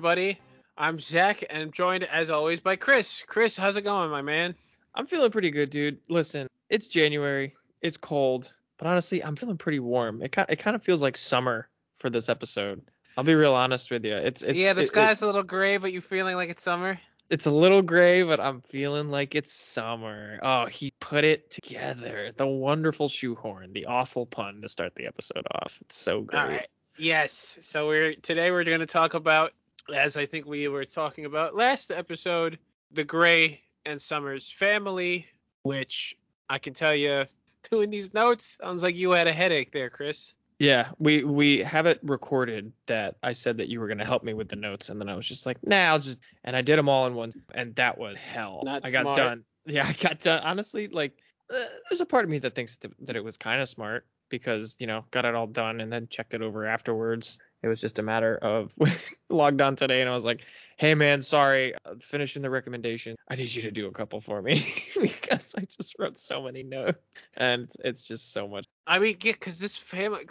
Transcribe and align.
Everybody? 0.00 0.38
I'm 0.78 0.98
Zack, 0.98 1.44
and 1.50 1.62
I'm 1.64 1.72
joined 1.72 2.04
as 2.04 2.30
always 2.30 2.58
by 2.60 2.76
Chris. 2.76 3.22
Chris, 3.26 3.54
how's 3.54 3.76
it 3.76 3.82
going, 3.82 4.08
my 4.08 4.22
man? 4.22 4.54
I'm 4.94 5.04
feeling 5.06 5.30
pretty 5.30 5.50
good, 5.50 5.68
dude. 5.68 5.98
Listen, 6.08 6.46
it's 6.70 6.88
January. 6.88 7.52
It's 7.82 7.98
cold, 7.98 8.50
but 8.78 8.88
honestly, 8.88 9.22
I'm 9.22 9.36
feeling 9.36 9.58
pretty 9.58 9.78
warm. 9.78 10.22
It 10.22 10.32
kind 10.32 10.48
it 10.48 10.56
kind 10.56 10.74
of 10.74 10.82
feels 10.82 11.02
like 11.02 11.18
summer 11.18 11.68
for 11.98 12.08
this 12.08 12.30
episode. 12.30 12.80
I'll 13.18 13.24
be 13.24 13.34
real 13.34 13.52
honest 13.54 13.90
with 13.90 14.06
you. 14.06 14.16
It's, 14.16 14.42
it's 14.42 14.56
yeah, 14.56 14.72
the 14.72 14.80
it- 14.80 14.86
sky's 14.86 15.20
it- 15.20 15.24
a 15.24 15.26
little 15.26 15.42
gray, 15.42 15.76
but 15.76 15.92
you 15.92 16.00
feeling 16.00 16.34
like 16.34 16.48
it's 16.48 16.62
summer? 16.62 16.98
it's 17.28 17.44
a 17.44 17.50
little 17.50 17.82
gray, 17.82 18.22
but 18.22 18.40
I'm 18.40 18.62
feeling 18.62 19.10
like 19.10 19.34
it's 19.34 19.52
summer. 19.52 20.38
Oh, 20.42 20.64
he 20.64 20.94
put 20.98 21.24
it 21.24 21.50
together. 21.50 22.32
The 22.34 22.46
wonderful 22.46 23.10
shoehorn, 23.10 23.74
the 23.74 23.84
awful 23.84 24.24
pun 24.24 24.62
to 24.62 24.70
start 24.70 24.94
the 24.94 25.08
episode 25.08 25.46
off. 25.54 25.76
It's 25.82 25.96
so 25.96 26.22
great. 26.22 26.40
All 26.40 26.48
right. 26.48 26.68
Yes. 26.96 27.56
So 27.60 27.86
we're 27.86 28.14
today 28.14 28.50
we're 28.50 28.64
going 28.64 28.80
to 28.80 28.86
talk 28.86 29.12
about, 29.12 29.52
as 29.94 30.16
I 30.16 30.26
think 30.26 30.46
we 30.46 30.68
were 30.68 30.84
talking 30.84 31.24
about 31.24 31.54
last 31.54 31.90
episode, 31.90 32.58
the 32.92 33.04
Grey 33.04 33.62
and 33.86 34.00
Summers 34.00 34.50
family, 34.50 35.26
which 35.62 36.16
I 36.48 36.58
can 36.58 36.74
tell 36.74 36.94
you, 36.94 37.24
doing 37.70 37.90
these 37.90 38.14
notes 38.14 38.58
sounds 38.60 38.82
like 38.82 38.96
you 38.96 39.10
had 39.12 39.26
a 39.26 39.32
headache 39.32 39.72
there, 39.72 39.90
Chris. 39.90 40.34
Yeah, 40.58 40.90
we 40.98 41.24
we 41.24 41.60
have 41.60 41.86
it 41.86 42.00
recorded 42.02 42.72
that 42.84 43.16
I 43.22 43.32
said 43.32 43.56
that 43.58 43.68
you 43.68 43.80
were 43.80 43.88
gonna 43.88 44.04
help 44.04 44.22
me 44.22 44.34
with 44.34 44.48
the 44.48 44.56
notes, 44.56 44.90
and 44.90 45.00
then 45.00 45.08
I 45.08 45.16
was 45.16 45.26
just 45.26 45.46
like, 45.46 45.56
nah, 45.66 45.88
I'll 45.88 45.98
just 45.98 46.18
and 46.44 46.54
I 46.54 46.60
did 46.60 46.78
them 46.78 46.88
all 46.88 47.06
in 47.06 47.14
one, 47.14 47.30
and 47.54 47.74
that 47.76 47.96
was 47.96 48.16
hell. 48.16 48.60
Not 48.62 48.84
I 48.84 48.90
got 48.90 49.02
smart. 49.02 49.16
done. 49.16 49.44
Yeah, 49.64 49.86
I 49.88 49.94
got 49.94 50.20
done. 50.20 50.42
Honestly, 50.42 50.88
like, 50.88 51.16
uh, 51.52 51.64
there's 51.88 52.02
a 52.02 52.06
part 52.06 52.24
of 52.24 52.30
me 52.30 52.38
that 52.40 52.54
thinks 52.54 52.76
that, 52.78 52.92
that 53.06 53.16
it 53.16 53.24
was 53.24 53.38
kind 53.38 53.62
of 53.62 53.70
smart 53.70 54.06
because 54.28 54.76
you 54.78 54.86
know 54.86 55.06
got 55.10 55.24
it 55.24 55.34
all 55.34 55.46
done 55.46 55.80
and 55.80 55.90
then 55.90 56.08
checked 56.10 56.34
it 56.34 56.42
over 56.42 56.66
afterwards. 56.66 57.40
It 57.62 57.68
was 57.68 57.80
just 57.80 57.98
a 57.98 58.02
matter 58.02 58.36
of 58.36 58.72
logged 59.28 59.60
on 59.60 59.76
today, 59.76 60.00
and 60.00 60.08
I 60.08 60.14
was 60.14 60.24
like, 60.24 60.44
hey 60.76 60.94
man, 60.94 61.22
sorry, 61.22 61.74
uh, 61.84 61.94
finishing 62.00 62.42
the 62.42 62.50
recommendation. 62.50 63.16
I 63.28 63.36
need 63.36 63.54
you 63.54 63.62
to 63.62 63.70
do 63.70 63.86
a 63.86 63.92
couple 63.92 64.20
for 64.20 64.40
me 64.40 64.66
because 65.00 65.54
I 65.56 65.62
just 65.62 65.96
wrote 65.98 66.16
so 66.16 66.42
many 66.42 66.62
notes, 66.62 66.98
and 67.36 67.70
it's, 67.84 68.04
just 68.04 68.32
so 68.32 68.48
much. 68.48 68.64
I 68.86 68.98
mean, 68.98 69.16
yeah, 69.20 69.32
because 69.32 69.58
this 69.58 69.76
family. 69.76 70.24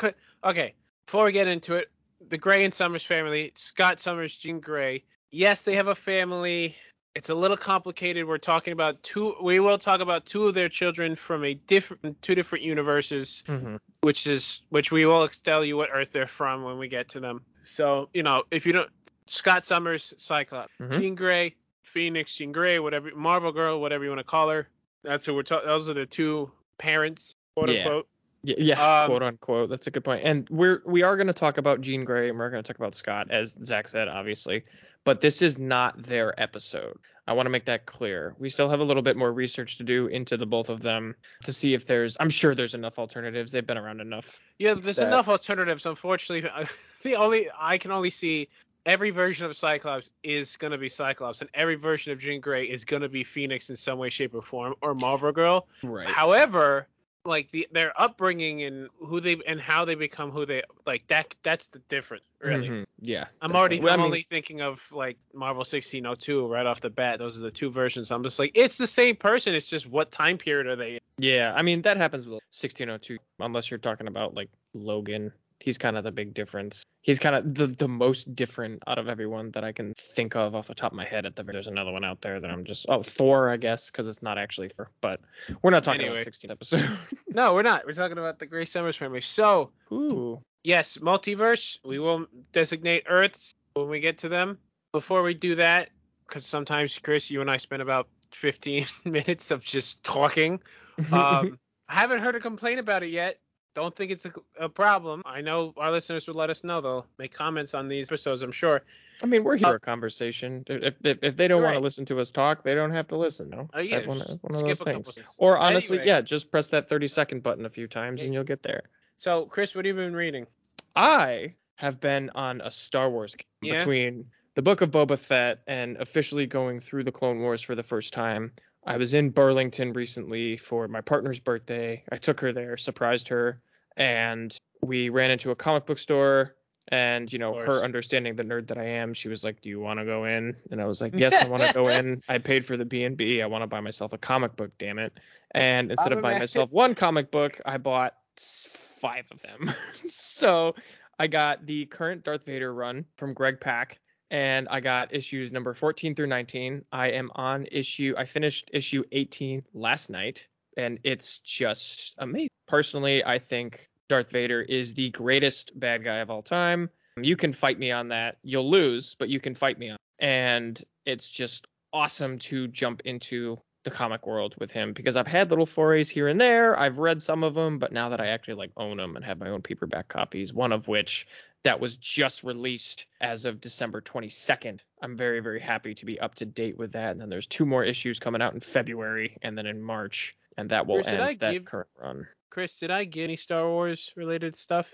Okay, 0.44 0.73
before 1.05 1.25
we 1.25 1.31
get 1.31 1.47
into 1.47 1.75
it, 1.75 1.89
the 2.27 2.38
Grey 2.38 2.66
and 2.66 2.73
Summers 2.73 3.03
family, 3.03 3.52
Scott 3.55 4.02
Summers, 4.02 4.36
Jean 4.36 4.59
Grey. 4.59 5.03
Yes, 5.31 5.61
they 5.61 5.75
have 5.75 5.88
a 5.88 5.95
family. 5.95 6.75
It's 7.15 7.29
a 7.29 7.35
little 7.35 7.57
complicated. 7.57 8.27
We're 8.27 8.38
talking 8.38 8.71
about 8.71 9.02
two. 9.03 9.35
We 9.41 9.59
will 9.59 9.77
talk 9.77 9.99
about 9.99 10.25
two 10.25 10.47
of 10.47 10.53
their 10.53 10.69
children 10.69 11.15
from 11.15 11.43
a 11.43 11.55
different, 11.55 12.21
two 12.21 12.35
different 12.35 12.63
universes, 12.63 13.43
Mm-hmm. 13.47 13.77
which 14.02 14.27
is 14.27 14.61
which 14.69 14.91
we 14.91 15.05
will 15.05 15.27
tell 15.27 15.65
you 15.65 15.75
what 15.75 15.89
Earth 15.91 16.11
they're 16.11 16.27
from 16.27 16.63
when 16.63 16.77
we 16.77 16.87
get 16.87 17.09
to 17.09 17.19
them. 17.19 17.41
So 17.65 18.09
you 18.13 18.23
know, 18.23 18.43
if 18.52 18.65
you 18.65 18.73
don't, 18.73 18.89
Scott 19.25 19.65
Summers, 19.65 20.14
Cyclops, 20.17 20.71
Mhm. 20.80 20.99
Jean 20.99 21.15
Grey, 21.15 21.55
Phoenix, 21.81 22.36
Jean 22.36 22.52
Grey, 22.52 22.80
whatever, 22.80 23.09
Marvel 23.15 23.52
Girl, 23.52 23.81
whatever 23.81 24.03
you 24.03 24.11
want 24.11 24.20
to 24.20 24.23
call 24.23 24.49
her. 24.49 24.70
That's 25.03 25.26
who 25.26 25.33
we're 25.33 25.43
talking. 25.43 25.67
Those 25.67 25.89
are 25.89 25.93
the 25.95 26.05
two 26.05 26.52
parents, 26.77 27.36
quote 27.55 27.70
Yeah. 27.70 27.80
unquote. 27.86 28.08
Yeah, 28.44 28.55
yeah 28.60 29.02
Um, 29.02 29.10
quote 29.10 29.23
unquote. 29.23 29.70
That's 29.70 29.88
a 29.88 29.92
good 29.92 30.04
point. 30.04 30.23
And 30.23 30.48
we're 30.50 30.82
we 30.86 31.04
are 31.04 31.16
going 31.16 31.27
to 31.27 31.33
talk 31.33 31.58
about 31.58 31.82
Jean 31.82 32.05
Grey 32.05 32.30
and 32.30 32.38
we're 32.38 32.50
going 32.50 32.64
to 32.64 32.67
talk 32.67 32.80
about 32.80 32.95
Scott, 32.95 33.32
as 33.32 33.55
Zack 33.64 33.88
said, 33.88 34.08
obviously. 34.08 34.64
But 35.04 35.22
this 35.22 35.42
is 35.42 35.58
not 35.58 36.02
their 36.02 36.39
episode. 36.39 36.98
I 37.27 37.33
want 37.33 37.45
to 37.45 37.52
make 37.52 37.66
that 37.66 37.86
clear. 37.86 38.36
We 38.39 38.50
still 38.50 38.70
have 38.70 38.80
a 38.80 38.83
little 38.83 39.04
bit 39.04 39.16
more 39.16 39.32
research 39.32 39.77
to 39.77 39.83
do 39.83 40.08
into 40.08 40.36
the 40.36 40.48
both 40.48 40.70
of 40.70 40.82
them 40.82 41.16
to 41.44 41.54
see 41.54 41.73
if 41.76 41.86
there's. 41.86 42.17
I'm 42.20 42.32
sure 42.32 42.55
there's 42.55 42.73
enough 42.73 42.98
alternatives. 42.98 43.52
They've 43.52 43.66
been 43.66 43.77
around 43.77 44.02
enough. 44.02 44.39
Yeah, 44.58 44.73
there's 44.73 44.95
that- 44.95 45.08
enough 45.08 45.30
alternatives. 45.30 45.86
Unfortunately, 45.86 46.50
the 47.04 47.16
only 47.17 47.50
I 47.58 47.77
can 47.77 47.92
only 47.92 48.10
see 48.10 48.50
every 48.86 49.11
version 49.11 49.45
of 49.45 49.56
Cyclops 49.56 50.10
is 50.23 50.58
gonna 50.58 50.77
be 50.80 50.89
Cyclops, 50.89 51.42
and 51.42 51.50
every 51.54 51.76
version 51.76 52.14
of 52.14 52.20
Jean 52.20 52.42
Grey 52.42 52.66
is 52.66 52.86
gonna 52.86 53.10
be 53.10 53.23
Phoenix 53.23 53.70
in 53.70 53.76
some 53.76 54.00
way, 54.00 54.10
shape, 54.10 54.33
or 54.33 54.42
form, 54.42 54.73
or 54.82 54.95
Marvel 54.95 55.32
Girl. 55.32 55.67
Right. 55.83 56.08
However, 56.08 56.88
like 57.25 57.52
the 57.52 57.67
their 57.71 57.91
upbringing 57.99 58.63
and 58.63 58.89
who 59.05 59.19
they 59.19 59.37
and 59.45 59.59
how 59.59 59.85
they 59.85 59.95
become 59.95 60.31
who 60.31 60.45
they 60.45 60.63
like 60.85 61.05
that 61.07 61.35
that's 61.43 61.67
the 61.67 61.80
difference 61.89 62.23
really. 62.41 62.69
Mhm. 62.69 62.85
Yeah. 63.02 63.25
I'm 63.41 63.55
already. 63.55 63.80
Well, 63.80 63.89
I 63.89 63.93
I'm 63.93 63.99
mean, 63.99 64.05
only 64.05 64.25
thinking 64.30 64.61
of 64.61 64.81
like 64.91 65.17
Marvel 65.33 65.59
1602 65.59 66.47
right 66.47 66.65
off 66.65 66.81
the 66.81 66.89
bat. 66.89 67.19
Those 67.19 67.37
are 67.37 67.41
the 67.41 67.52
two 67.52 67.69
versions. 67.69 68.11
I'm 68.11 68.23
just 68.23 68.39
like 68.39 68.52
it's 68.55 68.77
the 68.77 68.87
same 68.87 69.15
person. 69.15 69.53
It's 69.53 69.67
just 69.67 69.87
what 69.87 70.11
time 70.11 70.37
period 70.37 70.67
are 70.67 70.75
they 70.75 70.93
in? 70.93 70.99
Yeah, 71.17 71.53
I 71.55 71.61
mean 71.61 71.81
that 71.83 71.97
happens 71.97 72.25
with 72.25 72.41
1602, 72.52 73.17
unless 73.39 73.69
you're 73.69 73.77
talking 73.77 74.08
about 74.08 74.33
like 74.33 74.49
Logan. 74.73 75.33
He's 75.59 75.77
kind 75.77 75.97
of 75.97 76.03
the 76.03 76.11
big 76.11 76.33
difference. 76.33 76.83
He's 77.02 77.20
kind 77.20 77.36
of 77.36 77.53
the 77.55 77.67
the 77.67 77.87
most 77.87 78.36
different 78.36 78.83
out 78.87 78.97
of 78.97 79.08
everyone 79.08 79.52
that 79.52 79.64
I 79.64 79.71
can 79.71 79.93
think 79.97 80.36
of 80.36 80.55
off 80.55 80.67
the 80.67 80.75
top 80.75 80.92
of 80.92 80.95
my 80.97 81.05
head. 81.05 81.25
At 81.25 81.36
the 81.36 81.43
there's 81.43 81.67
another 81.67 81.92
one 81.92 82.03
out 82.03 82.21
there 82.21 82.39
that 82.39 82.49
I'm 82.49 82.64
just 82.65 82.86
oh 82.89 83.02
Thor 83.03 83.49
I 83.49 83.58
guess 83.58 83.89
because 83.89 84.08
it's 84.08 84.21
not 84.21 84.37
actually 84.37 84.70
Thor, 84.70 84.89
but 85.02 85.20
we're 85.61 85.71
not 85.71 85.83
talking 85.83 86.02
Anyway. 86.02 86.17
about 86.21 86.27
16th 86.33 86.52
episode. 86.52 86.89
No, 87.27 87.53
we're 87.53 87.61
not. 87.61 87.86
We're 87.86 87.93
talking 87.93 88.17
about 88.17 88.39
the 88.39 88.45
Grey 88.45 88.65
Summers 88.65 88.95
family. 88.97 89.21
So 89.21 89.71
Ooh. 89.92 90.39
yes, 90.64 90.97
multiverse. 90.97 91.77
We 91.86 91.99
will 91.99 92.26
designate 92.52 93.03
Earths 93.08 93.53
when 93.73 93.87
we 93.89 93.99
get 93.99 94.17
to 94.20 94.30
them. 94.30 94.58
Before 94.91 95.21
we 95.21 95.33
do 95.36 95.55
that, 95.55 95.89
because 96.27 96.45
sometimes 96.45 96.97
Chris, 96.97 97.30
you 97.30 97.41
and 97.41 97.49
I 97.52 97.58
spend 97.58 97.81
about 97.83 98.08
15 98.31 98.86
minutes 99.05 99.52
of 99.52 99.64
just 99.64 100.03
talking. 100.03 100.59
Um, 101.14 101.58
I 101.87 101.93
haven't 101.93 102.20
heard 102.20 102.36
a 102.36 102.41
complaint 102.41 102.80
about 102.80 103.03
it 103.03 103.09
yet. 103.09 103.39
Don't 103.75 103.95
think 103.95 104.11
it's 104.11 104.25
a, 104.25 104.33
a 104.59 104.67
problem. 104.69 105.21
I 105.25 105.41
know 105.41 105.73
our 105.77 105.91
listeners 105.91 106.27
would 106.27 106.35
let 106.35 106.49
us 106.49 106.63
know. 106.63 106.81
They'll 106.81 107.05
make 107.17 107.31
comments 107.33 107.73
on 107.73 107.87
these 107.87 108.07
episodes, 108.09 108.41
I'm 108.41 108.52
sure. 108.52 108.81
I 109.21 109.25
mean 109.25 109.43
we're 109.43 109.57
here 109.57 109.67
uh, 109.67 109.71
for 109.71 109.75
a 109.75 109.80
conversation. 109.80 110.63
If 110.67 110.95
if, 111.03 111.19
if 111.21 111.35
they 111.35 111.47
don't 111.47 111.61
want 111.61 111.73
Right. 111.73 111.77
to 111.79 111.83
listen 111.83 112.05
to 112.05 112.19
us 112.19 112.31
talk, 112.31 112.63
they 112.63 112.73
don't 112.73 112.91
have 112.91 113.08
to 113.09 113.17
listen. 113.17 113.49
No. 113.49 113.69
Uh, 113.73 113.79
It's 113.79 113.89
yeah, 113.91 113.99
that 113.99 114.08
one, 114.08 114.17
just 114.19 114.29
one 114.43 114.55
of 114.55 114.65
those 114.65 114.81
a 114.81 114.83
things. 114.85 115.08
couple. 115.11 115.23
Or 115.37 115.58
honestly, 115.58 115.97
Anyway. 115.99 116.08
yeah, 116.08 116.21
just 116.21 116.52
press 116.52 116.69
that 116.69 116.89
30 116.89 117.08
second 117.08 117.43
button 117.43 117.65
a 117.65 117.69
few 117.69 117.87
times 117.87 118.21
Yeah. 118.21 118.25
and 118.25 118.33
you'll 118.33 118.43
get 118.43 118.63
there. 118.63 118.83
So, 119.17 119.45
Chris, 119.45 119.75
what 119.75 119.85
have 119.85 119.95
you 119.97 120.02
been 120.02 120.15
reading? 120.15 120.47
I 120.95 121.53
have 121.75 121.99
been 121.99 122.31
on 122.35 122.61
a 122.61 122.71
Star 122.71 123.09
Wars 123.09 123.35
kick 123.35 123.47
Yeah? 123.61 123.77
between 123.77 124.25
the 124.55 124.61
Book 124.61 124.81
of 124.81 124.89
Boba 124.91 125.17
Fett 125.17 125.59
and 125.67 125.95
officially 125.97 126.45
going 126.47 126.79
through 126.79 127.03
the 127.03 127.11
Clone 127.11 127.39
Wars 127.39 127.61
for 127.61 127.75
the 127.75 127.83
first 127.83 128.13
time. 128.13 128.51
I 128.89 128.98
was 128.98 129.13
in 129.13 129.30
Burlington 129.30 129.94
recently 129.94 130.57
for 130.57 130.88
my 130.88 131.01
partner's 131.01 131.39
birthday. 131.39 132.04
I 132.12 132.18
took 132.18 132.39
her 132.39 132.51
there, 132.51 132.75
surprised 132.75 133.27
her, 133.27 133.62
and 133.95 134.57
we 134.81 135.10
ran 135.10 135.30
into 135.30 135.51
a 135.51 135.56
comic 135.56 135.86
book 135.86 136.00
store. 136.00 136.56
And 136.92 137.31
you 137.31 137.38
know, 137.38 137.54
her 137.54 137.83
understanding 137.83 138.36
the 138.36 138.44
nerd 138.44 138.66
that 138.69 138.80
I 138.80 138.86
am, 138.86 139.13
she 139.13 139.27
was 139.27 139.44
like, 139.44 139.62
"Do 139.62 139.69
you 139.69 139.80
want 139.80 140.00
to 140.00 140.06
go 140.06 140.25
in?" 140.25 140.56
And 140.72 140.81
I 140.81 140.86
was 140.86 141.01
like, 141.01 141.13
"Yes, 141.19 141.36
I 141.36 141.48
want 141.48 141.62
to 141.62 141.72
go 141.72 141.88
in. 141.88 142.24
I 142.27 142.39
paid 142.39 142.66
for 142.66 142.77
the 142.77 142.86
B 142.86 143.04
and 143.04 143.16
B. 143.16 143.44
I 143.44 143.45
want 143.45 143.62
to 143.62 143.68
buy 143.68 143.80
myself 143.80 144.12
a 144.13 144.18
comic 144.18 144.56
book, 144.56 144.72
damn 144.80 144.98
it!" 144.98 145.19
And 145.51 145.92
instead 145.92 146.12
of 146.12 146.24
buying 146.24 146.39
myself 146.39 146.71
one 146.71 146.95
comic 146.95 147.30
book, 147.30 147.62
I 147.63 147.77
bought 147.77 148.15
five 148.38 149.25
of 149.30 149.39
them. 149.44 149.71
so 150.07 150.74
I 151.19 151.27
got 151.27 151.63
the 151.68 151.85
current 151.85 152.24
Darth 152.24 152.44
Vader 152.44 152.74
run 152.74 153.06
from 153.18 153.35
Greg 153.35 153.59
Pak, 153.59 154.00
and 154.31 154.67
I 154.69 154.79
got 154.79 155.13
issues 155.13 155.51
number 155.51 155.73
14 155.73 156.15
through 156.15 156.27
19. 156.27 156.85
I 156.91 157.11
am 157.11 157.31
on 157.35 157.67
issue. 157.71 158.13
I 158.17 158.25
finished 158.25 158.69
issue 158.73 159.03
18 159.11 159.63
last 159.73 160.09
night, 160.09 160.47
and 160.77 160.99
it's 161.03 161.39
just 161.39 162.15
amazing. 162.17 162.49
Personally, 162.67 163.25
I 163.25 163.39
think 163.39 163.89
Darth 164.07 164.31
Vader 164.31 164.61
is 164.61 164.93
the 164.93 165.09
greatest 165.09 165.77
bad 165.79 166.03
guy 166.03 166.17
of 166.17 166.29
all 166.29 166.41
time. 166.41 166.89
You 167.21 167.35
can 167.35 167.53
fight 167.53 167.79
me 167.79 167.91
on 167.91 168.09
that. 168.09 168.37
You'll 168.43 168.69
lose, 168.69 169.15
but 169.15 169.29
you 169.29 169.39
can 169.39 169.55
fight 169.55 169.77
me 169.77 169.89
on. 169.89 169.97
And 170.19 170.81
it's 171.05 171.29
just 171.29 171.67
awesome 171.91 172.39
to 172.39 172.67
jump 172.67 173.01
into 173.05 173.57
the 173.83 173.91
comic 173.91 174.27
world 174.27 174.55
with 174.59 174.71
him 174.71 174.93
because 174.93 175.15
I've 175.15 175.27
had 175.27 175.49
little 175.49 175.65
forays 175.65 176.09
here 176.09 176.27
and 176.27 176.39
there. 176.39 176.77
I've 176.77 176.97
read 176.97 177.21
some 177.21 177.43
of 177.43 177.53
them, 177.53 177.79
but 177.79 177.91
now 177.91 178.09
that 178.09 178.19
I 178.19 178.27
actually 178.27 178.55
like 178.55 178.71
own 178.75 178.97
them 178.97 179.15
and 179.15 179.23
have 179.23 179.39
my 179.39 179.49
own 179.49 179.61
paperback 179.61 180.07
copies, 180.09 180.53
one 180.53 180.73
of 180.73 180.87
which 180.87 181.27
that 181.63 181.79
was 181.79 181.97
just 181.97 182.44
released 182.44 183.06
as 183.19 183.45
of 183.45 183.59
December 183.61 184.01
22nd. 184.01 184.79
I'm 185.01 185.17
very 185.17 185.39
very 185.39 185.59
happy 185.59 185.95
to 185.95 186.06
be 186.06 186.19
up 186.19 186.35
to 186.35 186.45
date 186.45 186.77
with 186.77 186.94
that. 186.94 187.11
And 187.11 187.21
then 187.21 187.29
there's 187.29 187.47
two 187.47 187.65
more 187.65 187.83
issues 187.83 188.19
coming 188.19 188.41
out 188.41 188.53
in 188.53 188.59
February 188.59 189.38
and 189.41 189.57
then 189.57 189.65
in 189.65 189.81
March, 189.81 190.35
and 190.57 190.69
that 190.69 190.88
will 190.88 190.95
Chris, 190.95 191.07
end 191.07 191.21
I 191.21 191.35
that 191.35 191.51
give- 191.51 191.65
current 191.65 191.89
run. 192.01 192.27
Chris, 192.50 192.75
did 192.77 192.91
I 192.91 193.03
get 193.06 193.25
any 193.25 193.35
Star 193.35 193.67
Wars 193.67 194.11
related 194.15 194.57
stuff? 194.57 194.94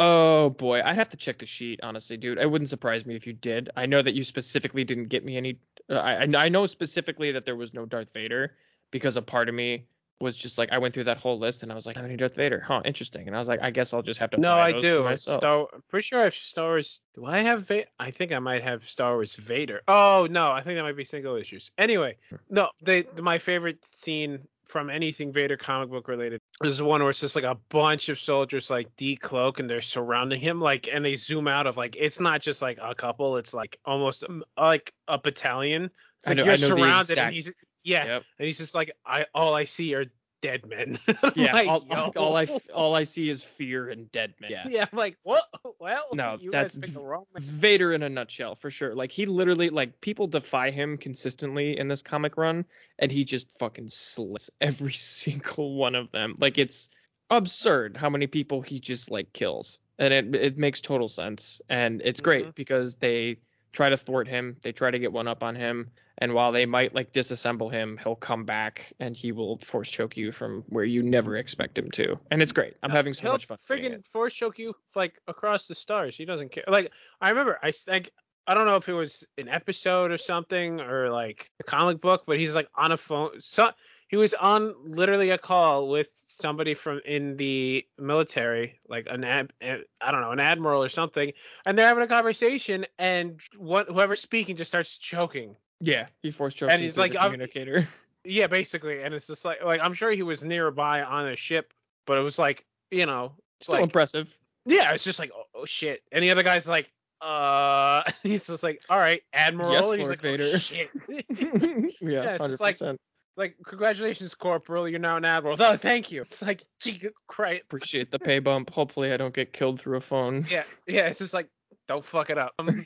Oh 0.00 0.50
boy, 0.50 0.80
I'd 0.84 0.94
have 0.94 1.08
to 1.08 1.16
check 1.16 1.38
the 1.38 1.46
sheet, 1.46 1.80
honestly, 1.82 2.16
dude. 2.16 2.38
It 2.38 2.48
wouldn't 2.48 2.68
surprise 2.68 3.04
me 3.04 3.16
if 3.16 3.26
you 3.26 3.32
did. 3.32 3.70
I 3.76 3.86
know 3.86 4.00
that 4.00 4.14
you 4.14 4.22
specifically 4.22 4.84
didn't 4.84 5.08
get 5.08 5.24
me 5.24 5.36
any. 5.36 5.58
Uh, 5.90 5.94
I 5.96 6.22
I 6.36 6.48
know 6.50 6.66
specifically 6.66 7.32
that 7.32 7.44
there 7.44 7.56
was 7.56 7.74
no 7.74 7.84
Darth 7.84 8.12
Vader 8.12 8.54
because 8.92 9.16
a 9.16 9.22
part 9.22 9.48
of 9.48 9.54
me 9.56 9.86
was 10.20 10.36
just 10.36 10.58
like 10.58 10.70
I 10.72 10.78
went 10.78 10.94
through 10.94 11.04
that 11.04 11.18
whole 11.18 11.38
list 11.38 11.62
and 11.62 11.70
I 11.70 11.74
was 11.74 11.86
like, 11.86 11.96
I 11.96 12.06
need 12.08 12.18
Darth 12.18 12.34
Vader, 12.34 12.60
huh? 12.66 12.82
Interesting. 12.84 13.26
And 13.28 13.36
I 13.36 13.38
was 13.38 13.46
like, 13.48 13.60
I 13.62 13.70
guess 13.70 13.92
I'll 13.94 14.02
just 14.02 14.18
have 14.20 14.30
to. 14.30 14.40
No, 14.40 14.54
I 14.54 14.72
do. 14.72 15.04
Myself. 15.04 15.40
Star. 15.40 15.66
I'm 15.72 15.82
pretty 15.88 16.04
sure 16.06 16.20
I 16.20 16.24
have 16.24 16.34
Star 16.34 16.66
Wars. 16.70 17.00
Do 17.14 17.24
I 17.26 17.38
have 17.40 17.62
Vader? 17.66 17.86
I 18.00 18.10
think 18.10 18.32
I 18.32 18.38
might 18.40 18.62
have 18.64 18.88
Star 18.88 19.14
Wars 19.14 19.36
Vader. 19.36 19.82
Oh 19.86 20.26
no, 20.30 20.50
I 20.50 20.62
think 20.62 20.76
that 20.76 20.82
might 20.82 20.96
be 20.96 21.04
single 21.04 21.36
issues. 21.36 21.70
Anyway, 21.78 22.16
Hmm. 22.30 22.36
no, 22.50 22.68
they 22.82 23.02
the, 23.02 23.22
my 23.22 23.38
favorite 23.38 23.84
scene 23.84 24.40
from 24.64 24.90
anything 24.90 25.32
Vader 25.32 25.56
comic 25.56 25.88
book 25.88 26.08
related. 26.08 26.40
is 26.62 26.82
one 26.82 27.00
where 27.00 27.08
it's 27.10 27.20
just 27.20 27.34
like 27.34 27.44
a 27.44 27.56
bunch 27.70 28.10
of 28.10 28.18
soldiers 28.18 28.68
like 28.68 28.94
decloak 28.96 29.60
and 29.60 29.70
they're 29.70 29.80
surrounding 29.80 30.40
him, 30.40 30.60
like, 30.60 30.88
and 30.92 31.02
they 31.02 31.16
zoom 31.16 31.48
out 31.48 31.66
of 31.66 31.76
like 31.78 31.96
it's 31.98 32.20
not 32.20 32.42
just 32.42 32.60
like 32.60 32.78
a 32.82 32.94
couple, 32.94 33.36
it's 33.38 33.54
like 33.54 33.78
almost 33.86 34.24
um, 34.24 34.44
like 34.58 34.92
a 35.06 35.16
battalion. 35.16 35.90
It's 36.18 36.28
like 36.28 36.36
know- 36.38 36.44
you're 36.44 36.52
I 36.52 36.56
know 36.56 36.60
the 36.60 36.66
surrounded, 36.76 37.10
exact- 37.12 37.18
and 37.26 37.34
he's 37.34 37.52
yeah, 37.88 38.04
Yep. 38.06 38.22
and 38.38 38.46
he's 38.46 38.58
just 38.58 38.74
like 38.74 38.92
I 39.04 39.26
all 39.34 39.54
I 39.54 39.64
see 39.64 39.94
are 39.94 40.06
dead 40.40 40.64
men. 40.66 40.98
Yeah. 41.34 41.52
like, 41.52 41.68
all, 41.68 42.12
all, 42.16 42.36
I 42.36 42.46
all 42.74 42.94
I 42.94 43.02
see 43.02 43.28
is 43.28 43.42
fear 43.42 43.88
and 43.88 44.10
dead 44.12 44.34
men. 44.40 44.50
Yeah. 44.52 44.68
yeah, 44.68 44.84
I'm 44.92 44.96
like 44.96 45.16
what? 45.24 45.42
Well, 45.80 46.04
No, 46.12 46.36
that's 46.50 46.76
guys 46.76 46.92
the 46.92 47.00
wrong 47.00 47.24
man. 47.34 47.42
Vader 47.42 47.92
in 47.92 48.02
a 48.04 48.08
nutshell 48.08 48.54
for 48.54 48.70
sure. 48.70 48.94
Like 48.94 49.10
he 49.10 49.26
literally 49.26 49.70
like 49.70 50.00
people 50.00 50.26
defy 50.28 50.70
him 50.70 50.96
consistently 50.96 51.76
in 51.78 51.88
this 51.88 52.02
comic 52.02 52.36
run 52.36 52.66
and 53.00 53.10
he 53.10 53.24
just 53.24 53.58
fucking 53.58 53.88
slits 53.88 54.50
every 54.60 54.92
single 54.92 55.74
one 55.74 55.96
of 55.96 56.12
them. 56.12 56.36
Like 56.38 56.56
it's 56.58 56.88
absurd 57.30 57.96
how 57.96 58.08
many 58.10 58.26
people 58.26 58.62
he 58.62 58.78
just 58.80 59.10
like 59.10 59.32
kills. 59.32 59.78
And 59.98 60.14
it 60.14 60.34
it 60.34 60.56
makes 60.58 60.80
total 60.80 61.08
sense 61.08 61.60
and 61.68 62.00
it's 62.04 62.20
great 62.20 62.46
Mhm. 62.46 62.54
because 62.54 62.94
they 62.94 63.38
try 63.72 63.90
to 63.90 63.96
thwart 63.96 64.28
him, 64.28 64.56
they 64.62 64.72
try 64.72 64.90
to 64.90 64.98
get 64.98 65.12
one 65.12 65.28
up 65.28 65.42
on 65.42 65.54
him 65.54 65.90
and 66.18 66.34
while 66.34 66.50
they 66.50 66.66
might 66.66 66.94
like 66.94 67.12
disassemble 67.12 67.72
him, 67.72 67.98
he'll 68.02 68.16
come 68.16 68.44
back 68.44 68.92
and 68.98 69.16
he 69.16 69.30
will 69.30 69.58
force 69.58 69.88
choke 69.88 70.16
you 70.16 70.32
from 70.32 70.64
where 70.68 70.84
you 70.84 71.02
never 71.02 71.36
expect 71.36 71.78
him 71.78 71.90
to. 71.92 72.18
And 72.30 72.42
it's 72.42 72.52
great. 72.52 72.76
I'm 72.82 72.90
having 72.90 73.14
so 73.14 73.22
He'll 73.22 73.32
much 73.32 73.46
fun. 73.46 73.58
Friggin' 73.68 74.04
force 74.04 74.34
choke 74.34 74.58
you 74.58 74.74
like 74.96 75.14
across 75.28 75.68
the 75.68 75.76
stars. 75.76 76.16
He 76.16 76.24
doesn't 76.24 76.50
care. 76.50 76.64
Like 76.66 76.92
I 77.20 77.30
remember, 77.30 77.58
I 77.62 77.72
like 77.86 78.12
I 78.48 78.54
don't 78.54 78.66
know 78.66 78.76
if 78.76 78.88
it 78.88 78.94
was 78.94 79.24
an 79.38 79.48
episode 79.48 80.10
or 80.10 80.18
something 80.18 80.80
or 80.80 81.10
like 81.10 81.50
a 81.60 81.64
comic 81.64 82.00
book, 82.00 82.24
but 82.26 82.38
he's 82.38 82.54
like 82.54 82.68
on 82.74 82.90
a 82.90 82.96
phone. 82.96 83.40
So 83.40 83.70
he 84.08 84.16
was 84.16 84.34
on 84.34 84.74
literally 84.84 85.30
a 85.30 85.38
call 85.38 85.88
with 85.88 86.10
somebody 86.26 86.74
from 86.74 87.00
in 87.04 87.36
the 87.36 87.86
military, 87.98 88.78
like 88.88 89.06
an 89.10 89.22
ad, 89.24 89.52
ad- 89.62 89.84
I 90.00 90.10
don't 90.10 90.20
know, 90.22 90.32
an 90.32 90.40
admiral 90.40 90.82
or 90.82 90.88
something, 90.88 91.32
and 91.66 91.76
they're 91.78 91.86
having 91.86 92.02
a 92.02 92.08
conversation, 92.08 92.86
and 92.98 93.40
what 93.56 93.88
whoever's 93.88 94.20
speaking 94.20 94.56
just 94.56 94.70
starts 94.70 94.96
choking. 94.96 95.56
Yeah, 95.80 96.06
he 96.22 96.30
force 96.32 96.54
chokes 96.54 96.72
And 96.72 96.82
he's 96.82 96.98
like, 96.98 97.12
the 97.12 97.20
I'm- 97.20 97.30
communicator. 97.32 97.86
Yeah, 98.24 98.46
basically, 98.48 99.02
and 99.02 99.14
it's 99.14 99.26
just 99.28 99.44
like 99.46 99.62
like 99.64 99.80
I'm 99.80 99.94
sure 99.94 100.10
he 100.10 100.22
was 100.22 100.44
nearby 100.44 101.02
on 101.02 101.28
a 101.28 101.36
ship, 101.36 101.72
but 102.04 102.18
it 102.18 102.22
was 102.22 102.38
like 102.38 102.64
you 102.90 103.06
know 103.06 103.32
Still 103.62 103.76
like, 103.76 103.84
impressive. 103.84 104.36
Yeah, 104.66 104.92
it's 104.92 105.04
just 105.04 105.18
like, 105.18 105.30
oh, 105.34 105.44
oh 105.54 105.64
shit. 105.64 106.02
And 106.12 106.22
the 106.22 106.30
other 106.32 106.42
guy's 106.42 106.68
like, 106.68 106.90
uh, 107.22 108.02
he's 108.22 108.46
just 108.46 108.62
like, 108.62 108.82
all 108.90 108.98
right, 108.98 109.22
Admiral. 109.32 109.72
Yes, 109.72 109.84
he's 109.92 109.98
Lord 109.98 110.10
like, 110.10 110.18
oh, 110.18 110.22
Vader. 110.22 110.58
shit. 110.58 110.90
yeah, 111.08 112.32
it's 112.34 112.42
hundred 112.42 112.48
just 112.48 112.60
like- 112.60 112.74
percent. 112.74 113.00
Like, 113.38 113.56
congratulations, 113.64 114.34
Corporal. 114.34 114.88
You're 114.88 114.98
now 114.98 115.16
an 115.16 115.24
Admiral. 115.24 115.56
Oh, 115.60 115.76
thank 115.76 116.10
you. 116.10 116.22
It's 116.22 116.42
like, 116.42 116.64
gee, 116.80 117.00
Christ. 117.28 117.62
Appreciate 117.64 118.10
the 118.10 118.18
pay 118.18 118.40
bump. 118.40 118.70
Hopefully, 118.70 119.12
I 119.12 119.16
don't 119.16 119.32
get 119.32 119.52
killed 119.52 119.80
through 119.80 119.96
a 119.96 120.00
phone. 120.00 120.44
Yeah, 120.50 120.64
yeah. 120.86 121.06
It's 121.06 121.18
just 121.18 121.32
like, 121.32 121.48
don't 121.86 122.04
fuck 122.04 122.30
it 122.30 122.36
up. 122.38 122.52
Um, 122.58 122.84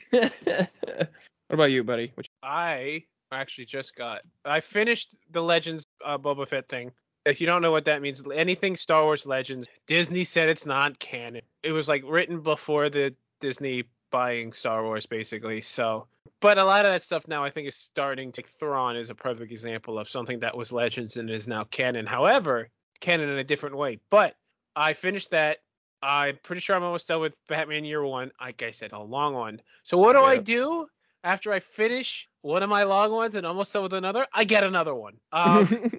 what 1.49 1.55
about 1.55 1.71
you, 1.71 1.83
buddy? 1.83 2.11
What 2.15 2.27
I 2.41 3.03
actually 3.31 3.65
just 3.65 3.95
got. 3.95 4.21
I 4.45 4.61
finished 4.61 5.15
the 5.29 5.41
Legends 5.41 5.85
uh, 6.03 6.17
Boba 6.17 6.47
Fett 6.47 6.69
thing. 6.69 6.91
If 7.25 7.41
you 7.41 7.47
don't 7.47 7.61
know 7.61 7.71
what 7.71 7.85
that 7.85 8.01
means, 8.01 8.23
anything 8.33 8.75
Star 8.75 9.03
Wars 9.03 9.25
Legends, 9.25 9.67
Disney 9.87 10.23
said 10.23 10.49
it's 10.49 10.65
not 10.65 10.99
canon. 10.99 11.41
It 11.61 11.71
was 11.71 11.87
like 11.87 12.03
written 12.05 12.41
before 12.41 12.89
the 12.89 13.13
Disney 13.39 13.83
buying 14.13 14.53
Star 14.53 14.83
Wars, 14.83 15.07
basically. 15.07 15.59
So, 15.59 16.05
but 16.39 16.59
a 16.59 16.63
lot 16.63 16.85
of 16.85 16.91
that 16.93 17.01
stuff 17.01 17.27
now 17.27 17.43
I 17.43 17.49
think 17.49 17.67
is 17.67 17.75
starting 17.75 18.31
to. 18.33 18.43
Thrawn 18.43 18.95
is 18.95 19.09
a 19.09 19.15
perfect 19.15 19.51
example 19.51 19.97
of 19.97 20.07
something 20.07 20.39
that 20.39 20.55
was 20.55 20.71
Legends 20.71 21.17
and 21.17 21.29
is 21.29 21.47
now 21.47 21.63
canon. 21.65 22.05
However, 22.05 22.69
canon 23.01 23.27
in 23.29 23.39
a 23.39 23.43
different 23.43 23.75
way. 23.75 23.99
But 24.11 24.35
I 24.75 24.93
finished 24.93 25.31
that. 25.31 25.57
I'm 26.03 26.37
pretty 26.43 26.59
sure 26.61 26.75
I'm 26.75 26.83
almost 26.83 27.07
done 27.07 27.21
with 27.21 27.33
Batman 27.49 27.85
Year 27.85 28.03
One. 28.03 28.31
Like 28.39 28.61
I 28.61 28.71
said, 28.71 28.91
a 28.93 29.01
long 29.01 29.33
one. 29.33 29.59
So 29.81 29.97
what 29.97 30.13
do 30.13 30.19
I 30.21 30.37
do 30.37 30.85
after 31.23 31.51
I 31.51 31.59
finish 31.59 32.29
one 32.41 32.61
of 32.61 32.69
my 32.69 32.83
long 32.83 33.11
ones 33.11 33.35
and 33.35 33.47
almost 33.47 33.73
done 33.73 33.83
with 33.83 33.93
another? 33.93 34.27
I 34.31 34.43
get 34.43 34.63
another 34.63 34.93
one. 34.93 35.15
Um, 35.31 35.91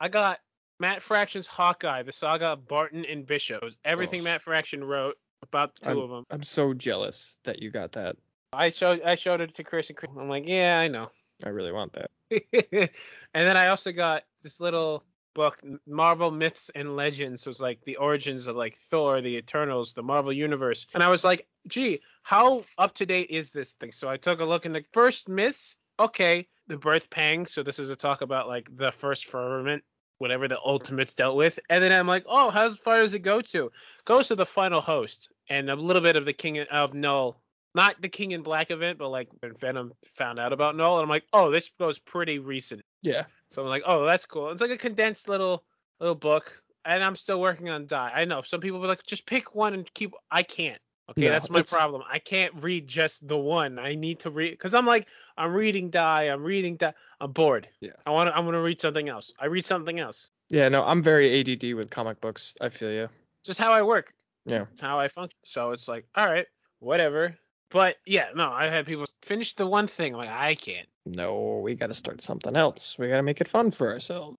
I 0.00 0.08
got 0.08 0.40
Matt 0.80 1.00
Fraction's 1.00 1.46
Hawkeye, 1.46 2.02
the 2.02 2.12
saga 2.12 2.46
of 2.48 2.66
Barton 2.68 3.04
and 3.04 3.24
Bishop. 3.24 3.62
Everything 3.84 4.20
Oh. 4.20 4.24
Matt 4.24 4.42
Fraction 4.42 4.82
wrote 4.84 5.16
about 5.42 5.74
the 5.76 5.92
2 5.92 6.00
of 6.00 6.10
them. 6.10 6.24
I'm 6.30 6.42
so 6.42 6.74
jealous 6.74 7.36
that 7.44 7.60
you 7.60 7.70
got 7.70 7.92
that. 7.92 8.16
I 8.52 8.70
showed 8.70 9.02
I 9.02 9.14
showed 9.14 9.40
it 9.40 9.54
to 9.54 9.64
Chris 9.64 9.88
and 9.88 9.96
Chris. 9.96 10.10
I'm 10.18 10.28
like, 10.28 10.46
yeah, 10.46 10.78
I 10.78 10.88
know. 10.88 11.10
I 11.44 11.48
really 11.48 11.72
want 11.72 11.94
that. 11.94 12.10
and 12.30 12.88
then 13.32 13.56
I 13.56 13.68
also 13.68 13.92
got 13.92 14.22
this 14.42 14.60
little 14.60 15.04
book, 15.34 15.60
Marvel 15.86 16.30
Myths 16.30 16.70
and 16.74 16.94
Legends. 16.96 17.46
It 17.46 17.48
was 17.48 17.60
like 17.60 17.80
the 17.84 17.96
origins 17.96 18.46
of 18.46 18.56
like 18.56 18.78
Thor, 18.90 19.20
the 19.20 19.36
Eternals, 19.36 19.94
the 19.94 20.02
Marvel 20.02 20.32
Universe. 20.32 20.86
And 20.94 21.02
I 21.02 21.08
was 21.08 21.24
like, 21.24 21.46
gee, 21.66 22.00
how 22.22 22.64
up 22.78 22.94
to 22.96 23.06
date 23.06 23.30
is 23.30 23.50
this 23.50 23.72
thing? 23.72 23.92
So 23.92 24.08
I 24.08 24.16
took 24.16 24.40
a 24.40 24.44
look 24.44 24.66
in 24.66 24.72
the 24.72 24.84
first 24.92 25.28
myths. 25.28 25.76
Okay, 26.00 26.46
the 26.68 26.76
birth 26.76 27.10
pang. 27.10 27.46
So 27.46 27.62
this 27.62 27.78
is 27.78 27.90
a 27.90 27.96
talk 27.96 28.22
about 28.22 28.48
like 28.48 28.68
the 28.76 28.92
first 28.92 29.26
firmament, 29.26 29.84
whatever 30.18 30.48
the 30.48 30.58
ultimates 30.60 31.14
dealt 31.14 31.36
with. 31.36 31.58
And 31.68 31.82
then 31.82 31.92
I'm 31.92 32.06
like, 32.06 32.24
oh, 32.28 32.50
how 32.50 32.70
far 32.70 33.00
does 33.00 33.14
it 33.14 33.20
go 33.20 33.40
to? 33.40 33.70
Goes 34.04 34.28
to 34.28 34.34
the 34.34 34.46
final 34.46 34.80
host 34.80 35.30
and 35.48 35.70
a 35.70 35.76
little 35.76 36.02
bit 36.02 36.16
of 36.16 36.24
the 36.24 36.32
King 36.32 36.60
of 36.60 36.94
Knull. 36.94 37.40
Not 37.74 38.00
the 38.02 38.08
King 38.08 38.32
in 38.32 38.42
Black 38.42 38.70
event, 38.70 38.98
but 38.98 39.08
like 39.08 39.28
when 39.40 39.54
Venom 39.54 39.94
found 40.14 40.38
out 40.38 40.52
about 40.52 40.76
Knull. 40.76 40.98
And 40.98 41.04
I'm 41.04 41.08
like, 41.08 41.24
oh, 41.32 41.50
this 41.50 41.70
goes 41.78 41.98
pretty 41.98 42.38
recent. 42.38 42.82
Yeah. 43.00 43.24
So 43.48 43.62
I'm 43.62 43.68
like, 43.68 43.82
oh, 43.86 44.04
that's 44.04 44.26
cool. 44.26 44.50
It's 44.50 44.60
like 44.60 44.70
a 44.70 44.76
condensed 44.76 45.28
little 45.28 45.64
little 46.00 46.14
book, 46.14 46.62
and 46.84 47.02
I'm 47.02 47.16
still 47.16 47.40
working 47.40 47.70
on 47.70 47.86
Die. 47.86 48.12
I 48.14 48.24
know 48.24 48.42
some 48.42 48.60
people 48.60 48.80
be 48.80 48.88
like, 48.88 49.06
just 49.06 49.26
pick 49.26 49.54
one 49.54 49.74
and 49.74 49.94
keep. 49.94 50.12
I 50.30 50.42
can't. 50.42 50.80
Okay, 51.10 51.26
No, 51.26 51.30
that's 51.30 51.50
my 51.50 51.62
problem. 51.62 52.02
I 52.10 52.18
can't 52.18 52.54
read 52.62 52.86
just 52.86 53.26
the 53.26 53.36
one. 53.36 53.78
I 53.78 53.94
need 53.96 54.20
to 54.20 54.30
read 54.30 54.52
because 54.52 54.74
I'm 54.74 54.86
like, 54.86 55.06
I'm 55.36 55.52
reading 55.52 55.90
Die. 55.90 56.22
I'm 56.22 56.44
reading 56.44 56.76
Die. 56.76 56.94
I'm 57.20 57.32
bored. 57.32 57.68
Yeah. 57.80 57.90
I 58.06 58.10
want 58.10 58.30
to. 58.30 58.36
I'm 58.36 58.44
gonna 58.44 58.62
read 58.62 58.80
something 58.80 59.08
else. 59.08 59.32
I 59.38 59.46
read 59.46 59.66
something 59.66 59.98
else. 59.98 60.28
Yeah. 60.48 60.68
No, 60.68 60.84
I'm 60.84 61.02
very 61.02 61.40
ADD 61.40 61.74
with 61.74 61.90
comic 61.90 62.20
books. 62.20 62.56
I 62.60 62.68
feel 62.68 62.92
you. 62.92 63.08
Just 63.44 63.58
how 63.58 63.72
I 63.72 63.82
work. 63.82 64.14
Yeah. 64.46 64.66
It's 64.72 64.80
how 64.80 64.98
I 64.98 65.08
function. 65.08 65.38
So 65.44 65.72
it's 65.72 65.88
like, 65.88 66.06
all 66.14 66.26
right, 66.26 66.46
whatever. 66.78 67.36
But 67.70 67.96
yeah, 68.04 68.26
no, 68.34 68.50
I've 68.50 68.72
had 68.72 68.86
people 68.86 69.06
finish 69.22 69.54
the 69.54 69.66
one 69.66 69.86
thing. 69.86 70.14
I'm 70.14 70.18
like, 70.18 70.28
I 70.28 70.54
can't. 70.54 70.86
No, 71.06 71.60
we 71.62 71.74
got 71.74 71.88
to 71.88 71.94
start 71.94 72.20
something 72.20 72.54
else. 72.54 72.96
We 72.98 73.08
got 73.08 73.16
to 73.16 73.22
make 73.22 73.40
it 73.40 73.48
fun 73.48 73.70
for 73.70 73.92
ourselves. 73.92 74.36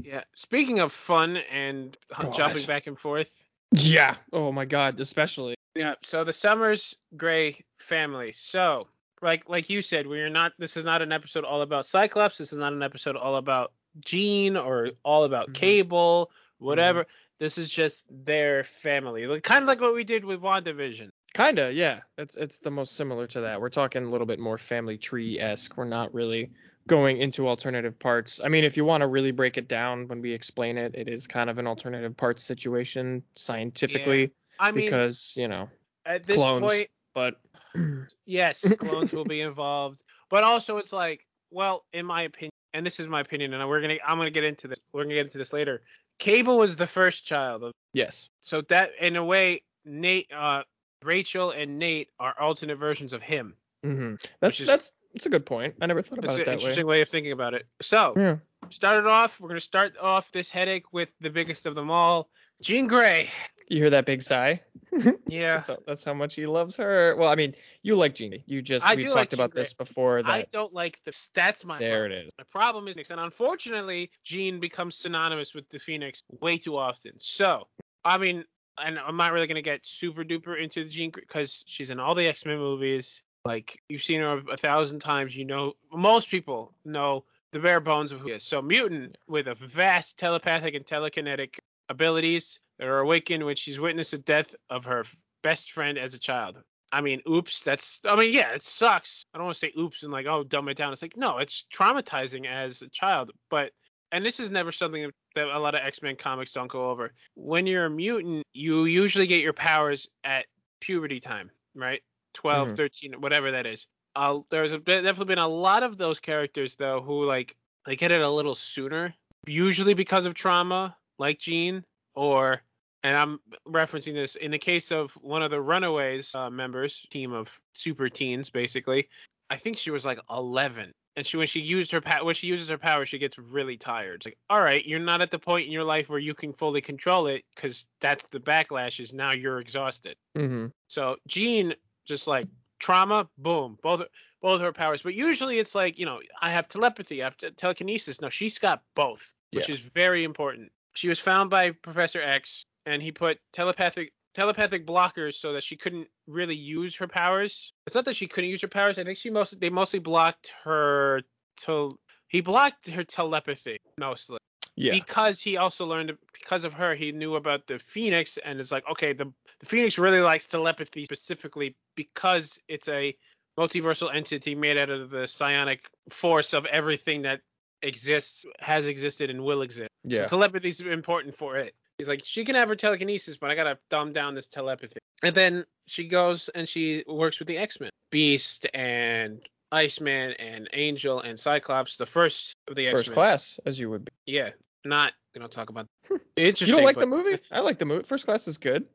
Yeah. 0.00 0.22
Speaking 0.34 0.78
of 0.78 0.92
fun 0.92 1.36
and 1.36 1.96
God. 2.18 2.34
jumping 2.36 2.64
back 2.66 2.86
and 2.86 2.98
forth, 2.98 3.30
Yeah. 3.72 4.14
Oh 4.32 4.52
my 4.52 4.64
God, 4.64 5.00
especially. 5.00 5.54
Yeah. 5.78 5.94
So 6.02 6.24
the 6.24 6.32
Summers 6.32 6.96
Grey 7.16 7.64
family. 7.78 8.32
So 8.32 8.88
like 9.22 9.48
like 9.48 9.70
you 9.70 9.80
said, 9.80 10.08
we 10.08 10.18
are 10.20 10.28
not. 10.28 10.52
This 10.58 10.76
is 10.76 10.84
not 10.84 11.02
an 11.02 11.12
episode 11.12 11.44
all 11.44 11.62
about 11.62 11.86
Cyclops. 11.86 12.36
This 12.36 12.52
is 12.52 12.58
not 12.58 12.72
an 12.72 12.82
episode 12.82 13.14
all 13.14 13.36
about 13.36 13.72
Jean 14.04 14.56
or 14.56 14.90
all 15.04 15.22
about 15.22 15.50
Mhm. 15.50 15.54
Cable, 15.54 16.30
whatever. 16.58 17.06
This 17.38 17.58
is 17.58 17.70
just 17.70 18.04
their 18.10 18.64
family. 18.64 19.28
Like, 19.28 19.44
kind 19.44 19.62
of 19.62 19.68
like 19.68 19.80
what 19.80 19.94
we 19.94 20.02
did 20.02 20.24
with 20.24 20.40
WandaVision. 20.40 21.10
Kinda, 21.32 21.72
yeah. 21.72 22.00
It's 22.16 22.34
it's 22.36 22.58
the 22.58 22.72
most 22.72 22.96
similar 22.96 23.28
to 23.28 23.42
that. 23.42 23.60
We're 23.60 23.68
talking 23.68 24.04
a 24.04 24.08
little 24.08 24.26
bit 24.26 24.40
more 24.40 24.58
family 24.58 24.98
tree 24.98 25.38
esque. 25.38 25.76
We're 25.76 25.84
not 25.84 26.12
really 26.12 26.50
going 26.88 27.18
into 27.18 27.46
alternative 27.46 27.98
parts. 27.98 28.40
I 28.42 28.48
mean, 28.48 28.64
if 28.64 28.76
you 28.76 28.84
want 28.84 29.02
to 29.02 29.06
really 29.06 29.30
break 29.30 29.58
it 29.58 29.68
down 29.68 30.08
when 30.08 30.22
we 30.22 30.32
explain 30.32 30.78
it, 30.78 30.94
it 30.96 31.06
is 31.06 31.28
kind 31.28 31.50
of 31.50 31.58
an 31.58 31.68
alternative 31.68 32.16
parts 32.16 32.42
situation 32.42 33.22
scientifically 33.36 34.32
I 34.58 34.72
mean, 34.72 34.86
because 34.86 35.34
you 35.36 35.48
know. 35.48 35.68
at 36.06 36.24
this 36.26 36.36
clones. 36.36 36.60
point, 36.66 36.88
But 37.14 37.34
yes, 38.26 38.64
clones 38.78 39.12
will 39.12 39.24
be 39.24 39.40
involved, 39.40 40.02
but 40.30 40.44
also 40.44 40.78
it's 40.78 40.92
like, 40.92 41.26
well, 41.50 41.84
in 41.92 42.06
my 42.06 42.22
opinion, 42.22 42.50
and 42.74 42.84
this 42.84 43.00
is 43.00 43.08
my 43.08 43.20
opinion, 43.20 43.54
and 43.54 43.68
we're 43.68 43.80
gonna, 43.80 43.96
I'm 44.06 44.18
gonna 44.18 44.30
get 44.30 44.44
into 44.44 44.68
this. 44.68 44.78
We're 44.92 45.04
gonna 45.04 45.14
get 45.14 45.26
into 45.26 45.38
this 45.38 45.52
later. 45.52 45.82
Cable 46.18 46.58
was 46.58 46.76
the 46.76 46.86
first 46.86 47.24
child 47.24 47.62
of 47.62 47.72
yes, 47.92 48.28
so 48.40 48.62
that 48.62 48.90
in 49.00 49.16
a 49.16 49.24
way 49.24 49.62
nate 49.84 50.30
uh 50.32 50.62
rachel 51.04 51.52
and 51.52 51.78
nate 51.78 52.10
are 52.18 52.34
alternate 52.40 52.76
versions 52.76 53.12
of 53.12 53.22
him 53.22 53.54
hmm 53.84 54.14
that's 54.40 54.60
is- 54.60 54.66
that's 54.66 54.92
that's 55.14 55.24
a 55.26 55.30
good 55.30 55.46
point. 55.46 55.74
I 55.80 55.86
never 55.86 56.02
thought 56.02 56.18
about 56.18 56.38
it 56.38 56.44
that 56.44 56.54
interesting 56.54 56.86
way. 56.86 56.96
way. 56.96 57.00
of 57.02 57.08
thinking 57.08 57.32
about 57.32 57.54
it 57.54 57.66
so 57.80 58.12
Yeah. 58.16 58.36
started 58.70 59.06
off 59.08 59.40
we're 59.40 59.48
going 59.48 59.60
to 59.60 59.64
start 59.64 59.96
off 59.96 60.30
this 60.32 60.50
headache 60.50 60.92
with 60.92 61.08
the 61.20 61.30
biggest 61.30 61.64
of 61.66 61.74
them 61.76 61.90
all 61.90 62.28
jean 62.60 62.86
grey 62.88 63.30
You 63.68 63.78
hear 63.78 63.90
that 63.90 64.06
big 64.06 64.22
sigh? 64.22 64.60
yeah 65.26 65.56
That's 65.56 65.68
how, 65.68 65.76
that's 65.86 66.04
how 66.04 66.14
much 66.14 66.34
he 66.34 66.46
loves 66.46 66.76
her. 66.76 67.14
Well, 67.16 67.28
I 67.28 67.34
mean, 67.34 67.54
you 67.82 67.96
like 67.96 68.14
Jeannie. 68.14 68.42
You 68.46 68.62
just 68.62 68.86
I 68.86 68.94
we 68.94 69.02
do 69.02 69.08
talked 69.08 69.16
like 69.16 69.30
Jean 69.30 69.40
about 69.40 69.50
Grey. 69.50 69.62
this 69.62 69.72
before 69.74 70.18
i 70.20 70.22
that 70.22 70.50
don't 70.50 70.72
like 70.72 71.00
the 71.04 71.28
that's 71.34 71.64
my 71.64 71.78
there 71.78 72.00
problem. 72.08 72.12
it 72.12 72.24
is. 72.24 72.30
my 72.38 72.44
problem 72.50 72.88
is 72.88 72.96
and 73.10 73.20
unfortunately 73.20 74.10
jean 74.24 74.58
becomes 74.60 74.96
synonymous 74.96 75.54
with 75.54 75.68
the 75.70 75.78
phoenix 75.78 76.22
way 76.40 76.56
too 76.58 76.76
often 76.76 77.12
so 77.18 77.66
i 78.04 78.16
mean 78.18 78.44
and 78.82 78.98
i'm 78.98 79.16
not 79.16 79.32
really 79.32 79.46
going 79.46 79.56
to 79.56 79.62
get 79.62 79.84
super 79.84 80.24
duper 80.24 80.60
into 80.60 80.84
the 80.84 80.90
jean 80.90 81.10
because 81.10 81.64
she's 81.66 81.90
in 81.90 82.00
all 82.00 82.14
the 82.14 82.26
x-men 82.26 82.58
movies 82.58 83.22
like 83.44 83.78
you've 83.88 84.02
seen 84.02 84.20
her 84.20 84.42
a 84.50 84.56
thousand 84.56 84.98
times 85.00 85.36
you 85.36 85.44
know 85.44 85.74
most 85.92 86.28
people 86.28 86.72
know 86.84 87.24
the 87.52 87.58
bare 87.58 87.80
bones 87.80 88.12
of 88.12 88.20
who 88.20 88.28
he 88.28 88.34
is. 88.34 88.44
So 88.44 88.60
mutant 88.60 89.16
with 89.26 89.48
a 89.48 89.54
vast 89.54 90.18
telepathic 90.18 90.74
and 90.74 90.84
telekinetic 90.84 91.58
abilities 91.88 92.60
are 92.80 93.00
awakened 93.00 93.44
when 93.44 93.56
she's 93.56 93.78
witnessed 93.78 94.12
the 94.12 94.18
death 94.18 94.54
of 94.70 94.84
her 94.84 95.04
best 95.42 95.72
friend 95.72 95.98
as 95.98 96.14
a 96.14 96.18
child. 96.18 96.62
I 96.92 97.00
mean, 97.02 97.20
oops, 97.28 97.62
that's 97.62 98.00
I 98.04 98.16
mean, 98.16 98.32
yeah, 98.32 98.50
it 98.52 98.62
sucks. 98.62 99.22
I 99.34 99.38
don't 99.38 99.46
want 99.46 99.56
to 99.56 99.58
say 99.58 99.72
oops 99.78 100.02
and 100.02 100.12
like, 100.12 100.26
oh, 100.26 100.42
dumb 100.42 100.68
it 100.68 100.76
down. 100.76 100.92
It's 100.92 101.02
like, 101.02 101.16
no, 101.16 101.38
it's 101.38 101.64
traumatizing 101.74 102.46
as 102.46 102.82
a 102.82 102.88
child. 102.88 103.30
But 103.50 103.72
and 104.10 104.24
this 104.24 104.40
is 104.40 104.50
never 104.50 104.72
something 104.72 105.10
that 105.34 105.48
a 105.48 105.58
lot 105.58 105.74
of 105.74 105.82
X-Men 105.82 106.16
comics 106.16 106.52
don't 106.52 106.70
go 106.70 106.90
over. 106.90 107.12
When 107.34 107.66
you're 107.66 107.84
a 107.86 107.90
mutant, 107.90 108.46
you 108.54 108.86
usually 108.86 109.26
get 109.26 109.42
your 109.42 109.52
powers 109.52 110.08
at 110.24 110.46
puberty 110.80 111.20
time, 111.20 111.50
right? 111.74 112.02
12, 112.32 112.68
Mhm. 112.68 112.76
13, 112.76 113.12
whatever 113.20 113.50
that 113.50 113.66
is. 113.66 113.86
Uh, 114.16 114.40
there's 114.50 114.72
a, 114.72 114.78
definitely 114.78 115.26
been 115.26 115.38
a 115.38 115.46
lot 115.46 115.82
of 115.82 115.98
those 115.98 116.18
characters 116.18 116.74
though 116.76 117.02
who 117.02 117.24
like 117.24 117.54
they 117.84 117.96
get 117.96 118.10
it 118.10 118.22
a 118.22 118.30
little 118.30 118.54
sooner, 118.54 119.14
usually 119.46 119.94
because 119.94 120.24
of 120.24 120.32
trauma, 120.34 120.96
like 121.18 121.38
Jean, 121.38 121.84
or 122.14 122.62
and 123.08 123.16
I'm 123.16 123.40
referencing 123.66 124.12
this 124.12 124.36
in 124.36 124.50
the 124.50 124.58
case 124.58 124.92
of 124.92 125.12
one 125.22 125.42
of 125.42 125.50
the 125.50 125.60
Runaways 125.60 126.34
uh, 126.34 126.50
members, 126.50 127.06
team 127.10 127.32
of 127.32 127.58
super 127.72 128.10
teens, 128.10 128.50
basically. 128.50 129.08
I 129.48 129.56
think 129.56 129.78
she 129.78 129.90
was 129.90 130.04
like 130.04 130.18
11, 130.30 130.92
and 131.16 131.26
she 131.26 131.38
when 131.38 131.46
she 131.46 131.60
used 131.60 131.90
her 131.92 132.02
power, 132.02 132.22
when 132.22 132.34
she 132.34 132.48
uses 132.48 132.68
her 132.68 132.76
power, 132.76 133.06
she 133.06 133.16
gets 133.16 133.38
really 133.38 133.78
tired. 133.78 134.16
It's 134.16 134.26
like, 134.26 134.38
all 134.50 134.60
right, 134.60 134.84
you're 134.84 134.98
not 135.00 135.22
at 135.22 135.30
the 135.30 135.38
point 135.38 135.64
in 135.66 135.72
your 135.72 135.84
life 135.84 136.10
where 136.10 136.18
you 136.18 136.34
can 136.34 136.52
fully 136.52 136.82
control 136.82 137.28
it, 137.28 137.44
because 137.54 137.86
that's 138.02 138.26
the 138.26 138.40
backlash. 138.40 139.00
Is 139.00 139.14
now 139.14 139.32
you're 139.32 139.58
exhausted. 139.58 140.16
Mm-hmm. 140.36 140.66
So 140.88 141.16
Jean 141.26 141.74
just 142.04 142.26
like 142.26 142.46
trauma, 142.78 143.26
boom, 143.38 143.78
both 143.82 144.02
both 144.42 144.60
her 144.60 144.72
powers. 144.72 145.00
But 145.00 145.14
usually 145.14 145.58
it's 145.58 145.74
like 145.74 145.98
you 145.98 146.04
know 146.04 146.20
I 146.42 146.50
have 146.50 146.68
telepathy, 146.68 147.22
I 147.22 147.24
have 147.24 147.56
telekinesis. 147.56 148.20
No, 148.20 148.28
she's 148.28 148.58
got 148.58 148.82
both, 148.94 149.32
which 149.52 149.70
Yeah. 149.70 149.76
is 149.76 149.80
very 149.80 150.24
important. 150.24 150.70
She 150.92 151.08
was 151.08 151.18
found 151.18 151.48
by 151.48 151.70
Professor 151.70 152.20
X, 152.20 152.66
and 152.88 153.02
he 153.02 153.12
put 153.12 153.38
telepathic 153.52 154.12
telepathic 154.34 154.86
blockers 154.86 155.34
so 155.34 155.52
that 155.52 155.64
she 155.64 155.76
couldn't 155.76 156.08
really 156.26 156.54
use 156.54 156.96
her 156.96 157.08
powers. 157.08 157.72
It's 157.86 157.94
not 157.94 158.04
that 158.04 158.16
she 158.16 158.26
couldn't 158.26 158.50
use 158.50 158.62
her 158.62 158.68
powers. 158.68 158.98
I 158.98 159.04
think 159.04 159.18
she 159.18 159.30
mostly 159.30 159.58
they 159.58 159.70
mostly 159.70 159.98
blocked 159.98 160.54
her 160.64 161.22
to 161.62 161.98
he 162.28 162.40
blocked 162.40 162.88
her 162.88 163.04
telepathy 163.04 163.78
mostly 163.98 164.38
Yeah. 164.76 164.92
because 164.92 165.40
he 165.40 165.56
also 165.56 165.86
learned 165.86 166.16
because 166.32 166.64
of 166.64 166.72
her 166.74 166.94
he 166.94 167.10
knew 167.12 167.34
about 167.36 167.66
the 167.66 167.78
phoenix 167.78 168.38
and 168.44 168.60
it's 168.60 168.70
like 168.70 168.84
okay 168.90 169.12
the, 169.12 169.32
the 169.60 169.66
phoenix 169.66 169.98
really 169.98 170.20
likes 170.20 170.46
telepathy 170.46 171.04
specifically 171.04 171.74
because 171.96 172.60
it's 172.68 172.88
a 172.88 173.16
multiversal 173.58 174.14
entity 174.14 174.54
made 174.54 174.78
out 174.78 174.90
of 174.90 175.10
the 175.10 175.26
psionic 175.26 175.88
force 176.10 176.54
of 176.54 176.64
everything 176.66 177.22
that 177.22 177.40
exists 177.82 178.46
has 178.60 178.86
existed 178.86 179.30
and 179.30 179.42
will 179.42 179.62
exist 179.62 179.90
yeah. 180.04 180.26
so 180.26 180.36
telepathy 180.36 180.68
is 180.68 180.80
important 180.80 181.34
for 181.34 181.56
it 181.56 181.74
he's 181.98 182.08
like 182.08 182.22
she 182.24 182.44
can 182.44 182.54
have 182.54 182.68
her 182.68 182.76
telekinesis 182.76 183.36
but 183.36 183.50
i 183.50 183.54
gotta 183.54 183.78
dumb 183.90 184.12
down 184.12 184.34
this 184.34 184.46
telepathy 184.46 184.98
and 185.22 185.34
then 185.34 185.64
she 185.86 186.06
goes 186.06 186.48
and 186.54 186.68
she 186.68 187.04
works 187.06 187.38
with 187.38 187.48
the 187.48 187.58
x-men 187.58 187.90
beast 188.10 188.66
and 188.72 189.40
iceman 189.72 190.32
and 190.38 190.68
angel 190.72 191.20
and 191.20 191.38
cyclops 191.38 191.96
the 191.96 192.06
first 192.06 192.54
of 192.68 192.76
the 192.76 192.86
x-men 192.86 192.98
First 193.00 193.12
class, 193.12 193.60
as 193.66 193.78
you 193.78 193.90
would 193.90 194.04
be. 194.04 194.10
yeah, 194.26 194.50
not 194.84 195.12
gonna 195.34 195.48
talk 195.48 195.68
about. 195.70 195.86
Interesting. 196.36 196.68
You 196.68 196.74
don't 196.74 196.84
like 196.84 196.94
but- 196.94 197.02
the 197.02 197.06
movie? 197.06 197.38
I 197.52 197.60
like 197.60 197.78
the 197.78 197.84
movie. 197.84 198.04
First 198.04 198.24
class 198.24 198.48
is 198.48 198.56
good. 198.58 198.86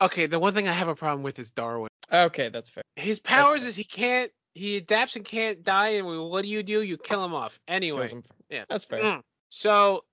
Okay, 0.00 0.26
the 0.26 0.38
one 0.38 0.54
thing 0.54 0.68
I 0.68 0.72
have 0.72 0.86
a 0.86 0.94
problem 0.94 1.24
with 1.24 1.40
is 1.40 1.50
Darwin. 1.50 1.88
Okay, 2.12 2.48
that's 2.50 2.68
fair. 2.68 2.84
His 2.94 3.18
powers 3.18 3.62
fair. 3.62 3.68
is 3.68 3.74
he 3.74 3.82
can't, 3.82 4.30
he 4.54 4.76
adapts 4.76 5.16
and 5.16 5.24
can't 5.24 5.64
die, 5.64 5.88
and 5.94 6.06
what 6.06 6.42
do 6.42 6.48
you 6.48 6.62
do? 6.62 6.82
You 6.82 6.96
kill 6.96 7.24
him 7.24 7.34
off 7.34 7.58
anyway. 7.66 8.08
Him. 8.08 8.22
Yeah. 8.48 8.64
That's 8.70 8.84
fair. 8.84 9.02
Mm. 9.02 9.20
So, 9.50 10.04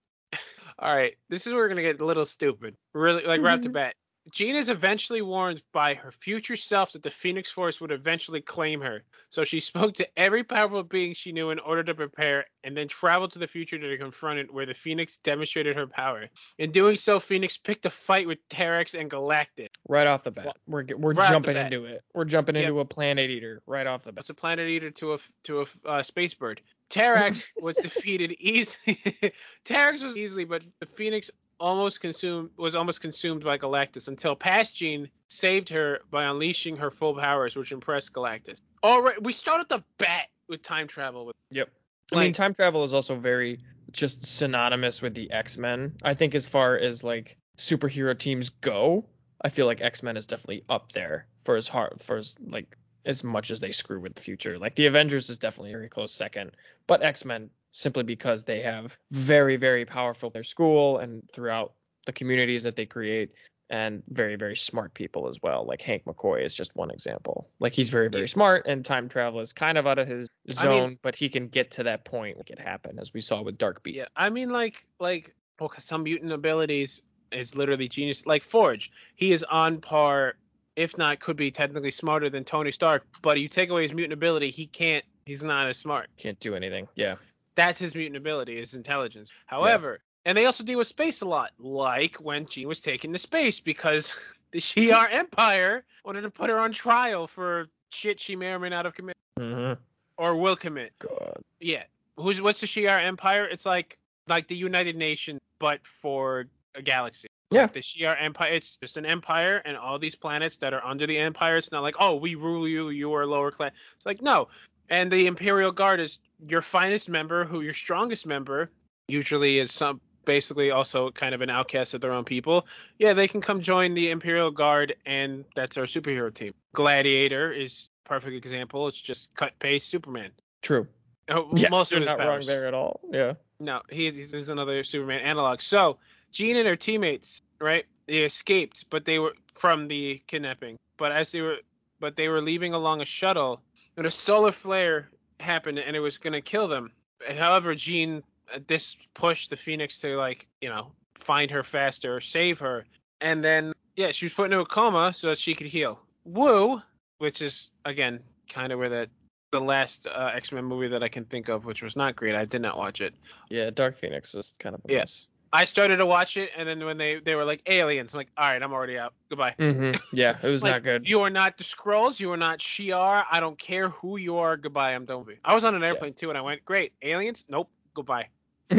all 0.79 0.95
right, 0.95 1.13
this 1.29 1.47
is 1.47 1.53
where 1.53 1.63
we're 1.63 1.69
gonna 1.69 1.81
get 1.81 2.01
a 2.01 2.05
little 2.05 2.25
stupid. 2.25 2.75
Really, 2.93 3.23
like 3.23 3.41
right 3.41 3.53
off 3.53 3.61
the 3.61 3.67
mm-hmm. 3.67 3.73
bat. 3.73 3.95
Jean 4.31 4.55
is 4.55 4.69
eventually 4.69 5.21
warned 5.21 5.61
by 5.71 5.93
her 5.93 6.11
future 6.11 6.55
self 6.55 6.91
that 6.93 7.03
the 7.03 7.11
Phoenix 7.11 7.51
Force 7.51 7.79
would 7.79 7.91
eventually 7.91 8.41
claim 8.41 8.81
her. 8.81 9.03
So 9.29 9.43
she 9.43 9.59
spoke 9.59 9.93
to 9.95 10.19
every 10.19 10.43
powerful 10.43 10.83
being 10.83 11.13
she 11.13 11.31
knew 11.31 11.51
in 11.51 11.59
order 11.59 11.83
to 11.83 11.93
prepare, 11.93 12.45
and 12.63 12.75
then 12.75 12.87
traveled 12.87 13.31
to 13.33 13.39
the 13.39 13.47
future 13.47 13.77
to 13.77 13.97
confront 13.97 14.39
it, 14.39 14.53
where 14.53 14.65
the 14.65 14.73
Phoenix 14.73 15.17
demonstrated 15.17 15.75
her 15.75 15.87
power. 15.87 16.27
In 16.57 16.71
doing 16.71 16.95
so, 16.95 17.19
Phoenix 17.19 17.57
picked 17.57 17.85
a 17.85 17.89
fight 17.89 18.27
with 18.27 18.39
Terrax 18.49 18.99
and 18.99 19.09
Galactus. 19.09 19.69
Right 19.87 20.07
off 20.07 20.23
the 20.23 20.31
bat, 20.31 20.57
we're 20.67 20.85
we're 20.97 21.13
Right 21.13 21.29
jumping 21.29 21.57
into 21.57 21.85
it. 21.85 22.01
We're 22.13 22.25
jumping 22.25 22.55
Yep. 22.55 22.63
into 22.63 22.79
a 22.79 22.85
planet 22.85 23.29
eater 23.29 23.61
right 23.67 23.85
off 23.85 24.03
the 24.03 24.11
bat. 24.11 24.15
That's 24.15 24.29
a 24.29 24.33
planet 24.33 24.69
eater 24.69 24.91
to 24.91 25.13
a 25.13 25.19
to 25.43 25.61
a 25.61 25.65
uh, 25.87 26.03
space 26.03 26.33
bird. 26.33 26.61
Terrax 26.89 27.43
was 27.61 27.77
defeated 27.77 28.35
easily. 28.39 28.99
Terrax 29.65 30.03
was 30.03 30.17
easily, 30.17 30.45
but 30.45 30.63
the 30.79 30.85
Phoenix 30.85 31.31
almost 31.59 32.01
consumed 32.01 32.49
was 32.57 32.75
almost 32.75 33.01
consumed 33.01 33.43
by 33.43 33.57
Galactus 33.57 34.07
until 34.07 34.35
Past 34.35 34.75
Jean 34.75 35.09
saved 35.29 35.69
her 35.69 35.99
by 36.11 36.25
unleashing 36.25 36.77
her 36.77 36.91
full 36.91 37.15
powers, 37.15 37.55
which 37.55 37.71
impressed 37.71 38.13
Galactus. 38.13 38.61
All 38.83 39.01
right, 39.01 39.21
we 39.21 39.33
started 39.33 39.69
the 39.69 39.83
bat 39.97 40.27
with 40.47 40.61
time 40.61 40.87
travel. 40.87 41.27
With 41.27 41.35
Yep. 41.51 41.69
I 42.13 42.19
mean, 42.19 42.33
time 42.33 42.53
travel 42.53 42.83
is 42.83 42.93
also 42.93 43.15
very 43.15 43.59
just 43.91 44.25
synonymous 44.25 45.01
with 45.01 45.15
the 45.15 45.31
X 45.31 45.57
Men. 45.57 45.95
I 46.03 46.13
think 46.13 46.35
as 46.35 46.45
far 46.45 46.77
as 46.77 47.03
like 47.03 47.37
superhero 47.57 48.17
teams 48.17 48.49
go, 48.49 49.05
I 49.41 49.49
feel 49.49 49.65
like 49.65 49.81
X 49.81 50.03
Men 50.03 50.17
is 50.17 50.25
definitely 50.25 50.63
up 50.69 50.91
there 50.91 51.27
for 51.43 51.55
as 51.55 51.67
hard 51.67 52.01
for 52.01 52.17
as 52.17 52.35
like 52.45 52.77
as 53.05 53.23
much 53.23 53.51
as 53.51 53.59
they 53.59 53.71
screw 53.71 53.99
with 53.99 54.15
the 54.15 54.21
future. 54.21 54.57
Like 54.59 54.75
the 54.75 54.87
Avengers 54.87 55.29
is 55.29 55.37
definitely 55.37 55.71
a 55.71 55.77
very 55.77 55.89
close 55.89 56.13
second, 56.13 56.51
but 56.87 57.03
X 57.03 57.25
Men 57.25 57.49
simply 57.75 58.03
because 58.03 58.45
they 58.45 58.61
have 58.61 58.97
very 59.11 59.57
very 59.57 59.85
powerful 59.85 60.29
their 60.29 60.43
school 60.43 60.97
and 60.97 61.21
throughout 61.33 61.73
the 62.05 62.13
communities 62.13 62.63
that 62.63 62.75
they 62.75 62.85
create 62.85 63.31
and 63.69 64.03
very 64.07 64.35
very 64.35 64.55
smart 64.55 64.93
people 64.93 65.27
as 65.27 65.39
well 65.41 65.65
like 65.65 65.81
hank 65.81 66.05
mccoy 66.05 66.43
is 66.45 66.55
just 66.55 66.75
one 66.75 66.89
example 66.91 67.47
like 67.59 67.73
he's 67.73 67.89
very 67.89 68.09
very 68.09 68.27
smart 68.27 68.65
and 68.67 68.85
time 68.85 69.09
travel 69.09 69.39
is 69.41 69.51
kind 69.53 69.77
of 69.77 69.85
out 69.87 69.99
of 69.99 70.07
his 70.07 70.29
I 70.49 70.53
zone 70.53 70.89
mean- 70.89 70.99
but 71.01 71.15
he 71.15 71.29
can 71.29 71.47
get 71.49 71.71
to 71.71 71.83
that 71.83 72.05
point 72.05 72.37
like 72.37 72.49
it 72.49 72.59
happened 72.59 72.99
as 72.99 73.13
we 73.13 73.21
saw 73.21 73.41
with 73.41 73.57
dark 73.57 73.83
beast 73.83 73.97
yeah, 73.97 74.05
I 74.15 74.29
mean 74.29 74.49
like 74.49 74.77
like 74.99 75.35
well, 75.59 75.71
some 75.77 76.03
mutant 76.03 76.31
abilities 76.31 77.01
is 77.31 77.55
literally 77.55 77.87
genius. 77.87 78.25
Like 78.25 78.43
Forge, 78.43 78.91
he 79.15 79.31
is 79.31 79.43
on 79.43 79.79
par, 79.81 80.35
if 80.75 80.97
not 80.97 81.19
could 81.19 81.37
be 81.37 81.49
technically 81.51 81.91
smarter 81.91 82.29
than 82.29 82.43
Tony 82.43 82.71
Stark. 82.71 83.05
But 83.21 83.39
you 83.39 83.47
take 83.47 83.69
away 83.69 83.83
his 83.83 83.93
mutant 83.93 84.13
ability, 84.13 84.49
he 84.49 84.67
can't. 84.67 85.03
He's 85.25 85.43
not 85.43 85.67
as 85.67 85.77
smart. 85.77 86.09
can't 86.17 86.39
do 86.39 86.55
anything 86.55 86.87
yeah 86.95 87.15
That's 87.55 87.79
his 87.79 87.95
mutant 87.95 88.17
ability, 88.17 88.57
his 88.57 88.73
intelligence. 88.73 89.31
However, 89.45 89.99
and 90.25 90.37
they 90.37 90.45
also 90.45 90.63
deal 90.63 90.79
with 90.79 90.87
space 90.87 91.21
a 91.21 91.25
lot, 91.25 91.51
like 91.59 92.15
when 92.15 92.45
Jean 92.45 92.67
was 92.67 92.79
taken 92.79 93.13
to 93.13 93.19
space 93.19 93.59
because 93.59 94.13
the 94.51 94.59
Shi'ar 94.59 95.07
Empire 95.11 95.83
wanted 96.03 96.21
to 96.21 96.29
put 96.29 96.49
her 96.49 96.59
on 96.59 96.71
trial 96.71 97.27
for 97.27 97.67
shit 97.91 98.19
she 98.19 98.35
may 98.35 98.47
or 98.47 98.59
may 98.59 98.69
not 98.69 98.85
have 98.85 98.93
committed 98.93 99.21
mm-hmm. 99.39 99.73
or 100.17 100.35
will 100.35 100.55
commit. 100.55 100.93
god 100.99 101.41
Yeah. 101.59 101.83
Who's 102.17 102.41
what's 102.41 102.61
the 102.61 102.67
Shi'ar 102.67 103.01
Empire? 103.03 103.45
It's 103.45 103.65
like 103.65 103.97
like 104.27 104.47
the 104.47 104.55
United 104.55 104.95
Nations, 104.95 105.39
but 105.59 105.85
for 105.85 106.45
a 106.73 106.81
galaxy. 106.81 107.27
Yeah. 107.51 107.67
The 107.67 107.81
Shi'ar 107.81 108.17
Empire, 108.19 108.51
it's 108.51 108.77
just 108.77 108.97
an 108.97 109.05
empire, 109.05 109.61
and 109.65 109.77
all 109.77 109.99
these 109.99 110.15
planets 110.15 110.57
that 110.57 110.73
are 110.73 110.83
under 110.83 111.05
the 111.05 111.17
empire. 111.17 111.57
It's 111.57 111.71
not 111.71 111.83
like, 111.83 111.95
oh, 111.99 112.15
we 112.15 112.35
rule 112.35 112.67
you, 112.67 112.89
you 112.89 113.13
are 113.13 113.25
lower 113.25 113.51
class. 113.51 113.71
It's 113.95 114.05
like, 114.05 114.21
no. 114.21 114.47
And 114.89 115.11
the 115.11 115.27
Imperial 115.27 115.71
Guard 115.71 115.99
is 115.99 116.19
your 116.47 116.61
finest 116.61 117.09
member, 117.09 117.45
who 117.45 117.61
your 117.61 117.73
strongest 117.73 118.25
member 118.25 118.69
usually 119.07 119.59
is 119.59 119.71
some 119.71 120.01
basically 120.25 120.71
also 120.71 121.11
kind 121.11 121.35
of 121.35 121.41
an 121.41 121.49
outcast 121.49 121.93
of 121.93 122.01
their 122.01 122.11
own 122.11 122.23
people. 122.23 122.67
Yeah, 122.97 123.13
they 123.13 123.27
can 123.27 123.41
come 123.41 123.61
join 123.61 123.93
the 123.93 124.11
Imperial 124.11 124.51
Guard, 124.51 124.95
and 125.05 125.45
that's 125.55 125.77
our 125.77 125.85
superhero 125.85 126.33
team. 126.33 126.53
Gladiator 126.73 127.51
is 127.51 127.89
perfect 128.03 128.35
example. 128.35 128.87
It's 128.87 128.99
just 128.99 129.33
cut 129.35 129.57
paste 129.59 129.89
Superman. 129.89 130.31
true 130.61 130.87
Oh, 131.27 131.49
yeah 131.55 131.69
most 131.69 131.91
you're 131.91 132.01
of 132.01 132.05
not 132.05 132.19
wrong 132.19 132.41
there 132.45 132.67
at 132.67 132.75
all 132.75 132.99
yeah 133.11 133.33
No, 133.59 133.81
he, 133.89 134.11
he's, 134.11 134.31
he's 134.31 134.49
another 134.49 134.83
Superman 134.83 135.21
analog. 135.21 135.61
So 135.61 135.97
Jean 136.31 136.57
and 136.57 136.67
her 136.67 136.75
teammates, 136.75 137.41
right? 137.59 137.85
They 138.07 138.23
escaped, 138.23 138.85
but 138.89 139.05
they 139.05 139.19
were 139.19 139.33
from 139.55 139.87
the 139.87 140.21
kidnapping. 140.27 140.77
But 140.97 141.11
as 141.11 141.31
they 141.31 141.41
were, 141.41 141.57
but 141.99 142.15
they 142.15 142.27
were 142.27 142.41
leaving 142.41 142.73
along 142.73 143.01
a 143.01 143.05
shuttle, 143.05 143.61
and 143.97 144.07
a 144.07 144.11
solar 144.11 144.51
flare 144.51 145.09
happened, 145.39 145.79
and 145.79 145.95
it 145.95 145.99
was 145.99 146.17
gonna 146.17 146.41
kill 146.41 146.67
them. 146.67 146.91
And 147.27 147.37
however, 147.37 147.75
Jean, 147.75 148.23
uh, 148.53 148.59
this 148.67 148.95
pushed 149.13 149.49
the 149.49 149.55
Phoenix 149.57 149.99
to 149.99 150.15
like, 150.17 150.47
you 150.61 150.69
know, 150.69 150.91
find 151.15 151.49
her 151.51 151.63
faster, 151.63 152.21
save 152.21 152.59
her, 152.59 152.85
and 153.21 153.43
then 153.43 153.73
yeah, 153.95 154.11
she 154.11 154.25
was 154.25 154.33
put 154.33 154.45
into 154.45 154.59
a 154.59 154.65
coma 154.65 155.13
so 155.13 155.27
that 155.29 155.37
she 155.37 155.55
could 155.55 155.67
heal. 155.67 155.99
Woo, 156.25 156.81
which 157.19 157.41
is 157.41 157.69
again 157.85 158.19
kind 158.49 158.71
of 158.71 158.79
where 158.79 158.89
that 158.89 159.09
the 159.51 159.61
last 159.61 160.07
uh, 160.07 160.31
X 160.33 160.51
Men 160.51 160.65
movie 160.65 160.87
that 160.89 161.01
I 161.03 161.07
can 161.07 161.23
think 161.25 161.47
of, 161.49 161.65
which 161.65 161.81
was 161.81 161.95
not 161.95 162.15
great. 162.15 162.35
I 162.35 162.43
did 162.43 162.61
not 162.61 162.77
watch 162.77 162.99
it. 163.01 163.13
yeah 163.49 163.69
dark 163.69 163.95
phoenix 163.95 164.33
was 164.33 164.53
kind 164.59 164.75
of 164.75 164.81
a 164.89 164.93
Yeah. 164.93 165.05
I 165.53 165.65
started 165.65 165.97
to 165.97 166.05
watch 166.05 166.37
it, 166.37 166.49
and 166.57 166.67
then 166.67 166.83
when 166.85 166.97
they 166.97 167.19
they 167.19 167.35
were 167.35 167.45
like 167.45 167.61
aliens, 167.67 168.13
I'm 168.13 168.19
like, 168.19 168.31
all 168.37 168.45
right, 168.45 168.61
I'm 168.61 168.73
already 168.73 168.97
out. 168.97 169.13
Goodbye. 169.29 169.55
hmm 169.57 169.93
Yeah, 170.11 170.37
it 170.41 170.47
was 170.47 170.63
Like, 170.63 170.73
not 170.73 170.83
good. 170.83 171.09
You 171.09 171.21
are 171.21 171.29
not 171.29 171.57
the 171.57 171.63
Skrulls. 171.63 172.19
You 172.19 172.31
are 172.33 172.37
not 172.37 172.59
Shi'ar. 172.59 173.23
I 173.31 173.39
don't 173.39 173.57
care 173.57 173.89
who 173.89 174.17
you 174.17 174.37
are. 174.37 174.57
Goodbye. 174.57 174.93
I'm 174.93 175.05
done 175.05 175.19
with 175.19 175.29
you. 175.29 175.37
I 175.45 175.53
was 175.53 175.63
on 175.63 175.75
an 175.75 175.83
airplane 175.83 176.13
too, 176.13 176.29
and 176.29 176.37
I 176.37 176.41
went, 176.41 176.65
great. 176.65 176.93
Aliens? 177.01 177.45
Nope. 177.49 177.69
Goodbye. 177.93 178.27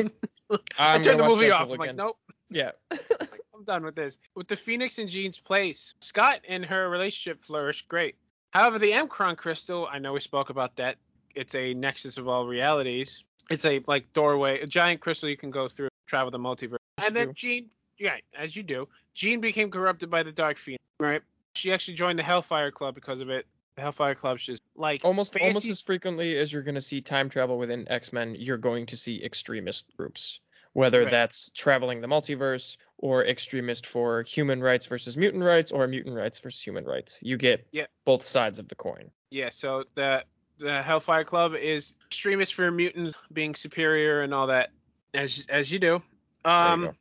I 0.79 0.99
turned 1.03 1.21
the 1.21 1.27
movie 1.27 1.51
off. 1.51 1.71
I'm 1.71 1.79
like, 1.79 1.95
nope. 1.95 2.19
Yeah. 2.51 2.73
I'm 2.91 3.65
done 3.65 3.85
with 3.85 3.97
this. 3.97 4.19
With 4.35 4.49
the 4.49 4.57
Phoenix 4.57 4.99
and 4.99 5.09
Jean's 5.09 5.39
place, 5.39 5.95
Scott 6.01 6.41
and 6.47 6.65
her 6.65 6.91
relationship 6.91 7.43
flourished 7.43 7.89
great. 7.89 8.17
However, 8.51 8.79
the 8.79 8.91
M'Kraan 8.93 9.37
crystal, 9.37 9.89
I 9.91 9.99
know 9.99 10.13
we 10.13 10.21
spoke 10.21 10.51
about 10.51 10.77
that. 10.77 10.97
It's 11.35 11.55
a 11.55 11.75
nexus 11.75 12.19
of 12.19 12.29
all 12.29 12.47
realities. 12.47 13.23
It's 13.51 13.65
a 13.65 13.83
like 13.87 14.13
doorway, 14.13 14.61
a 14.61 14.67
giant 14.67 15.01
crystal 15.01 15.29
you 15.29 15.37
can 15.37 15.51
go 15.51 15.69
through, 15.69 15.89
travel 16.07 16.31
the 16.31 16.39
multiverse. 16.39 16.77
And 17.05 17.15
then 17.15 17.35
Jean, 17.35 17.71
yeah, 17.99 18.17
as 18.37 18.55
you 18.57 18.63
do, 18.63 18.89
Jean 19.15 19.41
became 19.41 19.71
corrupted 19.71 20.11
by 20.11 20.23
the 20.23 20.33
Dark 20.33 20.59
Phoenix, 20.59 20.83
right? 20.99 21.23
She 21.55 21.73
actually 21.73 21.95
joined 21.95 22.19
the 22.19 22.23
Hellfire 22.23 22.71
Club 22.71 22.95
because 22.95 23.21
of 23.21 23.31
it. 23.31 23.47
The 23.77 23.83
Hellfire 23.83 24.15
Club's 24.15 24.45
just 24.45 24.63
like 24.75 25.05
almost 25.05 25.33
fancy- 25.35 25.47
almost 25.47 25.67
as 25.67 25.81
frequently 25.81 26.37
as 26.37 26.53
you're 26.53 26.63
going 26.63 26.77
to 26.77 26.81
see 26.81 27.03
time 27.03 27.29
travel 27.29 27.59
within 27.59 27.87
X-Men, 27.91 28.37
you're 28.39 28.57
going 28.57 28.87
to 28.87 28.97
see 28.97 29.23
extremist 29.23 29.95
groups. 29.97 30.41
Whether 30.73 31.03
Right. 31.03 31.11
that's 31.11 31.51
traveling 31.55 32.03
the 32.03 32.07
multiverse 32.07 32.77
or 32.99 33.25
extremist 33.25 33.87
for 33.87 34.23
human 34.23 34.63
rights 34.63 34.85
versus 34.87 35.17
mutant 35.17 35.43
rights 35.43 35.73
or 35.73 35.87
mutant 35.89 36.15
rights 36.15 36.39
versus 36.39 36.63
human 36.63 36.85
rights. 36.85 37.19
You 37.23 37.39
get 37.39 37.67
Yeah. 37.73 37.87
both 38.05 38.25
sides 38.27 38.59
of 38.59 38.69
the 38.69 38.75
coin. 38.75 39.11
Yeah, 39.31 39.51
so 39.51 39.85
the 39.95 40.25
the 40.59 40.83
Hellfire 40.83 41.25
Club 41.25 41.55
is 41.55 41.95
extremist 42.07 42.55
for 42.55 42.71
mutants 42.71 43.17
being 43.31 43.55
superior 43.55 44.23
and 44.23 44.33
all 44.33 44.47
that, 44.47 44.71
as 45.15 45.45
as 45.49 45.71
you 45.71 45.79
do. 45.79 46.03
There 46.45 46.77
you 46.77 46.87
Um, 46.87 46.93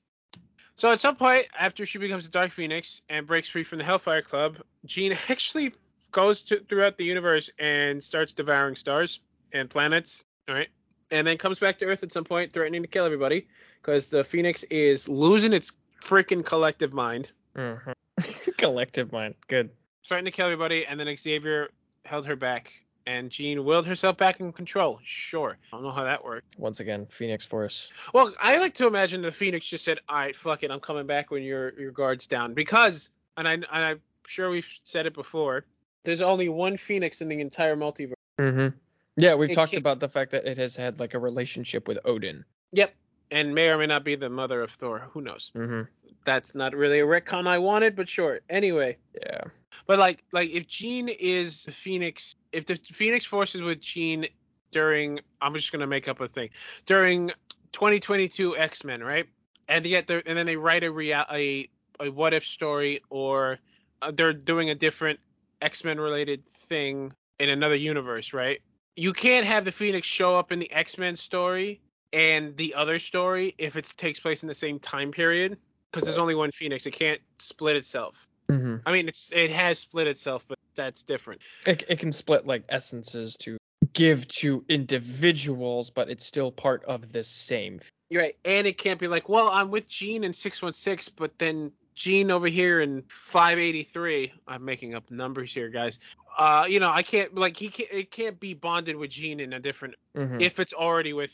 so 0.78 0.92
at 0.92 1.00
some 1.00 1.16
point 1.16 1.48
after 1.58 1.86
she 1.86 1.98
becomes 1.98 2.26
a 2.26 2.30
Dark 2.30 2.52
Phoenix 2.52 3.02
and 3.10 3.26
breaks 3.26 3.48
free 3.48 3.64
from 3.64 3.78
the 3.78 3.84
Hellfire 3.84 4.22
Club, 4.22 4.58
Jean 4.86 5.18
actually 5.30 5.74
goes 6.12 6.42
to, 6.44 6.60
throughout 6.68 6.98
the 6.98 7.06
universe 7.06 7.50
and 7.60 8.02
starts 8.04 8.34
devouring 8.34 8.76
stars 8.76 9.20
and 9.54 9.70
planets. 9.70 10.26
All 10.48 10.56
right, 10.56 10.70
and 11.12 11.26
then 11.26 11.38
comes 11.38 11.60
back 11.60 11.80
to 11.80 11.86
Earth 11.86 12.04
at 12.04 12.12
some 12.12 12.24
point, 12.24 12.54
threatening 12.54 12.82
to 12.82 12.88
kill 12.88 13.06
everybody 13.06 13.48
because 13.82 14.10
the 14.10 14.24
Phoenix 14.24 14.64
is 14.64 15.08
losing 15.08 15.54
its 15.54 15.72
freaking 16.04 16.46
collective 16.46 16.94
mind. 16.94 17.32
Mhm. 17.56 17.94
Collective 18.58 19.12
mind. 19.12 19.36
Good. 19.48 19.70
Threatening 20.06 20.32
to 20.32 20.36
kill 20.36 20.46
everybody, 20.46 20.86
and 20.86 21.00
then 21.00 21.14
Xavier 21.18 21.70
held 22.06 22.26
her 22.28 22.36
back, 22.36 22.72
and 23.08 23.30
Jean 23.30 23.64
willed 23.66 23.86
herself 23.86 24.18
back 24.18 24.40
in 24.40 24.52
control. 24.52 25.00
Sure, 25.04 25.58
I 25.72 25.76
don't 25.76 25.84
know 25.84 25.92
how 25.92 26.04
that 26.04 26.24
worked. 26.24 26.58
Once 26.58 26.80
again, 26.80 27.06
Phoenix 27.08 27.46
Force. 27.46 27.92
Well, 28.14 28.34
I 28.42 28.58
like 28.58 28.74
to 28.76 28.88
imagine 28.88 29.22
the 29.22 29.32
Phoenix 29.32 29.66
just 29.66 29.86
said, 29.86 30.00
"All 30.10 30.16
right, 30.18 30.36
fuck 30.36 30.64
it, 30.64 30.72
I'm 30.72 30.80
coming 30.80 31.06
back 31.06 31.32
when 31.32 31.44
your 31.44 31.78
your 31.80 31.92
guard's 31.92 32.28
down," 32.28 32.54
because, 32.54 33.10
and 33.38 33.48
I 33.48 33.54
and 33.54 33.66
I'm 33.72 34.02
sure 34.28 34.50
we've 34.50 34.68
said 34.84 35.06
it 35.06 35.14
before, 35.14 35.66
there's 36.04 36.22
only 36.22 36.50
one 36.50 36.78
Phoenix 36.78 37.22
in 37.22 37.28
the 37.28 37.40
entire 37.40 37.76
multiverse. 37.76 38.14
Mm-hmm. 38.40 38.76
Yeah, 39.18 39.36
we've 39.36 39.52
It 39.52 39.56
talked 39.56 39.72
can't- 39.72 39.82
about 39.82 40.00
the 40.00 40.10
fact 40.10 40.32
that 40.32 40.46
it 40.46 40.58
has 40.58 40.76
had 40.76 41.00
like 41.00 41.14
a 41.14 41.20
relationship 41.20 41.88
with 41.88 42.00
Odin. 42.06 42.44
Yep, 42.72 42.94
and 43.32 43.54
may 43.54 43.70
or 43.70 43.78
may 43.78 43.86
not 43.86 44.04
be 44.04 44.16
the 44.16 44.30
mother 44.30 44.62
of 44.62 44.72
Thor. 44.72 45.08
Who 45.12 45.22
knows? 45.22 45.52
Mm-hmm. 45.56 45.82
That's 46.26 46.56
not 46.56 46.76
really 46.76 47.00
a 47.00 47.06
retcon 47.06 47.48
I 47.48 47.58
wanted, 47.58 47.96
but 47.96 48.10
sure. 48.10 48.40
Anyway. 48.50 48.98
Yeah. 49.22 49.42
But 49.88 50.00
like 50.00 50.24
like 50.32 50.50
if 50.50 50.68
Jean 50.68 51.10
is 51.10 51.64
the 51.64 51.72
Phoenix, 51.72 52.36
if 52.52 52.66
the 52.66 52.76
Phoenix 52.76 53.26
forces 53.26 53.62
with 53.62 53.80
Jean 53.80 54.28
during 54.72 55.20
I'm 55.42 55.54
just 55.54 55.72
gonna 55.72 55.88
make 55.88 56.08
up 56.08 56.20
a 56.22 56.28
thing 56.28 56.50
during 56.86 57.32
2022 57.72 58.58
X 58.58 58.84
Men, 58.84 59.04
right? 59.04 59.26
And 59.68 59.86
yet 59.86 60.08
they 60.08 60.22
and 60.26 60.38
then 60.38 60.46
they 60.46 60.56
write 60.56 60.84
a 60.84 60.92
real 60.92 61.24
a, 61.32 61.70
a 62.00 62.10
what 62.10 62.34
if 62.34 62.44
story 62.44 63.02
or 63.10 63.60
uh, 64.02 64.12
they're 64.12 64.34
doing 64.34 64.70
a 64.70 64.76
different 64.76 65.20
X 65.62 65.84
Men 65.84 66.00
related 66.00 66.46
thing 66.46 67.14
in 67.40 67.50
another 67.50 67.76
universe, 67.76 68.34
right? 68.34 68.62
You 68.96 69.14
can't 69.14 69.46
have 69.46 69.66
the 69.66 69.72
Phoenix 69.72 70.08
show 70.08 70.38
up 70.38 70.52
in 70.52 70.60
the 70.60 70.72
X 70.72 70.98
Men 70.98 71.16
story 71.16 71.82
and 72.16 72.56
the 72.56 72.74
other 72.74 72.98
story 72.98 73.54
if 73.58 73.76
it 73.76 73.94
takes 73.98 74.20
place 74.20 74.42
in 74.42 74.48
the 74.48 74.56
same 74.56 74.80
time 74.80 75.12
period 75.12 75.58
because 75.92 76.06
there's 76.06 76.18
only 76.18 76.36
one 76.36 76.52
Phoenix. 76.52 76.86
It 76.86 76.92
can't 76.92 77.22
split 77.40 77.76
itself. 77.76 78.16
Mm-hmm. 78.50 78.78
I 78.86 78.92
mean, 78.92 79.08
it's 79.08 79.32
it 79.34 79.52
has 79.52 79.80
split 79.80 80.08
itself, 80.08 80.46
but 80.48 80.58
that's 80.76 81.04
different. 81.04 81.42
It, 81.68 81.84
it 81.90 82.00
can 82.00 82.12
split 82.12 82.48
like 82.48 82.64
essences 82.70 83.36
to 83.42 83.58
give 83.94 84.28
to 84.40 84.64
individuals, 84.70 85.90
but 85.90 86.10
it's 86.10 86.26
still 86.26 86.52
part 86.52 86.84
of 86.86 87.12
the 87.12 87.24
same. 87.24 87.80
You're 88.10 88.22
right, 88.22 88.38
and 88.46 88.68
it 88.68 88.78
can't 88.78 89.00
be 89.00 89.08
like, 89.08 89.28
well, 89.28 89.50
I'm 89.50 89.72
with 89.72 89.88
Jean 89.88 90.24
in 90.24 90.32
616, 90.32 91.16
but 91.18 91.38
then 91.40 91.72
Jean 91.96 92.30
over 92.30 92.48
here 92.48 92.82
in 92.82 93.04
583. 93.08 94.32
I'm 94.48 94.64
making 94.64 94.94
up 94.94 95.10
numbers 95.10 95.54
here, 95.54 95.70
guys. 95.70 95.98
Uh, 96.38 96.66
you 96.68 96.80
know, 96.80 96.92
I 96.92 97.04
can't 97.04 97.34
like 97.36 97.58
he 97.58 97.70
can't 97.70 97.90
it 97.92 98.12
can't 98.12 98.40
be 98.40 98.54
bonded 98.54 98.96
with 98.96 99.10
Jean 99.10 99.40
in 99.40 99.54
a 99.54 99.60
different 99.60 99.96
Mhm. 100.16 100.42
if 100.42 100.60
it's 100.60 100.74
already 100.74 101.14
with. 101.14 101.34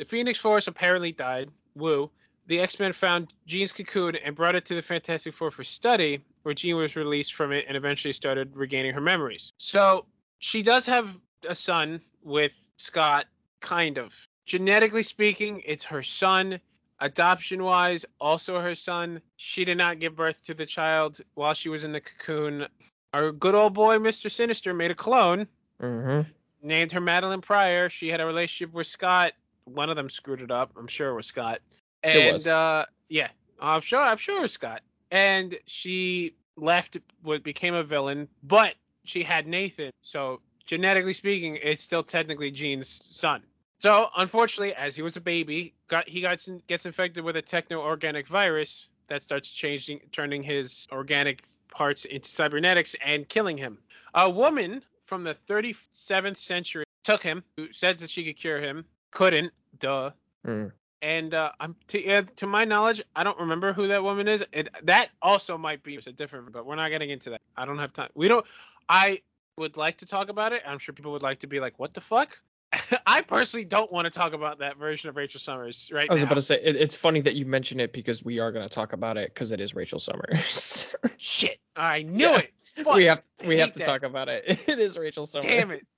The 0.00 0.06
Phoenix 0.06 0.38
Force 0.38 0.66
apparently 0.66 1.12
died. 1.12 1.50
Woo. 1.76 2.10
The 2.46 2.58
X-Men 2.60 2.94
found 2.94 3.34
Jean's 3.46 3.70
cocoon 3.70 4.16
and 4.16 4.34
brought 4.34 4.54
it 4.54 4.64
to 4.64 4.74
the 4.74 4.80
Fantastic 4.80 5.34
Four 5.34 5.50
for 5.50 5.62
study, 5.62 6.24
where 6.42 6.54
Jean 6.54 6.76
was 6.76 6.96
released 6.96 7.34
from 7.34 7.52
it 7.52 7.66
and 7.68 7.76
eventually 7.76 8.14
started 8.14 8.56
regaining 8.56 8.94
her 8.94 9.00
memories. 9.02 9.52
So 9.58 10.06
she 10.38 10.62
does 10.62 10.86
have 10.86 11.18
a 11.46 11.54
son 11.54 12.00
with 12.22 12.54
Scott, 12.78 13.26
kind 13.60 13.98
of. 13.98 14.14
Genetically 14.46 15.02
speaking, 15.02 15.62
it's 15.66 15.84
her 15.84 16.02
son. 16.02 16.58
Adoption 17.00 17.62
wise, 17.62 18.06
also 18.18 18.58
her 18.58 18.74
son. 18.74 19.20
She 19.36 19.66
did 19.66 19.76
not 19.76 19.98
give 19.98 20.16
birth 20.16 20.42
to 20.46 20.54
the 20.54 20.64
child 20.64 21.20
while 21.34 21.52
she 21.52 21.68
was 21.68 21.84
in 21.84 21.92
the 21.92 22.00
cocoon. 22.00 22.66
Our 23.12 23.32
good 23.32 23.54
old 23.54 23.74
boy, 23.74 23.98
Mr. 23.98 24.30
Sinister, 24.30 24.72
made 24.72 24.90
a 24.92 24.94
clone 24.94 25.46
Mm-hmm. 25.78 26.30
named 26.66 26.92
her 26.92 27.00
Madelyne 27.02 27.42
Pryor. 27.42 27.90
She 27.90 28.08
had 28.08 28.22
a 28.22 28.26
relationship 28.26 28.72
with 28.74 28.86
Scott. 28.86 29.34
One 29.74 29.90
of 29.90 29.96
them 29.96 30.10
screwed 30.10 30.42
it 30.42 30.50
up. 30.50 30.72
I'm 30.76 30.86
sure 30.86 31.10
it 31.10 31.14
was 31.14 31.26
Scott. 31.26 31.60
It 32.02 32.16
And 32.16 32.32
was. 32.34 32.46
uh 32.46 32.84
yeah, 33.08 33.28
I'm 33.60 33.80
sure 33.80 34.00
I'm 34.00 34.16
sure 34.16 34.38
it 34.38 34.42
was 34.42 34.52
Scott. 34.52 34.82
And 35.10 35.58
she 35.66 36.34
left 36.56 36.96
what 37.22 37.42
became 37.42 37.74
a 37.74 37.82
villain, 37.82 38.28
but 38.42 38.74
she 39.04 39.22
had 39.22 39.46
Nathan. 39.46 39.90
So 40.02 40.40
genetically 40.66 41.14
speaking, 41.14 41.58
it's 41.62 41.82
still 41.82 42.02
technically 42.02 42.50
Jean's 42.50 43.02
son. 43.10 43.42
So 43.78 44.08
unfortunately, 44.16 44.74
as 44.74 44.94
he 44.94 45.02
was 45.02 45.16
a 45.16 45.20
baby, 45.20 45.74
got 45.88 46.08
he 46.08 46.20
got 46.20 46.46
gets 46.66 46.86
infected 46.86 47.24
with 47.24 47.36
a 47.36 47.42
techno-organic 47.42 48.26
virus 48.28 48.88
that 49.08 49.22
starts 49.22 49.48
changing, 49.48 50.00
turning 50.12 50.42
his 50.42 50.86
organic 50.92 51.42
parts 51.72 52.04
into 52.04 52.28
cybernetics 52.28 52.94
and 53.04 53.28
killing 53.28 53.56
him. 53.56 53.78
A 54.14 54.28
woman 54.28 54.82
from 55.06 55.24
the 55.24 55.34
37th 55.48 56.36
century 56.36 56.84
took 57.04 57.22
him, 57.22 57.42
who 57.56 57.72
said 57.72 57.98
that 57.98 58.10
she 58.10 58.24
could 58.24 58.36
cure 58.36 58.60
him, 58.60 58.84
couldn't, 59.10 59.52
duh. 59.78 60.10
Mm. 60.46 60.72
And 61.02 61.32
uh, 61.32 61.52
I'm 61.58 61.76
to, 61.88 62.06
uh, 62.10 62.22
to 62.36 62.46
my 62.46 62.64
knowledge, 62.66 63.02
I 63.16 63.24
don't 63.24 63.38
remember 63.38 63.72
who 63.72 63.88
that 63.88 64.02
woman 64.02 64.28
is. 64.28 64.44
It, 64.52 64.68
that 64.82 65.08
also 65.22 65.56
might 65.56 65.82
be 65.82 65.96
a 65.96 66.12
different, 66.12 66.52
but 66.52 66.66
we're 66.66 66.76
not 66.76 66.90
getting 66.90 67.08
into 67.10 67.30
that. 67.30 67.40
I 67.56 67.64
don't 67.64 67.78
have 67.78 67.92
time. 67.94 68.10
We 68.14 68.28
don't. 68.28 68.44
I 68.88 69.22
would 69.56 69.76
like 69.78 69.98
to 69.98 70.06
talk 70.06 70.28
about 70.28 70.52
it. 70.52 70.62
I'm 70.66 70.78
sure 70.78 70.94
people 70.94 71.12
would 71.12 71.22
like 71.22 71.38
to 71.40 71.46
be 71.46 71.58
like, 71.58 71.78
"What 71.78 71.94
the 71.94 72.02
fuck?" 72.02 72.38
I 73.06 73.22
personally 73.22 73.64
don't 73.64 73.90
want 73.90 74.04
to 74.04 74.10
talk 74.10 74.32
about 74.34 74.58
that 74.58 74.76
version 74.76 75.08
of 75.08 75.16
Rachel 75.16 75.40
Summers 75.40 75.90
right 75.92 76.08
I 76.08 76.12
was 76.12 76.22
now. 76.22 76.26
about 76.26 76.34
to 76.36 76.42
say 76.42 76.60
it, 76.62 76.76
it's 76.76 76.94
funny 76.94 77.20
that 77.22 77.34
you 77.34 77.44
mention 77.46 77.80
it 77.80 77.92
because 77.92 78.22
we 78.24 78.38
are 78.38 78.52
going 78.52 78.62
to 78.68 78.72
talk 78.72 78.92
about 78.92 79.16
it 79.16 79.32
because 79.32 79.50
it 79.52 79.60
is 79.60 79.74
Rachel 79.74 79.98
Summers. 79.98 80.94
Shit, 81.18 81.58
I 81.74 82.02
knew 82.02 82.26
Yeah. 82.26 82.38
it. 82.40 82.54
Fuck, 82.56 82.94
we 82.94 83.04
have 83.06 83.24
I 83.42 83.46
we 83.46 83.58
have 83.58 83.72
to 83.72 83.78
that. 83.78 83.86
talk 83.86 84.02
about 84.02 84.28
it. 84.28 84.44
It 84.68 84.78
is 84.78 84.98
Rachel 84.98 85.24
Summers. 85.24 85.50
Damn 85.50 85.70
it. 85.70 85.88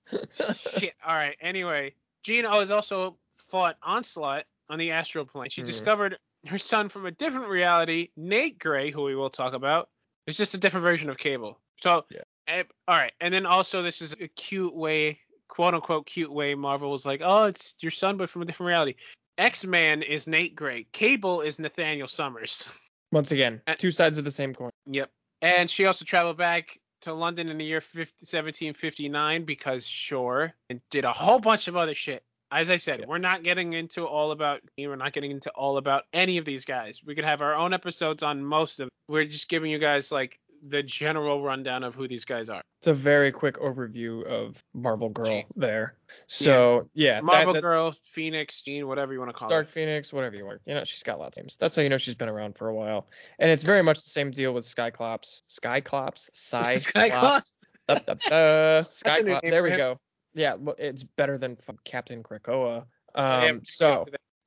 Shit. 0.78 0.94
All 1.04 1.14
right. 1.14 1.36
Anyway, 1.40 1.94
Jean 2.22 2.44
has 2.44 2.70
also 2.70 3.16
fought 3.52 3.76
Onslaught 3.82 4.44
on 4.70 4.78
the 4.78 4.90
astral 4.92 5.26
plane. 5.26 5.50
She 5.50 5.62
Mhm. 5.62 5.66
discovered 5.66 6.18
her 6.46 6.56
son 6.56 6.88
from 6.88 7.04
a 7.04 7.10
different 7.10 7.48
reality, 7.48 8.08
Nate 8.16 8.58
Grey, 8.58 8.90
who 8.90 9.02
we 9.02 9.14
will 9.14 9.28
talk 9.28 9.52
about. 9.52 9.90
It's 10.26 10.38
just 10.38 10.54
a 10.54 10.58
different 10.58 10.84
version 10.84 11.10
of 11.10 11.18
Cable. 11.18 11.60
So, 11.82 12.06
Yeah. 12.10 12.22
eh, 12.46 12.64
all 12.88 12.96
right. 12.96 13.12
And 13.20 13.32
then 13.32 13.44
also, 13.44 13.82
this 13.82 14.00
is 14.00 14.14
a 14.14 14.28
cute 14.28 14.74
way, 14.74 15.18
quote 15.48 15.74
unquote, 15.74 16.06
cute 16.06 16.32
way. 16.32 16.54
Marvel 16.54 16.90
was 16.90 17.04
like, 17.04 17.20
oh, 17.22 17.44
it's 17.44 17.74
your 17.80 17.90
son, 17.90 18.16
but 18.16 18.30
from 18.30 18.40
a 18.40 18.46
different 18.46 18.68
reality. 18.68 18.94
X 19.36 19.66
Man 19.66 20.02
is 20.02 20.26
Nate 20.26 20.54
Gray. 20.54 20.84
Cable 20.92 21.42
is 21.42 21.58
Nathaniel 21.58 22.08
Summers. 22.08 22.70
Once 23.12 23.32
again, 23.32 23.60
Uh, 23.66 23.74
two 23.74 23.90
sides 23.90 24.16
of 24.16 24.24
the 24.24 24.30
same 24.30 24.54
coin. 24.54 24.70
Yep. 24.86 25.10
And 25.42 25.70
she 25.70 25.84
also 25.84 26.06
traveled 26.06 26.38
back 26.38 26.78
to 27.02 27.12
London 27.12 27.50
in 27.50 27.58
the 27.58 27.64
year 27.64 27.82
50, 27.82 28.24
1759 28.24 29.44
because 29.44 29.86
sure, 29.86 30.54
and 30.70 30.80
did 30.90 31.04
a 31.04 31.12
whole 31.12 31.38
bunch 31.38 31.68
of 31.68 31.76
other 31.76 31.94
shit. 31.94 32.24
As 32.52 32.68
I 32.70 32.76
said, 32.76 33.00
Yeah. 33.00 33.06
we're 33.08 33.18
not 33.18 33.42
getting 33.42 33.72
into 33.72 34.04
all 34.06 34.30
about 34.30 34.60
we're 34.78 34.94
not 34.96 35.12
getting 35.14 35.30
into 35.30 35.50
all 35.50 35.78
about 35.78 36.04
any 36.12 36.36
of 36.38 36.44
these 36.44 36.64
guys. 36.66 37.00
We 37.04 37.14
could 37.14 37.24
have 37.24 37.40
our 37.40 37.54
own 37.54 37.72
episodes 37.72 38.22
on 38.22 38.44
most 38.44 38.78
of. 38.80 38.88
We're 39.08 39.24
just 39.24 39.48
giving 39.48 39.70
you 39.70 39.78
guys 39.78 40.12
like 40.12 40.38
the 40.64 40.82
general 40.82 41.42
rundown 41.42 41.82
of 41.82 41.94
who 41.96 42.06
these 42.06 42.24
guys 42.24 42.48
are. 42.48 42.62
It's 42.78 42.86
a 42.86 42.94
very 42.94 43.32
quick 43.32 43.56
overview 43.56 44.24
of 44.24 44.62
Marvel 44.72 45.08
Girl 45.08 45.26
Jean. 45.26 45.44
there. 45.56 45.96
So 46.28 46.88
yeah, 46.94 47.14
that- 47.14 47.24
Marvel 47.24 47.54
that- 47.54 47.62
Girl, 47.62 47.94
Phoenix, 48.12 48.60
Jean, 48.62 48.86
whatever 48.86 49.12
you 49.12 49.18
want 49.18 49.30
to 49.30 49.32
call 49.32 49.48
Dark 49.48 49.62
it. 49.62 49.64
Dark 49.64 49.68
Phoenix, 49.74 50.12
whatever 50.12 50.36
you 50.36 50.46
want. 50.46 50.60
You 50.66 50.74
know, 50.74 50.84
she's 50.84 51.02
got 51.02 51.18
lots 51.18 51.38
of 51.38 51.44
names. 51.44 51.56
That's 51.56 51.74
how 51.74 51.82
you 51.82 51.88
know 51.88 51.98
she's 51.98 52.14
been 52.14 52.28
around 52.28 52.56
for 52.58 52.68
a 52.68 52.74
while. 52.74 53.08
And 53.40 53.50
it's 53.50 53.64
very 53.64 53.82
much 53.82 53.96
the 54.04 54.10
same 54.10 54.30
deal 54.30 54.52
with 54.52 54.64
Skyclops. 54.64 55.42
Skyclops? 55.50 56.30
Psy 56.32 56.74
Skyclops. 56.74 57.64
Skyclops. 57.88 59.40
There 59.50 59.62
we 59.62 59.70
go. 59.70 59.98
Yeah, 60.34 60.56
it's 60.78 61.04
better 61.04 61.38
than 61.38 61.56
Captain 61.84 62.22
Krakoa. 62.22 62.84
Um, 63.14 63.60
so 63.64 64.06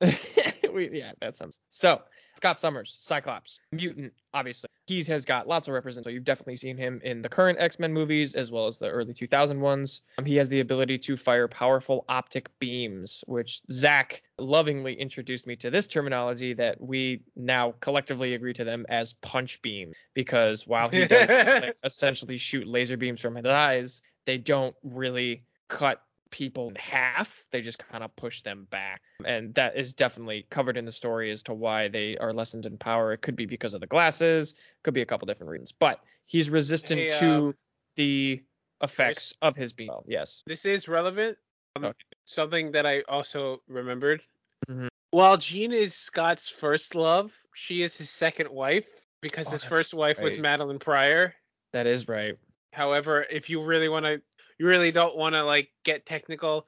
we, 0.72 0.90
yeah, 0.92 1.12
that 1.20 1.36
sounds 1.36 1.58
so. 1.68 2.02
Scott 2.36 2.58
Summers, 2.58 2.94
Cyclops, 2.98 3.58
mutant, 3.72 4.12
obviously. 4.34 4.68
He 4.86 5.02
has 5.04 5.24
got 5.24 5.48
lots 5.48 5.68
of 5.68 5.74
representation. 5.74 6.04
So 6.04 6.10
you've 6.10 6.24
definitely 6.24 6.56
seen 6.56 6.76
him 6.76 7.00
in 7.02 7.22
the 7.22 7.30
current 7.30 7.58
X-Men 7.58 7.94
movies 7.94 8.34
as 8.34 8.50
well 8.50 8.66
as 8.66 8.78
the 8.78 8.90
early 8.90 9.14
2000 9.14 9.58
ones. 9.58 10.02
Um, 10.18 10.26
he 10.26 10.36
has 10.36 10.50
the 10.50 10.60
ability 10.60 10.98
to 10.98 11.16
fire 11.16 11.48
powerful 11.48 12.04
optic 12.08 12.50
beams, 12.58 13.24
which 13.26 13.62
Zack 13.72 14.22
lovingly 14.38 14.92
introduced 14.92 15.46
me 15.46 15.56
to 15.56 15.70
this 15.70 15.88
terminology 15.88 16.52
that 16.54 16.78
we 16.78 17.22
now 17.34 17.74
collectively 17.80 18.34
agree 18.34 18.52
to 18.52 18.64
them 18.64 18.84
as 18.90 19.14
punch 19.14 19.62
beam 19.62 19.94
because 20.12 20.66
while 20.66 20.90
he 20.90 21.06
does 21.06 21.30
like, 21.30 21.76
essentially 21.84 22.36
shoot 22.36 22.68
laser 22.68 22.98
beams 22.98 23.20
from 23.20 23.34
his 23.34 23.46
eyes, 23.46 24.02
they 24.26 24.36
don't 24.36 24.76
really 24.82 25.42
cut 25.68 26.02
people 26.30 26.68
in 26.68 26.74
half. 26.74 27.46
They 27.50 27.60
just 27.60 27.78
kind 27.78 28.02
of 28.02 28.14
push 28.16 28.42
them 28.42 28.66
back. 28.70 29.00
And 29.24 29.54
that 29.54 29.76
is 29.76 29.92
definitely 29.92 30.46
covered 30.50 30.76
in 30.76 30.84
the 30.84 30.92
story 30.92 31.30
as 31.30 31.44
to 31.44 31.54
why 31.54 31.88
they 31.88 32.16
are 32.18 32.32
lessened 32.32 32.66
in 32.66 32.78
power. 32.78 33.12
It 33.12 33.22
could 33.22 33.36
be 33.36 33.46
because 33.46 33.74
of 33.74 33.80
the 33.80 33.86
glasses, 33.86 34.54
could 34.82 34.94
be 34.94 35.02
a 35.02 35.06
couple 35.06 35.26
different 35.26 35.50
reasons. 35.50 35.72
But 35.72 36.00
he's 36.26 36.50
resistant 36.50 37.00
Hey, 37.00 37.08
to 37.20 37.30
um, 37.30 37.54
the 37.96 38.42
effects 38.82 39.34
of 39.40 39.56
his 39.56 39.72
beam. 39.72 39.90
Yes. 40.06 40.42
This 40.46 40.64
is 40.64 40.88
relevant. 40.88 41.38
Um, 41.76 41.86
Okay. 41.86 41.94
Something 42.24 42.72
that 42.72 42.86
I 42.86 43.02
also 43.02 43.62
remembered. 43.68 44.22
Mhm. 44.68 44.88
While 45.10 45.36
Jean 45.36 45.72
is 45.72 45.94
Scott's 45.94 46.48
first 46.48 46.94
love, 46.94 47.32
she 47.54 47.82
is 47.82 47.96
his 47.96 48.10
second 48.10 48.50
wife 48.50 48.86
because 49.20 49.48
Oh, 49.48 49.52
his 49.52 49.64
first 49.64 49.94
wife 49.94 50.20
was 50.20 50.34
right. 50.34 50.42
Madelyne 50.42 50.80
Pryor. 50.80 51.34
That 51.72 51.86
is 51.86 52.08
right. 52.08 52.36
However, 52.72 53.24
if 53.30 53.48
you 53.48 53.62
really 53.62 53.88
want 53.88 54.04
to, 54.04 54.20
you 54.58 54.66
really 54.66 54.92
don't 54.92 55.16
want 55.16 55.34
to 55.34 55.44
like 55.44 55.70
get 55.84 56.06
technical. 56.06 56.66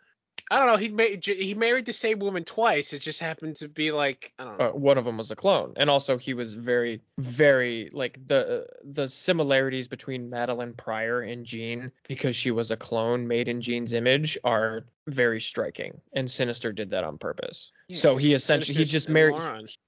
I 0.50 0.58
don't 0.58 0.68
know. 0.68 0.76
He 0.76 0.88
made 0.88 1.24
he 1.26 1.54
married 1.54 1.84
the 1.84 1.92
same 1.92 2.20
woman 2.20 2.44
twice. 2.44 2.92
It 2.92 3.00
just 3.00 3.20
happened 3.20 3.56
to 3.56 3.68
be 3.68 3.90
like 3.90 4.32
I 4.38 4.44
don't 4.44 4.58
know. 4.58 4.68
Uh, 4.68 4.72
one 4.72 4.96
of 4.96 5.04
them 5.04 5.18
was 5.18 5.30
a 5.30 5.36
clone, 5.36 5.74
and 5.76 5.90
also 5.90 6.16
he 6.16 6.32
was 6.32 6.54
very, 6.54 7.02
very 7.18 7.90
like 7.92 8.18
the 8.26 8.66
the 8.82 9.08
similarities 9.08 9.88
between 9.88 10.30
Madelyne 10.30 10.76
Pryor 10.76 11.20
and 11.20 11.44
Jean 11.44 11.92
because 12.06 12.34
she 12.34 12.50
was 12.50 12.70
a 12.70 12.76
clone 12.76 13.28
made 13.28 13.48
in 13.48 13.60
Jean's 13.60 13.92
image 13.92 14.38
are 14.42 14.84
very 15.06 15.40
striking, 15.40 16.00
and 16.14 16.30
Sinister 16.30 16.72
did 16.72 16.90
that 16.90 17.04
on 17.04 17.18
purpose. 17.18 17.72
so 17.92 18.16
he 18.16 18.32
essentially 18.32 18.78
he 18.78 18.84
just 18.84 19.08
married, 19.08 19.36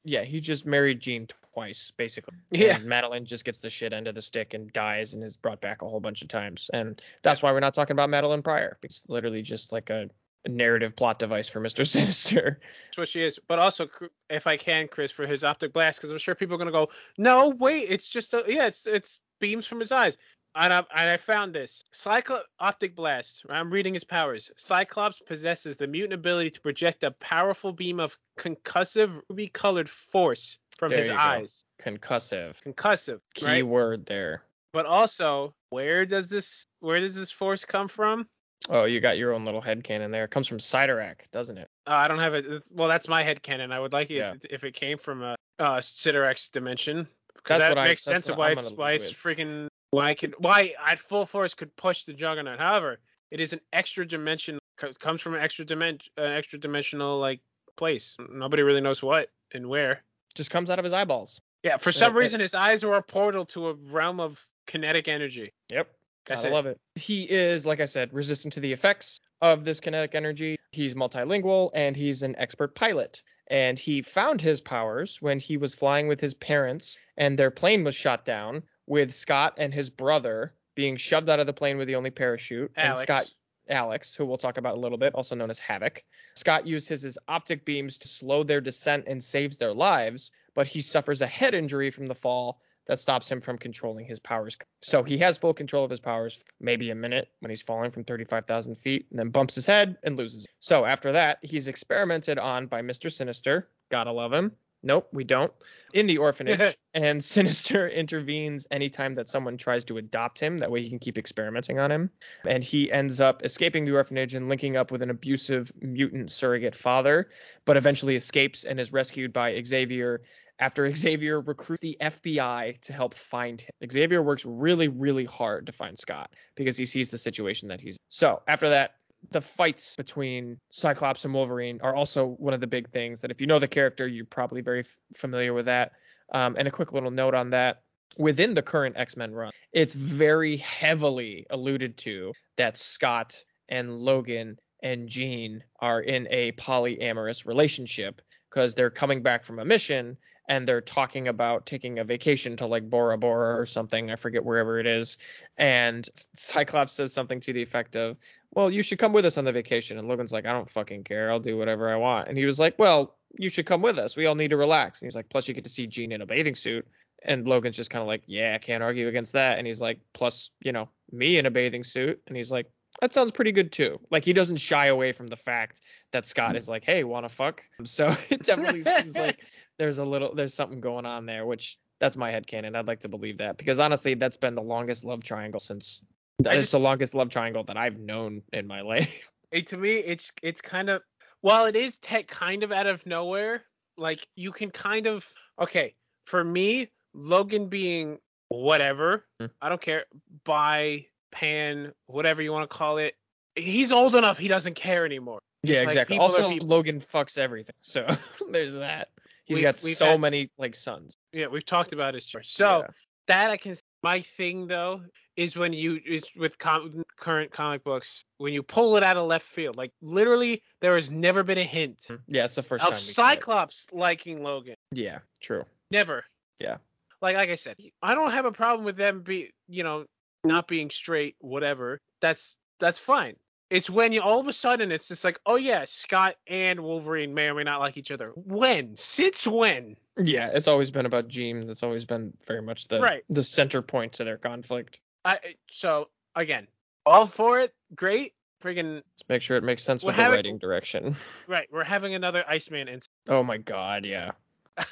yeah, 0.05 0.25
he 0.25 0.41
just 0.41 0.67
married 0.67 1.01
Jean 1.01 1.27
twice 1.55 1.93
basically. 1.97 2.35
Yeah. 2.51 2.77
And 2.77 2.87
Madelyne 2.87 3.25
just 3.25 3.45
gets 3.45 3.61
the 3.61 3.71
shit 3.71 3.93
end 3.93 4.09
of 4.09 4.15
the 4.15 4.21
stick 4.21 4.55
and 4.55 4.73
dies 4.73 5.15
and 5.15 5.23
is 5.25 5.37
brought 5.37 5.61
back 5.61 5.83
a 5.83 5.89
whole 5.89 6.01
bunch 6.01 6.23
of 6.23 6.29
times, 6.29 6.71
and 6.73 7.01
that's 7.23 7.43
why 7.43 7.53
we're 7.53 7.61
not 7.61 7.75
talking 7.75 7.93
about 7.93 8.11
Madelyne 8.11 8.45
Pryor. 8.45 8.79
It's 8.83 9.05
literally 9.09 9.43
just 9.43 9.73
like 9.73 9.91
a, 9.91 10.09
narrative 10.49 10.97
plot 10.97 11.19
device 11.19 11.49
for 11.49 11.61
Mister 11.61 11.85
Sinister. 11.85 12.61
That's 12.87 12.99
what 12.99 13.09
she 13.09 13.23
is. 13.23 13.39
But 13.47 13.59
also, 13.59 13.89
if 14.31 14.47
I 14.47 14.57
can, 14.57 14.89
Chris, 14.89 15.13
for 15.13 15.27
his 15.27 15.45
optic 15.45 15.73
blast, 15.73 15.99
because 15.99 16.11
I'm 16.11 16.19
sure 16.19 16.35
people 16.35 16.55
are 16.55 16.59
gonna 16.59 16.73
go, 16.73 16.89
no, 17.19 17.49
wait, 17.49 17.91
it's 17.91 18.09
just 18.09 18.33
a, 18.33 18.45
yeah, 18.47 18.67
it's 18.67 18.87
it's 18.87 19.21
beams 19.39 19.67
from 19.67 19.81
his 19.81 19.93
eyes. 19.93 20.17
And 20.55 20.73
I, 20.73 20.79
and 20.79 21.11
I 21.11 21.17
found 21.17 21.55
this 21.55 21.85
Cyclo 21.95 22.41
optic 22.59 22.97
blast. 22.97 23.45
I'm 23.49 23.73
reading 23.73 23.95
his 23.95 24.03
powers. 24.03 24.51
Cyclops 24.57 25.21
possesses 25.21 25.77
the 25.77 25.87
mutant 25.87 26.15
ability 26.15 26.51
to 26.51 26.61
project 26.61 27.05
a 27.05 27.13
powerful 27.13 27.73
beam 27.73 28.01
of 28.01 28.19
concussive 28.37 29.13
ruby-colored 29.29 29.89
force 29.89 30.59
from 30.81 30.88
There 30.88 30.99
his 30.99 31.09
you 31.09 31.12
go. 31.12 31.19
eyes. 31.19 31.62
Concussive. 31.83 32.57
Concussive, 32.64 33.21
Key 33.35 33.45
right? 33.47 33.66
word 33.66 34.07
there. 34.07 34.43
But 34.73 34.87
also, 34.87 35.53
where 35.69 36.07
does 36.07 36.31
this 36.31 36.64
where 36.81 36.99
does 37.01 37.14
this 37.14 37.31
force 37.31 37.66
come 37.66 37.87
from? 37.87 38.27
Oh, 38.71 38.85
you 38.87 39.01
got 39.01 39.19
your 39.19 39.35
own 39.35 39.45
little 39.45 39.61
head 39.61 39.83
headcanon 39.83 40.11
there. 40.11 40.25
It 40.25 40.31
comes 40.31 40.49
from 40.49 40.59
Cyttorak, 40.59 41.31
doesn't 41.33 41.59
it? 41.59 41.69
Uh, 41.87 41.93
I 41.93 42.09
don't 42.09 42.19
have 42.19 42.35
it. 42.35 42.64
Well, 42.73 42.88
that's 42.88 43.09
my 43.09 43.23
head 43.23 43.43
canon. 43.43 43.73
I 43.73 43.79
would 43.81 43.93
like 43.93 44.11
it 44.11 44.14
Yeah. 44.16 44.35
if 44.51 44.64
it 44.64 44.73
came 44.75 44.97
from 44.97 45.23
a 45.23 45.37
uh, 45.59 45.79
Cyttorak's 45.79 46.49
dimension. 46.49 47.07
Because 47.35 47.59
that 47.59 47.77
I- 47.77 47.85
makes 47.85 48.05
that's 48.05 48.25
sense 48.27 48.29
of 48.31 48.38
why 48.38 48.53
I'm 48.53 48.59
it's 48.59 48.71
why 48.71 48.93
it's 48.93 49.12
freaking 49.12 49.69
why 49.90 50.09
I 50.09 50.14
could 50.14 50.35
why 50.38 50.75
at 50.85 50.99
full 50.99 51.27
force 51.27 51.53
could 51.53 51.77
push 51.77 52.05
the 52.05 52.14
Juggernaut. 52.14 52.59
However, 52.59 53.01
it 53.31 53.40
is 53.40 53.53
an 53.53 53.61
extra 53.73 54.07
dimension 54.07 54.59
comes 54.99 55.21
from 55.21 55.35
an 55.35 55.43
extra 55.43 55.66
dimension 55.66 56.11
an 56.16 56.33
extra 56.33 56.59
dimensional 56.59 57.19
like 57.19 57.40
place. 57.77 58.16
Nobody 58.31 58.62
really 58.62 58.81
knows 58.81 59.03
what 59.03 59.29
and 59.53 59.69
where. 59.69 60.03
Just 60.35 60.51
comes 60.51 60.71
out 60.71 60.79
of 60.79 60.85
his 60.85 60.93
eyeballs. 60.93 61.40
Yeah, 61.62 61.77
for 61.77 61.93
some 61.93 62.14
uh, 62.14 62.19
reason 62.19 62.40
his 62.40 62.55
eyes 62.55 62.85
are 62.85 62.95
a 62.95 63.03
portal 63.03 63.45
to 63.47 63.69
a 63.69 63.75
realm 63.75 64.21
of 64.21 64.43
kinetic 64.66 65.09
energy. 65.09 65.53
Yep. 65.69 65.88
That's 66.27 66.45
love 66.45 66.66
it. 66.66 66.79
He 66.95 67.25
is, 67.25 67.66
like 67.66 67.81
I 67.81 67.87
said, 67.87 68.12
resistant 68.12 68.55
to 68.55 68.61
the 68.61 68.73
effects 68.73 69.21
of 69.40 69.64
this 69.64 69.81
kinetic 69.81 70.14
energy. 70.14 70.59
He's 70.71 70.95
multilingual 70.95 71.71
and 71.75 71.97
he's 71.97 72.23
an 72.23 72.37
expert 72.38 72.75
pilot. 72.75 73.23
And 73.49 73.79
he 73.79 74.03
found 74.03 74.40
his 74.40 74.61
powers 74.61 75.19
when 75.21 75.40
he 75.40 75.57
was 75.57 75.75
flying 75.75 76.07
with 76.07 76.21
his 76.21 76.35
parents 76.35 76.99
and 77.16 77.37
their 77.37 77.51
plane 77.51 77.83
was 77.83 77.97
shot 77.97 78.25
down 78.25 78.62
with 78.87 79.12
Scott 79.12 79.55
and 79.59 79.75
his 79.75 79.90
brother 79.90 80.55
being 80.77 80.97
shoved 80.97 81.29
out 81.29 81.40
of 81.40 81.47
the 81.47 81.53
plane 81.53 81.79
with 81.79 81.88
the 81.88 81.97
only 81.97 82.11
parachute. 82.11 82.71
And 82.77 82.90
Alex. 82.90 83.03
Scott 83.03 83.31
Alex, 83.71 84.15
who 84.15 84.27
we'll 84.27 84.39
talk 84.39 84.57
about 84.57 84.77
a 84.77 84.81
little 84.81 84.99
bit, 84.99 85.15
also 85.15 85.35
known 85.35 85.51
as 85.51 85.61
Havok. 85.61 85.99
Scott 86.35 86.67
uses 86.67 87.03
his, 87.03 87.19
optic 87.29 87.65
beams 87.65 87.99
to 87.99 88.09
slow 88.09 88.43
their 88.43 88.61
descent 88.61 89.05
and 89.07 89.23
saves 89.23 89.59
their 89.59 89.73
lives, 89.73 90.31
but 90.55 90.67
he 90.67 90.81
suffers 90.81 91.21
a 91.21 91.27
head 91.27 91.55
injury 91.55 91.91
from 91.91 92.09
the 92.09 92.15
fall 92.15 92.61
that 92.87 92.99
stops 92.99 93.31
him 93.31 93.41
from 93.41 93.57
controlling 93.57 94.05
his 94.05 94.19
powers. 94.19 94.59
So 94.83 95.05
he 95.05 95.19
has 95.19 95.39
full 95.39 95.55
control 95.55 95.85
of 95.85 95.91
his 95.91 96.01
powers, 96.01 96.43
maybe 96.61 96.91
a 96.91 96.95
minute 96.95 97.29
when 97.39 97.51
he's 97.51 97.63
falling 97.63 97.93
from 97.93 98.05
35,000 98.05 98.75
feet, 98.75 99.07
and 99.11 99.19
then 99.19 99.31
bumps 99.31 99.55
his 99.55 99.67
head 99.67 99.97
and 100.03 100.17
loses. 100.17 100.47
So 100.59 100.85
after 100.85 101.13
that, 101.13 101.39
he's 101.43 101.69
experimented 101.69 102.39
on 102.39 102.67
by 102.67 102.83
Mr. 102.83 103.13
Sinister. 103.13 103.67
Gotta 103.91 104.13
love 104.13 104.33
him. 104.33 104.53
Nope, 104.83 105.09
we 105.12 105.25
don't. 105.25 105.53
In 105.93 106.07
the 106.07 106.19
orphanage, 106.19 106.77
and 106.95 107.23
Sinister 107.25 107.88
intervenes 107.88 108.66
anytime 108.71 109.16
that 109.16 109.29
someone 109.29 109.59
tries 109.59 109.85
to 109.87 109.99
adopt 109.99 110.38
him. 110.38 110.59
That 110.59 110.71
way 110.71 110.83
he 110.83 110.88
can 110.88 110.99
keep 110.99 111.19
experimenting 111.19 111.79
on 111.79 111.93
him. 111.93 112.11
And 112.47 112.64
he 112.64 112.90
ends 112.90 113.21
up 113.21 113.45
escaping 113.45 113.85
the 113.85 113.95
orphanage 113.95 114.35
and 114.35 114.49
linking 114.49 114.77
up 114.77 114.90
with 114.90 115.03
an 115.03 115.11
abusive 115.11 115.71
mutant 115.81 116.31
surrogate 116.31 116.75
father, 116.75 117.29
but 117.64 117.77
eventually 117.77 118.16
escapes 118.16 118.64
and 118.64 118.81
is 118.81 118.93
rescued 118.93 119.33
by 119.33 119.62
Xavier 119.62 120.23
after 120.61 120.88
Xavier 120.95 121.40
recruits 121.40 121.81
the 121.81 121.97
FBI 122.01 122.79
to 122.83 122.93
help 122.93 123.14
find 123.14 123.61
him. 123.61 123.71
Xavier 123.90 124.23
works 124.23 124.45
really, 124.45 124.88
really 124.88 125.25
hard 125.25 125.66
to 125.66 125.73
find 125.73 125.99
Scott 125.99 126.31
because 126.55 126.77
he 126.77 126.87
sees 126.87 127.11
the 127.11 127.19
situation 127.19 127.69
that 127.69 127.81
he's. 127.81 127.97
In. 127.97 128.05
So 128.09 128.43
after 128.47 128.71
that, 128.71 128.95
the 129.31 129.41
fights 129.41 129.97
between 129.97 130.59
Cyclops 130.71 131.25
and 131.25 131.35
Wolverine 131.35 131.81
are 131.83 131.95
also 131.95 132.27
one 132.27 132.55
of 132.55 132.61
the 132.61 132.67
big 132.67 132.91
things 132.91 133.21
that 133.21 133.31
if 133.31 133.41
you 133.41 133.47
know 133.47 133.59
the 133.59 133.69
character, 133.69 134.07
you're 134.07 134.25
probably 134.25 134.61
very 134.61 134.81
f- 134.81 134.99
familiar 135.15 135.53
with 135.53 135.67
that. 135.67 135.93
Um, 136.33 136.57
and 136.59 136.67
a 136.67 136.71
quick 136.71 136.93
little 136.93 137.11
note 137.11 137.35
on 137.35 137.51
that. 137.51 137.83
Within 138.19 138.55
the 138.55 138.63
current 138.63 138.97
X 138.97 139.17
Men 139.17 139.33
run, 139.33 139.53
it's 139.73 139.95
very 139.95 140.57
heavily 140.57 141.47
alluded 141.51 141.97
to 141.99 142.33
that 142.57 142.77
Scott 142.77 143.37
and 143.69 143.99
Logan 143.99 144.59
and 144.83 145.09
Jean 145.09 145.63
are 145.81 146.01
in 146.01 146.27
a 146.31 146.53
polyamorous 146.53 147.47
relationship 147.47 148.21
because 148.51 148.75
they're 148.75 148.91
coming 148.91 149.23
back 149.23 149.45
from 149.45 149.59
a 149.59 149.65
mission 149.65 150.17
and 150.48 150.66
they're 150.66 150.81
talking 150.81 151.29
about 151.29 151.66
taking 151.66 151.98
a 151.98 152.05
vacation 152.05 152.57
to 152.57 152.66
like 152.66 152.88
Bora 152.88 153.18
Bora 153.18 153.61
or 153.61 153.66
something. 153.66 154.11
I 154.11 154.16
forget 154.16 154.44
wherever 154.44 154.79
it 154.79 154.87
is. 154.87 155.18
And 155.57 156.09
Cyclops 156.35 156.94
says 156.94 157.12
something 157.12 157.40
to 157.40 157.53
the 157.53 157.62
effect 157.62 157.96
of, 157.96 158.18
Well, 158.50 158.70
you 158.70 158.83
should 158.83 158.98
come 158.98 159.12
with 159.12 159.24
us 159.26 159.38
on 159.38 159.44
the 159.44 159.53
vacation. 159.53 159.98
And 159.98 160.09
Logan's 160.09 160.33
like, 160.33 160.46
I 160.46 160.53
don't 160.53 160.68
fucking 160.68 161.05
care. 161.05 161.31
I'll 161.31 161.40
do 161.40 161.57
whatever 161.57 161.88
I 161.88 161.96
want. 161.96 162.29
And 162.29 162.37
he 162.37 162.46
was 162.46 162.59
like, 162.59 162.79
Well, 162.79 163.16
you 163.38 163.48
should 163.48 163.66
come 163.66 163.83
with 163.83 163.98
us. 163.98 164.16
We 164.16 164.26
all 164.26 164.35
need 164.35 164.50
to 164.50 164.57
relax. 164.57 165.00
And 165.00 165.07
he's 165.07 165.14
like, 165.14 165.29
Plus, 165.29 165.46
you 165.46 165.55
get 165.55 165.64
to 165.64 165.70
see 165.70 165.87
Jean 165.87 166.12
in 166.12 166.22
a 166.22 166.26
bathing 166.26 166.57
suit. 166.57 166.87
And 167.22 167.46
Logan's 167.46 167.76
just 167.76 167.90
kind 167.90 168.03
of 168.03 168.09
like, 168.09 168.22
Yeah, 168.26 168.55
I 168.55 168.59
can't 168.59 168.83
argue 168.83 169.09
against 169.09 169.35
that. 169.35 169.59
And 169.59 169.66
he's 169.66 169.81
like, 169.81 170.00
Plus, 170.12 170.50
you 170.61 170.72
know, 170.72 170.88
me 171.12 171.38
in 171.38 171.46
a 171.46 171.50
bathing 171.50 171.85
suit. 171.85 172.20
And 172.26 172.37
he's 172.37 172.50
like, 172.50 172.66
that 173.00 173.12
sounds 173.12 173.33
pretty 173.33 173.53
good 173.53 173.72
too. 173.72 174.00
Like 174.11 174.24
he 174.24 174.33
doesn't 174.33 174.57
shy 174.57 174.87
away 174.87 175.12
from 175.12 175.29
the 175.29 175.37
fact 175.37 175.81
that 176.12 176.26
Scott 176.26 176.57
is 176.57 176.68
like, 176.68 176.85
"Hey, 176.85 177.05
want 177.05 177.24
to 177.24 177.29
fuck?" 177.29 177.62
So 177.85 178.14
it 178.29 178.42
definitely 178.42 178.83
seems 178.83 179.16
like 179.16 179.40
there's 179.79 179.98
a 179.98 180.05
little 180.05 180.35
there's 180.35 180.55
something 180.55 180.81
going 180.81 181.07
on 181.07 181.26
there, 181.26 181.46
which 181.46 181.79
that's 181.98 182.16
my 182.16 182.33
headcanon. 182.33 182.76
I'd 182.76 182.87
like 182.87 183.00
to 183.00 183.09
believe 183.09 183.38
that 183.38 183.57
because 183.57 183.79
honestly, 183.79 184.14
that's 184.14 184.37
been 184.37 184.55
the 184.55 184.62
longest 184.62 185.05
love 185.05 185.22
triangle 185.22 185.61
since 185.61 186.03
it's 186.44 186.72
the 186.72 186.81
longest 186.81 187.14
love 187.14 187.31
triangle 187.31 187.64
that 187.64 187.76
I've 187.76 187.98
known 187.98 188.42
in 188.53 188.66
my 188.66 188.81
life. 188.83 189.31
It, 189.53 189.68
to 189.68 189.76
me, 189.76 189.96
it's 189.96 190.33
it's 190.42 190.61
kind 190.61 190.90
of 190.90 191.03
while 191.40 191.66
it 191.66 191.76
is 191.76 191.96
tech 191.98 192.26
kind 192.29 192.62
of 192.62 192.72
out 192.72 192.87
of 192.87 193.05
nowhere. 193.07 193.62
Like 193.96 194.26
you 194.37 194.53
can 194.53 194.70
kind 194.70 195.07
of 195.07 195.26
okay 195.61 195.94
for 196.24 196.42
me, 196.42 196.90
Logan 197.14 197.68
being 197.68 198.18
whatever. 198.48 199.26
Hmm. 199.40 199.46
I 199.61 199.68
don't 199.68 199.81
care. 199.81 200.05
Bi, 200.44 201.07
pan, 201.31 201.93
whatever 202.07 202.43
you 202.43 202.53
want 202.53 202.69
to 202.69 202.77
call 202.77 202.99
it. 202.99 203.14
He's 203.55 203.93
old 203.93 204.14
enough. 204.14 204.38
He 204.38 204.49
doesn't 204.49 204.75
care 204.75 205.05
anymore. 205.05 205.40
Yeah, 205.62 205.79
like, 205.81 205.88
exactly. 205.88 206.16
are 206.19 206.23
Also. 206.23 206.49
Logan 206.51 207.01
fucks 207.01 207.37
everything. 207.38 207.75
So 207.83 208.07
there's 208.51 208.75
that. 208.75 209.09
He's 209.45 209.57
We've- 209.57 209.62
got 209.62 209.81
we've 209.85 209.97
so 209.97 210.07
had- 210.07 210.21
many 210.21 210.51
like 210.59 210.75
sons. 210.75 211.14
Yeah, 211.33 211.49
we've 211.49 211.66
talked 211.66 211.93
about 211.93 212.14
his 212.14 212.25
choice. 212.25 212.49
So 212.49 212.81
Yeah. 212.81 212.87
that 213.27 213.51
I 213.51 213.57
can. 213.57 213.77
My 214.03 214.23
thing 214.23 214.66
though 214.66 215.03
is 215.37 215.57
when 215.57 215.73
you 215.73 216.01
is 216.07 216.23
with 216.37 216.59
com- 216.59 217.03
current 217.16 217.51
comic 217.51 217.85
books 217.85 218.25
when 218.38 218.53
you 218.55 218.62
pull 218.62 218.97
it 218.97 219.03
out 219.03 219.16
of 219.16 219.27
left 219.27 219.47
field. 219.47 219.77
Like 219.77 219.93
literally, 220.01 220.62
there 220.81 220.95
has 220.95 221.11
never 221.11 221.43
been 221.43 221.59
a 221.59 221.64
hint 221.64 221.99
mm-hmm. 222.05 222.16
yeah, 222.29 222.45
it's 222.45 222.55
the 222.55 222.62
first 222.62 222.85
of 222.85 222.90
time. 222.90 222.99
it. 222.99 223.03
Cyclops 223.03 223.87
liking 223.93 224.43
Logan. 224.43 224.77
Yeah, 224.93 225.19
true. 225.40 225.64
Never. 225.90 226.25
Yeah. 226.59 226.79
Like 227.21 227.37
like 227.37 227.51
I 227.51 227.57
said, 227.57 227.77
I 228.03 228.14
don't 228.14 228.31
have 228.31 228.47
a 228.47 228.53
problem 228.53 228.85
with 228.87 228.97
them 228.97 229.21
be 229.21 229.51
you 229.69 229.83
know 229.85 230.07
not 230.44 230.68
being 230.68 230.90
straight, 230.90 231.37
whatever. 231.40 232.00
That's 232.20 232.55
that's 232.79 232.98
fine. 232.98 233.37
It's 233.70 233.88
when 233.88 234.12
you 234.12 234.20
all 234.20 234.40
of 234.40 234.48
a 234.48 234.53
sudden 234.53 234.90
it's 234.90 235.09
just 235.09 235.22
like, 235.22 235.38
oh 235.46 235.57
yeah, 235.57 235.85
Scott 235.87 236.37
and 236.48 236.81
Wolverine 236.81 237.35
may 237.35 237.48
or 237.48 237.55
may 237.55 237.62
not 237.62 237.81
like 237.81 237.96
each 237.96 238.11
other. 238.11 238.33
When? 238.35 238.96
Since 238.96 239.46
when? 239.46 239.96
Yeah, 240.16 240.50
it's 240.53 240.66
always 240.66 240.90
been 240.90 241.07
about 241.07 241.29
Jean. 241.29 241.66
That's 241.66 241.83
always 241.83 242.05
been 242.05 242.33
very 242.46 242.62
much 242.62 242.88
the 242.88 243.00
Right. 243.00 243.22
the 243.29 243.44
center 243.44 243.81
point 243.83 244.14
to 244.14 244.24
their 244.24 244.38
conflict. 244.38 244.98
I 245.24 245.38
so 245.70 246.09
again, 246.35 246.66
all 247.07 247.26
for 247.26 247.61
it, 247.61 247.74
great. 247.94 248.35
Friggin' 248.62 248.96
Let's 248.96 249.29
make 249.29 249.40
sure 249.40 249.57
it 249.57 249.64
makes 249.64 249.83
sense 249.83 250.05
with 250.05 250.16
the 250.16 250.22
writing 250.29 250.59
direction. 250.59 251.16
right, 251.48 251.66
we're 251.72 251.85
having 251.85 252.14
another 252.14 252.44
Iceman 252.46 252.88
incident. 252.88 253.09
Oh 253.29 253.42
my 253.42 253.57
god, 253.57 254.05
yeah. 254.05 254.33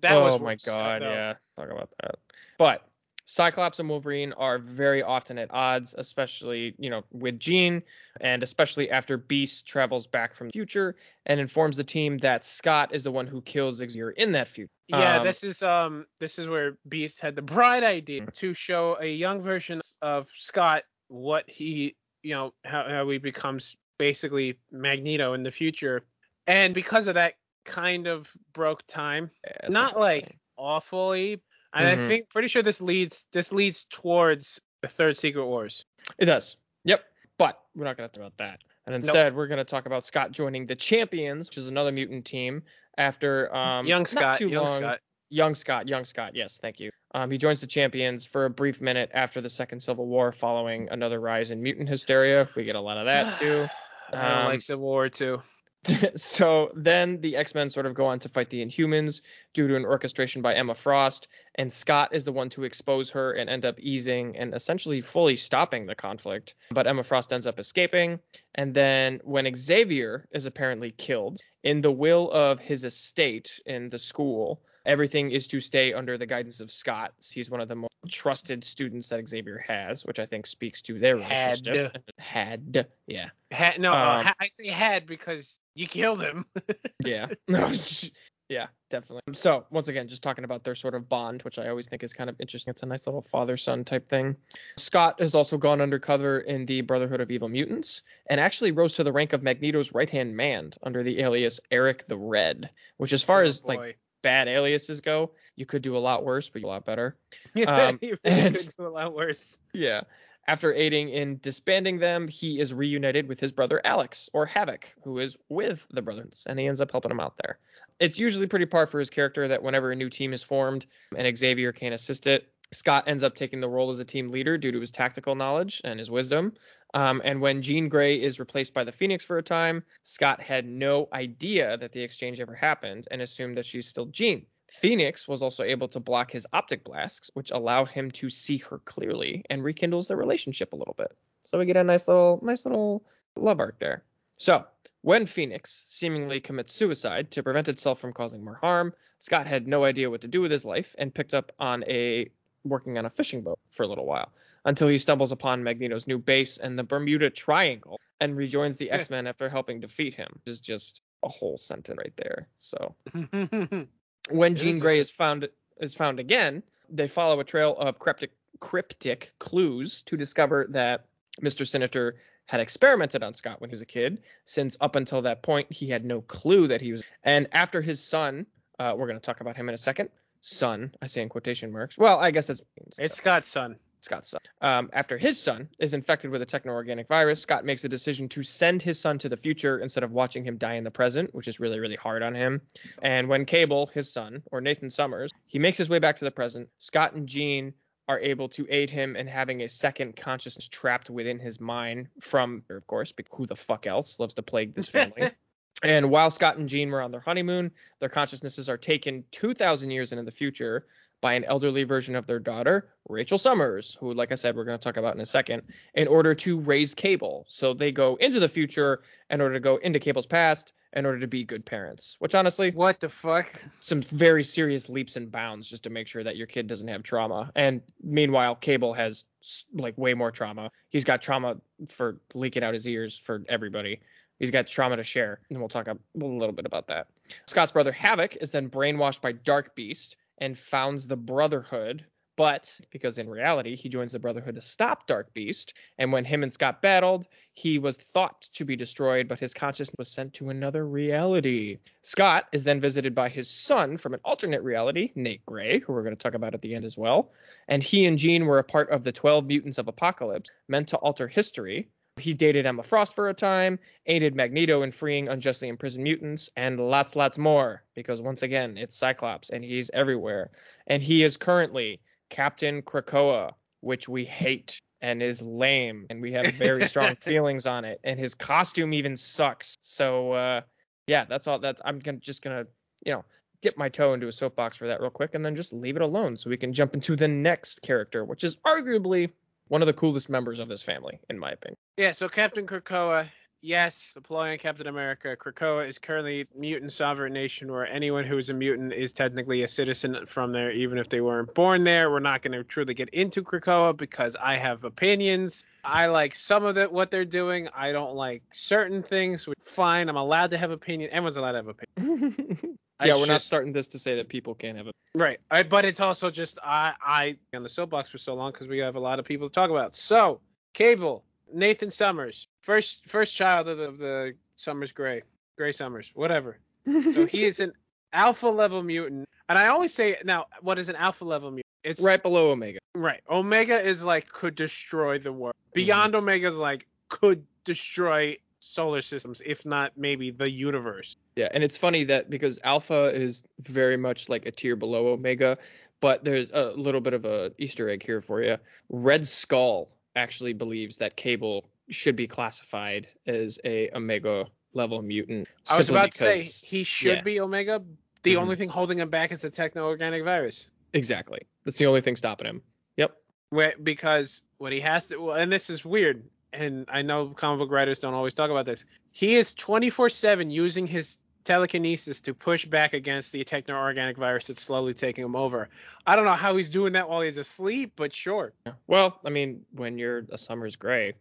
That 0.00 0.12
oh 0.12 0.24
was 0.24 0.40
my 0.40 0.56
god, 0.56 1.02
yeah. 1.02 1.34
Talk 1.56 1.70
about 1.70 1.90
that. 2.00 2.16
But 2.58 2.87
Cyclops 3.30 3.78
and 3.78 3.90
Wolverine 3.90 4.32
are 4.32 4.56
very 4.56 5.02
often 5.02 5.36
at 5.38 5.52
odds, 5.52 5.94
especially, 5.98 6.74
you 6.78 6.88
know, 6.88 7.04
with 7.12 7.38
Jean, 7.38 7.82
and 8.22 8.42
especially 8.42 8.90
after 8.90 9.18
Beast 9.18 9.66
travels 9.66 10.06
back 10.06 10.34
from 10.34 10.48
the 10.48 10.52
future 10.52 10.96
and 11.26 11.38
informs 11.38 11.76
the 11.76 11.84
team 11.84 12.16
that 12.18 12.42
Scott 12.46 12.94
is 12.94 13.02
the 13.02 13.10
one 13.10 13.26
who 13.26 13.42
kills 13.42 13.76
Xavier 13.76 14.10
in 14.12 14.32
that 14.32 14.48
future. 14.48 14.70
Yeah, 14.86 15.18
Um, 15.18 15.26
this 15.26 15.44
is 15.44 15.62
um 15.62 16.06
this 16.18 16.38
is 16.38 16.48
where 16.48 16.78
Beast 16.88 17.20
had 17.20 17.36
the 17.36 17.42
bright 17.42 17.82
idea 17.84 18.22
Mm-hmm. 18.22 18.30
to 18.30 18.54
show 18.54 18.96
a 18.98 19.06
young 19.06 19.42
version 19.42 19.82
of 20.00 20.26
Scott 20.32 20.84
what 21.08 21.44
he 21.46 21.96
you 22.22 22.34
know 22.34 22.54
how, 22.64 22.84
how 22.88 23.10
he 23.10 23.18
becomes 23.18 23.76
basically 23.98 24.58
Magneto 24.72 25.34
in 25.34 25.42
the 25.42 25.50
future. 25.50 26.02
And 26.46 26.72
because 26.72 27.08
of 27.08 27.14
that 27.16 27.34
kind 27.66 28.06
of 28.06 28.32
broke 28.54 28.86
time. 28.86 29.30
yeah, 29.44 29.68
Not 29.68 30.00
like 30.00 30.38
awfully. 30.56 31.42
And 31.74 31.86
Mhm. 32.00 32.04
I 32.04 32.08
think 32.08 32.28
pretty 32.30 32.48
sure 32.48 32.62
this 32.62 32.80
leads 32.80 33.26
this 33.32 33.52
leads 33.52 33.84
towards 33.90 34.60
the 34.82 34.88
third 34.88 35.16
Secret 35.16 35.44
Wars. 35.46 35.84
It 36.18 36.26
does. 36.26 36.56
Yep. 36.84 37.04
But 37.38 37.58
we're 37.74 37.84
not 37.84 37.96
going 37.96 38.08
to 38.08 38.12
talk 38.12 38.26
about 38.26 38.36
that. 38.38 38.62
And 38.86 38.94
instead, 38.94 39.34
we're 39.36 39.46
going 39.48 39.58
to 39.58 39.64
talk 39.64 39.86
about 39.86 40.04
Scott 40.04 40.32
joining 40.32 40.66
the 40.66 40.74
Champions, 40.74 41.48
which 41.48 41.58
is 41.58 41.68
another 41.68 41.92
mutant 41.92 42.24
team, 42.24 42.62
after 42.96 43.54
um, 43.54 43.86
young 43.86 44.06
Scott, 44.06 44.40
young 44.40 44.52
long- 44.52 44.78
Scott. 44.80 45.00
Young 45.30 45.54
Scott, 45.54 45.86
young 45.88 46.06
Scott, 46.06 46.34
yes, 46.34 46.56
thank 46.56 46.80
you. 46.80 46.90
Um, 47.14 47.30
he 47.30 47.36
joins 47.36 47.60
the 47.60 47.66
Champions 47.66 48.24
for 48.24 48.46
a 48.46 48.50
brief 48.50 48.80
minute 48.80 49.10
after 49.12 49.42
the 49.42 49.50
Second 49.50 49.80
Civil 49.82 50.06
War, 50.06 50.32
following 50.32 50.88
another 50.90 51.20
rise 51.20 51.50
in 51.50 51.62
mutant 51.62 51.86
hysteria. 51.86 52.48
We 52.56 52.64
get 52.64 52.76
a 52.76 52.80
lot 52.80 52.96
of 52.96 53.04
that 53.04 53.38
too. 53.38 53.68
I 54.14 54.40
Um, 54.40 54.46
like 54.46 54.62
Civil 54.62 54.84
War 54.86 55.10
too. 55.10 55.42
so 56.16 56.70
then 56.74 57.20
the 57.20 57.36
X-Men 57.36 57.70
sort 57.70 57.86
of 57.86 57.94
go 57.94 58.06
on 58.06 58.18
to 58.20 58.28
fight 58.28 58.50
the 58.50 58.64
Inhumans 58.64 59.20
due 59.54 59.68
to 59.68 59.76
an 59.76 59.84
orchestration 59.84 60.42
by 60.42 60.54
Emma 60.54 60.74
Frost, 60.74 61.28
and 61.54 61.72
Scott 61.72 62.10
is 62.12 62.24
the 62.24 62.32
one 62.32 62.50
to 62.50 62.64
expose 62.64 63.10
her 63.10 63.32
and 63.32 63.48
end 63.48 63.64
up 63.64 63.78
easing 63.78 64.36
and 64.36 64.54
essentially 64.54 65.00
fully 65.00 65.36
stopping 65.36 65.86
the 65.86 65.94
conflict. 65.94 66.54
But 66.70 66.86
Emma 66.86 67.04
Frost 67.04 67.32
ends 67.32 67.46
up 67.46 67.58
escaping, 67.58 68.20
and 68.54 68.74
then 68.74 69.20
when 69.24 69.52
Xavier 69.54 70.26
is 70.32 70.46
apparently 70.46 70.90
killed, 70.90 71.40
in 71.62 71.80
the 71.80 71.92
will 71.92 72.30
of 72.30 72.60
his 72.60 72.84
estate 72.84 73.60
in 73.66 73.90
the 73.90 73.98
school, 73.98 74.60
everything 74.86 75.30
is 75.30 75.48
to 75.48 75.60
stay 75.60 75.92
under 75.92 76.18
the 76.18 76.26
guidance 76.26 76.60
of 76.60 76.70
Scott. 76.70 77.12
He's 77.32 77.50
one 77.50 77.60
of 77.60 77.68
the 77.68 77.76
most 77.76 77.92
trusted 78.08 78.64
students 78.64 79.08
that 79.08 79.28
Xavier 79.28 79.62
has, 79.66 80.04
which 80.04 80.18
I 80.18 80.26
think 80.26 80.46
speaks 80.46 80.82
to 80.82 80.98
their 80.98 81.18
Had. 81.18 81.66
relationship. 81.66 82.04
Had, 82.18 82.86
yeah. 83.06 83.28
Had, 83.50 83.80
no, 83.80 83.92
um, 83.92 84.28
I 84.40 84.48
say 84.48 84.68
had 84.68 85.06
because 85.06 85.58
you 85.78 85.86
killed 85.86 86.20
him. 86.20 86.44
Yeah. 87.04 87.26
No. 87.46 87.72
yeah, 88.48 88.66
definitely. 88.90 89.34
So 89.34 89.66
once 89.70 89.86
again, 89.86 90.08
just 90.08 90.22
talking 90.22 90.44
about 90.44 90.64
their 90.64 90.74
sort 90.74 90.94
of 90.96 91.08
bond, 91.08 91.42
which 91.42 91.58
I 91.58 91.68
always 91.68 91.86
think 91.86 92.02
is 92.02 92.12
kind 92.12 92.28
of 92.28 92.36
interesting. 92.40 92.72
It's 92.72 92.82
a 92.82 92.86
nice 92.86 93.06
little 93.06 93.22
father-son 93.22 93.84
type 93.84 94.08
thing. 94.10 94.36
Scott 94.76 95.20
has 95.20 95.36
also 95.36 95.56
gone 95.58 95.80
undercover 95.80 96.40
in 96.40 96.66
the 96.66 96.80
Brotherhood 96.80 97.20
of 97.20 97.30
Evil 97.30 97.48
Mutants, 97.48 98.02
and 98.28 98.40
actually 98.40 98.72
rose 98.72 98.94
to 98.94 99.04
the 99.04 99.12
rank 99.12 99.32
of 99.32 99.42
Magneto's 99.42 99.92
right-hand 99.92 100.36
man 100.36 100.72
under 100.82 101.04
the 101.04 101.20
alias 101.20 101.60
Erik 101.70 102.06
the 102.08 102.18
Red. 102.18 102.70
Which, 102.96 103.12
as 103.12 103.22
far 103.22 103.42
Oh, 103.42 103.46
as 103.46 103.62
like 103.64 103.98
bad 104.22 104.48
aliases 104.48 105.00
go, 105.00 105.30
you 105.54 105.64
could 105.64 105.82
do 105.82 105.96
a 105.96 106.00
lot 106.00 106.24
worse, 106.24 106.48
but 106.48 106.62
a 106.62 106.66
lot 106.66 106.84
better. 106.84 107.16
Yeah, 107.54 107.74
um, 107.74 107.98
you 108.02 108.18
really 108.24 108.40
and- 108.40 108.56
could 108.56 108.74
do 108.76 108.86
a 108.86 108.90
lot 108.90 109.14
worse. 109.14 109.56
Yeah. 109.72 110.02
After 110.48 110.72
aiding 110.72 111.10
in 111.10 111.36
disbanding 111.42 111.98
them, 111.98 112.26
he 112.26 112.58
is 112.58 112.72
reunited 112.72 113.28
with 113.28 113.38
his 113.38 113.52
brother 113.52 113.82
Alex, 113.84 114.30
or 114.32 114.46
Havok, 114.46 114.84
who 115.04 115.18
is 115.18 115.36
with 115.50 115.86
the 115.90 116.00
brothers, 116.00 116.44
and 116.48 116.58
he 116.58 116.66
ends 116.66 116.80
up 116.80 116.90
helping 116.90 117.10
him 117.10 117.20
out 117.20 117.36
there. 117.36 117.58
It's 118.00 118.18
usually 118.18 118.46
pretty 118.46 118.64
par 118.64 118.86
for 118.86 118.98
his 118.98 119.10
character 119.10 119.46
that 119.48 119.62
whenever 119.62 119.90
a 119.90 119.94
new 119.94 120.08
team 120.08 120.32
is 120.32 120.42
formed 120.42 120.86
and 121.14 121.36
Xavier 121.36 121.72
can't 121.72 121.94
assist 121.94 122.26
it, 122.26 122.48
Scott 122.72 123.04
ends 123.06 123.22
up 123.22 123.34
taking 123.34 123.60
the 123.60 123.68
role 123.68 123.90
as 123.90 124.00
a 124.00 124.06
team 124.06 124.30
leader 124.30 124.56
due 124.56 124.72
to 124.72 124.80
his 124.80 124.90
tactical 124.90 125.34
knowledge 125.34 125.82
and 125.84 125.98
his 125.98 126.10
wisdom. 126.10 126.54
Um, 126.94 127.20
and 127.26 127.42
when 127.42 127.60
Jean 127.60 127.90
Grey 127.90 128.18
is 128.18 128.40
replaced 128.40 128.72
by 128.72 128.84
the 128.84 128.92
Phoenix 128.92 129.22
for 129.22 129.36
a 129.36 129.42
time, 129.42 129.84
Scott 130.02 130.40
had 130.40 130.64
no 130.64 131.08
idea 131.12 131.76
that 131.76 131.92
the 131.92 132.00
exchange 132.00 132.40
ever 132.40 132.54
happened 132.54 133.06
and 133.10 133.20
assumed 133.20 133.58
that 133.58 133.66
she's 133.66 133.86
still 133.86 134.06
Jean. 134.06 134.46
Phoenix 134.70 135.26
was 135.26 135.42
also 135.42 135.62
able 135.62 135.88
to 135.88 136.00
block 136.00 136.30
his 136.30 136.46
optic 136.52 136.84
blasts, 136.84 137.30
which 137.34 137.50
allowed 137.50 137.88
him 137.88 138.10
to 138.12 138.28
see 138.28 138.58
her 138.58 138.78
clearly 138.78 139.44
and 139.48 139.64
rekindles 139.64 140.08
their 140.08 140.16
relationship 140.16 140.72
a 140.72 140.76
little 140.76 140.94
bit. 140.96 141.16
So 141.44 141.58
we 141.58 141.66
get 141.66 141.76
a 141.76 141.84
nice 141.84 142.06
little, 142.06 142.38
nice 142.42 142.66
little 142.66 143.02
love 143.34 143.60
arc 143.60 143.78
there. 143.78 144.04
So 144.36 144.66
when 145.00 145.26
Phoenix 145.26 145.84
seemingly 145.86 146.40
commits 146.40 146.74
suicide 146.74 147.30
to 147.32 147.42
prevent 147.42 147.68
itself 147.68 147.98
from 147.98 148.12
causing 148.12 148.44
more 148.44 148.58
harm, 148.60 148.92
Scott 149.18 149.46
had 149.46 149.66
no 149.66 149.84
idea 149.84 150.10
what 150.10 150.20
to 150.20 150.28
do 150.28 150.40
with 150.40 150.50
his 150.50 150.64
life 150.64 150.94
and 150.98 151.14
picked 151.14 151.34
up 151.34 151.52
on 151.58 151.84
a 151.84 152.30
working 152.64 152.98
on 152.98 153.06
a 153.06 153.10
fishing 153.10 153.42
boat 153.42 153.58
for 153.70 153.84
a 153.84 153.86
little 153.86 154.04
while 154.04 154.32
until 154.64 154.88
he 154.88 154.98
stumbles 154.98 155.32
upon 155.32 155.64
Magneto's 155.64 156.06
new 156.06 156.18
base 156.18 156.58
and 156.58 156.78
the 156.78 156.84
Bermuda 156.84 157.30
Triangle 157.30 157.98
and 158.20 158.36
rejoins 158.36 158.76
the 158.76 158.90
X-Men 158.90 159.26
after 159.26 159.48
helping 159.48 159.80
defeat 159.80 160.14
him. 160.14 160.28
Which 160.44 160.52
is 160.52 160.60
just 160.60 161.00
a 161.22 161.28
whole 161.28 161.56
sentence 161.56 161.98
right 161.98 162.12
there. 162.16 162.48
So 162.58 162.94
when 164.30 164.56
Jean 164.56 164.76
is 164.76 164.82
Grey 164.82 164.98
is 164.98 165.10
found 165.10 165.48
is 165.80 165.94
found 165.94 166.20
again, 166.20 166.62
they 166.88 167.08
follow 167.08 167.40
a 167.40 167.44
trail 167.44 167.76
of 167.76 167.98
cryptic 167.98 168.32
cryptic 168.60 169.32
clues 169.38 170.02
to 170.02 170.16
discover 170.16 170.66
that 170.70 171.06
Mr. 171.40 171.66
Sinister 171.66 172.16
had 172.46 172.60
experimented 172.60 173.22
on 173.22 173.34
Scott 173.34 173.60
when 173.60 173.70
he 173.70 173.72
was 173.72 173.82
a 173.82 173.86
kid, 173.86 174.22
since 174.44 174.76
up 174.80 174.96
until 174.96 175.22
that 175.22 175.42
point 175.42 175.70
he 175.70 175.88
had 175.90 176.04
no 176.04 176.20
clue 176.22 176.68
that 176.68 176.80
he 176.80 176.92
was. 176.92 177.04
And 177.22 177.46
after 177.52 177.82
his 177.82 178.02
son, 178.02 178.46
uh, 178.78 178.94
we're 178.96 179.06
going 179.06 179.18
to 179.18 179.24
talk 179.24 179.40
about 179.40 179.56
him 179.56 179.68
in 179.68 179.74
a 179.74 179.78
second. 179.78 180.08
Son, 180.40 180.94
I 181.02 181.06
say 181.06 181.20
in 181.20 181.28
quotation 181.28 181.72
marks. 181.72 181.98
Well, 181.98 182.18
I 182.18 182.30
guess 182.30 182.48
it's 182.48 182.62
it's 182.96 183.16
Scott's 183.16 183.48
son. 183.48 183.76
Scott's 184.08 184.30
son. 184.30 184.40
Um, 184.62 184.90
after 184.92 185.18
his 185.18 185.38
son 185.38 185.68
is 185.78 185.92
infected 185.92 186.30
with 186.30 186.40
a 186.40 186.46
techno-organic 186.46 187.08
virus, 187.08 187.42
Scott 187.42 187.64
makes 187.64 187.84
a 187.84 187.88
decision 187.88 188.28
to 188.30 188.42
send 188.42 188.80
his 188.80 188.98
son 188.98 189.18
to 189.18 189.28
the 189.28 189.36
future 189.36 189.78
instead 189.78 190.02
of 190.02 190.12
watching 190.12 190.44
him 190.44 190.56
die 190.56 190.74
in 190.74 190.84
the 190.84 190.90
present, 190.90 191.34
which 191.34 191.46
is 191.46 191.60
really, 191.60 191.78
really 191.78 191.96
hard 191.96 192.22
on 192.22 192.34
him. 192.34 192.62
And 193.02 193.28
when 193.28 193.44
Cable, 193.44 193.86
his 193.88 194.10
son, 194.10 194.42
or 194.50 194.62
Nathan 194.62 194.90
Summers, 194.90 195.30
he 195.46 195.58
makes 195.58 195.76
his 195.76 195.90
way 195.90 195.98
back 195.98 196.16
to 196.16 196.24
the 196.24 196.30
present, 196.30 196.70
Scott 196.78 197.12
and 197.12 197.28
Jean 197.28 197.74
are 198.08 198.18
able 198.18 198.48
to 198.48 198.66
aid 198.70 198.88
him 198.88 199.14
in 199.14 199.26
having 199.26 199.60
a 199.60 199.68
second 199.68 200.16
consciousness 200.16 200.66
trapped 200.66 201.10
within 201.10 201.38
his 201.38 201.60
mind 201.60 202.08
from, 202.20 202.62
of 202.70 202.86
course, 202.86 203.12
because 203.12 203.36
who 203.36 203.46
the 203.46 203.56
fuck 203.56 203.86
else 203.86 204.18
loves 204.18 204.34
to 204.34 204.42
plague 204.42 204.74
this 204.74 204.88
family? 204.88 205.30
and 205.82 206.10
while 206.10 206.30
Scott 206.30 206.56
and 206.56 206.70
Jean 206.70 206.90
were 206.90 207.02
on 207.02 207.10
their 207.10 207.20
honeymoon, 207.20 207.70
their 208.00 208.08
consciousnesses 208.08 208.70
are 208.70 208.78
taken 208.78 209.24
2,000 209.32 209.90
years 209.90 210.12
into 210.12 210.24
the 210.24 210.32
future 210.32 210.86
by 211.20 211.34
an 211.34 211.44
elderly 211.44 211.84
version 211.84 212.14
of 212.14 212.26
their 212.26 212.38
daughter, 212.38 212.88
Rachel 213.08 213.38
Summers, 213.38 213.96
who, 213.98 214.14
like 214.14 214.30
I 214.32 214.36
said, 214.36 214.54
we're 214.54 214.64
going 214.64 214.78
to 214.78 214.82
talk 214.82 214.96
about 214.96 215.14
in 215.14 215.20
a 215.20 215.26
second, 215.26 215.62
in 215.94 216.06
order 216.06 216.34
to 216.36 216.60
raise 216.60 216.94
Cable. 216.94 217.46
So 217.48 217.74
they 217.74 217.90
go 217.92 218.16
into 218.16 218.38
the 218.40 218.48
future 218.48 219.02
in 219.30 219.40
order 219.40 219.54
to 219.54 219.60
go 219.60 219.76
into 219.76 219.98
Cable's 219.98 220.26
past 220.26 220.72
in 220.92 221.04
order 221.04 221.18
to 221.20 221.26
be 221.26 221.44
good 221.44 221.66
parents, 221.66 222.16
which 222.18 222.34
honestly, 222.34 222.70
What 222.70 223.00
the 223.00 223.08
fuck? 223.08 223.46
some 223.80 224.00
very 224.00 224.42
serious 224.42 224.88
leaps 224.88 225.16
and 225.16 225.30
bounds 225.30 225.68
just 225.68 225.82
to 225.82 225.90
make 225.90 226.06
sure 226.06 226.24
that 226.24 226.36
your 226.36 226.46
kid 226.46 226.66
doesn't 226.66 226.88
have 226.88 227.02
trauma. 227.02 227.50
And 227.54 227.82
meanwhile, 228.02 228.54
Cable 228.54 228.94
has 228.94 229.26
like 229.74 229.98
way 229.98 230.14
more 230.14 230.30
trauma. 230.30 230.70
He's 230.88 231.04
got 231.04 231.20
trauma 231.20 231.56
for 231.88 232.20
leaking 232.34 232.62
out 232.64 232.72
his 232.74 232.88
ears 232.88 233.18
for 233.18 233.42
everybody. 233.48 234.00
He's 234.38 234.50
got 234.50 234.66
trauma 234.68 234.96
to 234.96 235.02
share, 235.02 235.40
and 235.50 235.58
we'll 235.58 235.68
talk 235.68 235.88
a, 235.88 235.92
a 235.92 236.24
little 236.24 236.54
bit 236.54 236.64
about 236.64 236.88
that. 236.88 237.08
Scott's 237.46 237.72
brother 237.72 237.92
Havok 237.92 238.36
is 238.40 238.50
then 238.52 238.70
brainwashed 238.70 239.20
by 239.20 239.32
Dark 239.32 239.74
Beast 239.74 240.16
and 240.38 240.56
founds 240.56 241.06
the 241.06 241.16
Brotherhood 241.16 242.06
But 242.38 242.80
because 242.92 243.18
in 243.18 243.28
reality, 243.28 243.74
he 243.74 243.88
joins 243.88 244.12
the 244.12 244.20
Brotherhood 244.20 244.54
to 244.54 244.60
stop 244.60 245.08
Dark 245.08 245.34
Beast, 245.34 245.74
and 245.98 246.12
when 246.12 246.24
him 246.24 246.44
and 246.44 246.52
Scott 246.52 246.80
battled, 246.80 247.26
he 247.52 247.80
was 247.80 247.96
thought 247.96 248.42
to 248.54 248.64
be 248.64 248.76
destroyed, 248.76 249.26
but 249.26 249.40
his 249.40 249.54
consciousness 249.54 249.96
was 249.98 250.08
sent 250.08 250.34
to 250.34 250.48
another 250.48 250.86
reality. 250.86 251.78
Scott 252.00 252.44
is 252.52 252.62
then 252.62 252.80
visited 252.80 253.12
by 253.12 253.28
his 253.28 253.50
son 253.50 253.96
from 253.96 254.14
an 254.14 254.20
alternate 254.24 254.62
reality, 254.62 255.10
Nate 255.16 255.44
Grey, 255.44 255.80
who 255.80 255.92
we're 255.92 256.04
going 256.04 256.14
to 256.14 256.22
talk 256.22 256.34
about 256.34 256.54
at 256.54 256.62
the 256.62 256.76
end 256.76 256.84
as 256.84 256.96
well. 256.96 257.32
And 257.66 257.82
he 257.82 258.06
and 258.06 258.18
Jean 258.18 258.46
were 258.46 258.60
a 258.60 258.64
part 258.64 258.90
of 258.90 259.02
the 259.02 259.10
12 259.10 259.44
Mutants 259.44 259.78
of 259.78 259.88
Apocalypse, 259.88 260.50
meant 260.68 260.90
to 260.90 260.96
alter 260.96 261.26
history. 261.26 261.88
He 262.18 262.34
dated 262.34 262.66
Emma 262.66 262.82
Frost 262.82 263.14
for 263.14 263.28
a 263.28 263.34
time, 263.34 263.78
aided 264.06 264.34
Magneto 264.34 264.82
in 264.82 264.92
freeing 264.92 265.28
unjustly 265.28 265.68
imprisoned 265.68 266.04
mutants, 266.04 266.50
and 266.56 266.78
lots, 266.78 267.16
lots 267.16 267.38
more. 267.38 267.82
Because 267.94 268.20
once 268.20 268.42
again, 268.42 268.76
it's 268.76 268.96
Cyclops 268.96 269.50
and 269.50 269.64
he's 269.64 269.90
everywhere. 269.92 270.50
And 270.86 271.02
he 271.02 271.22
is 271.22 271.36
currently 271.36 272.00
Captain 272.28 272.82
Krakoa, 272.82 273.52
which 273.80 274.08
we 274.08 274.24
hate 274.24 274.80
and 275.00 275.22
is 275.22 275.42
lame, 275.42 276.06
and 276.10 276.20
we 276.20 276.32
have 276.32 276.46
very 276.54 276.86
strong 276.88 277.14
feelings 277.20 277.66
on 277.66 277.84
it. 277.84 278.00
And 278.04 278.18
his 278.18 278.34
costume 278.34 278.92
even 278.94 279.16
sucks. 279.16 279.76
So 279.80 280.32
uh, 280.32 280.60
yeah, 281.06 281.24
that's 281.24 281.46
all. 281.46 281.58
That's 281.58 281.80
I'm 281.84 281.98
gonna, 281.98 282.18
just 282.18 282.42
gonna 282.42 282.66
you 283.04 283.12
know 283.12 283.24
dip 283.60 283.76
my 283.76 283.88
toe 283.88 284.12
into 284.12 284.28
a 284.28 284.32
soapbox 284.32 284.76
for 284.76 284.88
that 284.88 285.00
real 285.00 285.10
quick, 285.10 285.34
and 285.34 285.44
then 285.44 285.56
just 285.56 285.72
leave 285.72 285.96
it 285.96 286.02
alone 286.02 286.36
so 286.36 286.50
we 286.50 286.56
can 286.56 286.72
jump 286.72 286.94
into 286.94 287.16
the 287.16 287.28
next 287.28 287.82
character, 287.82 288.24
which 288.24 288.44
is 288.44 288.56
arguably 288.56 289.30
one 289.68 289.82
of 289.82 289.86
the 289.86 289.92
coolest 289.92 290.28
members 290.28 290.58
of 290.58 290.68
this 290.68 290.82
family, 290.82 291.18
in 291.30 291.38
my 291.38 291.50
opinion. 291.50 291.76
Yeah, 291.96 292.12
so 292.12 292.28
Captain 292.28 292.66
Krakoa, 292.66 293.28
yes, 293.60 294.12
deploying 294.14 294.58
Captain 294.58 294.86
America. 294.86 295.36
Krakoa 295.36 295.88
is 295.88 295.98
currently 295.98 296.46
mutant 296.56 296.92
sovereign 296.92 297.32
nation 297.32 297.70
where 297.70 297.86
anyone 297.86 298.24
who 298.24 298.38
is 298.38 298.50
a 298.50 298.54
mutant 298.54 298.92
is 298.92 299.12
technically 299.12 299.62
a 299.62 299.68
citizen 299.68 300.26
from 300.26 300.52
there, 300.52 300.70
even 300.70 300.98
if 300.98 301.08
they 301.08 301.20
weren't 301.20 301.54
born 301.54 301.84
there. 301.84 302.10
We're 302.10 302.20
not 302.20 302.42
going 302.42 302.52
to 302.52 302.64
truly 302.64 302.94
get 302.94 303.08
into 303.10 303.42
Krakoa 303.42 303.96
because 303.96 304.36
I 304.36 304.56
have 304.56 304.84
opinions. 304.84 305.64
I 305.84 306.06
like 306.06 306.34
some 306.34 306.64
of 306.64 306.76
it, 306.78 306.90
what 306.92 307.10
they're 307.10 307.24
doing. 307.24 307.68
I 307.74 307.92
don't 307.92 308.14
like 308.14 308.42
certain 308.52 309.02
things. 309.02 309.46
Which 309.46 309.58
fine, 309.62 310.08
I'm 310.08 310.16
allowed 310.16 310.50
to 310.50 310.58
have 310.58 310.70
opinion. 310.70 311.10
Everyone's 311.10 311.36
allowed 311.36 311.52
to 311.52 311.58
have 311.58 311.68
opinion. 311.68 312.78
Yeah, 313.04 313.14
we're 313.16 313.26
not 313.26 313.42
starting 313.42 313.72
this 313.72 313.86
to 313.88 313.98
say 314.00 314.16
that 314.16 314.28
people 314.28 314.56
can't 314.56 314.76
have 314.76 314.88
a. 314.88 314.92
Right. 315.14 315.38
I, 315.52 315.62
but 315.62 315.84
it's 315.84 316.00
also 316.00 316.30
just 316.30 316.58
I 316.64 316.94
I 317.00 317.36
on 317.54 317.62
the 317.62 317.68
soapbox 317.68 318.10
for 318.10 318.18
so 318.18 318.34
long 318.34 318.50
because 318.50 318.66
we 318.66 318.78
have 318.78 318.96
a 318.96 319.00
lot 319.00 319.20
of 319.20 319.24
people 319.24 319.48
to 319.48 319.54
talk 319.54 319.70
about. 319.70 319.94
So 319.94 320.40
Cable, 320.74 321.24
Nathan 321.52 321.90
Summers, 321.90 322.48
first 322.62 323.00
first 323.06 323.34
child 323.34 323.68
of 323.68 323.78
the, 323.78 323.84
of 323.84 323.98
the 323.98 324.34
Summers 324.56 324.92
Grey, 324.92 325.22
Grey 325.56 325.72
Summers, 325.72 326.10
whatever. 326.14 326.58
So 326.86 327.26
he 327.26 327.44
is 327.44 327.60
an 327.60 327.72
alpha 328.12 328.48
level 328.48 328.82
mutant, 328.82 329.28
and 329.48 329.58
I 329.58 329.68
always 329.68 329.92
say 329.94 330.16
now, 330.24 330.46
what 330.62 330.78
is 330.78 330.88
an 330.88 330.96
alpha 330.96 331.24
level 331.24 331.50
mutant? 331.50 331.66
It's 331.84 332.02
right 332.02 332.22
below 332.22 332.50
Omega. 332.50 332.78
Right. 332.94 333.20
Omega 333.30 333.80
is 333.80 334.02
like 334.02 334.28
could 334.28 334.54
destroy 334.54 335.18
the 335.18 335.32
world. 335.32 335.54
Mhm. 335.70 335.74
Beyond 335.74 336.14
Omega 336.16 336.48
is 336.48 336.56
like 336.56 336.86
could 337.08 337.44
destroy 337.64 338.36
solar 338.60 339.02
systems, 339.02 339.40
if 339.44 339.64
not 339.64 339.92
maybe 339.96 340.30
the 340.30 340.50
universe. 340.50 341.16
Yeah, 341.36 341.48
and 341.52 341.62
it's 341.62 341.76
funny 341.76 342.04
that 342.04 342.28
because 342.28 342.58
Alpha 342.64 343.04
is 343.14 343.42
very 343.60 343.96
much 343.96 344.28
like 344.28 344.46
a 344.46 344.50
tier 344.50 344.76
below 344.76 345.08
Omega, 345.08 345.58
but 346.00 346.24
there's 346.24 346.50
a 346.50 346.72
little 346.72 347.00
bit 347.00 347.14
of 347.14 347.24
a 347.24 347.52
Easter 347.58 347.88
egg 347.88 348.04
here 348.04 348.20
for 348.20 348.42
you. 348.42 348.58
Red 348.88 349.26
Skull 349.26 349.88
actually 350.16 350.52
believes 350.52 350.98
that 350.98 351.16
Cable 351.16 351.68
should 351.88 352.16
be 352.16 352.26
classified 352.26 353.08
as 353.26 353.58
a 353.64 353.90
Omega 353.92 354.46
level 354.74 355.00
mutant. 355.02 355.48
I 355.68 355.78
was 355.78 355.90
about 355.90 356.12
to 356.12 356.18
say 356.18 356.42
he 356.42 356.84
should 356.84 357.16
yeah. 357.18 357.22
be 357.22 357.40
Omega. 357.40 357.82
The 358.22 358.34
Mhm. 358.34 358.40
only 358.42 358.56
thing 358.56 358.68
holding 358.68 358.98
him 358.98 359.08
back 359.10 359.32
is 359.32 359.40
the 359.40 359.50
techno-organic 359.50 360.24
virus. 360.24 360.68
Exactly. 360.92 361.40
That's 361.64 361.78
the 361.78 361.86
only 361.86 362.00
thing 362.00 362.16
stopping 362.16 362.46
him. 362.46 362.62
Yep. 362.96 363.16
Where, 363.50 363.74
because 363.82 364.42
what 364.58 364.72
he 364.72 364.80
has 364.80 365.06
to, 365.06 365.18
well, 365.18 365.36
and 365.36 365.50
this 365.50 365.70
is 365.70 365.84
weird, 365.84 366.28
and 366.52 366.86
I 366.88 367.02
know 367.02 367.28
comic 367.28 367.58
book 367.58 367.70
writers 367.70 367.98
don't 367.98 368.14
always 368.14 368.34
talk 368.34 368.50
about 368.50 368.66
this. 368.66 368.84
He 369.12 369.36
is 369.36 369.54
24/7 369.54 370.50
using 370.50 370.86
his 370.86 371.16
telekinesis 371.48 372.20
to 372.20 372.34
push 372.34 372.66
back 372.66 372.92
against 372.92 373.32
the 373.32 373.42
techno-organic 373.42 374.18
virus 374.18 374.48
that's 374.48 374.62
slowly 374.62 374.92
taking 374.92 375.24
him 375.24 375.34
over. 375.34 375.70
I 376.06 376.14
don't 376.14 376.26
know 376.26 376.34
how 376.34 376.54
he's 376.56 376.68
doing 376.68 376.92
that 376.92 377.08
while 377.08 377.22
he's 377.22 377.38
asleep, 377.38 377.94
but 377.96 378.14
sure. 378.14 378.52
Well, 378.86 379.18
I 379.24 379.30
mean, 379.30 379.64
when 379.72 379.96
you're 379.96 380.24
a 380.30 380.36
Summers 380.36 380.76
Grey, 380.76 381.14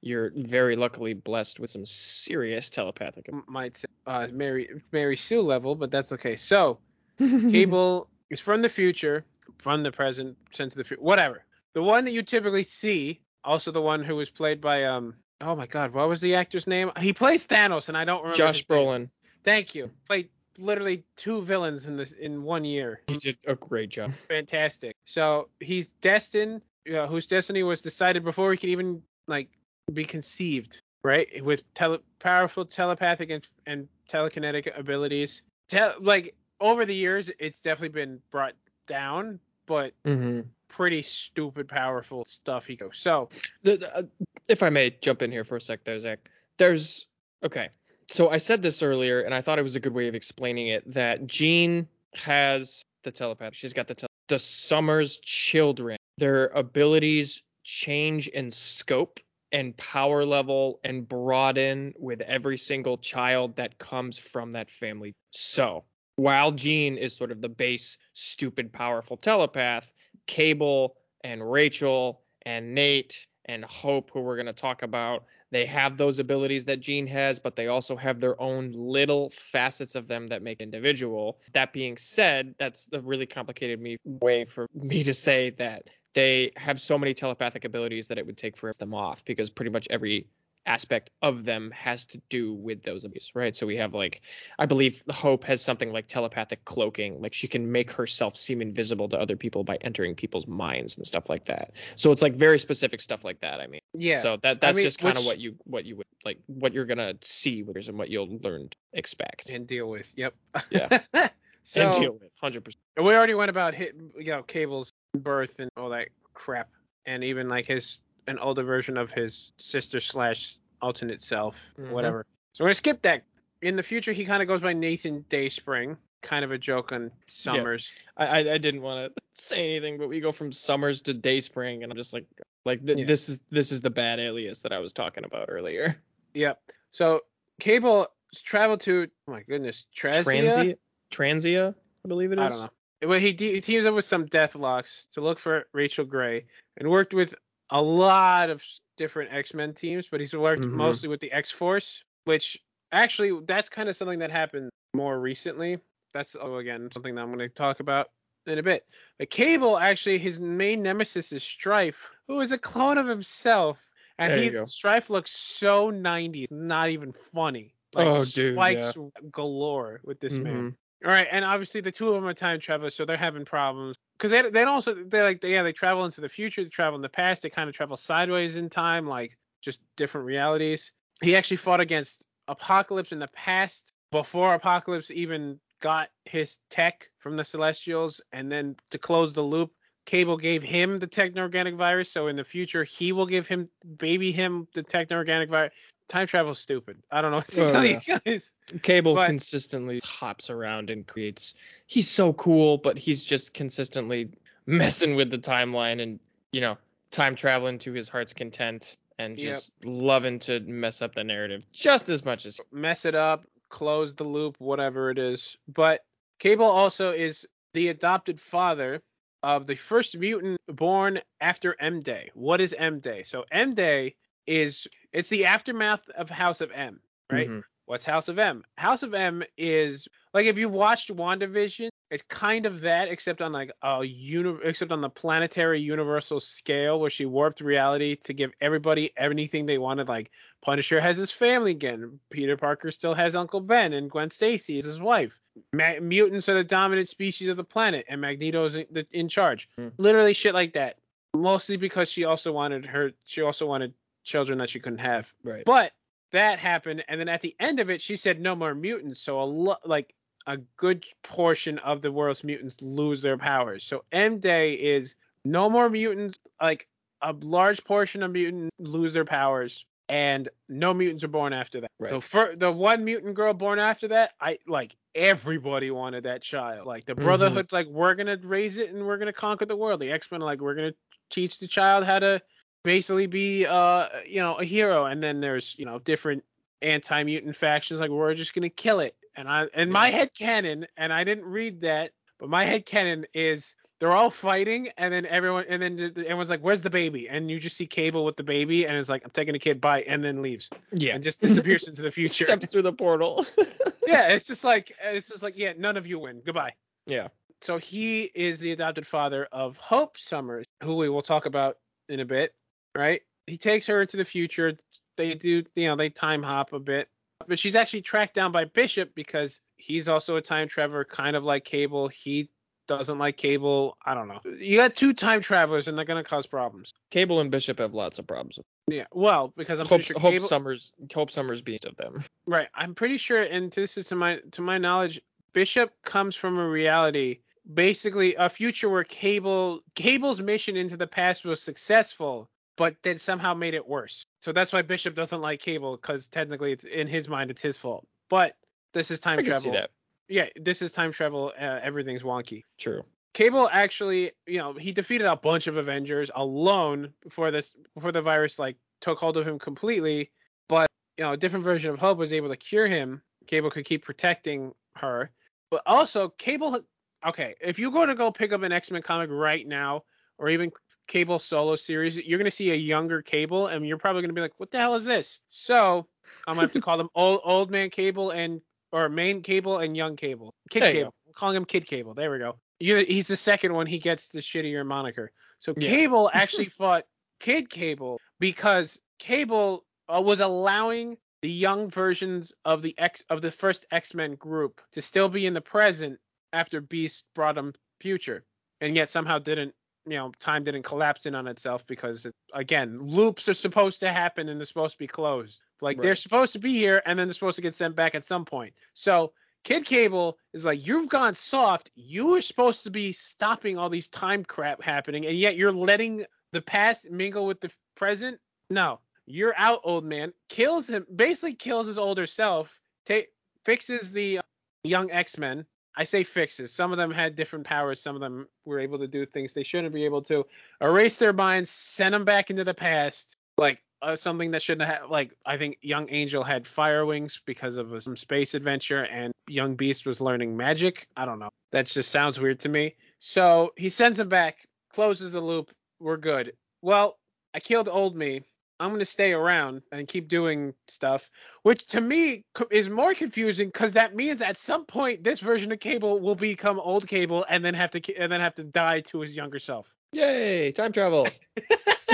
you're 0.00 0.30
very 0.36 0.76
luckily 0.76 1.14
blessed 1.14 1.58
with 1.58 1.68
some 1.68 1.84
serious 1.84 2.70
telepathic. 2.70 3.28
Might 3.48 3.76
say 3.76 3.86
uh, 4.06 4.28
Mary 4.30 4.68
Mary 4.92 5.16
Sue 5.16 5.42
level, 5.42 5.74
but 5.74 5.90
that's 5.90 6.12
okay. 6.12 6.36
So 6.36 6.78
Cable 7.18 8.08
is 8.30 8.38
from 8.38 8.62
the 8.62 8.68
future, 8.68 9.24
from 9.58 9.82
the 9.82 9.90
present, 9.90 10.36
sent 10.52 10.72
to 10.72 10.78
the 10.78 10.84
future, 10.84 11.02
whatever. 11.02 11.44
The 11.74 11.82
one 11.82 12.04
that 12.04 12.12
you 12.12 12.22
typically 12.22 12.64
see, 12.64 13.20
also 13.42 13.72
the 13.72 13.82
one 13.82 14.04
who 14.04 14.14
was 14.14 14.30
played 14.30 14.60
by 14.60 14.84
um. 14.84 15.14
Oh 15.40 15.56
my 15.56 15.66
God, 15.66 15.92
what 15.92 16.08
was 16.08 16.20
the 16.20 16.36
actor's 16.36 16.68
name? 16.68 16.92
He 17.00 17.12
plays 17.12 17.48
Thanos, 17.48 17.88
and 17.88 17.98
I 17.98 18.04
don't 18.04 18.22
remember. 18.22 18.36
Josh 18.36 18.58
his 18.58 18.68
name. 18.70 19.10
Thank 19.44 19.74
you. 19.74 19.90
Played 20.06 20.28
literally 20.58 21.04
two 21.16 21.42
villains 21.42 21.86
in 21.86 21.96
this 21.96 22.12
in 22.12 22.42
one 22.42 22.64
year. 22.64 23.00
he 23.06 23.16
did 23.16 23.38
a 23.46 23.54
great 23.54 23.88
job. 23.90 24.10
Fantastic. 24.28 24.94
So 25.04 25.48
he's 25.60 25.86
destined, 26.00 26.62
uh, 26.94 27.06
whose 27.06 27.26
destiny 27.26 27.62
was 27.62 27.80
decided 27.80 28.22
before 28.24 28.52
he 28.52 28.58
could 28.58 28.68
even 28.70 29.02
like 29.26 29.48
be 29.92 30.04
conceived, 30.04 30.82
right? 31.02 31.42
With 31.44 31.62
tele- 31.74 32.02
powerful 32.18 32.64
telepathic 32.64 33.30
and, 33.30 33.46
and 33.66 33.88
telekinetic 34.08 34.78
abilities. 34.78 35.42
Te- 35.68 35.96
like 36.00 36.34
over 36.60 36.84
the 36.84 36.94
years, 36.94 37.30
it's 37.38 37.60
definitely 37.60 37.88
been 38.00 38.20
brought 38.30 38.54
down, 38.86 39.40
but 39.66 39.92
Mm-hmm. 40.04 40.40
pretty 40.68 41.02
stupid 41.02 41.68
powerful 41.68 42.24
stuff 42.26 42.66
he 42.66 42.76
goes. 42.76 42.98
So 42.98 43.28
the, 43.62 43.78
the- 43.78 43.96
uh, 43.96 44.02
if 44.48 44.62
I 44.62 44.68
may 44.70 44.90
jump 45.00 45.22
in 45.22 45.32
here 45.32 45.44
for 45.44 45.56
a 45.56 45.60
sec, 45.60 45.82
there, 45.84 45.98
Zack. 45.98 46.28
There's 46.58 47.06
okay. 47.42 47.70
So 48.12 48.28
I 48.28 48.36
said 48.36 48.60
this 48.60 48.82
earlier, 48.82 49.22
and 49.22 49.34
I 49.34 49.40
thought 49.40 49.58
it 49.58 49.62
was 49.62 49.74
a 49.74 49.80
good 49.80 49.94
way 49.94 50.06
of 50.06 50.14
explaining 50.14 50.68
it. 50.68 50.92
That 50.92 51.26
Jean 51.26 51.88
has 52.12 52.82
the 53.04 53.10
telepath. 53.10 53.54
She's 53.54 53.72
got 53.72 53.86
the 53.86 53.94
tel- 53.94 54.08
the 54.28 54.38
Summers 54.38 55.18
children. 55.18 55.96
Their 56.18 56.48
abilities 56.48 57.42
change 57.64 58.28
in 58.28 58.50
scope 58.50 59.18
and 59.50 59.74
power 59.78 60.26
level 60.26 60.78
and 60.84 61.08
broaden 61.08 61.94
with 61.98 62.20
every 62.20 62.58
single 62.58 62.98
child 62.98 63.56
that 63.56 63.78
comes 63.78 64.18
from 64.18 64.52
that 64.52 64.70
family. 64.70 65.14
So 65.30 65.84
while 66.16 66.52
Jean 66.52 66.98
is 66.98 67.16
sort 67.16 67.30
of 67.32 67.40
the 67.40 67.48
base, 67.48 67.96
stupid, 68.12 68.74
powerful 68.74 69.16
telepath, 69.16 69.90
Cable 70.26 70.96
and 71.24 71.50
Rachel 71.50 72.20
and 72.42 72.74
Nate 72.74 73.26
and 73.46 73.64
Hope, 73.64 74.10
who 74.12 74.20
we're 74.20 74.36
going 74.36 74.46
to 74.46 74.52
talk 74.52 74.82
about, 74.82 75.24
they 75.52 75.66
have 75.66 75.98
those 75.98 76.18
abilities 76.18 76.64
that 76.64 76.80
Jean 76.80 77.06
has, 77.06 77.38
but 77.38 77.54
they 77.54 77.68
also 77.68 77.94
have 77.94 78.18
their 78.20 78.40
own 78.40 78.72
little 78.72 79.30
facets 79.30 79.94
of 79.94 80.08
them 80.08 80.26
that 80.28 80.42
make 80.42 80.62
individual. 80.62 81.38
That 81.52 81.74
being 81.74 81.98
said, 81.98 82.54
that's 82.58 82.88
a 82.92 83.00
really 83.00 83.26
complicated 83.26 83.78
me 83.78 83.98
way 84.04 84.46
for 84.46 84.66
me 84.74 85.04
to 85.04 85.12
say 85.14 85.50
that 85.50 85.84
they 86.14 86.52
have 86.56 86.80
so 86.80 86.98
many 86.98 87.14
telepathic 87.14 87.64
abilities 87.64 88.08
that 88.08 88.18
it 88.18 88.26
would 88.26 88.38
take 88.38 88.56
for 88.56 88.72
them 88.78 88.94
off 88.94 89.24
because 89.24 89.50
pretty 89.50 89.70
much 89.70 89.86
every 89.90 90.26
aspect 90.66 91.10
of 91.20 91.44
them 91.44 91.70
has 91.72 92.06
to 92.06 92.20
do 92.28 92.52
with 92.52 92.82
those 92.82 93.04
abilities, 93.04 93.32
right? 93.34 93.56
So 93.56 93.66
we 93.66 93.76
have 93.76 93.94
like 93.94 94.22
I 94.58 94.66
believe 94.66 95.02
Hope 95.10 95.44
has 95.44 95.62
something 95.62 95.92
like 95.92 96.08
telepathic 96.08 96.64
cloaking, 96.64 97.20
like 97.20 97.34
she 97.34 97.48
can 97.48 97.72
make 97.72 97.92
herself 97.92 98.36
seem 98.36 98.62
invisible 98.62 99.08
to 99.10 99.18
other 99.18 99.36
people 99.36 99.64
by 99.64 99.76
entering 99.80 100.14
people's 100.14 100.46
minds 100.46 100.96
and 100.96 101.06
stuff 101.06 101.28
like 101.28 101.46
that. 101.46 101.72
So 101.96 102.12
it's 102.12 102.22
like 102.22 102.34
very 102.34 102.58
specific 102.58 103.00
stuff 103.00 103.24
like 103.24 103.40
that. 103.40 103.60
I 103.60 103.66
mean, 103.66 103.80
yeah. 103.94 104.20
so 104.20 104.36
that 104.42 104.60
that's 104.60 104.76
mean, 104.76 104.84
just 104.84 104.98
kind 104.98 105.18
of 105.18 105.24
what 105.24 105.38
you 105.38 105.56
what 105.64 105.84
you 105.84 105.96
would 105.96 106.06
like 106.24 106.38
what 106.46 106.72
you're 106.72 106.86
gonna 106.86 107.14
see 107.22 107.62
with 107.62 107.88
and 107.88 107.98
what 107.98 108.08
you'll 108.08 108.38
learn 108.42 108.68
to 108.68 108.76
expect 108.92 109.50
and 109.50 109.66
deal 109.66 109.88
with. 109.88 110.06
Yep. 110.16 110.34
Yeah. 110.70 111.00
so 111.62 111.80
and 111.80 112.00
deal 112.00 112.12
with. 112.12 112.30
Hundred 112.40 112.64
percent. 112.64 112.82
we 112.96 113.14
already 113.14 113.34
went 113.34 113.50
about 113.50 113.74
hit, 113.74 113.94
you 114.18 114.32
know, 114.32 114.42
Cable's 114.42 114.92
birth 115.14 115.54
and 115.58 115.70
all 115.76 115.90
that 115.90 116.08
crap, 116.34 116.68
and 117.06 117.24
even 117.24 117.48
like 117.48 117.66
his 117.66 118.00
an 118.26 118.38
older 118.38 118.62
version 118.62 118.96
of 118.96 119.10
his 119.10 119.52
sister 119.56 120.00
slash 120.00 120.56
alternate 120.80 121.22
self, 121.22 121.56
Mhm. 121.78 121.90
whatever. 121.90 122.26
So 122.52 122.64
we're 122.64 122.68
gonna 122.68 122.74
skip 122.76 123.02
that. 123.02 123.24
In 123.60 123.76
the 123.76 123.82
future, 123.82 124.12
he 124.12 124.24
kind 124.24 124.42
of 124.42 124.48
goes 124.48 124.60
by 124.60 124.72
Nathan 124.72 125.24
Dayspring, 125.28 125.96
kind 126.20 126.44
of 126.44 126.50
a 126.50 126.58
joke 126.58 126.90
on 126.92 127.10
Summers. 127.28 127.92
I, 128.16 128.26
I 128.26 128.38
I 128.54 128.58
didn't 128.58 128.82
want 128.82 129.14
to 129.14 129.22
say 129.32 129.70
anything, 129.70 129.98
but 129.98 130.08
we 130.08 130.20
go 130.20 130.32
from 130.32 130.50
summers 130.52 131.02
to 131.02 131.14
dayspring, 131.14 131.82
and 131.82 131.92
I'm 131.92 131.96
just 131.96 132.12
like 132.12 132.26
like 132.64 132.84
th- 132.84 132.98
Yeah. 132.98 133.04
this 133.04 133.28
is 133.28 133.38
this 133.50 133.70
is 133.72 133.80
the 133.80 133.90
bad 133.90 134.18
alias 134.20 134.62
that 134.62 134.72
I 134.72 134.78
was 134.78 134.92
talking 134.92 135.24
about 135.24 135.46
earlier. 135.48 135.96
Yep. 136.34 136.62
So 136.92 137.20
Cable 137.60 138.08
traveled 138.34 138.80
to 138.82 139.08
oh 139.28 139.32
my 139.32 139.42
goodness, 139.42 139.84
Trazia. 139.94 140.24
Transia, 140.24 140.76
Transia, 141.10 141.74
I 142.04 142.08
believe 142.08 142.32
it 142.32 142.38
is. 142.38 142.44
I 142.44 142.48
don't 142.48 142.60
know. 143.02 143.08
Well, 143.08 143.18
he, 143.20 143.32
de- 143.32 143.52
he 143.52 143.60
teams 143.60 143.84
up 143.84 143.94
with 143.94 144.04
some 144.04 144.26
Deathlocks 144.26 145.06
to 145.12 145.20
look 145.20 145.38
for 145.38 145.66
Rachel 145.72 146.04
Grey 146.04 146.46
and 146.78 146.88
worked 146.88 147.12
with 147.12 147.34
a 147.70 147.80
lot 147.80 148.50
of 148.50 148.62
different 148.96 149.32
X-Men 149.32 149.74
teams, 149.74 150.08
but 150.10 150.20
he's 150.20 150.34
worked 150.34 150.62
Mhm. 150.62 150.72
mostly 150.72 151.08
with 151.08 151.20
the 151.20 151.32
X-Force, 151.32 152.04
which 152.24 152.58
actually 152.92 153.40
that's 153.46 153.68
kind 153.68 153.88
of 153.88 153.96
something 153.96 154.18
that 154.20 154.30
happened 154.30 154.70
more 154.94 155.18
recently. 155.18 155.78
That's 156.12 156.36
oh 156.38 156.56
again 156.56 156.90
something 156.92 157.14
that 157.14 157.22
I'm 157.22 157.28
going 157.28 157.38
to 157.38 157.48
talk 157.48 157.80
about 157.80 158.10
in 158.46 158.58
a 158.58 158.62
bit. 158.62 158.86
But 159.18 159.30
Cable 159.30 159.78
actually 159.78 160.18
his 160.18 160.38
main 160.38 160.82
nemesis 160.82 161.32
is 161.32 161.42
Strife, 161.42 162.10
who 162.28 162.40
is 162.40 162.52
a 162.52 162.58
clone 162.58 162.98
of 162.98 163.06
himself. 163.06 163.78
And 164.18 164.32
There 164.32 164.60
he. 164.62 164.66
Strife 164.66 165.08
looks 165.08 165.30
so 165.30 165.90
90s, 165.90 166.50
not 166.50 166.90
even 166.90 167.12
funny. 167.12 167.74
Like 167.94 168.06
Oh, 168.06 168.24
dude, 168.24 168.54
spikes 168.54 168.94
galore 169.30 170.00
with 170.04 170.20
this 170.20 170.34
man. 170.34 170.76
All 171.04 171.10
right, 171.10 171.26
and 171.30 171.44
obviously 171.44 171.80
the 171.80 171.90
two 171.90 172.08
of 172.08 172.14
them 172.14 172.26
are 172.26 172.34
time 172.34 172.60
travelers, 172.60 172.94
so 172.94 173.04
they're 173.04 173.16
having 173.16 173.44
problems 173.44 173.96
because 174.16 174.30
they 174.30 174.48
they 174.50 174.62
also 174.62 174.94
they 174.94 175.22
like 175.22 175.40
they, 175.40 175.52
yeah 175.52 175.62
they 175.62 175.72
travel 175.72 176.04
into 176.04 176.20
the 176.20 176.28
future, 176.28 176.62
they 176.62 176.70
travel 176.70 176.96
in 176.96 177.02
the 177.02 177.08
past, 177.08 177.42
they 177.42 177.50
kind 177.50 177.68
of 177.68 177.74
travel 177.74 177.96
sideways 177.96 178.56
in 178.56 178.70
time, 178.70 179.06
like 179.06 179.36
just 179.62 179.80
different 179.96 180.26
realities. 180.26 180.92
He 181.22 181.34
actually 181.34 181.56
fought 181.56 181.80
against 181.80 182.24
Apocalypse 182.48 183.12
in 183.12 183.18
the 183.18 183.28
past 183.28 183.92
before 184.10 184.54
Apocalypse 184.54 185.10
even 185.10 185.58
got 185.80 186.10
his 186.24 186.58
tech 186.70 187.08
from 187.18 187.36
the 187.36 187.44
Celestials, 187.44 188.20
and 188.32 188.50
then 188.50 188.76
to 188.90 188.98
close 188.98 189.32
the 189.32 189.42
loop, 189.42 189.72
Cable 190.04 190.36
gave 190.36 190.62
him 190.62 190.98
the 190.98 191.06
techno-organic 191.06 191.74
virus, 191.76 192.10
so 192.10 192.26
in 192.26 192.36
the 192.36 192.44
future 192.44 192.84
he 192.84 193.12
will 193.12 193.26
give 193.26 193.46
him 193.46 193.68
baby 193.98 194.32
him 194.32 194.66
the 194.74 194.82
techno-organic 194.82 195.48
virus. 195.48 195.72
Time 196.08 196.26
travel's 196.26 196.58
stupid. 196.58 196.98
I 197.10 197.20
don't 197.22 197.30
know 197.30 197.38
what 197.38 197.48
to 197.52 197.62
Oh, 197.68 197.72
tell 197.72 197.84
yeah. 197.84 198.00
you 198.06 198.18
guys. 198.26 198.52
Cable 198.82 199.14
But- 199.14 199.26
consistently 199.26 200.00
hops 200.04 200.50
around 200.50 200.90
and 200.90 201.06
creates. 201.06 201.54
He's 201.86 202.10
so 202.10 202.32
cool, 202.32 202.78
but 202.78 202.98
he's 202.98 203.24
just 203.24 203.54
consistently 203.54 204.30
messing 204.66 205.14
with 205.16 205.30
the 205.30 205.38
timeline 205.38 206.02
and 206.02 206.20
you 206.52 206.60
know 206.60 206.76
time 207.10 207.34
traveling 207.36 207.78
to 207.80 207.92
his 207.92 208.08
heart's 208.08 208.32
content 208.32 208.96
and 209.18 209.38
Yep. 209.38 209.48
just 209.48 209.72
loving 209.84 210.38
to 210.40 210.60
mess 210.60 211.00
up 211.02 211.14
the 211.14 211.22
narrative 211.24 211.64
just 211.72 212.08
as 212.08 212.24
much 212.24 212.44
as. 212.46 212.60
mess 212.72 213.04
it 213.04 213.14
up, 213.14 213.44
close 213.68 214.14
the 214.14 214.24
loop, 214.24 214.56
whatever 214.58 215.10
it 215.10 215.18
is. 215.18 215.56
But 215.68 216.04
Cable 216.40 216.64
also 216.66 217.12
is 217.12 217.46
the 217.72 217.88
adopted 217.88 218.40
father 218.40 219.00
of 219.42 219.66
the 219.66 219.74
first 219.74 220.16
mutant 220.16 220.60
born 220.66 221.20
after 221.40 221.76
M 221.80 222.00
Day. 222.00 222.30
What 222.34 222.60
is 222.60 222.74
M 222.78 223.00
Day? 223.00 223.22
So 223.22 223.44
M 223.50 223.74
Day 223.74 224.14
is 224.46 224.86
it's 225.12 225.28
the 225.28 225.46
aftermath 225.46 226.08
of 226.10 226.30
House 226.30 226.60
of 226.60 226.70
M, 226.72 227.00
right? 227.30 227.48
Mhm. 227.48 227.62
What's 227.86 228.04
House 228.04 228.28
of 228.28 228.38
M? 228.38 228.64
House 228.78 229.02
of 229.02 229.14
M 229.14 229.42
is 229.56 230.08
like 230.34 230.46
if 230.46 230.58
you've 230.58 230.72
watched 230.74 231.10
WandaVision, 231.14 231.90
it's 232.12 232.22
kind 232.28 232.66
of 232.66 232.82
that, 232.82 233.08
except 233.08 233.40
on 233.42 233.50
like 233.52 233.72
a 233.82 234.04
uni- 234.04 234.58
except 234.64 234.92
on 234.92 235.00
the 235.00 235.08
planetary 235.08 235.80
universal 235.80 236.38
scale, 236.38 237.00
where 237.00 237.10
she 237.10 237.26
warped 237.26 237.60
reality 237.60 238.16
to 238.24 238.32
give 238.32 238.52
everybody 238.60 239.12
anything 239.16 239.66
they 239.66 239.78
wanted. 239.78 240.08
Like 240.08 240.30
Punisher 240.60 241.00
has 241.00 241.16
his 241.16 241.32
family 241.32 241.70
again, 241.72 242.20
Peter 242.30 242.56
Parker 242.56 242.90
still 242.90 243.14
has 243.14 243.34
Uncle 243.34 243.60
Ben, 243.60 243.92
and 243.94 244.10
Gwen 244.10 244.30
Stacy 244.30 244.78
is 244.78 244.84
his 244.84 245.00
wife. 245.00 245.38
Ma- 245.72 245.98
mutants 246.00 246.48
are 246.48 246.54
the 246.54 246.64
dominant 246.64 247.08
species 247.08 247.48
of 247.48 247.56
the 247.56 247.64
planet, 247.64 248.04
and 248.08 248.20
Magneto's 248.20 248.76
in, 248.76 248.86
the- 248.90 249.06
in 249.10 249.28
charge. 249.28 249.68
Hmm. 249.76 249.88
Literally 249.98 250.34
shit 250.34 250.54
like 250.54 250.74
that. 250.74 250.98
Mostly 251.34 251.76
because 251.78 252.10
she 252.10 252.24
also 252.24 252.52
wanted 252.52 252.84
her, 252.84 253.12
she 253.24 253.40
also 253.40 253.66
wanted 253.66 253.94
children 254.22 254.58
that 254.58 254.68
she 254.70 254.78
couldn't 254.80 254.98
have. 254.98 255.32
Right. 255.42 255.64
But 255.64 255.92
that 256.32 256.58
happened, 256.58 257.04
and 257.08 257.18
then 257.20 257.28
at 257.28 257.40
the 257.40 257.54
end 257.58 257.80
of 257.80 257.90
it, 257.90 258.00
she 258.00 258.16
said 258.16 258.40
no 258.40 258.54
more 258.54 258.74
mutants. 258.74 259.20
So 259.20 259.40
a 259.40 259.44
lot, 259.44 259.88
like 259.88 260.14
a 260.46 260.56
good 260.76 261.04
portion 261.22 261.78
of 261.78 262.02
the 262.02 262.10
world's 262.12 262.44
mutants 262.44 262.76
lose 262.82 263.22
their 263.22 263.38
powers. 263.38 263.84
So 263.84 264.04
M 264.12 264.38
Day 264.38 264.74
is 264.74 265.14
no 265.44 265.68
more 265.70 265.88
mutants. 265.88 266.38
Like 266.60 266.88
a 267.22 267.32
large 267.40 267.84
portion 267.84 268.22
of 268.22 268.32
mutants 268.32 268.70
lose 268.78 269.12
their 269.12 269.24
powers, 269.24 269.84
and 270.08 270.48
no 270.68 270.92
mutants 270.92 271.24
are 271.24 271.28
born 271.28 271.52
after 271.52 271.80
that. 271.82 271.90
Right. 271.98 272.10
The 272.10 272.20
fir- 272.20 272.56
the 272.56 272.70
one 272.72 273.04
mutant 273.04 273.34
girl 273.34 273.54
born 273.54 273.78
after 273.78 274.08
that, 274.08 274.32
I 274.40 274.58
like 274.66 274.96
everybody 275.14 275.90
wanted 275.90 276.24
that 276.24 276.42
child. 276.42 276.86
Like 276.86 277.04
the 277.04 277.14
Mhm. 277.14 277.72
Like 277.72 277.86
we're 277.86 278.14
gonna 278.14 278.38
raise 278.42 278.78
it 278.78 278.90
and 278.90 279.06
we're 279.06 279.18
gonna 279.18 279.32
conquer 279.32 279.66
the 279.66 279.76
world. 279.76 280.00
The 280.00 280.10
X 280.10 280.30
Men 280.30 280.42
are 280.42 280.46
like 280.46 280.60
we're 280.60 280.74
gonna 280.74 280.94
teach 281.30 281.58
the 281.58 281.68
child 281.68 282.04
how 282.04 282.18
to 282.18 282.42
basically 282.84 283.26
be 283.26 283.64
uh 283.64 284.08
you 284.26 284.40
know 284.40 284.56
a 284.56 284.64
hero 284.64 285.06
and 285.06 285.22
then 285.22 285.40
there's 285.40 285.76
you 285.78 285.84
know 285.86 285.98
different 286.00 286.42
anti-mutant 286.82 287.54
factions 287.56 288.00
like 288.00 288.10
we're 288.10 288.34
just 288.34 288.54
gonna 288.54 288.68
kill 288.68 288.98
it 289.00 289.14
and 289.36 289.48
i 289.48 289.66
and 289.74 289.90
my 289.90 290.08
head 290.10 290.30
canon 290.36 290.86
and 290.96 291.12
i 291.12 291.24
didn't 291.24 291.44
read 291.44 291.80
that 291.82 292.12
but 292.38 292.48
my 292.48 292.64
head 292.64 292.84
canon 292.86 293.24
is 293.34 293.74
they're 294.00 294.12
all 294.12 294.30
fighting 294.30 294.88
and 294.96 295.14
then 295.14 295.24
everyone 295.26 295.64
and 295.68 295.80
then 295.82 296.12
everyone's 296.18 296.50
like 296.50 296.60
where's 296.60 296.82
the 296.82 296.90
baby 296.90 297.28
and 297.28 297.50
you 297.50 297.60
just 297.60 297.76
see 297.76 297.86
cable 297.86 298.24
with 298.24 298.36
the 298.36 298.42
baby 298.42 298.86
and 298.86 298.96
it's 298.96 299.08
like 299.08 299.22
i'm 299.24 299.30
taking 299.30 299.54
a 299.54 299.58
kid 299.58 299.80
by," 299.80 300.02
and 300.02 300.22
then 300.24 300.42
leaves 300.42 300.68
Yeah. 300.92 301.14
and 301.14 301.22
just 301.22 301.40
disappears 301.40 301.86
into 301.88 302.02
the 302.02 302.10
future 302.10 302.44
Steps 302.44 302.70
through 302.72 302.82
the 302.82 302.92
portal. 302.92 303.46
yeah 304.06 304.28
it's 304.28 304.46
just 304.46 304.64
like 304.64 304.92
it's 305.04 305.28
just 305.28 305.42
like 305.42 305.56
yeah 305.56 305.72
none 305.78 305.96
of 305.96 306.06
you 306.06 306.18
win 306.18 306.42
goodbye 306.44 306.72
yeah. 307.06 307.28
so 307.60 307.78
he 307.78 308.24
is 308.34 308.58
the 308.60 308.72
adopted 308.72 309.06
father 309.06 309.48
of 309.50 309.76
Hope 309.76 310.16
Summers, 310.18 310.66
who 310.82 310.96
we 310.96 311.08
will 311.08 311.22
talk 311.22 311.46
about 311.46 311.78
in 312.08 312.20
a 312.20 312.24
bit, 312.24 312.54
right? 312.96 313.22
He 313.46 313.56
takes 313.58 313.86
her 313.86 314.00
into 314.02 314.16
the 314.16 314.24
future. 314.24 314.76
They 315.16 315.34
do, 315.34 315.64
you 315.74 315.86
know, 315.88 315.96
they 315.96 316.08
time 316.10 316.42
hop 316.44 316.72
a 316.72 316.78
bit, 316.78 317.08
but 317.48 317.58
she's 317.58 317.74
actually 317.74 318.02
tracked 318.02 318.34
down 318.34 318.52
by 318.52 318.64
Bishop 318.64 319.14
because 319.14 319.60
he's 319.76 320.08
also 320.08 320.36
a 320.36 320.42
time 320.42 320.68
traveler, 320.68 321.04
kind 321.04 321.36
of 321.36 321.44
like 321.44 321.64
Cable. 321.64 322.08
He 322.08 322.50
doesn't 322.88 323.18
like 323.18 323.36
Cable. 323.36 323.96
I 324.04 324.14
don't 324.14 324.28
know. 324.28 324.40
You 324.58 324.76
got 324.76 324.96
two 324.96 325.12
time 325.12 325.40
travelers, 325.40 325.88
and 325.88 325.96
they're 325.96 326.04
gonna 326.04 326.24
cause 326.24 326.46
problems. 326.46 326.92
Cable 327.10 327.40
and 327.40 327.50
Bishop 327.50 327.78
have 327.78 327.94
lots 327.94 328.18
of 328.18 328.26
problems. 328.26 328.58
Yeah, 328.88 329.04
well, 329.12 329.52
because 329.56 329.78
I'm 329.80 329.86
Hope, 329.86 329.98
pretty 329.98 330.04
sure 330.04 330.20
Hope 330.20 330.32
Cable, 330.32 330.48
Summers, 330.48 330.92
Hope 331.14 331.30
Summers 331.30 331.62
beast 331.62 331.84
of 331.84 331.96
them. 331.96 332.24
Right. 332.46 332.68
I'm 332.74 332.94
pretty 332.94 333.18
sure, 333.18 333.42
and 333.42 333.70
this 333.70 333.96
is 333.96 334.06
to 334.06 334.16
my 334.16 334.40
to 334.52 334.62
my 334.62 334.78
knowledge, 334.78 335.20
Bishop 335.52 335.92
comes 336.04 336.34
from 336.34 336.58
a 336.58 336.68
reality, 336.68 337.40
basically 337.74 338.34
a 338.34 338.48
future 338.48 338.88
where 338.88 339.04
Cable 339.04 339.80
Cable's 339.94 340.40
mission 340.40 340.76
into 340.76 340.96
the 340.96 341.06
past 341.06 341.44
was 341.44 341.62
successful, 341.62 342.48
but 342.76 342.96
then 343.02 343.18
somehow 343.18 343.54
made 343.54 343.74
it 343.74 343.86
worse. 343.86 344.26
So 344.42 344.50
that's 344.50 344.72
why 344.72 344.82
Bishop 344.82 345.14
doesn't 345.14 345.40
like 345.40 345.60
Cable, 345.60 345.96
because 345.96 346.26
technically 346.26 346.72
it's 346.72 346.82
in 346.82 347.06
his 347.06 347.28
mind 347.28 347.50
it's 347.50 347.62
his 347.62 347.78
fault. 347.78 348.04
But 348.28 348.56
this 348.92 349.12
is 349.12 349.20
time 349.20 349.38
I 349.38 349.42
can 349.42 349.52
travel. 349.52 349.62
see 349.62 349.70
that. 349.70 349.90
Yeah, 350.28 350.46
this 350.60 350.82
is 350.82 350.90
time 350.90 351.12
travel. 351.12 351.52
Uh, 351.58 351.78
everything's 351.80 352.24
wonky. 352.24 352.64
True. 352.76 353.02
Cable 353.34 353.68
actually, 353.72 354.32
you 354.46 354.58
know, 354.58 354.72
he 354.72 354.90
defeated 354.90 355.28
a 355.28 355.36
bunch 355.36 355.68
of 355.68 355.76
Avengers 355.76 356.28
alone 356.34 357.12
before 357.22 357.52
this 357.52 357.74
before 357.94 358.10
the 358.10 358.20
virus 358.20 358.58
like 358.58 358.76
took 359.00 359.18
hold 359.18 359.36
of 359.36 359.46
him 359.46 359.60
completely. 359.60 360.32
But 360.68 360.88
you 361.16 361.24
know, 361.24 361.32
a 361.32 361.36
different 361.36 361.64
version 361.64 361.92
of 361.92 362.00
Hope 362.00 362.18
was 362.18 362.32
able 362.32 362.48
to 362.48 362.56
cure 362.56 362.88
him. 362.88 363.22
Cable 363.46 363.70
could 363.70 363.84
keep 363.84 364.04
protecting 364.04 364.72
her. 364.96 365.30
But 365.70 365.82
also, 365.86 366.30
Cable. 366.30 366.80
Okay, 367.24 367.54
if 367.60 367.78
you 367.78 367.92
go 367.92 368.04
to 368.04 368.16
go 368.16 368.32
pick 368.32 368.52
up 368.52 368.62
an 368.62 368.72
X 368.72 368.90
Men 368.90 369.02
comic 369.02 369.30
right 369.30 369.66
now, 369.68 370.02
or 370.36 370.48
even 370.48 370.72
Cable 371.06 371.38
solo 371.38 371.76
series, 371.76 372.16
you're 372.18 372.38
gonna 372.38 372.50
see 372.50 372.70
a 372.70 372.76
younger 372.76 373.22
Cable, 373.22 373.66
and 373.66 373.86
you're 373.86 373.98
probably 373.98 374.22
gonna 374.22 374.32
be 374.32 374.40
like, 374.40 374.58
"What 374.58 374.70
the 374.70 374.78
hell 374.78 374.94
is 374.94 375.04
this?" 375.04 375.40
So 375.46 376.06
I'm 376.46 376.54
gonna 376.54 376.62
have 376.62 376.72
to 376.72 376.80
call 376.82 376.98
them 376.98 377.08
old 377.14 377.40
old 377.44 377.70
man 377.70 377.90
Cable 377.90 378.30
and 378.30 378.60
or 378.92 379.08
main 379.08 379.42
Cable 379.42 379.78
and 379.78 379.96
young 379.96 380.16
Cable. 380.16 380.54
Kid 380.70 380.82
There 380.82 380.92
Cable. 380.92 381.14
I'm 381.26 381.32
calling 381.32 381.56
him 381.56 381.64
Kid 381.64 381.86
Cable. 381.86 382.14
There 382.14 382.30
we 382.30 382.38
go. 382.38 382.58
He's 382.78 383.28
the 383.28 383.36
second 383.36 383.72
one. 383.72 383.86
He 383.86 383.98
gets 383.98 384.28
the 384.28 384.40
shittier 384.40 384.84
moniker. 384.84 385.32
So 385.58 385.72
Yeah. 385.76 385.88
Cable 385.88 386.30
actually 386.32 386.64
fought 386.78 387.04
Kid 387.40 387.70
Cable 387.70 388.20
because 388.38 389.00
Cable 389.18 389.84
uh, 390.08 390.20
was 390.20 390.40
allowing 390.40 391.16
the 391.42 391.50
young 391.50 391.88
versions 391.90 392.52
of 392.64 392.82
the 392.82 392.94
X 392.98 393.24
of 393.28 393.42
the 393.42 393.50
first 393.50 393.86
X-Men 393.90 394.36
group 394.36 394.80
to 394.92 395.02
still 395.02 395.28
be 395.28 395.46
in 395.46 395.54
the 395.54 395.60
present 395.60 396.18
after 396.52 396.80
Beast 396.80 397.24
brought 397.34 397.56
them 397.56 397.72
future, 398.00 398.44
and 398.80 398.94
yet 398.94 399.10
somehow 399.10 399.38
didn't. 399.38 399.74
You 400.06 400.16
know, 400.16 400.32
time 400.40 400.64
didn't 400.64 400.82
collapse 400.82 401.26
in 401.26 401.34
on 401.34 401.46
itself 401.46 401.86
because, 401.86 402.26
it, 402.26 402.34
again, 402.54 402.96
loops 402.98 403.48
are 403.48 403.54
supposed 403.54 404.00
to 404.00 404.12
happen 404.12 404.48
and 404.48 404.58
they're 404.58 404.66
supposed 404.66 404.94
to 404.94 404.98
be 404.98 405.06
closed. 405.06 405.60
Like 405.80 406.00
they're 406.00 406.14
supposed 406.14 406.52
to 406.54 406.58
be 406.58 406.72
here 406.72 407.02
and 407.06 407.18
then 407.18 407.28
they're 407.28 407.34
supposed 407.34 407.56
to 407.56 407.62
get 407.62 407.74
sent 407.74 407.94
back 407.94 408.14
at 408.14 408.24
some 408.24 408.44
point. 408.44 408.74
So 408.94 409.32
Kid 409.64 409.84
Cable 409.84 410.38
is 410.52 410.64
like, 410.64 410.84
you've 410.84 411.08
gone 411.08 411.34
soft. 411.34 411.90
You 411.94 412.26
were 412.26 412.40
supposed 412.40 412.82
to 412.84 412.90
be 412.90 413.12
stopping 413.12 413.78
all 413.78 413.88
these 413.88 414.08
time 414.08 414.44
crap 414.44 414.82
happening, 414.82 415.26
and 415.26 415.38
yet 415.38 415.56
you're 415.56 415.72
letting 415.72 416.24
the 416.52 416.62
past 416.62 417.10
mingle 417.10 417.46
with 417.46 417.60
the 417.60 417.70
present. 417.94 418.38
No, 418.70 419.00
you're 419.26 419.54
out, 419.56 419.80
old 419.84 420.04
man. 420.04 420.32
Kills 420.48 420.88
him, 420.88 421.06
basically 421.14 421.54
kills 421.54 421.86
his 421.86 421.98
older 421.98 422.26
self. 422.26 422.80
Ta- 423.06 423.28
fixes 423.64 424.10
the 424.10 424.38
uh, 424.38 424.42
young 424.82 425.10
X 425.10 425.38
Men. 425.38 425.64
I 425.96 426.04
say 426.04 426.24
fixes. 426.24 426.72
Some 426.72 426.92
of 426.92 426.98
them 426.98 427.10
had 427.10 427.36
different 427.36 427.66
powers. 427.66 428.02
Some 428.02 428.14
of 428.14 428.20
them 428.20 428.48
were 428.64 428.80
able 428.80 428.98
to 428.98 429.08
do 429.08 429.26
things 429.26 429.52
they 429.52 429.62
shouldn't 429.62 429.94
be 429.94 430.04
able 430.04 430.22
to. 430.22 430.46
Erase 430.80 431.16
their 431.16 431.32
minds, 431.32 431.70
send 431.70 432.14
them 432.14 432.24
back 432.24 432.50
into 432.50 432.64
the 432.64 432.74
past. 432.74 433.36
Like 433.58 433.80
uh, 434.00 434.16
something 434.16 434.50
that 434.50 434.62
shouldn't 434.62 434.88
have. 434.88 435.10
Like 435.10 435.32
I 435.46 435.56
think 435.56 435.78
Young 435.82 436.08
Angel 436.10 436.42
had 436.42 436.66
fire 436.66 437.04
wings 437.06 437.40
because 437.46 437.76
of 437.76 438.02
some 438.02 438.16
space 438.16 438.54
adventure, 438.54 439.04
and 439.04 439.32
Young 439.48 439.74
Beast 439.74 440.06
was 440.06 440.20
learning 440.20 440.56
magic. 440.56 441.06
I 441.16 441.24
don't 441.24 441.38
know. 441.38 441.50
That 441.70 441.86
just 441.86 442.10
sounds 442.10 442.40
weird 442.40 442.60
to 442.60 442.68
me. 442.68 442.96
So 443.18 443.72
he 443.76 443.88
sends 443.88 444.18
him 444.18 444.28
back, 444.28 444.66
closes 444.92 445.32
the 445.32 445.40
loop. 445.40 445.70
We're 446.00 446.16
good. 446.16 446.54
Well, 446.80 447.18
I 447.54 447.60
killed 447.60 447.88
old 447.88 448.16
me. 448.16 448.42
I'm 448.82 448.90
gonna 448.90 449.04
stay 449.04 449.32
around 449.32 449.82
and 449.92 450.06
keep 450.08 450.28
doing 450.28 450.74
stuff, 450.88 451.30
which 451.62 451.86
to 451.88 452.00
me 452.00 452.44
is 452.70 452.88
more 452.88 453.14
confusing 453.14 453.68
because 453.68 453.92
that 453.94 454.14
means 454.14 454.42
at 454.42 454.56
some 454.56 454.84
point 454.86 455.22
this 455.22 455.40
version 455.40 455.70
of 455.72 455.78
Cable 455.80 456.20
will 456.20 456.34
become 456.34 456.80
old 456.80 457.06
Cable 457.06 457.44
and 457.48 457.64
then 457.64 457.74
have 457.74 457.90
to 457.92 458.14
and 458.16 458.30
then 458.30 458.40
have 458.40 458.54
to 458.56 458.64
die 458.64 459.00
to 459.00 459.20
his 459.20 459.32
younger 459.34 459.58
self. 459.58 459.90
Yay, 460.12 460.72
time 460.72 460.92
travel. 460.92 461.26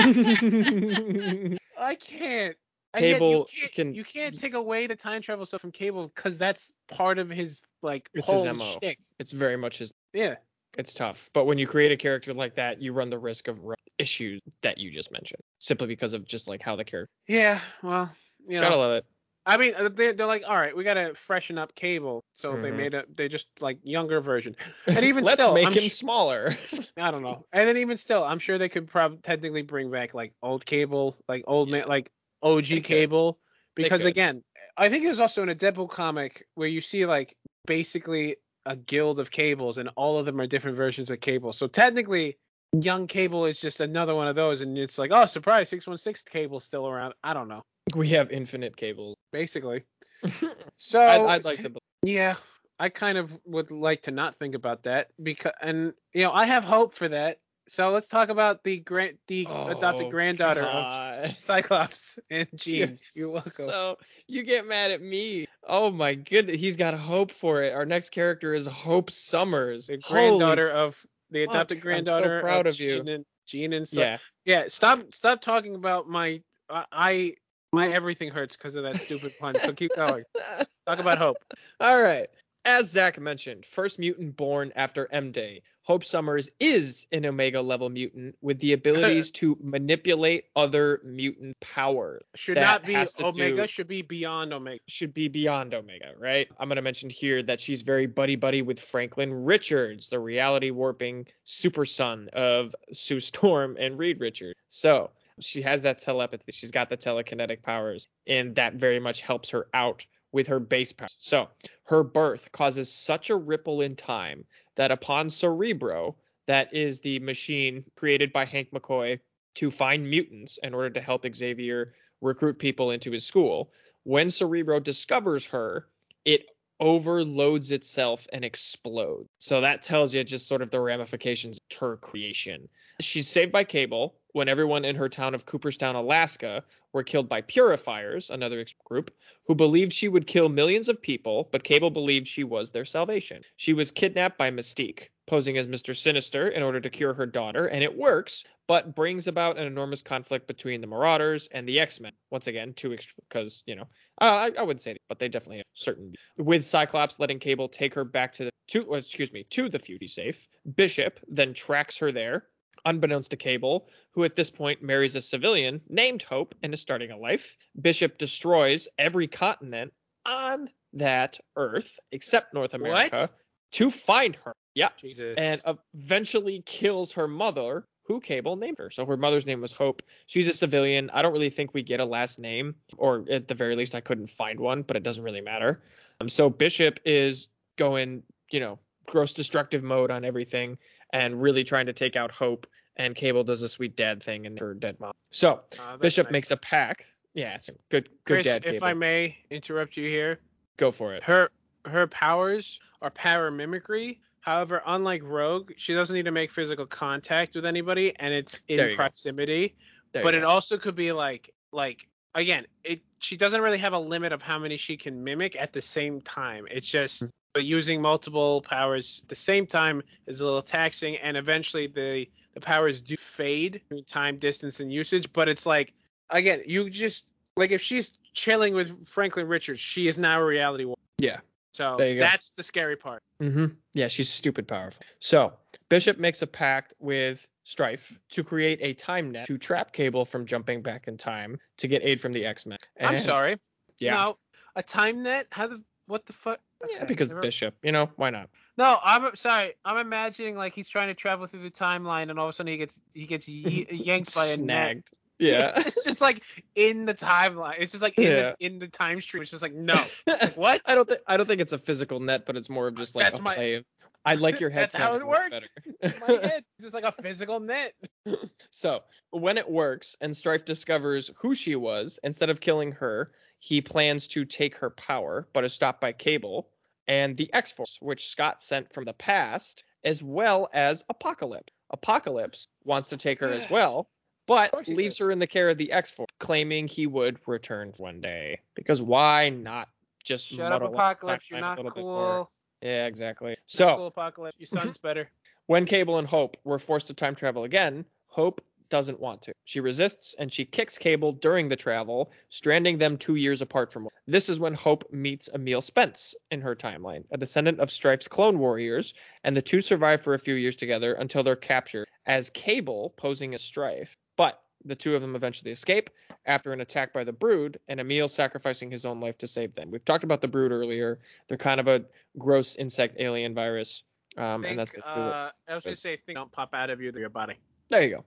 I 1.77 1.95
can't. 1.99 2.55
Cable 2.95 3.47
you 3.53 3.59
can't, 3.61 3.73
can- 3.73 3.93
you 3.95 4.03
can't 4.03 4.37
take 4.37 4.55
away 4.55 4.87
the 4.87 4.95
time 4.95 5.21
travel 5.21 5.45
stuff 5.45 5.61
from 5.61 5.71
Cable 5.71 6.11
because 6.13 6.37
that's 6.39 6.71
part 6.91 7.19
of 7.19 7.29
his 7.29 7.61
like 7.83 8.09
It's 8.15 8.25
whole 8.25 8.43
his 8.43 8.45
MO. 8.57 8.63
shtick. 8.63 8.97
it's 9.19 9.31
very 9.31 9.57
much 9.57 9.77
his 9.77 9.93
Yeah. 10.11 10.35
It's 10.77 10.93
tough. 10.93 11.29
But 11.33 11.45
when 11.45 11.57
you 11.57 11.67
create 11.67 11.91
a 11.91 11.97
character 11.97 12.33
like 12.33 12.55
that, 12.55 12.81
you 12.81 12.93
run 12.93 13.09
the 13.09 13.19
risk 13.19 13.47
of 13.47 13.59
issues 13.97 14.39
that 14.61 14.77
you 14.77 14.91
just 14.91 15.11
mentioned, 15.11 15.41
simply 15.59 15.87
because 15.87 16.13
of 16.13 16.25
just 16.25 16.47
like 16.47 16.61
how 16.61 16.75
the 16.75 16.83
character. 16.83 17.11
Yeah. 17.27 17.59
Well, 17.83 18.11
you 18.47 18.55
know. 18.55 18.61
Gotta 18.61 18.75
love 18.77 18.91
it. 18.93 19.05
I 19.45 19.57
mean, 19.57 19.73
uh, 19.75 19.89
they, 19.89 20.11
they're 20.11 20.27
like, 20.27 20.43
all 20.47 20.55
right, 20.55 20.75
we 20.75 20.83
gotta 20.83 21.15
freshen 21.15 21.57
up 21.57 21.73
Cable, 21.73 22.23
so 22.33 22.55
they 22.57 22.69
Mhm. 22.69 22.75
made 22.75 22.93
a, 22.93 23.05
they 23.15 23.27
just 23.27 23.47
like 23.59 23.79
younger 23.83 24.21
version. 24.21 24.55
And 24.87 25.03
even 25.05 25.23
Let's 25.23 25.41
still, 25.41 25.53
make 25.53 25.65
I'm 25.67 25.73
him 25.73 25.89
sh- 25.89 25.93
smaller. 25.93 26.57
I 26.97 27.11
don't 27.11 27.23
know. 27.23 27.45
And 27.53 27.67
then 27.67 27.77
even 27.77 27.97
still, 27.97 28.23
I'm 28.23 28.39
sure 28.39 28.57
they 28.57 28.69
could 28.69 28.87
probably 28.87 29.19
technically 29.19 29.61
bring 29.61 29.89
back 29.89 30.13
like 30.13 30.33
old 30.43 30.65
Cable, 30.65 31.15
like 31.27 31.43
old 31.47 31.69
man, 31.69 31.87
like 31.87 32.11
OG 32.43 32.67
They. 32.67 32.79
Cable, 32.81 33.39
They 33.75 33.83
because 33.83 34.05
again, 34.05 34.43
I 34.77 34.89
think 34.89 35.03
there's 35.03 35.19
also 35.19 35.41
in 35.43 35.49
a 35.49 35.55
Deadpool 35.55 35.89
comic 35.89 36.45
where 36.55 36.67
you 36.67 36.81
see 36.81 37.05
like 37.05 37.35
basically 37.65 38.37
a 38.65 38.75
guild 38.75 39.19
of 39.19 39.31
Cables, 39.31 39.77
and 39.77 39.89
all 39.95 40.17
of 40.19 40.25
them 40.25 40.39
are 40.39 40.47
different 40.47 40.77
versions 40.77 41.09
of 41.09 41.19
Cable. 41.21 41.53
So 41.53 41.67
technically, 41.67 42.37
young 42.73 43.07
Cable 43.07 43.45
is 43.45 43.59
just 43.59 43.79
another 43.79 44.15
one 44.15 44.27
of 44.27 44.35
those, 44.35 44.61
and 44.61 44.77
it's 44.77 44.97
like, 44.97 45.11
oh, 45.13 45.25
surprise, 45.25 45.69
616 45.69 46.29
Cable's 46.31 46.63
still 46.63 46.87
around. 46.87 47.13
I 47.23 47.33
don't 47.33 47.47
know, 47.47 47.63
we 47.95 48.09
have 48.09 48.31
infinite 48.31 48.75
cables. 48.75 49.15
basically. 49.31 49.83
So 50.77 50.99
I'd, 50.99 51.21
I'd 51.21 51.45
like 51.45 51.61
to. 51.61 51.73
Yeah, 52.01 52.35
I 52.79 52.89
kind 52.89 53.17
of 53.17 53.37
would 53.45 53.69
like 53.69 54.01
to 54.03 54.11
not 54.11 54.35
think 54.35 54.55
about 54.55 54.83
that 54.83 55.09
because, 55.21 55.51
and 55.61 55.93
you 56.13 56.23
know, 56.23 56.31
I 56.31 56.45
have 56.45 56.63
hope 56.63 56.93
for 56.93 57.07
that. 57.09 57.39
So 57.69 57.91
let's 57.91 58.07
talk 58.07 58.29
about 58.29 58.63
the 58.63 58.79
grand, 58.79 59.17
the 59.27 59.47
adopted 59.67 60.07
Oh, 60.07 60.09
granddaughter 60.09 60.65
of 60.65 61.35
Cyclops 61.35 62.19
and 62.29 62.47
You're 62.71 62.87
Jean. 62.87 62.99
You're 63.15 63.29
welcome. 63.29 63.51
So 63.53 63.97
you 64.27 64.43
get 64.43 64.67
mad 64.67 64.91
at 64.91 65.01
me. 65.01 65.47
Oh 65.67 65.91
my 65.91 66.15
goodness, 66.15 66.59
he's 66.59 66.77
got 66.77 66.93
hope 66.95 67.31
for 67.31 67.63
it. 67.63 67.73
Our 67.73 67.85
next 67.85 68.09
character 68.09 68.53
is 68.53 68.65
Hope 68.65 69.11
Summers. 69.11 69.87
the 69.87 69.97
Holy 70.03 70.13
granddaughter 70.13 70.69
of 70.69 71.05
the 71.31 71.43
fuck, 71.45 71.53
adopted 71.53 71.77
I'm 71.77 71.81
so 71.81 71.81
granddaughter 71.83 72.41
proud 72.41 72.67
of 72.67 72.73
of 72.73 72.79
you. 72.79 72.95
Jean 72.97 73.07
and 73.09 73.25
Jean 73.45 73.73
and 73.73 73.87
Cy- 73.87 74.01
Yeah. 74.01 74.17
yeah. 74.45 74.63
Stop, 74.67 75.13
stop 75.13 75.41
talking 75.41 75.75
about 75.75 76.07
my, 76.07 76.41
I, 76.69 76.85
I 76.91 77.33
my 77.71 77.87
everything 77.89 78.31
hurts 78.31 78.55
because 78.55 78.75
of 78.75 78.83
that 78.83 79.01
stupid 79.01 79.37
pun. 79.37 79.59
So 79.59 79.73
keep 79.73 79.93
going. 79.93 80.23
Talk 80.87 80.99
about 80.99 81.17
hope. 81.19 81.43
All 81.79 82.01
right. 82.01 82.27
As 82.65 82.91
Zack 82.91 83.19
mentioned, 83.19 83.65
first 83.65 83.99
mutant 83.99 84.35
born 84.35 84.71
after 84.75 85.07
M 85.11 85.31
Day, 85.31 85.61
Hope 85.89 86.05
Summers 86.05 86.51
is 86.59 87.07
an 87.11 87.25
Omega 87.25 87.61
level 87.61 87.89
mutant 87.89 88.35
with 88.41 88.59
the 88.59 88.73
abilities 88.73 89.31
to 89.41 89.57
manipulate 89.59 90.43
other 90.55 91.01
mutant 91.03 91.59
powers. 91.61 92.21
Should 92.35 92.57
not 92.57 92.85
be 92.85 92.95
Omega. 92.95 93.61
do- 93.63 93.67
Should 93.67 93.87
be 93.87 94.03
beyond 94.03 94.53
Omega. 94.53 94.81
Should 94.87 95.15
be 95.15 95.29
beyond 95.29 95.73
Omega, 95.73 96.11
right? 96.15 96.47
I'm 96.59 96.67
going 96.67 96.75
to 96.75 96.83
mention 96.83 97.09
here 97.09 97.41
that 97.41 97.59
she's 97.59 97.81
very 97.81 98.05
buddy 98.05 98.35
buddy 98.35 98.61
with 98.61 98.79
Franklin 98.79 99.33
Richards, 99.33 100.09
the 100.09 100.19
reality 100.19 100.69
warping 100.69 101.25
super 101.43 101.85
son 101.85 102.29
of 102.33 102.75
Sue 102.93 103.19
Storm 103.19 103.75
and 103.79 103.97
Reed 103.97 104.19
Richards. 104.19 104.59
So 104.67 105.09
she 105.39 105.63
has 105.63 105.81
that 105.83 106.01
telepathy. 106.01 106.51
She's 106.51 106.69
got 106.69 106.89
the 106.89 106.97
telekinetic 106.97 107.63
powers, 107.63 108.07
and 108.27 108.53
that 108.57 108.75
very 108.75 108.99
much 108.99 109.21
helps 109.21 109.49
her 109.49 109.65
out 109.73 110.05
with 110.31 110.47
her 110.47 110.59
base 110.59 110.93
power. 110.93 111.07
So 111.17 111.49
her 111.85 112.03
birth 112.03 112.51
causes 112.51 112.93
such 112.93 113.31
a 113.31 113.35
ripple 113.35 113.81
in 113.81 113.95
time 113.95 114.45
that 114.79 114.91
upon 114.91 115.29
Cerebro, 115.29 116.15
that 116.47 116.73
is 116.73 117.01
the 117.01 117.19
machine 117.19 117.83
created 117.97 118.31
by 118.31 118.45
Hank 118.45 118.71
McCoy 118.71 119.19
to 119.55 119.69
find 119.69 120.09
mutants 120.09 120.57
in 120.63 120.73
order 120.73 120.89
to 120.91 121.01
help 121.01 121.25
Xavier 121.35 121.93
recruit 122.21 122.57
people 122.59 122.91
into 122.91 123.11
his 123.11 123.25
school. 123.25 123.71
When 124.03 124.29
Cerebro 124.29 124.79
discovers 124.79 125.45
her, 125.47 125.87
it 126.23 126.45
overloads 126.79 127.73
itself 127.73 128.25
and 128.31 128.45
explodes. 128.45 129.27
So 129.39 129.59
that 129.59 129.81
tells 129.81 130.15
you 130.15 130.23
just 130.23 130.47
sort 130.47 130.61
of 130.61 130.71
the 130.71 130.79
ramifications 130.79 131.57
of 131.69 131.77
her 131.79 131.97
creation. 131.97 132.69
She's 132.99 133.29
saved 133.29 133.51
by 133.51 133.63
Cable 133.63 134.15
when 134.33 134.49
everyone 134.49 134.85
in 134.85 134.95
her 134.95 135.09
town 135.09 135.33
of 135.33 135.45
Cooperstown, 135.45 135.95
Alaska, 135.95 136.63
were 136.93 137.03
killed 137.03 137.29
by 137.29 137.41
purifiers, 137.41 138.29
another 138.29 138.65
group, 138.83 139.11
who 139.45 139.55
believed 139.55 139.93
she 139.93 140.07
would 140.07 140.27
kill 140.27 140.49
millions 140.49 140.89
of 140.89 141.01
people, 141.01 141.47
but 141.51 141.63
Cable 141.63 141.89
believed 141.89 142.27
she 142.27 142.43
was 142.43 142.71
their 142.71 142.85
salvation. 142.85 143.41
She 143.55 143.73
was 143.73 143.91
kidnapped 143.91 144.37
by 144.37 144.51
Mystique, 144.51 145.09
posing 145.27 145.57
as 145.57 145.67
Mr. 145.67 145.95
Sinister 145.95 146.49
in 146.49 146.61
order 146.61 146.79
to 146.79 146.89
cure 146.89 147.13
her 147.13 147.25
daughter, 147.25 147.67
and 147.67 147.83
it 147.83 147.97
works, 147.97 148.43
but 148.67 148.95
brings 148.95 149.27
about 149.27 149.57
an 149.57 149.65
enormous 149.65 150.01
conflict 150.01 150.47
between 150.47 150.81
the 150.81 150.87
Marauders 150.87 151.47
and 151.51 151.67
the 151.67 151.79
X-Men. 151.79 152.11
Once 152.31 152.47
again, 152.47 152.73
two 152.73 152.97
because 153.29 153.63
you 153.65 153.75
know, 153.75 153.87
uh, 154.21 154.25
I, 154.25 154.51
I 154.59 154.61
wouldn't 154.63 154.81
say, 154.81 154.93
that, 154.93 155.01
but 155.07 155.19
they 155.19 155.29
definitely 155.29 155.57
have 155.57 155.65
certain. 155.73 156.11
With 156.37 156.65
Cyclops 156.65 157.19
letting 157.19 157.39
Cable 157.39 157.69
take 157.69 157.93
her 157.93 158.03
back 158.03 158.33
to 158.33 158.45
the 158.45 158.51
to, 158.67 158.93
excuse 158.93 159.33
me, 159.33 159.45
to 159.49 159.69
the 159.69 159.79
Futy 159.79 160.07
safe. 160.07 160.47
Bishop 160.75 161.19
then 161.27 161.53
tracks 161.53 161.97
her 161.97 162.11
there, 162.11 162.45
unbeknownst 162.85 163.31
to 163.31 163.37
Cable, 163.37 163.87
who 164.11 164.23
at 164.23 164.35
this 164.35 164.49
point 164.49 164.81
marries 164.81 165.15
a 165.15 165.21
civilian 165.21 165.81
named 165.89 166.23
Hope 166.23 166.55
and 166.63 166.73
is 166.73 166.81
starting 166.81 167.11
a 167.11 167.17
life. 167.17 167.57
Bishop 167.79 168.17
destroys 168.17 168.87
every 168.97 169.27
continent 169.27 169.93
on 170.25 170.69
that 170.93 171.39
Earth 171.55 171.99
except 172.11 172.53
North 172.53 172.73
America 172.73 173.21
What? 173.21 173.31
to 173.73 173.91
find 173.91 174.35
her. 174.37 174.53
Yeah. 174.73 174.89
Jesus. 174.99 175.37
And 175.37 175.61
eventually 175.93 176.63
kills 176.65 177.11
her 177.13 177.27
mother, 177.27 177.85
who 178.05 178.19
Cable 178.19 178.55
named 178.55 178.77
her. 178.79 178.89
So 178.89 179.05
her 179.05 179.17
mother's 179.17 179.45
name 179.45 179.61
was 179.61 179.71
Hope. 179.71 180.01
She's 180.25 180.47
a 180.47 180.53
civilian. 180.53 181.09
I 181.11 181.21
don't 181.21 181.33
really 181.33 181.51
think 181.51 181.73
we 181.73 181.83
get 181.83 181.99
a 181.99 182.05
last 182.05 182.39
name, 182.39 182.75
or 182.97 183.25
at 183.29 183.47
the 183.47 183.53
very 183.53 183.75
least, 183.75 183.93
I 183.93 184.01
couldn't 184.01 184.29
find 184.31 184.59
one, 184.59 184.81
but 184.81 184.97
it 184.97 185.03
doesn't 185.03 185.23
really 185.23 185.41
matter. 185.41 185.83
Um, 186.19 186.27
so 186.27 186.49
Bishop 186.49 186.99
is 187.05 187.49
going, 187.77 188.23
you 188.51 188.59
know, 188.59 188.79
gross 189.05 189.33
destructive 189.33 189.83
mode 189.83 190.11
on 190.11 190.25
everything 190.25 190.77
and 191.11 191.41
really 191.41 191.63
trying 191.63 191.87
to 191.87 191.93
take 191.93 192.15
out 192.15 192.31
Hope. 192.31 192.67
And 192.97 193.15
Cable 193.15 193.43
does 193.43 193.61
a 193.61 193.69
sweet 193.69 193.95
dad 193.95 194.21
thing 194.21 194.45
and 194.45 194.59
her 194.59 194.73
dead 194.73 194.99
mom. 194.99 195.13
So 195.31 195.61
Uh, 195.79 195.97
Bishop 195.97 196.27
nice. 196.27 196.31
makes 196.33 196.51
a 196.51 196.57
pact. 196.57 197.03
Yeah, 197.33 197.55
it's 197.55 197.69
good, 197.89 198.09
good 198.25 198.43
Chris, 198.43 198.45
dad. 198.45 198.65
if 198.65 198.83
I 198.83 198.93
may 198.93 199.37
interrupt 199.49 199.95
you 199.95 200.09
here, 200.09 200.39
Go 200.77 200.91
for 200.91 201.13
it. 201.15 201.23
her 201.23 201.49
her 201.85 202.07
powers 202.07 202.79
are 203.01 203.09
power 203.11 203.49
mimicry. 203.51 204.19
However, 204.41 204.81
unlike 204.85 205.21
Rogue, 205.23 205.71
she 205.77 205.93
doesn't 205.93 206.13
need 206.15 206.25
to 206.25 206.31
make 206.31 206.51
physical 206.51 206.85
contact 206.85 207.55
with 207.55 207.65
anybody, 207.65 208.13
and 208.19 208.33
it's 208.33 208.59
in 208.67 208.95
proximity. 208.95 209.75
But 210.11 210.33
it 210.33 210.41
go. 210.41 210.49
also 210.49 210.77
could 210.77 210.95
be 210.95 211.11
like 211.13 211.53
like 211.71 212.07
again, 212.35 212.65
it 212.83 213.01
she 213.19 213.37
doesn't 213.37 213.61
really 213.61 213.77
have 213.77 213.93
a 213.93 213.99
limit 213.99 214.31
of 214.33 214.41
how 214.41 214.57
many 214.59 214.75
she 214.77 214.97
can 214.97 215.23
mimic 215.23 215.55
at 215.55 215.71
the 215.71 215.81
same 215.81 216.19
time. 216.21 216.67
It's 216.69 216.87
just 216.87 217.23
Mm. 217.23 217.29
But 217.53 217.65
using 217.65 218.01
multiple 218.01 218.61
powers 218.61 219.21
at 219.23 219.29
the 219.29 219.35
same 219.35 219.65
time 219.65 220.01
is 220.27 220.41
a 220.41 220.45
little 220.45 220.61
taxing, 220.61 221.17
and 221.17 221.37
eventually 221.37 221.87
the 221.87 222.27
the 222.53 222.59
powers 222.61 223.01
do 223.01 223.15
fade 223.15 223.81
through 223.87 224.01
time, 224.03 224.37
distance, 224.37 224.79
and 224.79 224.91
usage. 224.91 225.31
But 225.33 225.49
it's 225.49 225.65
like 225.65 225.93
again, 226.29 226.61
you 226.65 226.89
just 226.89 227.25
like 227.57 227.71
if 227.71 227.81
she's 227.81 228.11
chilling 228.33 228.73
with 228.73 229.07
Franklin 229.07 229.47
Richards, 229.47 229.79
she 229.79 230.07
is 230.07 230.17
now 230.17 230.39
a 230.39 230.45
reality 230.45 230.85
warrior. 230.85 230.95
Yeah. 231.17 231.39
So 231.73 231.95
There 231.97 232.09
you 232.09 232.15
go. 232.15 232.21
that's 232.21 232.49
the 232.51 232.63
scary 232.63 232.95
part. 232.95 233.21
hmm 233.39 233.67
Yeah, 233.93 234.07
she's 234.07 234.29
stupid 234.29 234.67
powerful. 234.67 235.03
So 235.19 235.53
Bishop 235.87 236.17
makes 236.17 236.41
a 236.41 236.47
pact 236.47 236.93
with 236.99 237.47
Strife 237.63 238.19
to 238.29 238.43
create 238.43 238.79
a 238.81 238.93
time 238.93 239.31
net 239.31 239.45
to 239.47 239.57
trap 239.57 239.93
Cable 239.93 240.25
from 240.25 240.45
jumping 240.45 240.81
back 240.81 241.07
in 241.07 241.17
time 241.17 241.59
to 241.77 241.87
get 241.87 242.01
aid 242.03 242.19
from 242.19 242.33
the 242.33 242.45
X 242.45 242.65
Men. 242.65 242.79
I'm 242.99 243.19
sorry. 243.19 243.57
Yeah. 243.99 244.15
No, 244.15 244.37
a 244.75 244.83
time 244.83 245.23
net? 245.23 245.47
How 245.51 245.67
the 245.67 245.81
what 246.09 246.25
the 246.25 246.33
fuck? 246.33 246.59
Yeah, 246.89 246.97
Okay, 246.97 247.05
because 247.05 247.29
never- 247.29 247.41
Bishop, 247.41 247.75
you 247.83 247.91
know, 247.91 248.09
why 248.17 248.29
not? 248.31 248.49
No, 248.77 248.97
I'm 249.03 249.35
sorry. 249.35 249.75
I'm 249.85 249.97
imagining 249.97 250.55
like 250.55 250.73
he's 250.73 250.89
trying 250.89 251.07
to 251.09 251.13
travel 251.13 251.45
through 251.45 251.61
the 251.63 251.71
timeline, 251.71 252.29
and 252.29 252.39
all 252.39 252.45
of 252.45 252.49
a 252.49 252.53
sudden 252.53 252.71
he 252.71 252.77
gets 252.77 252.99
he 253.13 253.25
gets 253.25 253.47
ye- 253.47 253.87
yanked 253.91 254.33
by 254.35 254.45
a 254.47 254.57
net. 254.57 254.57
Snagged. 254.57 255.09
Yeah. 255.41 255.71
it's 255.77 256.03
just 256.03 256.19
like 256.19 256.43
in 256.75 257.05
the 257.05 257.13
timeline. 257.13 257.75
It's 257.79 257.93
just 257.93 258.01
like 258.01 258.17
in 258.17 258.23
Yeah. 258.25 258.53
the, 258.59 258.65
in 258.65 258.77
the 258.79 258.89
time 258.89 259.21
stream. 259.21 259.41
It's 259.41 259.51
just 259.51 259.61
like 259.63 259.73
no. 259.89 259.95
Like, 260.27 260.57
what? 260.57 260.81
I 260.85 260.95
don't 260.95 261.07
think 261.07 261.21
I 261.27 261.37
don't 261.37 261.45
think 261.45 261.61
it's 261.61 261.71
a 261.71 261.77
physical 261.77 262.19
net, 262.19 262.45
but 262.45 262.57
it's 262.57 262.69
more 262.69 262.87
of 262.89 262.95
just 262.95 263.15
like 263.15 263.23
That's 263.23 263.39
a 263.39 263.41
my- 263.41 263.55
play. 263.55 263.85
I 264.25 264.35
like 264.35 264.59
your 264.59 264.69
head. 264.69 264.83
That's 264.91 264.95
how 264.95 265.15
it 265.15 265.25
worked. 265.25 265.69
My 266.01 266.09
head, 266.27 266.63
it's 266.77 266.83
just 266.83 266.93
like 266.93 267.03
a 267.03 267.13
physical 267.21 267.59
net. 267.59 267.93
So 268.71 269.01
when 269.31 269.57
it 269.57 269.67
works 269.67 270.15
and 270.21 270.37
Strife 270.37 270.63
discovers 270.63 271.31
who 271.37 271.55
she 271.55 271.75
was, 271.75 272.19
instead 272.23 272.51
of 272.51 272.61
killing 272.61 272.91
her, 272.93 273.31
he 273.57 273.81
plans 273.81 274.27
to 274.27 274.45
take 274.45 274.75
her 274.75 274.91
power, 274.91 275.47
but 275.53 275.65
is 275.65 275.73
stopped 275.73 275.99
by 275.99 276.11
Cable 276.11 276.69
and 277.07 277.35
the 277.35 277.51
X 277.51 277.71
Force, 277.71 277.97
which 277.99 278.29
Scott 278.29 278.61
sent 278.61 278.93
from 278.93 279.05
the 279.05 279.13
past, 279.13 279.83
as 280.03 280.21
well 280.21 280.69
as 280.71 281.03
Apocalypse. 281.09 281.73
Apocalypse 281.89 282.67
wants 282.83 283.09
to 283.09 283.17
take 283.17 283.39
her 283.39 283.49
as 283.49 283.67
well, 283.71 284.07
but 284.45 284.73
he 284.85 284.93
leaves 284.93 285.17
does. 285.17 285.25
her 285.25 285.31
in 285.31 285.39
the 285.39 285.47
care 285.47 285.69
of 285.69 285.77
the 285.77 285.91
X 285.91 286.11
Force, 286.11 286.29
claiming 286.39 286.87
he 286.87 287.07
would 287.07 287.39
return 287.47 287.91
one 287.97 288.21
day. 288.21 288.59
Because 288.75 289.01
why 289.01 289.49
not 289.49 289.89
just 290.23 290.47
Shut 290.47 290.71
up, 290.71 290.83
Apocalypse. 290.83 291.49
You're 291.49 291.59
not 291.59 291.77
little 291.77 291.91
bit 291.91 292.03
more? 292.03 292.35
cool. 292.37 292.51
Yeah, 292.81 293.05
exactly. 293.05 293.57
So 293.65 293.95
cool, 293.95 294.07
Apocalypse. 294.07 294.57
Your 294.59 294.67
son's 294.67 294.97
mm-hmm. 294.97 295.07
better. 295.07 295.29
when 295.67 295.85
Cable 295.85 296.17
and 296.17 296.27
Hope 296.27 296.57
were 296.63 296.79
forced 296.79 297.07
to 297.07 297.13
time 297.13 297.35
travel 297.35 297.63
again, 297.63 298.05
Hope 298.27 298.61
doesn't 298.89 299.19
want 299.19 299.43
to. 299.43 299.53
She 299.65 299.79
resists 299.79 300.35
and 300.37 300.51
she 300.51 300.65
kicks 300.65 300.97
Cable 300.97 301.33
during 301.33 301.69
the 301.69 301.75
travel, 301.75 302.31
stranding 302.49 302.97
them 302.97 303.17
two 303.17 303.35
years 303.35 303.61
apart 303.61 303.91
from. 303.91 304.07
This 304.27 304.49
is 304.49 304.59
when 304.59 304.73
Hope 304.73 305.11
meets 305.11 305.49
Emil 305.53 305.81
Spence 305.81 306.35
in 306.51 306.61
her 306.61 306.75
timeline, 306.75 307.25
a 307.31 307.37
descendant 307.37 307.79
of 307.79 307.91
Strife's 307.91 308.27
clone 308.27 308.59
warriors, 308.59 309.13
and 309.43 309.55
the 309.55 309.61
two 309.61 309.81
survive 309.81 310.21
for 310.21 310.33
a 310.33 310.39
few 310.39 310.55
years 310.55 310.75
together 310.75 311.13
until 311.13 311.43
they're 311.43 311.55
captured 311.55 312.07
as 312.25 312.49
Cable 312.49 313.13
posing 313.17 313.53
as 313.53 313.61
Strife. 313.61 314.17
But 314.35 314.59
the 314.85 314.95
two 314.95 315.15
of 315.15 315.21
them 315.21 315.35
eventually 315.35 315.71
escape 315.71 316.09
after 316.45 316.71
an 316.73 316.81
attack 316.81 317.13
by 317.13 317.23
the 317.23 317.33
Brood, 317.33 317.79
and 317.87 317.99
Emil 317.99 318.27
sacrificing 318.27 318.91
his 318.91 319.05
own 319.05 319.19
life 319.19 319.37
to 319.39 319.47
save 319.47 319.73
them. 319.73 319.91
We've 319.91 320.03
talked 320.03 320.23
about 320.23 320.41
the 320.41 320.47
Brood 320.47 320.71
earlier. 320.71 321.19
They're 321.47 321.57
kind 321.57 321.79
of 321.79 321.87
a 321.87 322.05
gross 322.37 322.75
insect 322.75 323.15
alien 323.19 323.53
virus. 323.53 324.03
Um, 324.37 324.61
Think, 324.61 324.71
and 324.71 324.79
that's 324.79 324.91
basically 324.91 325.21
what 325.21 325.33
uh, 325.33 325.51
I 325.67 325.75
was 325.75 325.83
gonna 325.83 325.95
say, 325.95 326.17
think 326.25 326.37
don't 326.37 326.51
pop 326.51 326.73
out 326.73 326.89
of 326.89 327.01
you, 327.01 327.11
your 327.15 327.29
body. 327.29 327.55
there 327.89 328.03
you 328.03 328.09
go. 328.09 328.25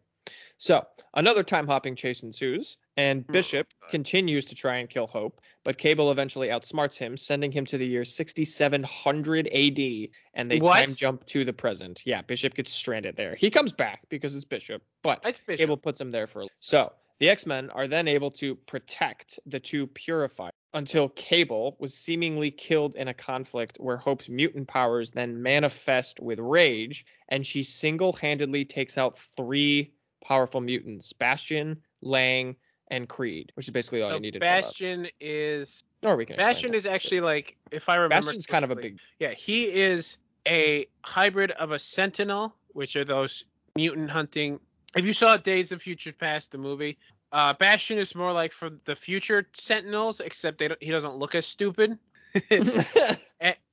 So 0.63 0.87
another 1.13 1.43
time 1.43 1.67
hopping 1.67 1.97
chase 1.97 2.23
ensues, 2.23 2.77
and 2.97 3.25
Oh, 3.29 3.33
Bishop 3.33 3.67
God. 3.81 3.91
continues 3.91 4.45
to 4.45 4.55
try 4.55 4.77
and 4.77 4.89
kill 4.89 5.09
Hope, 5.09 5.41
but 5.65 5.77
Cable 5.77 6.13
eventually 6.13 6.51
outsmarts 6.51 6.97
him, 6.97 7.17
sending 7.17 7.51
him 7.51 7.67
to 7.67 7.79
the 7.79 7.85
year 7.85 8.05
6700 8.05 9.49
AD, 9.49 10.11
and 10.35 10.49
they 10.49 10.61
What? 10.61 10.77
time 10.77 10.95
jump 10.95 11.27
to 11.27 11.45
the 11.45 11.53
present. 11.53 12.03
Yeah, 12.07 12.23
Bishop 12.23 12.55
gets 12.55 12.71
stranded 12.71 13.17
there. 13.17 13.35
He 13.35 13.51
comes 13.51 13.73
back 13.73 14.09
because 14.09 14.37
it's 14.37 14.45
Bishop, 14.45 14.85
but 15.03 15.25
Bishop. 15.25 15.59
Cable 15.59 15.77
puts 15.79 16.01
him 16.01 16.13
there 16.13 16.29
for. 16.29 16.47
So 16.61 16.93
the 17.19 17.31
X 17.31 17.45
Men 17.45 17.71
are 17.71 17.89
then 17.89 18.07
able 18.07 18.31
to 18.31 18.55
protect 18.55 19.41
the 19.45 19.59
two 19.59 19.89
Purifiers 19.89 20.53
until 20.73 21.09
Cable 21.09 21.77
was 21.81 21.93
seemingly 21.93 22.53
killed 22.53 22.95
in 22.95 23.09
a 23.09 23.15
conflict 23.15 23.79
where 23.81 23.97
Hope's 23.97 24.29
mutant 24.29 24.69
powers 24.69 25.11
then 25.11 25.43
manifest 25.43 26.21
with 26.21 26.39
rage, 26.39 27.05
and 27.29 27.45
she 27.45 27.65
single 27.65 28.13
handedly 28.13 28.65
takes 28.65 28.97
out 28.97 29.19
three 29.19 29.95
powerful 30.23 30.61
mutants 30.61 31.13
Bastion, 31.13 31.79
Lang, 32.01 32.57
and 32.89 33.09
Creed, 33.09 33.53
which 33.55 33.67
is 33.67 33.73
basically 33.73 34.03
all 34.03 34.11
So 34.11 34.17
you 34.17 34.21
needed 34.21 34.41
to 34.41 34.47
know 34.47 34.59
about. 34.59 34.65
Bastion 34.65 35.09
is 35.21 35.85
Or 36.03 36.17
we 36.17 36.27
can 36.27 36.37
Bastion 36.37 36.75
is 36.75 36.87
actually 36.87 37.21
like 37.21 37.57
if 37.71 37.89
I 37.89 37.97
remember. 37.97 38.27
Bastion's 38.27 38.47
kind 38.47 38.65
of 38.65 38.71
a 38.71 38.77
big. 38.77 38.99
Yeah, 39.19 39.33
he 39.33 39.65
is 39.65 40.19
a 40.47 40.87
hybrid 41.05 41.53
of 41.53 41.73
a 41.73 41.79
Sentinel, 41.79 42.55
which 42.69 42.97
are 42.97 43.05
those 43.05 43.45
mutant 43.77 44.11
hunting. 44.11 44.61
If 44.97 45.07
you 45.07 45.13
saw 45.13 45.37
Days 45.37 45.73
of 45.73 45.81
Future 45.81 46.13
Past, 46.13 46.53
the 46.53 46.59
movie, 46.59 46.99
uh, 47.33 47.55
Bastion 47.55 47.99
is 47.99 48.15
more 48.15 48.33
like 48.33 48.53
for 48.53 48.71
the 48.85 48.95
future 48.95 49.49
Sentinels, 49.55 50.21
except 50.21 50.59
they 50.59 50.69
don't, 50.69 50.83
he 50.83 50.91
doesn't 50.91 51.17
look 51.17 51.35
as 51.35 51.47
stupid. 51.47 51.99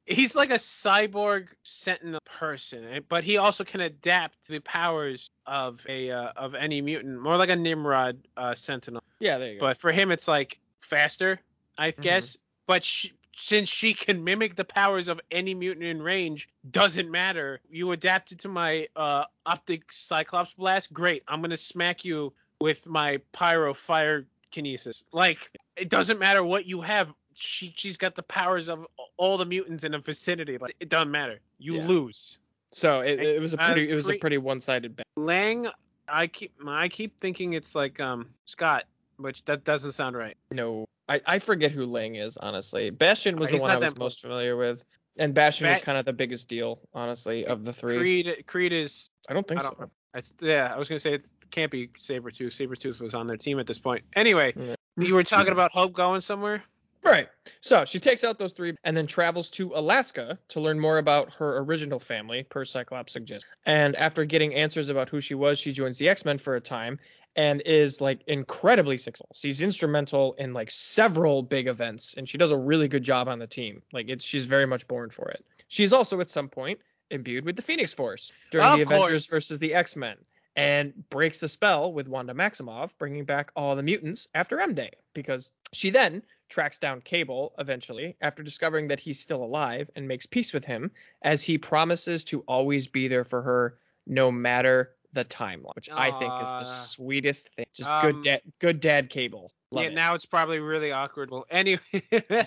He's 0.09 0.35
like 0.35 0.49
a 0.49 0.55
cyborg 0.55 1.47
Sentinel 1.63 2.19
person, 2.25 2.83
eh, 2.85 2.99
but 3.07 3.23
he 3.23 3.37
also 3.37 3.63
can 3.63 3.79
adapt 3.81 4.43
to 4.47 4.53
the 4.53 4.59
powers 4.59 5.29
of 5.45 5.85
a 5.87 6.09
uh, 6.11 6.31
of 6.35 6.55
any 6.55 6.81
mutant, 6.81 7.21
more 7.21 7.37
like 7.37 7.49
a 7.49 7.55
Nimrod 7.55 8.17
uh, 8.35 8.55
Sentinel. 8.55 9.03
yeah, 9.19 9.37
there 9.37 9.53
you 9.53 9.59
go. 9.59 9.67
But 9.67 9.77
for 9.77 9.91
him, 9.91 10.11
it's 10.11 10.27
like 10.27 10.59
faster, 10.81 11.39
I 11.77 11.91
Mhm. 11.91 12.01
guess. 12.01 12.37
But 12.65 12.83
she, 12.83 13.13
since 13.35 13.69
she 13.69 13.93
can 13.93 14.23
mimic 14.23 14.55
the 14.55 14.65
powers 14.65 15.07
of 15.07 15.21
any 15.31 15.53
mutant 15.53 15.85
in 15.85 16.01
range, 16.01 16.49
doesn't 16.69 17.09
matter. 17.09 17.61
You 17.69 17.91
adapted 17.91 18.39
to 18.39 18.49
my 18.49 18.87
uh, 18.95 19.25
optic 19.45 19.91
Cyclops 19.91 20.53
blast. 20.53 20.91
Great. 20.91 21.23
I'm 21.27 21.41
gonna 21.41 21.55
smack 21.55 22.03
you 22.03 22.33
with 22.59 22.87
my 22.87 23.19
pyro 23.31 23.73
fire 23.73 24.25
kinesis. 24.51 25.03
Like 25.13 25.51
it 25.77 25.89
doesn't 25.89 26.17
matter 26.19 26.43
what 26.43 26.65
you 26.65 26.81
have. 26.81 27.13
She 27.39 27.73
she's 27.75 27.97
got 27.97 28.15
the 28.15 28.23
powers 28.23 28.67
of 28.69 28.85
all 29.17 29.37
the 29.37 29.45
mutants 29.45 29.83
in 29.83 29.93
the 29.93 29.99
vicinity. 29.99 30.57
Like 30.57 30.75
it 30.79 30.89
doesn't 30.89 31.11
matter. 31.11 31.39
You 31.57 31.77
Yeah. 31.77 31.87
lose. 31.87 32.39
so 32.71 32.99
it, 32.99 33.19
it 33.19 33.41
was 33.41 33.53
a 33.53 33.57
pretty 33.57 33.89
it 33.89 33.95
was 33.95 34.09
a 34.09 34.17
pretty 34.17 34.37
one 34.37 34.59
sided 34.61 34.95
bet. 34.95 35.05
Lang, 35.15 35.67
I 36.07 36.27
keep 36.27 36.53
I 36.67 36.89
keep 36.89 37.19
thinking 37.19 37.53
it's 37.53 37.75
like 37.75 37.99
um 37.99 38.29
Scott, 38.45 38.83
which 39.17 39.43
that 39.45 39.63
doesn't 39.63 39.93
sound 39.93 40.17
right. 40.17 40.35
No, 40.51 40.85
I, 41.07 41.21
I 41.25 41.39
forget 41.39 41.71
who 41.71 41.85
Lang 41.85 42.15
is 42.15 42.35
honestly. 42.37 42.89
Bastion 42.89 43.37
was 43.37 43.49
Uh, 43.49 43.55
the 43.57 43.61
one 43.61 43.71
I 43.71 43.77
was 43.77 43.97
most 43.97 44.21
familiar 44.21 44.55
with, 44.57 44.83
and 45.17 45.33
Bastion 45.33 45.67
was 45.69 45.79
Ba- 45.79 45.85
kind 45.85 45.97
of 45.97 46.05
the 46.05 46.13
biggest 46.13 46.47
deal 46.49 46.79
honestly 46.93 47.45
of 47.45 47.63
the 47.63 47.73
three. 47.73 47.97
Creed 47.97 48.43
Creed 48.47 48.73
is 48.73 49.09
I 49.29 49.33
don't 49.33 49.47
think 49.47 49.61
I 49.61 49.63
don't 49.63 49.77
so. 49.77 49.89
It's, 50.15 50.33
yeah, 50.41 50.71
I 50.73 50.77
was 50.77 50.89
gonna 50.89 50.99
say 50.99 51.13
it 51.13 51.23
can't 51.51 51.71
be 51.71 51.87
Sabretooth. 52.01 52.51
Sabretooth 52.55 52.99
was 52.99 53.13
on 53.13 53.27
their 53.27 53.37
team 53.37 53.59
at 53.59 53.67
this 53.67 53.77
point. 53.79 54.03
Anyway, 54.15 54.53
Yeah. 54.55 54.75
you 54.97 55.15
were 55.15 55.23
talking 55.23 55.53
about 55.53 55.71
Hope 55.71 55.93
going 55.93 56.21
somewhere. 56.21 56.63
Right. 57.03 57.29
So 57.61 57.85
she 57.85 57.99
takes 57.99 58.23
out 58.23 58.37
those 58.37 58.51
three 58.51 58.75
and 58.83 58.95
then 58.95 59.07
travels 59.07 59.49
to 59.51 59.71
Alaska 59.73 60.37
to 60.49 60.59
learn 60.59 60.79
more 60.79 60.97
about 60.97 61.33
her 61.35 61.59
original 61.59 61.99
family, 61.99 62.43
per 62.43 62.65
Cyclops 62.65 63.13
suggests. 63.13 63.47
And 63.65 63.95
after 63.95 64.25
getting 64.25 64.53
answers 64.53 64.89
about 64.89 65.09
who 65.09 65.21
she 65.21 65.35
was, 65.35 65.59
she 65.59 65.71
joins 65.71 65.97
the 65.97 66.09
X 66.09 66.25
Men 66.25 66.37
for 66.37 66.55
a 66.55 66.61
time 66.61 66.99
and 67.35 67.61
is 67.65 68.01
like 68.01 68.21
incredibly 68.27 68.97
successful. 68.97 69.35
She's 69.35 69.61
instrumental 69.61 70.33
in 70.33 70.53
like 70.53 70.71
several 70.71 71.41
big 71.41 71.67
events 71.67 72.15
and 72.15 72.27
she 72.27 72.37
does 72.37 72.51
a 72.51 72.57
really 72.57 72.87
good 72.87 73.03
job 73.03 73.27
on 73.27 73.39
the 73.39 73.47
team. 73.47 73.81
Like 73.93 74.09
it's 74.09 74.23
she's 74.23 74.45
very 74.45 74.65
much 74.65 74.87
born 74.87 75.09
for 75.09 75.29
it. 75.29 75.45
She's 75.67 75.93
also 75.93 76.19
at 76.19 76.29
some 76.29 76.49
point 76.49 76.79
imbued 77.09 77.45
with 77.45 77.55
the 77.55 77.61
Phoenix 77.61 77.93
Force 77.93 78.31
during 78.51 78.67
Of 78.67 78.77
the 78.77 78.83
Avengers 78.83 79.27
versus 79.27 79.59
the 79.59 79.73
X 79.73 79.95
Men. 79.95 80.17
And 80.55 81.09
breaks 81.09 81.39
the 81.39 81.47
spell 81.47 81.93
with 81.93 82.09
Wanda 82.09 82.33
Maximoff, 82.33 82.89
bringing 82.97 83.23
back 83.23 83.51
all 83.55 83.77
the 83.77 83.83
mutants 83.83 84.27
after 84.33 84.59
M 84.59 84.73
Day, 84.73 84.91
because 85.13 85.53
she 85.71 85.91
then 85.91 86.21
tracks 86.49 86.77
down 86.79 87.01
Cable 87.01 87.53
eventually 87.59 88.15
after 88.21 88.43
discovering 88.43 88.89
that 88.89 88.99
he's 88.99 89.19
still 89.19 89.43
alive 89.43 89.89
and 89.95 90.07
makes 90.07 90.25
peace 90.25 90.51
with 90.53 90.65
him 90.65 90.91
as 91.21 91.43
he 91.43 91.57
promises 91.57 92.23
to 92.25 92.41
always 92.47 92.87
be 92.87 93.07
there 93.07 93.23
for 93.23 93.41
her 93.41 93.77
no 94.07 94.31
matter 94.31 94.91
the 95.13 95.25
timeline, 95.25 95.75
which 95.75 95.89
I 95.91 96.11
think 96.11 96.33
is 96.41 96.49
the 96.49 96.63
sweetest 96.63 97.49
thing. 97.55 97.65
Just 97.73 97.89
Um, 97.89 98.01
good 98.01 98.23
dad, 98.23 98.41
good 98.59 98.79
dad 98.79 99.09
Cable. 99.09 99.51
Love 99.71 99.83
yeah, 99.83 99.89
it. 99.91 99.93
now 99.93 100.15
it's 100.15 100.25
probably 100.25 100.59
really 100.59 100.91
awkward. 100.91 101.29
Well, 101.31 101.45
anyway, 101.49 101.79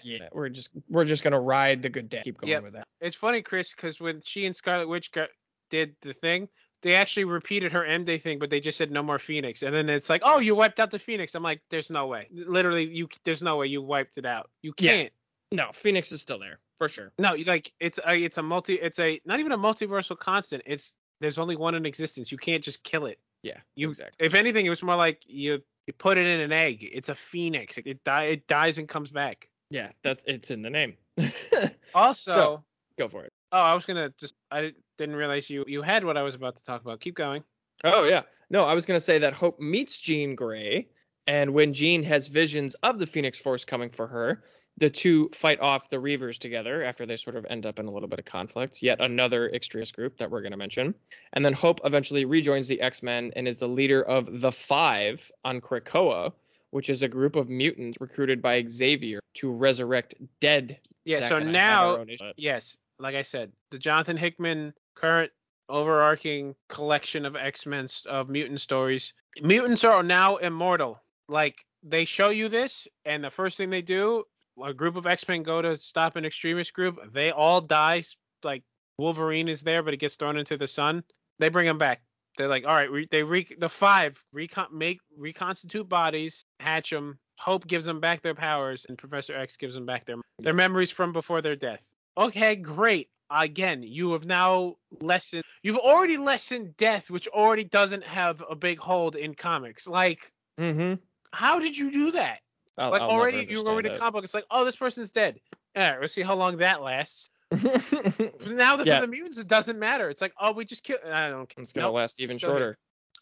yeah, 0.03 0.29
we're 0.33 0.49
just 0.49 0.71
we're 0.89 1.05
just 1.05 1.23
gonna 1.23 1.41
ride 1.41 1.83
the 1.83 1.89
good 1.89 2.09
dad. 2.09 2.25
Keep 2.25 2.39
going 2.39 2.51
Yep. 2.51 2.63
with 2.65 2.73
that. 2.75 2.89
it's 3.01 3.15
funny, 3.17 3.43
Chris, 3.43 3.73
because 3.75 4.01
when 4.01 4.21
she 4.25 4.45
and 4.47 4.55
Scarlet 4.57 4.89
Witch 4.89 5.13
got, 5.13 5.29
did 5.71 5.95
the 6.03 6.13
thing, 6.15 6.49
they 6.83 6.95
actually 6.95 7.25
repeated 7.25 7.73
her 7.73 7.85
M 7.85 8.05
Day 8.05 8.19
thing, 8.19 8.39
but 8.39 8.51
they 8.51 8.61
just 8.61 8.77
said 8.79 8.91
no 8.91 9.03
more 9.03 9.19
Phoenix, 9.19 9.63
and 9.63 9.75
then 9.75 9.89
it's 9.89 10.11
like, 10.11 10.23
oh, 10.25 10.39
you 10.39 10.55
wiped 10.55 10.81
out 10.81 10.91
the 10.91 10.99
Phoenix. 10.99 11.35
I'm 11.35 11.43
like, 11.43 11.61
there's 11.71 11.91
no 11.91 12.07
way. 12.07 12.29
Literally, 12.33 12.85
you 12.85 13.09
there's 13.25 13.43
no 13.43 13.57
way 13.57 13.67
you 13.67 13.83
wiped 13.83 14.19
it 14.19 14.27
out. 14.27 14.51
You 14.63 14.73
can't. 14.73 15.13
No, 15.51 15.71
Phoenix 15.73 16.13
is 16.13 16.23
still 16.23 16.39
there 16.39 16.59
for 16.77 16.89
sure. 16.89 17.13
No, 17.19 17.35
like 17.47 17.73
it's 17.79 17.99
a 18.07 18.17
it's 18.25 18.39
a 18.39 18.43
multi 18.43 18.75
it's 18.75 18.99
a 18.99 19.21
not 19.25 19.39
even 19.41 19.53
a 19.53 19.59
multiversal 19.59 20.19
constant. 20.19 20.63
It's 20.67 20.93
there's 21.21 21.39
only 21.39 21.57
one 21.57 21.75
in 21.75 21.87
existence. 21.87 22.33
You 22.33 22.39
can't 22.39 22.65
just 22.65 22.83
kill 22.83 23.07
it. 23.07 23.19
Yeah, 23.43 23.59
You 23.77 23.89
exactly. 23.91 24.25
if 24.25 24.35
anything, 24.35 24.67
it 24.67 24.71
was 24.71 24.83
more 24.83 24.97
like 24.97 25.23
you 25.27 25.63
you 25.87 25.93
put 25.93 26.17
it 26.17 26.27
in 26.27 26.41
an 26.41 26.53
egg. 26.53 26.89
It's 26.93 27.09
a 27.09 27.15
phoenix. 27.15 27.77
It, 27.77 27.87
it 27.87 28.05
die 28.05 28.25
it 28.25 28.47
dies 28.47 28.79
and 28.79 28.89
comes 28.89 29.11
back. 29.11 29.49
Yeah, 29.71 29.91
that's 30.03 30.25
it's 30.27 30.51
in 30.51 30.63
the 30.63 30.71
name. 30.71 30.95
Also, 31.95 32.31
So- 32.33 32.65
Go 32.99 33.09
for 33.09 33.25
it. 33.25 33.33
Oh, 33.53 33.61
I 33.61 33.75
was 33.75 33.85
gonna 33.85 34.13
just 34.19 34.35
I 34.51 34.73
didn't 34.97 35.17
realize 35.17 35.51
you 35.51 35.65
you 35.69 35.83
had 35.83 36.05
what 36.05 36.17
I 36.17 36.23
was 36.23 36.35
about 36.35 36.57
to 36.57 36.65
talk 36.65 36.81
about. 36.81 37.01
Keep 37.01 37.15
going. 37.15 37.45
Oh 37.85 38.05
yeah. 38.05 38.23
No, 38.49 38.65
I 38.65 38.75
was 38.75 38.87
gonna 38.87 39.01
say 39.01 39.19
that 39.19 39.35
Hope 39.35 39.61
meets 39.61 39.99
Jean 39.99 40.35
Grey, 40.35 40.89
and 41.27 41.53
when 41.53 41.75
Jean 41.75 42.03
has 42.03 42.27
visions 42.27 42.75
of 42.83 42.99
the 42.99 43.07
Phoenix 43.07 43.39
Force 43.39 43.65
coming 43.65 43.91
for 43.91 44.07
her, 44.07 44.43
the 44.79 44.89
two 44.89 45.29
fight 45.35 45.61
off 45.61 45.91
the 45.91 45.99
Reavers 45.99 46.39
together 46.39 46.83
after 46.83 47.05
they 47.05 47.17
sort 47.17 47.37
of 47.37 47.45
end 47.51 47.67
up 47.67 47.79
in 47.79 47.87
a 47.87 47.91
little 47.91 48.09
bit 48.09 48.19
of 48.19 48.25
conflict. 48.25 48.83
Yet 48.83 49.01
another 49.01 49.51
extremist 49.51 49.95
group 49.95 50.17
that 50.17 50.31
we're 50.31 50.43
gonna 50.43 50.57
mention. 50.57 50.95
And 51.35 51.45
then 51.45 51.53
Hope 51.53 51.81
eventually 51.85 52.25
rejoins 52.25 52.69
the 52.69 52.81
X-Men 52.81 53.33
and 53.37 53.47
is 53.47 53.59
the 53.59 53.69
leader 53.69 54.03
of 54.03 54.41
the 54.41 54.53
Five 54.53 55.31
on 55.45 55.61
Krakoa, 55.61 56.33
which 56.71 56.89
is 56.89 57.03
a 57.03 57.09
group 57.09 57.37
of 57.37 57.51
mutants 57.51 57.99
recruited 58.01 58.41
by 58.41 58.65
Xavier 58.67 59.21
to 59.35 59.53
resurrect 59.53 60.15
dead. 60.41 60.79
Yeah. 61.05 61.19
Zack 61.19 61.29
so 61.29 61.37
and 61.37 61.57
I 61.57 61.61
have 61.61 61.99
our 61.99 62.05
now, 62.07 62.33
yes, 62.37 62.79
like 63.03 63.15
I 63.15 63.23
said, 63.23 63.53
the 63.71 63.79
Jonathan 63.79 64.17
Hickman 64.17 64.73
current 64.95 65.33
overarching 65.69 66.55
collection 66.69 67.25
of 67.25 67.37
X-Men 67.37 67.87
of 68.09 68.29
mutant 68.29 68.61
stories. 68.61 69.13
Mutants 69.43 69.85
are 69.85 70.03
now 70.03 70.37
immortal. 70.37 71.03
Like 71.29 71.65
they 71.83 72.05
show 72.05 72.31
you 72.31 72.49
this, 72.49 72.87
and 73.05 73.25
the 73.25 73.31
first 73.31 73.57
thing 73.57 73.71
they 73.71 73.83
do, 73.83 74.25
a 74.63 74.73
group 74.73 74.97
of 74.97 75.07
X-Men 75.07 75.43
go 75.43 75.63
to 75.63 75.77
stop 75.77 76.17
an 76.17 76.25
extremist 76.25 76.73
group. 76.73 76.99
They 77.13 77.31
all 77.31 77.61
die. 77.61 78.03
Like 78.45 78.63
Wolverine 78.99 79.49
is 79.49 79.63
there, 79.63 79.83
but 79.83 79.95
it 79.95 79.99
gets 79.99 80.17
thrown 80.17 80.37
into 80.37 80.57
the 80.57 80.67
sun. 80.67 81.03
They 81.39 81.49
bring 81.49 81.67
him 81.67 81.79
back. 81.79 82.03
They're 82.37 82.49
like, 82.49 82.65
all 82.65 82.75
right, 82.75 82.91
re- 82.91 83.09
they 83.11 83.23
re- 83.23 83.57
the 83.59 83.69
five 83.69 84.23
recon- 84.33 84.69
make 84.73 85.01
reconstitute 85.19 85.89
bodies, 85.89 86.45
hatch 86.61 86.91
them. 86.91 87.19
Hope 87.39 87.67
gives 87.67 87.85
them 87.85 88.01
back 88.01 88.23
their 88.23 88.35
powers, 88.35 88.87
and 88.89 88.97
Professor 88.97 89.37
X 89.37 89.57
gives 89.57 89.75
them 89.75 89.87
back 89.87 90.07
their 90.07 90.17
their 90.39 90.55
memories 90.55 90.91
from 90.91 91.13
before 91.13 91.43
their 91.43 91.57
death. 91.57 91.92
Okay, 92.17 92.57
great. 92.57 93.09
again, 93.31 93.83
you 93.83 94.13
have 94.13 94.27
now 94.27 94.77
lessened. 95.01 95.43
You've 95.63 95.79
already 95.79 96.19
lessened 96.19 96.77
death, 96.77 97.09
which 97.11 97.27
already 97.29 97.65
doesn't 97.65 98.05
have 98.05 98.43
a 98.49 98.55
big 98.55 98.79
hold 98.79 99.17
in 99.17 99.35
comics. 99.35 99.87
Like, 99.89 100.31
Mm-hmm. 100.61 100.95
how 101.33 101.59
did 101.61 101.77
you 101.77 101.91
do 101.91 102.11
that? 102.13 102.41
I'll, 102.77 102.91
like 102.91 103.01
I'll 103.01 103.09
already, 103.11 103.47
you 103.51 103.61
already 103.67 103.89
understand 103.89 103.99
comic 104.01 104.13
book. 104.13 104.25
It's 104.25 104.35
like, 104.35 104.45
oh, 104.51 104.65
this 104.67 104.77
person's 104.77 105.11
dead. 105.11 105.41
All 105.75 105.83
right, 105.93 106.01
let's 106.01 106.13
see 106.13 106.21
how 106.23 106.35
long 106.35 106.59
that 106.59 106.83
lasts. 106.83 107.31
Now 107.53 108.77
that 108.77 108.87
Yeah. 108.87 108.97
for 109.01 109.01
the 109.03 109.07
mutants, 109.07 109.39
it 109.39 109.47
doesn't 109.47 109.79
matter. 109.79 110.09
It's 110.11 110.21
like, 110.21 110.35
oh, 110.41 110.53
we 110.53 110.65
just 110.65 110.83
killed. 110.83 111.01
I 111.11 111.29
don't 111.31 111.49
care. 111.49 111.63
it's 111.63 111.73
gonna 111.73 111.87
Nope. 111.87 111.95
last 111.97 112.21
even 112.21 112.39
still 112.39 112.51
here. 112.51 112.59
shorter. 112.59 112.79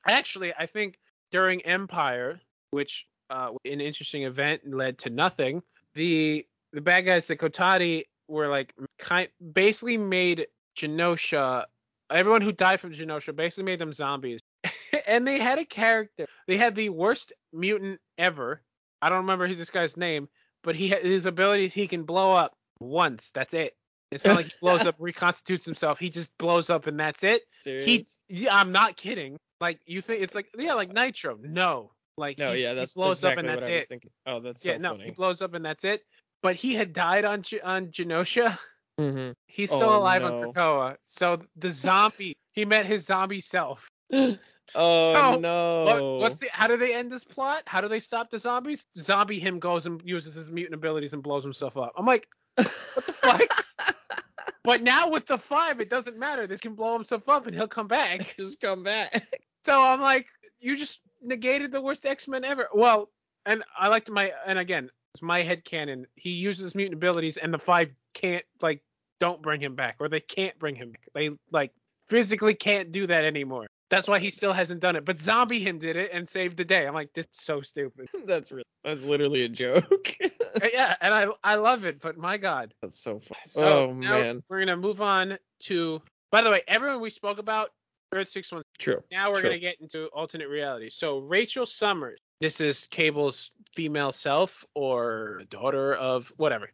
Actually, 0.06 0.52
I 0.58 0.66
think 0.66 0.98
during 1.30 1.62
Empire, 1.62 2.40
which 2.70 3.06
uh, 3.28 3.50
an 3.64 3.80
interesting 3.80 4.24
event 4.24 4.62
led 4.66 4.98
to 4.98 5.10
nothing, 5.10 5.62
the 5.94 6.46
the 6.72 6.80
bad 6.80 7.02
guys, 7.02 7.26
the 7.26 7.36
Cotati, 7.36 8.04
were 8.30 8.48
like 8.48 8.74
kind 8.98 9.28
basically 9.52 9.98
made 9.98 10.46
Genosha. 10.76 11.64
Everyone 12.10 12.40
who 12.40 12.52
died 12.52 12.80
from 12.80 12.92
Genosha 12.92 13.34
basically 13.34 13.64
made 13.64 13.78
them 13.78 13.92
zombies, 13.92 14.40
and 15.06 15.26
they 15.26 15.38
had 15.38 15.58
a 15.58 15.64
character. 15.64 16.26
They 16.46 16.56
had 16.56 16.74
the 16.74 16.88
worst 16.88 17.32
mutant 17.52 18.00
ever. 18.18 18.62
I 19.02 19.08
don't 19.08 19.18
remember 19.18 19.46
his 19.46 19.58
this 19.58 19.70
guy's 19.70 19.96
name, 19.96 20.28
but 20.62 20.76
he 20.76 20.88
his 20.88 21.26
abilities. 21.26 21.72
He 21.72 21.86
can 21.86 22.04
blow 22.04 22.32
up 22.32 22.54
once. 22.80 23.30
That's 23.30 23.54
it. 23.54 23.74
It's 24.10 24.24
not 24.24 24.36
like 24.36 24.46
he 24.46 24.52
blows 24.60 24.86
up, 24.86 24.96
reconstitutes 24.98 25.64
himself. 25.64 25.98
He 25.98 26.10
just 26.10 26.36
blows 26.38 26.68
up, 26.68 26.86
and 26.86 26.98
that's 26.98 27.22
it. 27.22 27.42
He, 27.64 28.04
yeah, 28.28 28.56
I'm 28.56 28.72
not 28.72 28.96
kidding. 28.96 29.36
Like 29.60 29.80
you 29.86 30.00
think 30.02 30.22
it's 30.22 30.34
like 30.34 30.48
yeah, 30.56 30.74
like 30.74 30.92
Nitro. 30.92 31.38
No, 31.42 31.92
like 32.16 32.38
No, 32.38 32.52
he, 32.52 32.62
yeah, 32.62 32.70
he 32.70 32.76
that's 32.76 32.94
blows 32.94 33.18
exactly 33.18 33.44
up 33.48 33.52
and 33.52 33.60
that's 33.62 33.68
it. 33.70 33.88
thinking. 33.88 34.10
Oh, 34.26 34.40
that's 34.40 34.64
yeah, 34.64 34.74
so 34.74 34.78
no, 34.78 34.96
he 34.96 35.10
blows 35.10 35.42
up 35.42 35.54
and 35.54 35.64
that's 35.64 35.84
it. 35.84 36.02
But 36.42 36.56
he 36.56 36.74
had 36.74 36.92
died 36.92 37.24
on 37.24 37.44
on 37.62 37.88
Genosha. 37.88 38.58
Mm-hmm. 38.98 39.32
He's 39.46 39.70
still 39.70 39.90
Oh, 39.90 39.98
alive 39.98 40.22
on 40.22 40.40
no. 40.40 40.48
Krakoa. 40.48 40.96
So 41.04 41.38
the 41.56 41.70
zombie, 41.70 42.36
he 42.52 42.64
met 42.64 42.86
his 42.86 43.04
zombie 43.06 43.40
self. 43.40 43.90
oh 44.12 44.36
So, 44.74 45.38
no. 45.38 45.84
What, 45.84 46.02
what's 46.20 46.38
the? 46.38 46.48
How 46.52 46.66
do 46.66 46.76
they 46.76 46.94
end 46.94 47.10
this 47.10 47.24
plot? 47.24 47.62
How 47.66 47.80
do 47.80 47.88
they 47.88 48.00
stop 48.00 48.30
the 48.30 48.38
zombies? 48.38 48.86
Zombie 48.98 49.38
him 49.38 49.58
goes 49.58 49.86
and 49.86 50.00
uses 50.04 50.34
his 50.34 50.50
mutant 50.50 50.74
abilities 50.74 51.12
and 51.12 51.22
blows 51.22 51.42
himself 51.42 51.76
up. 51.76 51.92
I'm 51.96 52.06
like, 52.06 52.28
what 52.56 52.66
the 52.66 53.12
fuck? 53.12 53.64
but 54.64 54.82
now 54.82 55.08
with 55.08 55.26
the 55.26 55.38
five, 55.38 55.80
it 55.80 55.88
doesn't 55.90 56.18
matter. 56.18 56.46
This 56.46 56.60
can 56.60 56.74
blow 56.74 56.92
himself 56.94 57.28
up 57.28 57.46
and 57.46 57.54
he'll 57.54 57.68
come 57.68 57.88
back. 57.88 58.34
Just 58.38 58.60
come 58.60 58.82
back. 58.82 59.26
So 59.64 59.82
I'm 59.82 60.00
like, 60.00 60.26
you 60.60 60.76
just 60.76 61.00
negated 61.22 61.70
the 61.72 61.80
worst 61.80 62.06
X 62.06 62.28
Men 62.28 62.44
ever. 62.44 62.68
Well, 62.74 63.10
and 63.46 63.62
I 63.78 63.88
liked 63.88 64.10
my 64.10 64.32
and 64.46 64.58
again, 64.58 64.90
it's 65.14 65.22
my 65.22 65.42
head 65.42 65.64
canon. 65.64 66.06
He 66.16 66.30
uses 66.30 66.74
mutant 66.74 66.94
abilities, 66.94 67.36
and 67.36 67.52
the 67.52 67.58
five 67.58 67.90
can't 68.14 68.44
like 68.60 68.82
don't 69.18 69.42
bring 69.42 69.60
him 69.60 69.74
back, 69.74 69.96
or 70.00 70.08
they 70.08 70.20
can't 70.20 70.58
bring 70.58 70.74
him 70.74 70.92
back. 70.92 71.08
They 71.14 71.30
like 71.52 71.72
physically 72.08 72.54
can't 72.54 72.92
do 72.92 73.06
that 73.06 73.24
anymore. 73.24 73.66
That's 73.88 74.06
why 74.06 74.20
he 74.20 74.30
still 74.30 74.52
hasn't 74.52 74.80
done 74.80 74.94
it. 74.94 75.04
But 75.04 75.18
Zombie 75.18 75.58
him 75.58 75.78
did 75.78 75.96
it 75.96 76.10
and 76.12 76.28
saved 76.28 76.56
the 76.56 76.64
day. 76.64 76.86
I'm 76.86 76.94
like, 76.94 77.12
this 77.12 77.26
is 77.26 77.40
so 77.40 77.60
stupid. 77.60 78.08
that's 78.26 78.52
really 78.52 78.64
that's 78.84 79.02
literally 79.02 79.44
a 79.44 79.48
joke. 79.48 80.16
Uh, 80.60 80.66
yeah, 80.72 80.96
and 81.00 81.14
I 81.14 81.28
I 81.44 81.54
love 81.54 81.84
it, 81.84 82.00
but 82.00 82.18
my 82.18 82.36
God. 82.36 82.74
that's 82.82 82.98
so 82.98 83.20
funny. 83.20 83.40
So 83.46 83.90
oh 83.90 83.94
man. 83.94 84.42
we're 84.48 84.58
gonna 84.58 84.76
move 84.76 85.00
on 85.00 85.38
to. 85.60 86.02
By 86.32 86.42
the 86.42 86.50
way, 86.50 86.62
everyone 86.66 87.00
we 87.00 87.08
spoke 87.08 87.38
about, 87.38 87.70
Earth 88.12 88.30
six 88.30 88.50
one 88.50 88.62
True. 88.76 89.00
Now 89.12 89.28
we're 89.28 89.42
True. 89.42 89.50
gonna 89.50 89.60
get 89.60 89.80
into 89.80 90.06
alternate 90.06 90.48
reality. 90.48 90.90
So 90.90 91.18
Rachel 91.20 91.66
Summers, 91.66 92.18
this 92.40 92.60
is 92.60 92.86
Cable's 92.86 93.50
female 93.74 94.12
self 94.12 94.64
or 94.74 95.42
daughter 95.50 95.94
of 95.94 96.32
whatever, 96.36 96.70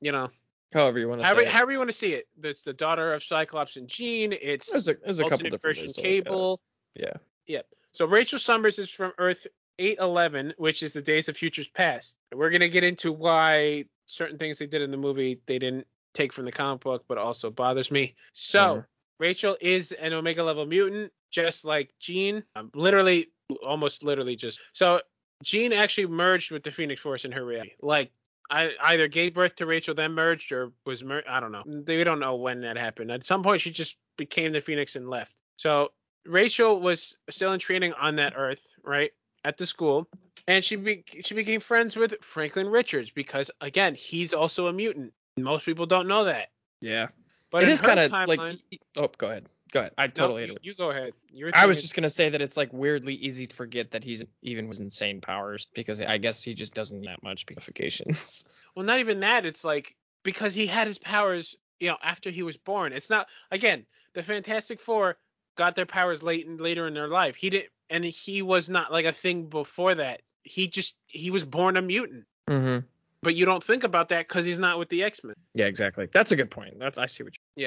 you 0.00 0.12
know, 0.12 0.30
However 0.72 0.98
you 0.98 1.08
want 1.08 1.20
to 1.20 1.24
say 1.24 1.28
however, 1.28 1.40
it. 1.42 1.48
however 1.48 1.72
you 1.72 1.78
want 1.78 1.88
to 1.90 1.96
see 1.96 2.12
it. 2.12 2.28
It's 2.42 2.62
the 2.62 2.72
daughter 2.72 3.14
of 3.14 3.22
Cyclops 3.22 3.76
and 3.76 3.88
Jean. 3.88 4.32
It's 4.32 4.70
There's 4.70 4.88
a 4.88 4.96
there's 5.02 5.20
a 5.20 5.22
couple 5.22 5.38
different 5.44 5.62
version 5.62 5.84
ways 5.84 5.92
to 5.94 6.00
look 6.00 6.06
at. 6.06 6.10
Cable. 6.24 6.60
Yeah. 6.94 7.12
Yep. 7.46 7.66
So 7.92 8.04
Rachel 8.04 8.38
Summers 8.38 8.78
is 8.78 8.90
from 8.90 9.12
Earth 9.18 9.46
811, 9.78 10.54
which 10.58 10.82
is 10.82 10.92
the 10.92 11.00
Days 11.00 11.28
of 11.28 11.36
Futures 11.36 11.68
Past. 11.68 12.16
We're 12.34 12.50
gonna 12.50 12.68
get 12.68 12.84
into 12.84 13.12
why 13.12 13.84
certain 14.06 14.38
things 14.38 14.58
they 14.58 14.66
did 14.66 14.82
in 14.82 14.90
the 14.90 14.96
movie 14.96 15.40
they 15.46 15.58
didn't 15.58 15.86
take 16.14 16.32
from 16.32 16.44
the 16.44 16.52
comic 16.52 16.82
book, 16.82 17.04
but 17.08 17.16
also 17.16 17.50
bothers 17.50 17.90
me. 17.90 18.14
So 18.32 18.58
Mhm. 18.58 18.86
Rachel 19.18 19.56
is 19.60 19.92
an 19.92 20.12
Omega 20.12 20.42
level 20.42 20.66
mutant, 20.66 21.12
just 21.30 21.64
like 21.64 21.92
Jean. 22.00 22.42
Um, 22.54 22.70
literally, 22.74 23.30
almost 23.62 24.04
literally, 24.04 24.36
just 24.36 24.60
so 24.72 25.00
Jean 25.42 25.72
actually 25.72 26.06
merged 26.06 26.50
with 26.50 26.62
the 26.62 26.70
Phoenix 26.70 27.00
Force 27.00 27.24
in 27.24 27.32
her 27.32 27.44
reality. 27.44 27.72
Like, 27.82 28.10
I 28.50 28.70
either 28.80 29.08
gave 29.08 29.34
birth 29.34 29.56
to 29.56 29.66
Rachel, 29.66 29.94
then 29.94 30.12
merged, 30.12 30.52
or 30.52 30.72
was 30.84 31.02
mer- 31.02 31.24
I 31.28 31.40
don't 31.40 31.52
know. 31.52 31.62
They 31.66 32.04
don't 32.04 32.20
know 32.20 32.36
when 32.36 32.60
that 32.62 32.76
happened. 32.76 33.10
At 33.10 33.24
some 33.24 33.42
point, 33.42 33.60
she 33.60 33.70
just 33.70 33.96
became 34.16 34.52
the 34.52 34.60
Phoenix 34.60 34.96
and 34.96 35.08
left. 35.08 35.40
So 35.56 35.92
Rachel 36.24 36.80
was 36.80 37.16
still 37.30 37.52
in 37.52 37.60
training 37.60 37.92
on 37.94 38.16
that 38.16 38.34
Earth, 38.36 38.60
right, 38.84 39.10
at 39.44 39.56
the 39.56 39.66
school, 39.66 40.08
and 40.46 40.64
she 40.64 40.76
be- 40.76 41.04
she 41.24 41.34
became 41.34 41.60
friends 41.60 41.96
with 41.96 42.14
Franklin 42.22 42.68
Richards 42.68 43.10
because 43.10 43.50
again, 43.60 43.94
he's 43.94 44.32
also 44.32 44.68
a 44.68 44.72
mutant. 44.72 45.12
Most 45.36 45.64
people 45.64 45.86
don't 45.86 46.08
know 46.08 46.24
that. 46.24 46.48
Yeah. 46.80 47.08
But 47.50 47.62
it 47.62 47.68
is 47.68 47.80
kind 47.80 48.00
of 48.00 48.10
like 48.10 48.58
oh 48.96 49.10
go 49.18 49.28
ahead. 49.28 49.46
Go 49.76 49.80
ahead. 49.80 49.92
I 49.98 50.06
no, 50.06 50.12
totally 50.14 50.46
you, 50.46 50.56
you 50.62 50.74
go 50.74 50.90
ahead. 50.90 51.12
You 51.30 51.44
were 51.44 51.50
I 51.52 51.66
was 51.66 51.82
just 51.82 51.94
gonna 51.94 52.08
say 52.08 52.30
that 52.30 52.40
it's 52.40 52.56
like 52.56 52.72
weirdly 52.72 53.12
easy 53.12 53.44
to 53.44 53.54
forget 53.54 53.90
that 53.90 54.04
he's 54.04 54.24
even 54.40 54.68
with 54.68 54.80
insane 54.80 55.20
powers 55.20 55.66
because 55.74 56.00
I 56.00 56.16
guess 56.16 56.42
he 56.42 56.54
just 56.54 56.72
doesn't 56.72 57.02
that 57.02 57.22
much 57.22 57.44
beautifications. 57.44 58.46
well, 58.74 58.86
not 58.86 59.00
even 59.00 59.20
that. 59.20 59.44
It's 59.44 59.64
like 59.64 59.94
because 60.22 60.54
he 60.54 60.66
had 60.66 60.86
his 60.86 60.96
powers, 60.96 61.56
you 61.78 61.90
know, 61.90 61.98
after 62.02 62.30
he 62.30 62.42
was 62.42 62.56
born. 62.56 62.94
It's 62.94 63.10
not 63.10 63.28
again 63.50 63.84
the 64.14 64.22
Fantastic 64.22 64.80
Four 64.80 65.18
got 65.56 65.76
their 65.76 65.84
powers 65.84 66.22
late 66.22 66.46
and 66.46 66.58
later 66.58 66.86
in 66.86 66.94
their 66.94 67.08
life. 67.08 67.36
He 67.36 67.50
didn't, 67.50 67.68
and 67.90 68.02
he 68.02 68.40
was 68.40 68.70
not 68.70 68.90
like 68.90 69.04
a 69.04 69.12
thing 69.12 69.44
before 69.44 69.94
that. 69.96 70.22
He 70.42 70.68
just 70.68 70.94
he 71.06 71.30
was 71.30 71.44
born 71.44 71.76
a 71.76 71.82
mutant. 71.82 72.24
mm-hmm. 72.48 72.78
But 73.20 73.34
you 73.34 73.44
don't 73.44 73.62
think 73.62 73.84
about 73.84 74.08
that 74.08 74.26
because 74.26 74.46
he's 74.46 74.58
not 74.58 74.78
with 74.78 74.88
the 74.88 75.02
X 75.02 75.22
Men. 75.22 75.34
Yeah, 75.52 75.66
exactly. 75.66 76.08
That's 76.10 76.32
a 76.32 76.36
good 76.36 76.50
point. 76.50 76.78
That's 76.78 76.96
I 76.96 77.04
see 77.04 77.24
what 77.24 77.34
you. 77.36 77.66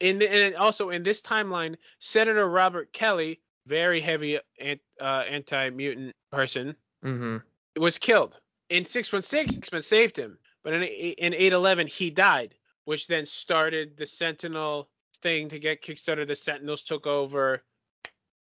In 0.00 0.18
the, 0.18 0.30
and 0.30 0.54
also 0.56 0.90
in 0.90 1.02
this 1.02 1.20
timeline, 1.20 1.76
Senator 1.98 2.48
Robert 2.48 2.92
Kelly, 2.92 3.40
very 3.66 4.00
heavy 4.00 4.38
uh, 4.38 5.04
anti-mutant 5.04 6.14
person, 6.32 6.74
Mm-hmm. 7.04 7.38
was 7.80 7.96
killed. 7.96 8.38
In 8.68 8.84
616, 8.84 9.58
X-Men 9.58 9.80
saved 9.82 10.16
him, 10.16 10.36
but 10.62 10.74
in 10.74 10.82
in 10.82 11.32
811 11.34 11.86
he 11.86 12.10
died, 12.10 12.54
which 12.84 13.06
then 13.06 13.24
started 13.24 13.96
the 13.96 14.06
Sentinel 14.06 14.88
thing 15.22 15.48
to 15.48 15.58
get 15.58 15.82
kickstarted. 15.82 16.26
The 16.26 16.34
Sentinels 16.34 16.82
took 16.82 17.06
over. 17.06 17.62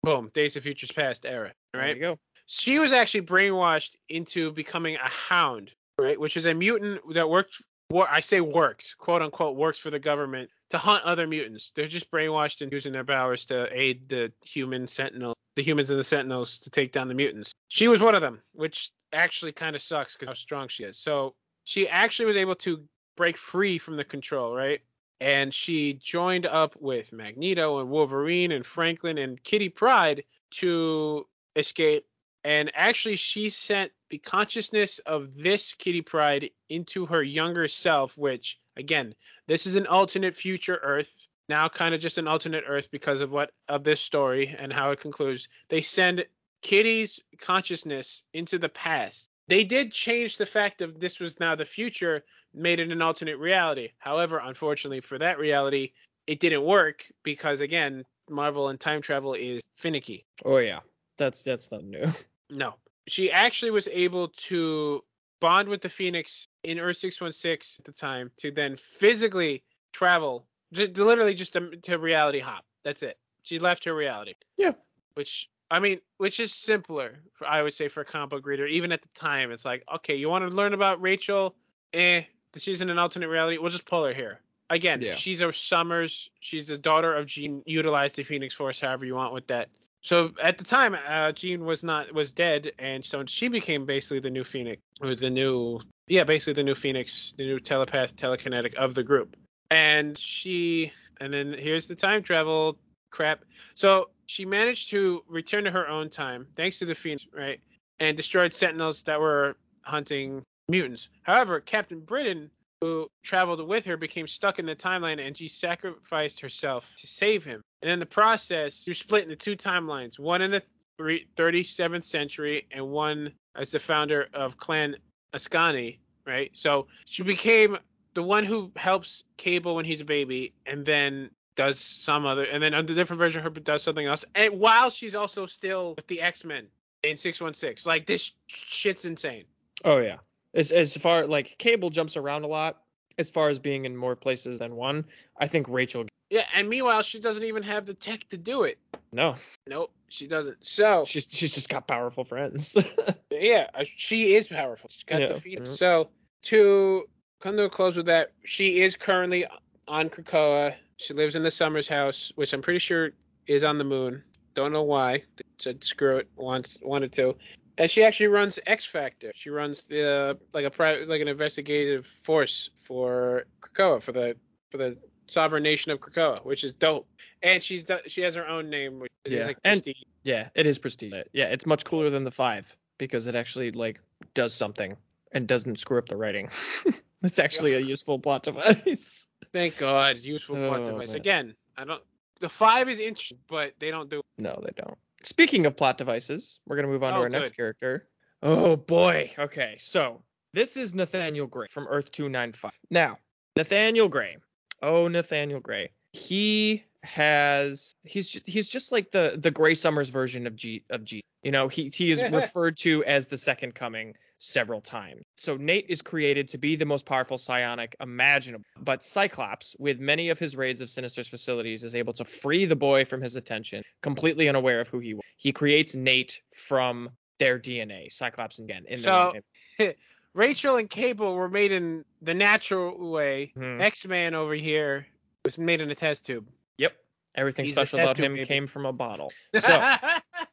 Boom, 0.03 0.31
Days 0.33 0.55
of 0.55 0.63
Futures 0.63 0.91
Past 0.91 1.25
era. 1.25 1.53
Right. 1.73 1.87
There 1.87 1.95
you 1.95 2.01
go. 2.01 2.19
She 2.47 2.79
was 2.79 2.91
actually 2.93 3.21
brainwashed 3.27 3.91
into 4.07 4.51
becoming 4.51 4.95
a 4.95 5.09
Hound, 5.09 5.71
right, 5.99 6.19
which 6.19 6.37
is 6.37 6.45
a 6.47 6.53
mutant 6.53 7.01
that 7.13 7.29
worked. 7.29 7.61
I 7.93 8.19
say 8.21 8.39
works, 8.41 8.95
quote 8.97 9.21
unquote, 9.21 9.55
works 9.57 9.77
for 9.77 9.89
the 9.91 9.99
government 9.99 10.49
to 10.69 10.77
hunt 10.77 11.03
other 11.03 11.27
mutants. 11.27 11.71
They're 11.75 11.87
just 11.87 12.11
brainwashed 12.11 12.61
and 12.61 12.71
using 12.71 12.91
their 12.93 13.03
powers 13.03 13.45
to 13.45 13.67
aid 13.71 14.09
the 14.09 14.31
human 14.43 14.87
Sentinel, 14.87 15.33
the 15.55 15.63
humans 15.63 15.89
and 15.89 15.99
the 15.99 16.03
Sentinels 16.03 16.59
to 16.59 16.69
take 16.69 16.91
down 16.91 17.07
the 17.07 17.13
mutants. 17.13 17.51
She 17.67 17.87
was 17.87 18.01
one 18.01 18.15
of 18.15 18.21
them, 18.21 18.41
which 18.53 18.91
actually 19.13 19.51
kind 19.51 19.75
of 19.75 19.81
sucks 19.81 20.15
because 20.15 20.29
how 20.29 20.33
strong 20.35 20.67
she 20.67 20.83
is. 20.83 20.97
So 20.97 21.35
she 21.63 21.87
actually 21.87 22.25
was 22.25 22.37
able 22.37 22.55
to 22.55 22.83
break 23.15 23.37
free 23.37 23.77
from 23.77 23.97
the 23.97 24.03
control, 24.03 24.55
right? 24.55 24.81
And 25.21 25.53
she 25.53 25.93
joined 25.93 26.45
up 26.45 26.75
with 26.79 27.11
Magneto 27.11 27.79
and 27.79 27.89
Wolverine 27.89 28.51
and 28.51 28.65
Franklin 28.65 29.17
and 29.17 29.43
Kitty 29.43 29.69
Pryde 29.69 30.23
to 30.51 31.27
escape. 31.55 32.05
And 32.45 32.71
actually, 32.73 33.17
she 33.17 33.49
sent 33.49 33.91
the 34.09 34.17
consciousness 34.17 34.99
of 34.99 35.35
this 35.35 35.73
Kitty 35.73 36.01
Pryde 36.01 36.51
into 36.69 37.05
her 37.07 37.21
younger 37.21 37.67
self, 37.67 38.17
which, 38.17 38.57
again, 38.77 39.13
this 39.49 39.65
is 39.65 39.75
an 39.75 39.87
alternate 39.87 40.37
future 40.37 40.79
Earth. 40.83 41.11
Now, 41.49 41.67
kind 41.67 41.95
of 41.95 41.99
just 41.99 42.19
an 42.19 42.27
alternate 42.27 42.63
Earth 42.67 42.89
because 42.91 43.19
of 43.19 43.31
what 43.31 43.49
of 43.67 43.83
this 43.83 43.99
story 43.99 44.55
and 44.59 44.71
how 44.71 44.91
it 44.91 44.99
concludes. 44.99 45.49
They 45.69 45.81
send 45.81 46.23
Kitty's 46.61 47.19
consciousness 47.39 48.23
into 48.35 48.59
the 48.59 48.69
past. 48.69 49.29
They 49.47 49.63
did 49.63 49.91
change 49.91 50.37
the 50.37 50.45
fact 50.45 50.81
of 50.81 50.99
this 50.99 51.19
was 51.19 51.39
now 51.39 51.55
the 51.55 51.65
future, 51.65 52.23
made 52.53 52.79
it 52.79 52.91
an 52.91 53.01
alternate 53.01 53.39
reality. 53.39 53.89
However, 53.97 54.39
unfortunately 54.43 55.01
for 55.01 55.17
that 55.17 55.39
reality, 55.39 55.93
it 56.27 56.39
didn't 56.39 56.63
work 56.63 57.03
because 57.23 57.59
again, 57.59 58.05
Marvel 58.29 58.69
and 58.69 58.79
time 58.79 59.01
travel 59.01 59.33
is 59.33 59.63
finicky. 59.75 60.25
Oh 60.45 60.59
yeah. 60.59 60.81
That's 61.17 61.41
that's 61.41 61.71
not 61.71 61.83
new. 61.83 62.05
No. 62.51 62.73
She 63.07 63.31
actually 63.31 63.69
was 63.69 63.87
able 63.91 64.29
to 64.29 65.03
bond 65.39 65.69
with 65.69 65.81
the 65.81 65.89
Phoenix 65.89 66.47
in 66.63 66.79
Earth 66.79 66.97
616 66.97 67.81
at 67.81 67.85
the 67.85 67.91
time 67.91 68.31
to 68.37 68.51
then 68.51 68.77
physically 68.77 69.63
travel, 69.93 70.45
j- 70.73 70.87
literally 70.87 71.33
just 71.33 71.53
to, 71.53 71.71
to 71.83 71.97
reality 71.97 72.39
hop. 72.39 72.65
That's 72.83 73.03
it. 73.03 73.17
She 73.43 73.59
left 73.59 73.85
her 73.85 73.95
reality. 73.95 74.33
Yeah. 74.57 74.71
Which, 75.15 75.49
I 75.71 75.79
mean, 75.79 75.99
which 76.17 76.39
is 76.39 76.53
simpler, 76.53 77.19
for, 77.33 77.47
I 77.47 77.61
would 77.61 77.73
say, 77.73 77.87
for 77.87 78.01
a 78.01 78.05
combo 78.05 78.39
reader. 78.41 78.65
Even 78.67 78.91
at 78.91 79.01
the 79.01 79.07
time, 79.15 79.51
it's 79.51 79.65
like, 79.65 79.83
okay, 79.95 80.15
you 80.15 80.29
want 80.29 80.47
to 80.49 80.55
learn 80.55 80.73
about 80.73 81.01
Rachel? 81.01 81.55
Eh, 81.93 82.23
she's 82.57 82.81
in 82.81 82.89
an 82.89 82.99
alternate 82.99 83.29
reality. 83.29 83.57
We'll 83.57 83.71
just 83.71 83.85
pull 83.85 84.05
her 84.05 84.13
here. 84.13 84.39
again, 84.71 85.01
Yeah. 85.01 85.15
she's 85.15 85.41
a 85.41 85.51
Summers. 85.51 86.29
She's 86.39 86.67
the 86.67 86.77
daughter 86.77 87.13
of 87.15 87.25
Jean. 87.25 87.63
Utilize 87.65 88.13
the 88.13 88.23
Phoenix 88.23 88.53
Force 88.53 88.79
however 88.81 89.03
you 89.05 89.15
want 89.15 89.33
with 89.33 89.47
that. 89.47 89.69
So 90.01 90.31
at 90.41 90.57
the 90.57 90.63
time, 90.63 90.95
uh, 91.07 91.31
Jean 91.33 91.65
was 91.65 91.83
not 91.83 92.13
was 92.13 92.31
dead, 92.31 92.71
and 92.79 93.03
so 93.03 93.23
she 93.25 93.47
became 93.47 93.85
basically 93.85 94.19
the 94.19 94.29
new 94.29 94.43
Phoenix, 94.43 94.81
or 95.01 95.15
the 95.15 95.29
new 95.29 95.81
yeah, 96.09 96.23
basically 96.23 96.53
the 96.53 96.63
new 96.63 96.75
Phoenix, 96.75 97.33
the 97.37 97.45
new 97.45 97.59
telepath, 97.59 98.15
telekinetic 98.15 98.73
of 98.75 98.95
the 98.95 99.03
group. 99.03 99.35
And 99.71 100.17
she, 100.17 100.91
and 101.21 101.31
then 101.31 101.53
here's 101.53 101.87
the 101.87 101.95
time 101.95 102.23
travel 102.23 102.77
crap. 103.11 103.45
So 103.75 104.09
she 104.25 104.43
managed 104.43 104.89
to 104.89 105.23
return 105.27 105.63
to 105.65 105.71
her 105.71 105.87
own 105.87 106.09
time, 106.09 106.47
thanks 106.55 106.79
to 106.79 106.85
the 106.85 106.95
Phoenix, 106.95 107.27
right? 107.35 107.59
And 107.99 108.17
destroyed 108.17 108.53
Sentinels 108.53 109.03
that 109.03 109.19
were 109.19 109.55
hunting 109.81 110.41
mutants. 110.67 111.09
However, 111.23 111.59
Captain 111.59 111.99
Britain, 111.99 112.49
who 112.81 113.07
traveled 113.23 113.65
with 113.67 113.85
her, 113.85 113.97
became 113.97 114.27
stuck 114.27 114.57
in 114.57 114.65
the 114.65 114.75
timeline, 114.75 115.25
and 115.25 115.37
she 115.37 115.47
sacrificed 115.47 116.39
herself 116.39 116.89
to 116.97 117.07
save 117.07 117.45
him. 117.45 117.61
And 117.81 117.89
in 117.89 117.99
the 117.99 118.05
process, 118.05 118.85
you're 118.85 118.93
split 118.93 119.23
into 119.23 119.35
two 119.35 119.55
timelines: 119.55 120.19
one 120.19 120.41
in 120.41 120.51
the 120.51 120.63
37th 120.99 122.03
century, 122.03 122.67
and 122.71 122.87
one 122.89 123.31
as 123.55 123.71
the 123.71 123.79
founder 123.79 124.27
of 124.33 124.57
Clan 124.57 124.95
Askani, 125.33 125.97
right? 126.25 126.51
So 126.53 126.87
she 127.05 127.23
became 127.23 127.77
the 128.13 128.23
one 128.23 128.43
who 128.43 128.71
helps 128.75 129.23
Cable 129.37 129.75
when 129.75 129.85
he's 129.85 130.01
a 130.01 130.05
baby, 130.05 130.53
and 130.65 130.85
then 130.85 131.29
does 131.55 131.79
some 131.79 132.25
other, 132.25 132.43
and 132.45 132.61
then 132.61 132.73
under 132.73 132.93
different 132.93 133.19
version 133.19 133.39
of 133.45 133.53
her 133.53 133.59
does 133.61 133.83
something 133.83 134.05
else, 134.05 134.25
and 134.35 134.59
while 134.59 134.89
she's 134.89 135.15
also 135.15 135.45
still 135.45 135.93
with 135.95 136.07
the 136.07 136.21
X 136.21 136.43
Men 136.43 136.67
in 137.03 137.17
616. 137.17 137.89
Like 137.89 138.05
this 138.05 138.31
shit's 138.47 139.05
insane. 139.05 139.45
Oh 139.83 139.99
yeah. 139.99 140.17
As 140.53 140.71
as 140.71 140.95
far 140.97 141.27
like 141.27 141.55
Cable 141.57 141.89
jumps 141.89 142.17
around 142.17 142.43
a 142.43 142.47
lot. 142.47 142.81
As 143.17 143.29
far 143.29 143.49
as 143.49 143.59
being 143.59 143.83
in 143.83 143.97
more 143.97 144.15
places 144.15 144.59
than 144.59 144.75
one, 144.75 145.05
I 145.37 145.47
think 145.47 145.67
Rachel. 145.67 146.05
Yeah, 146.29 146.45
and 146.53 146.69
meanwhile 146.69 147.01
she 147.01 147.19
doesn't 147.19 147.43
even 147.43 147.63
have 147.63 147.85
the 147.85 147.93
tech 147.93 148.27
to 148.29 148.37
do 148.37 148.63
it. 148.63 148.77
No, 149.13 149.35
Nope, 149.67 149.91
she 150.09 150.27
doesn't. 150.27 150.63
So 150.65 151.03
she's 151.05 151.27
she's 151.29 151.53
just 151.53 151.69
got 151.69 151.87
powerful 151.87 152.23
friends. 152.23 152.77
yeah, 153.31 153.67
uh, 153.73 153.83
she 153.95 154.35
is 154.35 154.47
powerful. 154.47 154.89
She's 154.93 155.03
got 155.03 155.21
Yeah. 155.21 155.27
defeated. 155.27 155.65
Mhm. 155.65 155.77
So 155.77 156.09
to 156.43 157.07
come 157.39 157.57
to 157.57 157.63
a 157.63 157.69
close 157.69 157.95
with 157.95 158.05
that, 158.07 158.31
she 158.43 158.81
is 158.81 158.95
currently 158.95 159.45
on 159.87 160.09
Krakoa. 160.09 160.75
She 160.97 161.13
lives 161.13 161.35
in 161.35 161.43
the 161.43 161.51
Summers 161.51 161.87
house, 161.87 162.31
which 162.35 162.53
I'm 162.53 162.61
pretty 162.61 162.79
sure 162.79 163.11
is 163.47 163.63
on 163.63 163.77
the 163.77 163.83
moon. 163.83 164.23
Don't 164.53 164.71
know 164.71 164.83
why. 164.83 165.23
Said 165.57 165.83
screw 165.83 166.17
it. 166.17 166.27
Wants 166.35 166.77
wanted 166.81 167.13
to. 167.13 167.35
And 167.77 167.89
she 167.89 168.03
actually 168.03 168.27
runs 168.27 168.59
X 168.67 168.85
Factor. 168.85 169.31
She 169.33 169.49
runs 169.49 169.83
the 169.85 170.37
like 170.53 170.65
a 170.65 170.69
private 170.69 171.07
like 171.07 171.21
an 171.21 171.27
investigative 171.27 172.05
force 172.05 172.69
for 172.83 173.45
Krakoa 173.61 174.01
for 174.01 174.11
the 174.11 174.35
for 174.69 174.77
the 174.77 174.97
sovereign 175.31 175.63
nation 175.63 175.91
of 175.91 175.99
Krakoa, 175.99 176.43
which 176.45 176.63
is 176.63 176.73
dope. 176.73 177.07
And 177.41 177.63
she's 177.63 177.83
she 178.07 178.21
has 178.21 178.35
her 178.35 178.47
own 178.47 178.69
name, 178.69 178.99
which 178.99 179.11
is 179.25 179.33
Yeah, 179.33 179.45
like 179.45 179.57
and- 179.63 179.83
Prestige. 179.83 180.03
yeah, 180.23 180.49
it 180.55 180.65
is 180.65 180.77
prestige. 180.77 181.13
Yeah, 181.33 181.45
it's 181.45 181.65
much 181.65 181.85
cooler 181.85 182.09
than 182.09 182.23
the 182.23 182.31
five 182.31 182.75
because 182.97 183.27
it 183.27 183.35
actually 183.35 183.71
like 183.71 183.99
does 184.33 184.53
something 184.53 184.93
and 185.31 185.47
doesn't 185.47 185.79
screw 185.79 185.97
up 185.99 186.07
the 186.09 186.17
writing. 186.17 186.49
it's 187.23 187.39
actually 187.39 187.75
a 187.75 187.79
useful 187.79 188.19
plot 188.19 188.43
device. 188.43 189.27
Thank 189.53 189.77
God, 189.77 190.17
useful 190.19 190.55
plot 190.55 190.81
Oh, 190.81 190.85
device. 190.85 191.09
man. 191.09 191.15
Again, 191.17 191.55
I 191.77 191.85
don't. 191.85 192.03
The 192.41 192.49
five 192.49 192.87
is 192.89 192.99
interesting, 192.99 193.39
but 193.49 193.73
they 193.79 193.91
don't 193.91 194.09
do. 194.09 194.21
No, 194.37 194.61
they 194.63 194.71
don't. 194.81 194.97
Speaking 195.23 195.65
of 195.65 195.75
plot 195.75 195.97
devices, 195.97 196.59
we're 196.65 196.75
gonna 196.77 196.87
move 196.87 197.03
on 197.03 197.13
to 197.13 197.19
Oh, 197.19 197.21
our 197.23 197.29
next 197.29 197.51
good. 197.51 197.55
character. 197.57 198.07
Oh 198.41 198.75
boy. 198.77 199.31
Okay, 199.37 199.75
so 199.79 200.21
this 200.53 200.77
is 200.77 200.95
Nathaniel 200.95 201.47
Grey 201.47 201.67
from 201.69 201.87
Earth 201.87 202.11
295. 202.11 202.71
Now, 202.89 203.17
Nathaniel 203.55 204.07
Grey. 204.07 204.37
Oh, 204.81 205.07
Nathaniel 205.07 205.59
Grey. 205.59 205.91
He 206.13 206.83
has 207.03 207.93
he's 208.03 208.27
just, 208.27 208.45
he's 208.47 208.67
just 208.67 208.91
like 208.91 209.11
the 209.11 209.35
the 209.37 209.51
Grey 209.51 209.75
Summers 209.75 210.09
version 210.09 210.47
of 210.47 210.55
G 210.55 210.83
of 210.89 211.03
G. 211.03 211.21
You 211.43 211.51
know, 211.51 211.67
he 211.67 211.89
he 211.93 212.11
is 212.11 212.23
referred 212.23 212.77
to 212.77 213.03
as 213.05 213.27
the 213.27 213.37
second 213.37 213.73
coming 213.75 214.15
several 214.39 214.81
times. 214.81 215.21
So 215.37 215.57
Nate 215.57 215.85
is 215.89 216.01
created 216.01 216.49
to 216.49 216.57
be 216.57 216.75
the 216.75 216.85
most 216.85 217.05
powerful 217.05 217.37
psionic 217.37 217.95
imaginable, 217.99 218.65
but 218.81 219.03
Cyclops, 219.03 219.75
with 219.79 219.99
many 219.99 220.29
of 220.29 220.39
his 220.39 220.55
raids 220.55 220.81
of 220.81 220.89
Sinister's 220.89 221.27
facilities, 221.27 221.83
is 221.83 221.93
able 221.95 222.13
to 222.13 222.25
free 222.25 222.65
the 222.65 222.75
boy 222.75 223.05
from 223.05 223.21
his 223.21 223.35
attention, 223.35 223.83
completely 224.01 224.49
unaware 224.49 224.79
of 224.79 224.87
who 224.87 224.99
he 224.99 225.13
was. 225.13 225.23
He 225.37 225.51
creates 225.51 225.93
Nate 225.95 226.41
from 226.55 227.09
their 227.37 227.59
DNA, 227.59 228.11
Cyclops 228.11 228.59
again. 228.59 228.85
In 228.87 228.99
So- 228.99 229.33
the 229.77 229.95
Rachel 230.33 230.77
and 230.77 230.89
Cable 230.89 231.33
were 231.35 231.49
made 231.49 231.71
in 231.71 232.05
the 232.21 232.33
natural 232.33 233.11
way. 233.11 233.51
Mhm. 233.57 233.81
X 233.81 234.05
Man 234.05 234.33
over 234.33 234.53
here 234.53 235.07
was 235.43 235.57
made 235.57 235.81
in 235.81 235.89
a 235.89 235.95
test 235.95 236.25
tube. 236.25 236.47
Yep. 236.77 236.93
Everything 237.35 237.65
He's 237.65 237.75
special 237.75 237.99
about 237.99 238.17
him 238.17 238.33
baby. 238.33 238.45
came 238.45 238.67
from 238.67 238.85
a 238.85 238.93
bottle. 238.93 239.31
So 239.59 239.95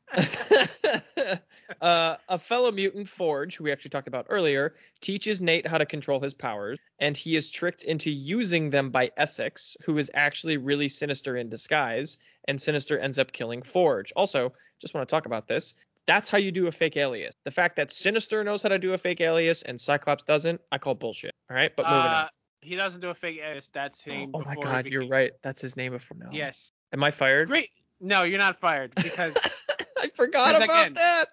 uh, 1.81 2.16
a 2.29 2.39
fellow 2.39 2.70
mutant, 2.70 3.09
Forge, 3.09 3.57
who 3.57 3.64
we 3.64 3.72
actually 3.72 3.91
talked 3.91 4.09
about 4.09 4.27
earlier, 4.29 4.77
teaches 5.01 5.41
Nate 5.41 5.66
how 5.66 5.79
to 5.79 5.85
control 5.87 6.20
his 6.20 6.33
powers, 6.33 6.79
and 7.01 7.16
he 7.16 7.37
is 7.37 7.51
tricked 7.51 7.83
into 7.83 8.11
using 8.11 8.70
them 8.70 8.91
by 8.91 9.11
Essex, 9.16 9.77
who 9.85 9.99
is 9.99 10.11
actually 10.14 10.57
really 10.57 10.89
Sinister 10.89 11.37
in 11.37 11.49
disguise, 11.49 12.18
and 12.47 12.62
Sinister 12.62 12.99
ends 12.99 13.18
up 13.18 13.33
killing 13.33 13.62
Forge. 13.62 14.12
Also, 14.14 14.53
just 14.81 14.95
want 14.95 15.09
to 15.09 15.12
talk 15.12 15.27
about 15.27 15.49
this. 15.49 15.74
That's 16.07 16.28
how 16.28 16.38
you 16.38 16.52
do 16.52 16.66
a 16.68 16.72
fake 16.72 16.96
alias. 16.96 17.32
The 17.44 17.50
fact 17.50 17.76
that 17.76 17.90
Sinister 17.90 18.44
knows 18.44 18.62
how 18.62 18.68
to 18.68 18.78
do 18.78 18.92
a 18.92 18.98
fake 18.98 19.20
alias 19.20 19.62
and 19.62 19.80
Cyclops 19.80 20.24
doesn't, 20.24 20.61
I 20.70 20.78
call 20.78 20.94
bullshit. 20.94 21.32
All 21.50 21.57
right, 21.57 21.74
but 21.74 21.84
moving 21.86 21.98
Uh, 21.98 22.22
on. 22.24 22.28
he 22.62 22.76
doesn't 22.76 23.00
do 23.00 23.11
a 23.11 23.14
fake 23.14 23.40
alias. 23.42 23.68
That's 23.72 24.00
him. 24.00 24.14
name. 24.14 24.30
Oh 24.34 24.42
my 24.44 24.54
god, 24.54 24.86
you're 24.86 25.09
right. 25.09 25.32
That's 25.42 25.61
his 25.61 25.76
name 25.76 25.92
before 25.92 26.16
now. 26.18 26.30
Yes. 26.32 26.70
Am 26.92 27.02
I 27.02 27.11
fired? 27.11 27.48
Great. 27.48 27.70
No, 28.00 28.22
you're 28.22 28.38
not 28.38 28.61
fired 28.61 28.94
because 29.02 29.36
I 29.98 30.11
forgot 30.14 30.54
about 30.62 30.62
again, 30.86 30.94
that. 30.94 31.26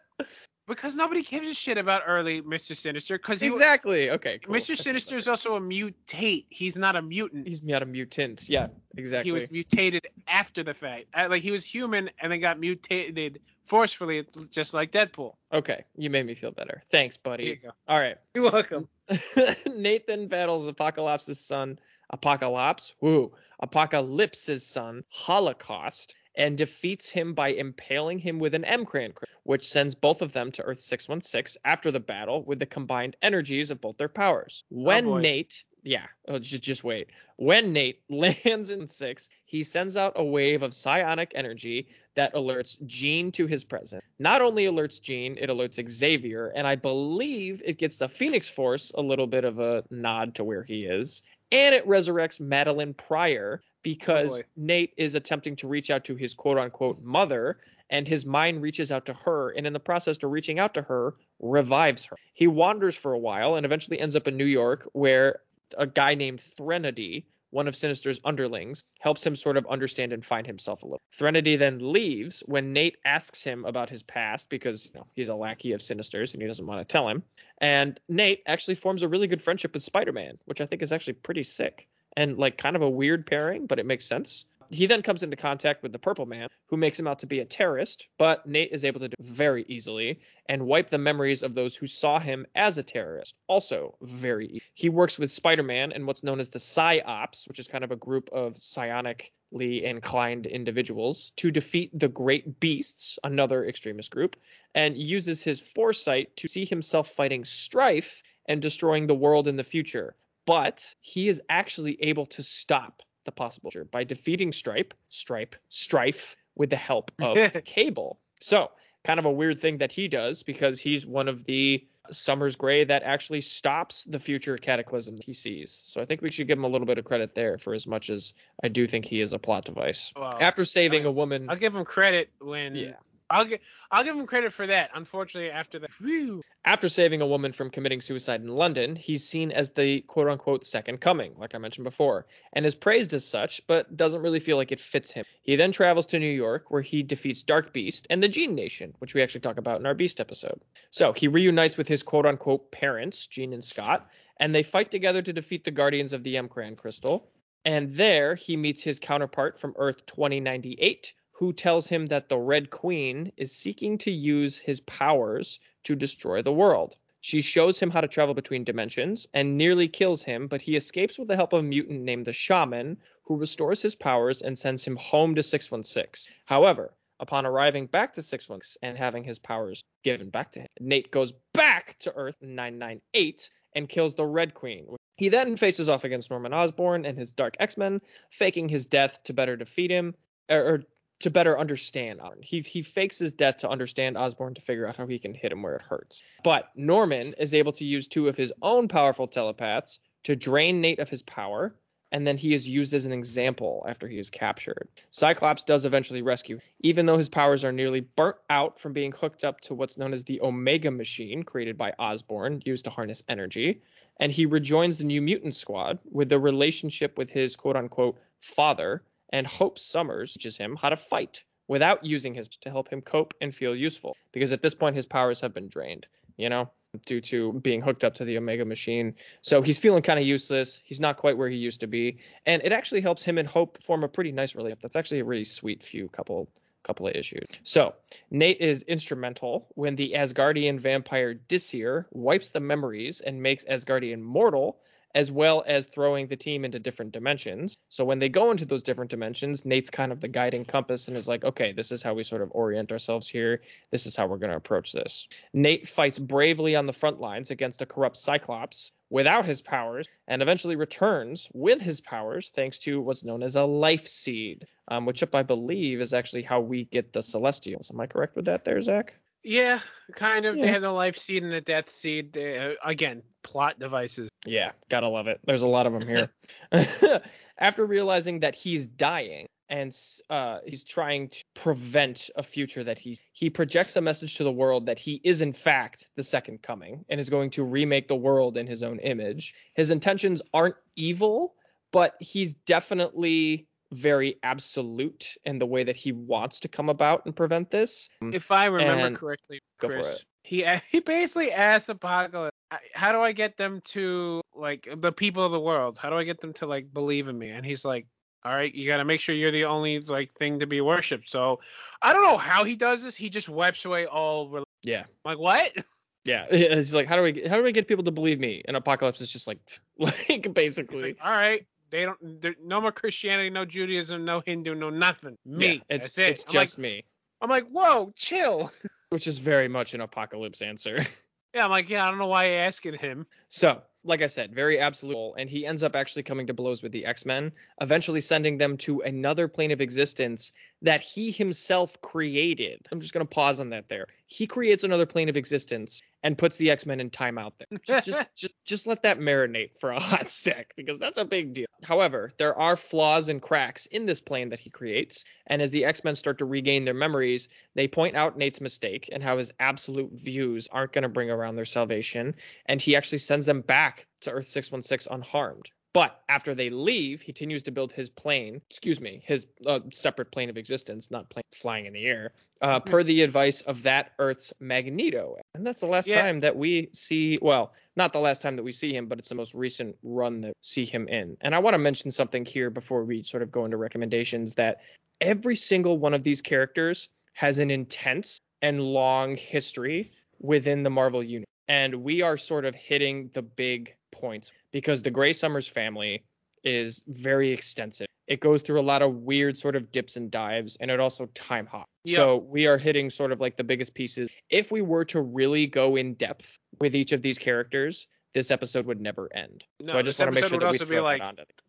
because 0.68 0.96
nobody 0.96 1.22
gives 1.22 1.50
a 1.50 1.54
shit 1.54 1.78
about 1.78 2.04
early 2.08 2.42
Mr. 2.42 2.76
Sinister 2.76 3.18
because 3.18 3.44
Exactly. 3.44 4.10
Okay. 4.12 4.40
Cool. 4.40 4.56
Mr. 4.56 4.76
Sinister 4.78 5.18
is 5.18 5.28
also 5.28 5.56
a 5.56 5.62
mutate. 5.62 6.46
He's 6.50 6.78
not 6.78 6.96
a 6.96 7.02
mutant. 7.02 7.48
He's 7.48 7.62
not 7.62 7.84
a 7.84 7.86
mutant. 7.86 8.48
Yeah. 8.50 8.68
Exactly. 8.98 9.28
He 9.30 9.34
was 9.34 9.52
mutated 9.52 10.08
after 10.28 10.64
the 10.64 10.74
fact. 10.74 11.06
Uh, 11.14 11.28
Like 11.30 11.44
he 11.44 11.52
was 11.52 11.66
human 11.66 12.10
and 12.20 12.32
then 12.32 12.40
got 12.40 12.60
mutated 12.60 13.40
forcefully, 13.66 14.20
it's 14.20 14.46
just 14.46 14.74
like 14.74 14.92
Deadpool. 14.92 15.34
Okay. 15.52 15.84
You 15.96 16.10
made 16.10 16.26
me 16.26 16.36
feel 16.36 16.52
better. 16.52 16.82
Thanks, 16.90 17.18
buddy. 17.18 17.56
go. 17.56 17.72
All 17.88 18.00
right. 18.00 18.18
You're 18.34 18.52
welcome. 18.52 18.88
Nathan 19.68 20.28
battles 20.28 20.68
Apocalypse's 20.68 21.40
son, 21.40 21.80
Apocalypse, 22.10 22.96
woo, 23.02 23.34
Apocalypse's 23.60 24.66
son, 24.66 25.04
Holocaust, 25.10 26.16
and 26.36 26.58
defeats 26.58 27.10
him 27.10 27.34
by 27.34 27.50
impaling 27.50 28.20
him 28.20 28.40
with 28.40 28.56
an 28.56 28.64
M'Kraan, 28.64 29.14
which 29.44 29.68
sends 29.68 29.96
both 29.96 30.22
of 30.22 30.34
them 30.34 30.52
to 30.54 30.64
Earth 30.64 30.80
616 30.80 31.62
after 31.66 31.92
the 31.92 32.00
battle 32.00 32.44
with 32.44 32.60
the 32.60 32.66
combined 32.66 33.16
energies 33.22 33.70
of 33.70 33.82
both 33.82 33.98
their 33.98 34.10
powers. 34.10 34.64
Oh, 34.72 34.82
when 34.82 35.06
boy. 35.06 35.22
Nate, 35.22 35.64
yeah, 35.84 36.06
oh, 36.28 36.40
just, 36.40 36.64
just 36.64 36.84
wait. 36.84 37.10
When 37.38 37.74
Nate 37.74 38.02
lands 38.10 38.70
in 38.70 38.88
six, 38.88 39.30
he 39.46 39.64
sends 39.64 39.98
out 39.98 40.14
a 40.16 40.24
wave 40.24 40.64
of 40.64 40.74
psionic 40.74 41.32
energy 41.36 41.88
that 42.16 42.34
alerts 42.34 42.84
Jean 42.86 43.32
to 43.34 43.48
his 43.48 43.64
presence. 43.64 44.04
Not 44.20 44.42
only 44.42 44.66
alerts 44.66 45.02
Jean, 45.02 45.38
it 45.38 45.50
alerts 45.50 45.80
Xavier, 45.90 46.52
and 46.56 46.68
I 46.68 46.76
believe 46.76 47.62
it 47.66 47.80
gets 47.80 47.98
the 47.98 48.08
Phoenix 48.08 48.48
Force 48.50 48.92
a 48.96 49.02
little 49.02 49.28
bit 49.28 49.46
of 49.46 49.60
a 49.60 49.84
nod 49.90 50.36
to 50.36 50.44
where 50.44 50.64
he 50.64 50.86
is. 50.86 51.24
And 51.52 51.76
it 51.76 51.88
resurrects 51.88 52.40
Madelyne 52.40 52.96
Pryor 52.96 53.62
Oh, 53.84 53.90
because 53.90 54.40
Oh. 54.40 54.44
Nate 54.56 54.94
is 54.98 55.16
attempting 55.16 55.56
to 55.58 55.68
reach 55.68 55.90
out 55.92 56.06
to 56.06 56.16
his 56.16 56.34
quote 56.34 56.58
unquote 56.58 57.02
mother, 57.02 57.60
and 57.90 58.08
his 58.08 58.26
mind 58.26 58.62
reaches 58.62 58.92
out 58.92 59.06
to 59.08 59.14
her, 59.14 59.52
and 59.52 59.68
in 59.68 59.74
the 59.74 59.80
process 59.80 60.18
to 60.20 60.28
reaching 60.28 60.58
out 60.58 60.74
to 60.76 60.82
her, 60.82 61.16
revives 61.40 62.06
her. 62.06 62.16
He 62.34 62.48
wanders 62.48 62.96
for 62.96 63.14
a 63.14 63.20
while 63.20 63.56
and 63.56 63.66
eventually 63.66 64.00
ends 64.00 64.16
up 64.16 64.28
in 64.28 64.38
New 64.38 64.46
York, 64.46 64.88
where 64.94 65.42
a 65.78 65.86
guy 65.86 66.16
named 66.16 66.40
Threnody, 66.40 67.26
one 67.50 67.68
of 67.68 67.76
Sinister's 67.76 68.20
underlings, 68.24 68.84
helps 69.00 69.26
him 69.26 69.36
sort 69.36 69.58
of 69.58 69.68
understand 69.68 70.14
and 70.14 70.26
find 70.26 70.48
himself 70.48 70.84
a 70.84 70.86
little. 70.86 71.02
Threnody 71.12 71.56
then 71.56 71.92
leaves 71.92 72.42
when 72.48 72.74
Nate 72.74 72.98
asks 73.06 73.44
him 73.44 73.66
about 73.66 73.90
his 73.90 74.02
past 74.02 74.50
because 74.50 74.86
you 74.94 75.00
know, 75.00 75.06
he's 75.16 75.30
a 75.30 75.36
lackey 75.36 75.74
of 75.74 75.82
Sinister's 75.82 76.34
and 76.34 76.42
he 76.42 76.48
doesn't 76.48 76.66
want 76.66 76.80
to 76.80 76.92
tell 76.92 77.08
him. 77.08 77.22
And 77.60 78.00
Nate 78.08 78.42
actually 78.48 78.76
forms 78.76 79.04
a 79.04 79.08
really 79.10 79.28
good 79.28 79.42
friendship 79.42 79.74
with 79.74 79.84
Spider-Man, 79.84 80.36
which 80.46 80.62
I 80.62 80.66
think 80.66 80.82
is 80.82 80.92
actually 80.92 81.14
pretty 81.14 81.44
sick 81.44 81.88
and 82.16 82.38
like 82.38 82.58
kind 82.58 82.76
of 82.76 82.82
a 82.82 82.90
weird 82.90 83.26
pairing, 83.26 83.66
but 83.66 83.80
it 83.80 83.86
makes 83.86 84.06
sense. 84.06 84.46
He 84.70 84.86
then 84.86 85.02
comes 85.02 85.24
into 85.24 85.36
contact 85.36 85.84
with 85.84 85.92
the 85.92 86.00
Purple 86.00 86.26
Man, 86.26 86.48
who 86.68 86.78
makes 86.78 86.98
him 86.98 87.06
out 87.06 87.20
to 87.20 87.28
be 87.28 87.42
a 87.42 87.46
terrorist, 87.46 88.08
but 88.18 88.48
Nate 88.48 88.72
is 88.72 88.86
able 88.86 89.02
to 89.02 89.10
do 89.10 89.16
very 89.20 89.66
easily 89.68 90.22
and 90.48 90.66
wipe 90.66 90.90
the 90.90 90.98
memories 90.98 91.44
of 91.44 91.54
those 91.54 91.76
who 91.76 91.86
saw 91.86 92.18
him 92.18 92.46
as 92.56 92.78
a 92.78 92.84
terrorist. 92.84 93.36
Also, 93.48 93.96
very 94.02 94.48
easy. 94.48 94.62
He 94.74 94.90
works 94.90 95.20
with 95.20 95.32
Spider-Man 95.32 95.92
and 95.92 96.08
what's 96.08 96.24
known 96.24 96.40
as 96.40 96.50
the 96.50 96.60
Psy-Ops, 96.60 97.48
which 97.48 97.60
is 97.60 97.68
kind 97.68 97.84
of 97.84 97.92
a 97.92 97.98
group 97.98 98.30
of 98.32 98.56
psionically 98.56 99.84
inclined 99.84 100.46
individuals, 100.46 101.34
to 101.36 101.52
defeat 101.52 101.92
the 101.94 102.08
Great 102.08 102.60
Beasts, 102.60 103.20
another 103.24 103.66
extremist 103.66 104.12
group, 104.12 104.38
and 104.74 104.98
uses 104.98 105.44
his 105.44 105.60
foresight 105.60 106.36
to 106.38 106.48
see 106.48 106.66
himself 106.66 107.10
fighting 107.12 107.46
Strife 107.46 108.24
and 108.48 108.62
destroying 108.62 109.08
the 109.08 109.14
world 109.14 109.48
in 109.48 109.58
the 109.58 109.64
future. 109.64 110.16
But 110.46 110.94
he 111.02 111.28
is 111.30 111.42
actually 111.50 112.02
able 112.04 112.26
to 112.28 112.44
stop 112.44 113.02
the 113.26 113.32
possible 113.32 113.72
future 113.72 113.86
by 113.86 114.04
defeating 114.04 114.52
Stripe, 114.52 114.94
Stripe, 115.10 115.56
Strife 115.70 116.36
with 116.56 116.70
the 116.70 116.76
help 116.76 117.12
of 117.22 117.38
Cable. 117.66 118.20
So, 118.42 118.72
kind 119.04 119.20
of 119.20 119.26
a 119.26 119.32
weird 119.32 119.60
thing 119.60 119.78
that 119.78 119.92
he 119.92 120.08
does 120.08 120.44
because 120.44 120.80
he's 120.80 121.06
one 121.06 121.28
of 121.28 121.46
the 121.46 121.86
Summers 122.12 122.58
Grey 122.58 122.84
that 122.84 123.04
actually 123.04 123.40
stops 123.40 124.04
the 124.04 124.20
future 124.20 124.58
cataclysm 124.58 125.18
he 125.24 125.32
sees. 125.34 125.72
So 125.86 126.02
I 126.02 126.06
think 126.06 126.22
we 126.22 126.32
should 126.32 126.48
give 126.48 126.58
him 126.58 126.66
a 126.66 126.68
little 126.68 126.86
bit 126.86 126.98
of 126.98 127.06
credit 127.06 127.34
there 127.34 127.58
for 127.58 127.74
as 127.74 127.88
much 127.88 128.10
as 128.10 128.34
I 128.62 128.68
do 128.68 128.88
think 128.88 129.06
he 129.06 129.22
is 129.22 129.32
a 129.32 129.40
plot 129.40 129.64
device. 129.66 130.12
Well, 130.16 130.36
After 130.40 130.66
saving 130.66 131.02
I 131.02 131.04
mean, 131.04 131.08
a 131.08 131.12
woman. 131.12 131.50
I'll 131.50 131.56
give 131.56 131.74
him 131.76 131.86
credit 131.86 132.30
when 132.40 132.76
Yeah. 132.76 132.94
I'll 133.34 133.46
give 133.46 133.60
I'll 133.92 134.04
give 134.04 134.16
him 134.16 134.28
credit 134.28 134.54
for 134.54 134.68
that. 134.68 134.92
Unfortunately, 134.94 135.50
after 135.50 135.80
that, 135.80 135.90
whew, 136.00 136.44
After 136.64 136.88
saving 136.88 137.22
a 137.22 137.28
woman 137.28 137.52
from 137.52 137.72
committing 137.72 138.00
suicide 138.00 138.42
in 138.42 138.48
London, 138.48 138.96
he's 138.96 139.28
seen 139.28 139.52
as 139.52 139.72
the 139.72 140.02
quote 140.02 140.30
unquote 140.30 140.66
second 140.66 141.02
coming, 141.02 141.34
like 141.38 141.56
I 141.56 141.58
mentioned 141.58 141.84
before, 141.84 142.28
and 142.54 142.64
is 142.64 142.76
praised 142.76 143.12
as 143.14 143.26
such, 143.26 143.66
but 143.66 143.98
doesn't 143.98 144.22
really 144.22 144.40
feel 144.40 144.56
like 144.56 144.72
it 144.72 144.80
fits 144.80 145.12
him. 145.12 145.26
He 145.42 145.56
then 145.56 145.72
travels 145.72 146.06
to 146.08 146.20
New 146.20 146.32
York, 146.32 146.70
where 146.70 146.84
he 146.84 147.02
defeats 147.02 147.42
Dark 147.42 147.74
Beast 147.74 148.06
and 148.12 148.22
the 148.22 148.28
Gene 148.28 148.54
Nation, 148.54 148.94
which 149.00 149.16
we 149.16 149.24
actually 149.24 149.42
talk 149.42 149.58
about 149.58 149.80
in 149.80 149.88
our 149.88 149.96
Beast 149.96 150.22
episode. 150.22 150.62
So 150.92 151.12
he 151.12 151.28
reunites 151.28 151.76
with 151.76 151.88
his 151.88 152.04
quote 152.04 152.28
unquote 152.28 152.72
parents, 152.72 153.26
Jean 153.26 153.52
and 153.52 153.64
Scott, 153.64 154.08
and 154.38 154.54
they 154.54 154.64
fight 154.64 154.92
together 154.92 155.24
to 155.24 155.34
defeat 155.34 155.64
the 155.64 155.72
Guardians 155.72 156.14
of 156.14 156.24
the 156.24 156.36
M'Kraan 156.36 156.78
Crystal. 156.78 157.28
And 157.66 157.96
there 157.96 158.36
he 158.36 158.58
meets 158.58 158.84
his 158.84 159.00
counterpart 159.00 159.60
from 159.60 159.74
Earth 159.78 160.06
2098, 160.06 161.14
who 161.34 161.52
tells 161.52 161.88
him 161.88 162.06
that 162.08 162.30
the 162.30 162.38
Red 162.38 162.70
Queen 162.70 163.32
is 163.38 163.56
seeking 163.56 163.98
to 164.00 164.12
use 164.12 164.60
his 164.60 164.80
powers 164.82 165.60
to 165.84 165.96
destroy 165.96 166.42
the 166.42 166.54
world. 166.54 166.96
She 167.22 167.42
shows 167.42 167.80
him 167.80 167.90
how 167.90 168.02
to 168.02 168.08
travel 168.08 168.34
between 168.34 168.66
dimensions 168.66 169.28
and 169.34 169.58
nearly 169.58 169.88
kills 169.88 170.24
him, 170.24 170.48
but 170.48 170.62
he 170.62 170.76
escapes 170.76 171.18
with 171.18 171.30
the 171.30 171.36
help 171.36 171.54
of 171.54 171.62
a 171.62 171.64
mutant 171.64 172.02
named 172.02 172.26
the 172.26 172.34
Shaman, 172.34 172.98
who 173.24 173.38
restores 173.38 173.82
his 173.82 173.96
powers 173.96 174.42
and 174.42 174.60
sends 174.60 174.86
him 174.86 174.98
home 174.98 175.36
to 175.36 175.44
616. 175.44 176.36
However, 176.46 176.94
upon 177.20 177.46
arriving 177.46 177.88
back 177.88 178.14
to 178.14 178.22
616 178.22 178.78
and 178.88 178.98
having 178.98 179.24
his 179.24 179.40
powers 179.40 179.84
given 180.04 180.30
back 180.30 180.52
to 180.52 180.60
him, 180.60 180.68
Nate 180.80 181.12
goes 181.12 181.34
back 181.54 181.98
to 182.00 182.14
Earth 182.14 182.36
998 182.42 183.50
and 183.74 183.90
kills 183.90 184.16
the 184.16 184.26
Red 184.26 184.54
Queen. 184.54 184.86
He 185.16 185.30
then 185.30 185.58
faces 185.58 185.90
off 185.90 186.04
against 186.04 186.30
Norman 186.30 186.54
Osborn 186.54 187.06
and 187.06 187.18
his 187.18 187.32
Dark 187.32 187.56
X-Men, 187.60 188.02
faking 188.32 188.68
his 188.68 188.86
death 188.86 189.24
to 189.24 189.34
better 189.34 189.56
defeat 189.56 189.92
him, 189.92 190.16
or, 190.50 190.62
or 190.62 190.84
to 191.24 191.30
better 191.30 191.58
understand. 191.58 192.20
He 192.42 192.60
he 192.60 192.82
fakes 192.82 193.18
his 193.18 193.32
death 193.32 193.58
to 193.60 193.70
understand 193.70 194.18
Osborn 194.18 194.56
to 194.56 194.62
figure 194.62 194.88
out 194.88 194.98
how 194.98 195.08
he 195.08 195.20
can 195.20 195.34
hit 195.34 195.54
him 195.54 195.64
where 195.64 195.76
it 195.76 195.82
hurts. 195.82 196.22
But 196.44 196.70
Norman 196.76 197.34
is 197.38 197.54
able 197.54 197.72
to 197.74 197.86
use 197.86 198.08
two 198.08 198.28
of 198.28 198.36
his 198.36 198.52
own 198.62 198.90
powerful 198.90 199.28
telepaths 199.28 200.00
to 200.24 200.36
drain 200.36 200.82
Nate 200.82 201.00
of 201.00 201.08
his 201.08 201.22
power, 201.22 201.76
and 202.12 202.28
then 202.28 202.36
he 202.36 202.54
is 202.54 202.68
used 202.68 202.94
as 202.94 203.06
an 203.06 203.14
example 203.14 203.86
after 203.88 204.06
he 204.06 204.20
is 204.20 204.30
captured. 204.30 204.90
Cyclops 205.12 205.64
does 205.64 205.86
eventually 205.86 206.22
rescue, 206.22 206.60
even 206.82 207.06
though 207.06 207.18
his 207.18 207.30
powers 207.30 207.64
are 207.64 207.72
nearly 207.72 208.02
burnt 208.02 208.38
out 208.50 208.78
from 208.78 208.92
being 208.92 209.14
hooked 209.14 209.46
up 209.46 209.62
to 209.62 209.74
what's 209.74 209.98
known 209.98 210.14
as 210.14 210.26
the 210.26 210.42
Omega 210.42 210.92
machine 210.92 211.44
created 211.44 211.78
by 211.78 211.94
Osborn, 211.98 212.62
used 212.66 212.84
to 212.84 212.92
harness 212.92 213.24
energy. 213.30 213.82
And 214.20 214.30
he 214.30 214.46
rejoins 214.46 214.98
the 214.98 215.06
New 215.06 215.22
Mutant 215.22 215.56
Squad 215.56 216.00
with 216.04 216.28
the 216.28 216.38
relationship 216.38 217.18
with 217.18 217.30
his 217.30 217.56
quote 217.56 217.78
unquote 217.78 218.20
father, 218.42 219.04
and 219.34 219.46
Hope 219.48 219.80
Summers 219.80 220.34
teaches 220.36 220.56
him 220.56 220.78
how 220.80 220.90
to 220.90 220.96
fight 220.96 221.44
without 221.68 222.06
using 222.06 222.36
his 222.36 222.48
to 222.50 222.70
help 222.70 222.88
him 222.88 223.02
cope 223.02 223.34
and 223.42 223.54
feel 223.54 223.76
useful. 223.76 224.16
Because 224.32 224.54
at 224.54 224.62
this 224.62 224.76
point 224.76 224.96
his 224.96 225.08
powers 225.08 225.42
have 225.42 225.54
been 225.54 225.68
drained, 225.68 226.06
you 226.38 226.50
know, 226.50 226.70
due 227.08 227.20
to 227.20 227.52
being 227.52 227.82
hooked 227.82 228.04
up 228.04 228.16
to 228.16 228.26
the 228.26 228.38
Omega 228.38 228.64
machine. 228.64 229.16
So 229.42 229.64
he's 229.64 229.80
feeling 229.80 230.04
kind 230.04 230.20
of 230.20 230.26
useless. 230.26 230.82
He's 230.86 231.00
not 231.00 231.18
quite 231.18 231.38
where 231.38 231.50
he 231.50 231.58
used 231.58 231.80
to 231.80 231.88
be. 231.88 232.20
And 232.46 232.62
it 232.64 232.72
actually 232.72 233.02
helps 233.02 233.24
him 233.24 233.40
and 233.40 233.48
Hope 233.48 233.82
form 233.82 234.04
a 234.04 234.08
pretty 234.08 234.32
nice 234.32 234.56
relationship. 234.56 234.82
That's 234.82 234.96
actually 234.96 235.22
a 235.22 235.26
really 235.26 235.46
sweet 235.46 235.82
few 235.82 236.08
couple 236.08 236.48
couple 236.84 237.08
of 237.08 237.16
issues. 237.16 237.48
So 237.64 237.96
Nate 238.30 238.60
is 238.60 238.84
instrumental 238.84 239.68
when 239.74 239.96
the 239.96 240.16
Asgardian 240.18 240.82
vampire 240.82 241.34
Disir 241.34 242.06
wipes 242.12 242.52
the 242.52 242.60
memories 242.60 243.22
and 243.22 243.42
makes 243.42 243.64
Asgardian 243.64 244.22
mortal 244.22 244.78
as 245.16 245.32
well 245.32 245.64
as 245.66 245.86
throwing 245.86 246.28
the 246.28 246.36
team 246.36 246.66
into 246.66 246.80
different 246.80 247.12
dimensions. 247.12 247.78
So 247.90 248.06
when 248.06 248.20
they 248.20 248.30
go 248.30 248.52
into 248.52 248.66
those 248.66 248.84
different 248.84 249.12
dimensions, 249.12 249.66
Nate's 249.66 249.90
kind 249.90 250.12
of 250.12 250.20
the 250.20 250.28
guiding 250.28 250.66
compass 250.66 251.08
and 251.08 251.18
is 251.18 251.28
like, 251.28 251.44
okay, 251.44 251.72
this 251.72 251.92
is 251.92 252.02
how 252.02 252.14
we 252.14 252.24
sort 252.24 252.42
of 252.42 252.52
orient 252.52 252.92
ourselves 252.92 253.28
here. 253.28 253.62
This 253.92 254.06
is 254.06 254.16
how 254.16 254.28
we're 254.28 254.38
going 254.38 254.52
to 254.52 254.58
approach 254.58 254.92
this. 254.92 255.28
Nate 255.54 255.88
fights 255.88 256.20
bravely 256.20 256.76
on 256.76 256.86
the 256.86 256.94
front 256.94 257.20
lines 257.20 257.52
against 257.52 257.82
a 257.82 257.86
corrupt 257.86 258.18
Cyclops 258.18 258.92
without 259.10 259.46
his 259.46 259.62
powers 259.62 260.08
and 260.28 260.42
eventually 260.42 260.76
returns 260.76 261.48
with 261.54 261.80
his 261.80 262.02
powers 262.02 262.50
thanks 262.50 262.80
to 262.80 263.00
what's 263.00 263.24
known 263.24 263.44
as 263.44 263.56
a 263.56 263.64
life 263.64 264.08
seed, 264.08 264.66
um, 264.88 265.06
which 265.06 265.24
I 265.34 265.44
believe 265.44 266.02
is 266.02 266.14
actually 266.14 266.42
how 266.44 266.62
we 266.62 266.86
get 266.86 267.14
the 267.14 267.22
Celestials. 267.22 267.92
Am 267.92 268.00
I 268.00 268.08
correct 268.08 268.36
with 268.36 268.46
that 268.46 268.66
there, 268.66 268.82
Zack? 268.82 269.18
Yeah, 269.44 269.80
kind 270.16 270.46
of. 270.46 270.56
They 270.56 270.62
Yeah. 270.64 270.72
have 270.72 270.82
the 270.82 270.92
life 270.92 271.18
seed 271.18 271.44
and 271.44 271.52
the 271.52 271.62
death 271.62 271.90
seed. 271.90 272.34
They, 272.34 272.58
uh, 272.58 272.74
again, 272.84 273.24
plot 273.44 273.80
devices. 273.80 274.30
Yeah, 274.46 274.72
gotta 274.90 275.08
love 275.08 275.28
it. 275.28 275.40
There's 275.46 275.62
a 275.62 275.68
lot 275.68 275.86
of 275.86 275.94
them 275.94 276.08
here. 276.08 276.30
After 277.60 277.86
realizing 277.86 278.40
that 278.42 278.56
he's 278.56 278.88
dying 278.88 279.46
and 279.70 279.96
uh, 280.30 280.60
he's 280.66 280.84
trying 280.84 281.30
to 281.30 281.44
prevent 281.54 282.30
a 282.36 282.44
future 282.44 282.84
that 282.84 283.00
he's, 283.00 283.20
he 283.32 283.50
projects 283.50 283.96
a 283.96 284.02
message 284.02 284.36
to 284.36 284.44
the 284.44 284.52
world 284.52 284.86
that 284.86 285.00
he 285.00 285.22
is 285.24 285.42
in 285.42 285.54
fact 285.54 286.10
the 286.16 286.24
second 286.24 286.62
coming 286.62 287.06
and 287.10 287.20
is 287.20 287.30
going 287.30 287.50
to 287.52 287.64
remake 287.64 288.08
the 288.08 288.16
world 288.16 288.58
in 288.58 288.68
his 288.68 288.84
own 288.84 289.00
image. 289.00 289.54
His 289.76 289.90
intentions 289.90 290.42
aren't 290.54 290.76
evil, 290.96 291.56
but 291.92 292.16
he's 292.20 292.54
definitely 292.54 293.68
very 293.94 294.38
absolute 294.44 295.36
in 295.46 295.60
the 295.60 295.66
way 295.66 295.84
that 295.84 295.96
he 295.96 296.12
wants 296.12 296.60
to 296.62 296.68
come 296.68 296.90
about 296.90 297.26
and 297.26 297.36
prevent 297.36 297.72
this. 297.72 298.10
If 298.22 298.52
I 298.52 298.66
remember 298.66 299.06
And- 299.08 299.16
correctly, 299.16 299.60
Chris, 299.80 300.26
he 300.44 300.66
he 300.92 301.00
basically 301.00 301.52
asks 301.52 301.90
Apocalypse, 301.90 302.56
"How 302.94 303.12
do 303.12 303.20
I 303.22 303.32
get 303.32 303.58
them 303.58 303.82
to 303.86 304.42
like 304.56 304.88
the 304.98 305.12
people 305.12 305.44
of 305.46 305.52
the 305.52 305.60
world? 305.60 305.98
How 305.98 306.10
do 306.10 306.18
I 306.18 306.24
get 306.24 306.42
them 306.42 306.54
to 306.54 306.66
like 306.66 306.94
believe 306.94 307.28
in 307.28 307.38
me?" 307.38 307.50
And 307.50 307.66
he's 307.66 307.86
like, 307.86 308.08
"All 308.44 308.54
right, 308.54 308.74
you 308.74 308.88
got 308.88 308.98
to 308.98 309.06
make 309.06 309.20
sure 309.22 309.36
you're 309.36 309.52
the 309.52 309.66
only 309.66 310.00
like 310.00 310.34
thing 310.36 310.60
to 310.60 310.68
be 310.68 310.82
worshipped." 310.82 311.30
So 311.30 311.60
I 312.02 312.14
don't 312.14 312.24
know 312.24 312.38
how 312.38 312.64
he 312.64 312.76
does 312.76 313.04
this. 313.04 313.16
He 313.16 313.30
just 313.30 313.50
wipes 313.50 313.86
away 313.86 314.06
all. 314.06 314.50
rel- 314.50 314.64
Yeah. 314.84 315.02
I'm 315.26 315.32
like 315.32 315.40
what? 315.40 315.72
Yeah, 316.26 316.46
it's 316.52 316.94
like 316.94 317.06
how 317.06 317.18
do 317.18 317.22
we 317.22 317.46
how 317.50 317.58
do 317.58 317.64
we 317.64 317.74
get 317.74 317.86
people 317.86 318.06
to 318.06 318.12
believe 318.12 318.40
me? 318.40 318.62
And 318.66 318.78
Apocalypse 318.78 319.20
is 319.20 319.30
just 319.30 319.46
like 319.46 319.60
like 319.98 320.54
basically 320.54 321.02
like, 321.02 321.18
all 321.22 321.32
right. 321.32 321.66
They 321.94 322.06
don't. 322.06 322.42
there- 322.42 322.56
No 322.60 322.82
more 322.82 322.92
Christianity, 322.92 323.52
no 323.52 323.66
Judaism, 323.66 324.26
no 324.26 324.42
Hindu, 324.44 324.74
no 324.74 324.90
nothing. 324.90 325.38
Me. 325.46 325.68
Yeah, 325.68 325.74
it's 325.96 326.16
That's 326.16 326.18
it. 326.18 326.32
it's 326.32 326.44
just 326.46 326.78
like, 326.80 326.82
me, 326.82 327.06
I'm 327.40 327.52
like, 327.52 327.68
whoa, 327.68 328.12
chill. 328.16 328.72
which 329.10 329.28
is 329.28 329.38
very 329.38 329.68
much 329.68 329.94
an 329.94 330.02
apocalypse 330.02 330.62
answer. 330.64 330.98
Yeah, 331.56 331.66
I'm 331.66 331.70
like, 331.70 331.88
yeah, 331.88 332.04
I 332.04 332.10
don't 332.10 332.18
know 332.18 332.26
why 332.26 332.48
you're 332.48 332.62
asking 332.62 332.96
him. 332.96 333.28
so, 333.48 333.80
like 334.04 334.22
I 334.22 334.28
said, 334.28 334.54
very 334.54 334.80
absolute, 334.80 335.36
and 335.38 335.50
he 335.50 335.66
ends 335.66 335.84
up 335.84 335.96
actually 335.96 336.24
coming 336.24 336.48
to 336.48 336.54
blows 336.54 336.84
with 336.84 336.92
the 336.92 337.06
X-Men, 337.06 337.52
eventually 337.80 338.22
sending 338.22 338.58
them 338.58 338.78
to 338.78 339.02
another 339.02 339.48
plane 339.48 339.72
of 339.72 339.82
existence 339.82 340.52
that 340.82 341.02
he 341.02 341.32
himself 341.32 342.00
created. 342.02 342.86
I'm 342.92 343.00
just 343.00 343.14
gonna 343.14 343.26
pause 343.26 343.60
on 343.60 343.70
that 343.70 343.88
there. 343.90 344.08
He 344.26 344.48
creates 344.48 344.84
another 344.84 345.06
plane 345.06 345.30
of 345.30 345.38
existence 345.38 346.02
and 346.24 346.38
puts 346.38 346.58
the 346.58 346.72
X-Men 346.72 347.00
in 347.00 347.10
timeout 347.10 347.54
there. 347.60 347.80
Just, 347.86 348.06
just, 348.06 348.28
just, 348.36 348.54
just 348.66 348.88
let 348.88 349.04
that 349.04 349.20
marinate 349.20 349.72
for 349.80 349.92
a 349.92 350.00
hot 350.00 350.28
sec 350.30 350.74
because 350.76 350.98
that's 350.98 351.18
a 351.18 351.26
big 351.26 351.54
deal. 351.54 351.68
However, 351.84 352.32
there 352.38 352.58
are 352.58 352.76
flaws 352.76 353.30
and 353.30 353.42
cracks 353.42 353.86
in 353.88 354.06
this 354.06 354.22
plane 354.22 354.50
that 354.50 354.60
he 354.60 354.70
creates, 354.70 355.26
and 355.48 355.62
as 355.62 355.72
the 355.72 355.86
X-Men 355.86 356.16
start 356.16 356.40
to 356.40 356.46
regain 356.46 356.86
their 356.86 356.94
memories, 356.94 357.50
they 357.76 357.88
point 357.88 358.16
out 358.16 358.38
Nate's 358.38 358.62
mistake 358.62 359.10
and 359.12 359.22
how 359.22 359.38
his 359.38 359.52
absolute 359.60 360.12
views 360.14 360.68
aren't 360.72 360.94
going 360.94 361.04
to 361.04 361.10
bring 361.10 361.30
around 361.30 361.56
their 361.56 361.66
salvation, 361.66 362.36
and 362.66 362.82
he 362.82 362.96
actually 362.96 363.18
sends 363.18 363.46
them 363.46 363.62
back 363.62 363.93
to 364.22 364.32
Earth 364.32 364.48
616 364.48 365.14
unharmed. 365.14 365.70
But 365.94 366.22
after 366.28 366.56
they 366.56 366.72
leave, 366.72 367.22
he 367.22 367.28
continues 367.28 367.62
to 367.64 367.72
build 367.72 367.92
his 367.92 368.10
plane, 368.10 368.62
excuse 368.68 369.00
me, 369.00 369.22
his 369.24 369.46
uh, 369.68 369.80
separate 369.92 370.32
plane 370.32 370.50
of 370.50 370.58
existence, 370.58 371.12
not 371.12 371.30
plane 371.30 371.44
flying 371.54 371.86
in 371.86 371.94
the 371.94 372.06
air, 372.06 372.34
uh, 372.62 372.80
per 372.80 373.04
the 373.04 373.22
advice 373.22 373.62
of 373.62 373.84
that 373.84 374.14
Earth's 374.18 374.52
Magneto. 374.60 375.38
And 375.54 375.66
that's 375.66 375.82
the 375.82 375.86
last 375.86 376.08
Yeah. 376.08 376.24
time 376.24 376.40
that 376.40 376.56
we 376.56 376.90
see, 376.94 377.38
well, 377.44 377.74
not 377.96 378.12
the 378.12 378.20
last 378.20 378.42
time 378.42 378.56
that 378.56 378.64
we 378.64 378.72
see 378.72 378.92
him, 378.92 379.06
but 379.06 379.20
it's 379.20 379.30
the 379.30 379.36
most 379.36 379.54
recent 379.54 379.96
run 380.02 380.42
that 380.42 380.48
we 380.48 380.54
see 380.62 380.86
him 380.86 381.08
in. 381.10 381.38
And 381.42 381.54
I 381.54 381.60
want 381.60 381.76
to 381.76 381.78
mention 381.80 382.10
something 382.10 382.44
here 382.44 382.72
before 382.72 383.06
we 383.06 383.22
sort 383.22 383.44
of 383.44 383.52
go 383.52 383.66
into 383.66 383.78
recommendations 383.78 384.56
that 384.56 384.82
every 385.22 385.56
single 385.56 386.00
one 386.00 386.16
of 386.16 386.24
these 386.24 386.42
characters 386.42 387.10
has 387.34 387.60
an 387.60 387.70
intense 387.70 388.40
and 388.64 388.82
long 388.82 389.38
history 389.38 390.12
within 390.40 390.82
the 390.82 390.90
Marvel 390.90 391.22
universe. 391.22 391.46
And 391.74 391.96
we 392.04 392.22
are 392.22 392.38
sort 392.38 392.66
of 392.66 392.76
hitting 392.76 393.32
the 393.34 393.42
big 393.42 393.96
points 394.12 394.52
because 394.72 395.02
the 395.02 395.10
Grey 395.10 395.34
Summers 395.34 395.68
family 395.68 396.24
is 396.64 397.02
very 397.08 397.50
extensive. 397.50 398.06
It 398.28 398.42
goes 398.42 398.62
through 398.62 398.80
a 398.80 398.86
lot 398.86 399.02
of 399.02 399.16
weird 399.16 399.58
sort 399.58 399.76
of 399.76 399.92
dips 399.92 400.16
and 400.16 400.30
dives, 400.30 400.78
and 400.80 400.92
it 400.92 401.00
also 401.00 401.26
time 401.34 401.66
hops. 401.66 401.90
Yep. 402.06 402.16
So 402.16 402.38
we 402.38 402.68
are 402.68 402.78
hitting 402.78 403.10
sort 403.10 403.32
of 403.32 403.42
like 403.42 403.58
the 403.58 403.64
biggest 403.64 403.96
pieces. 403.96 404.30
If 404.52 404.72
we 404.72 404.82
were 404.82 405.04
to 405.06 405.22
really 405.22 405.66
go 405.66 405.96
in 405.96 406.14
depth 406.14 406.56
with 406.80 406.96
each 406.96 407.12
of 407.12 407.24
these 407.24 407.40
characters, 407.40 408.08
this 408.36 408.52
episode 408.52 408.86
would 408.86 409.02
never 409.02 409.28
end. 409.34 409.64
No, 409.82 409.94
so 409.94 409.98
I 409.98 410.04
just 410.04 410.20
want 410.20 410.30
to 410.30 410.42
make 410.42 410.46
sure 410.46 410.60
that 410.60 410.72
we 410.72 410.78
be 410.78 410.86
throw 410.86 410.98
that 410.98 411.02
like- 411.02 411.22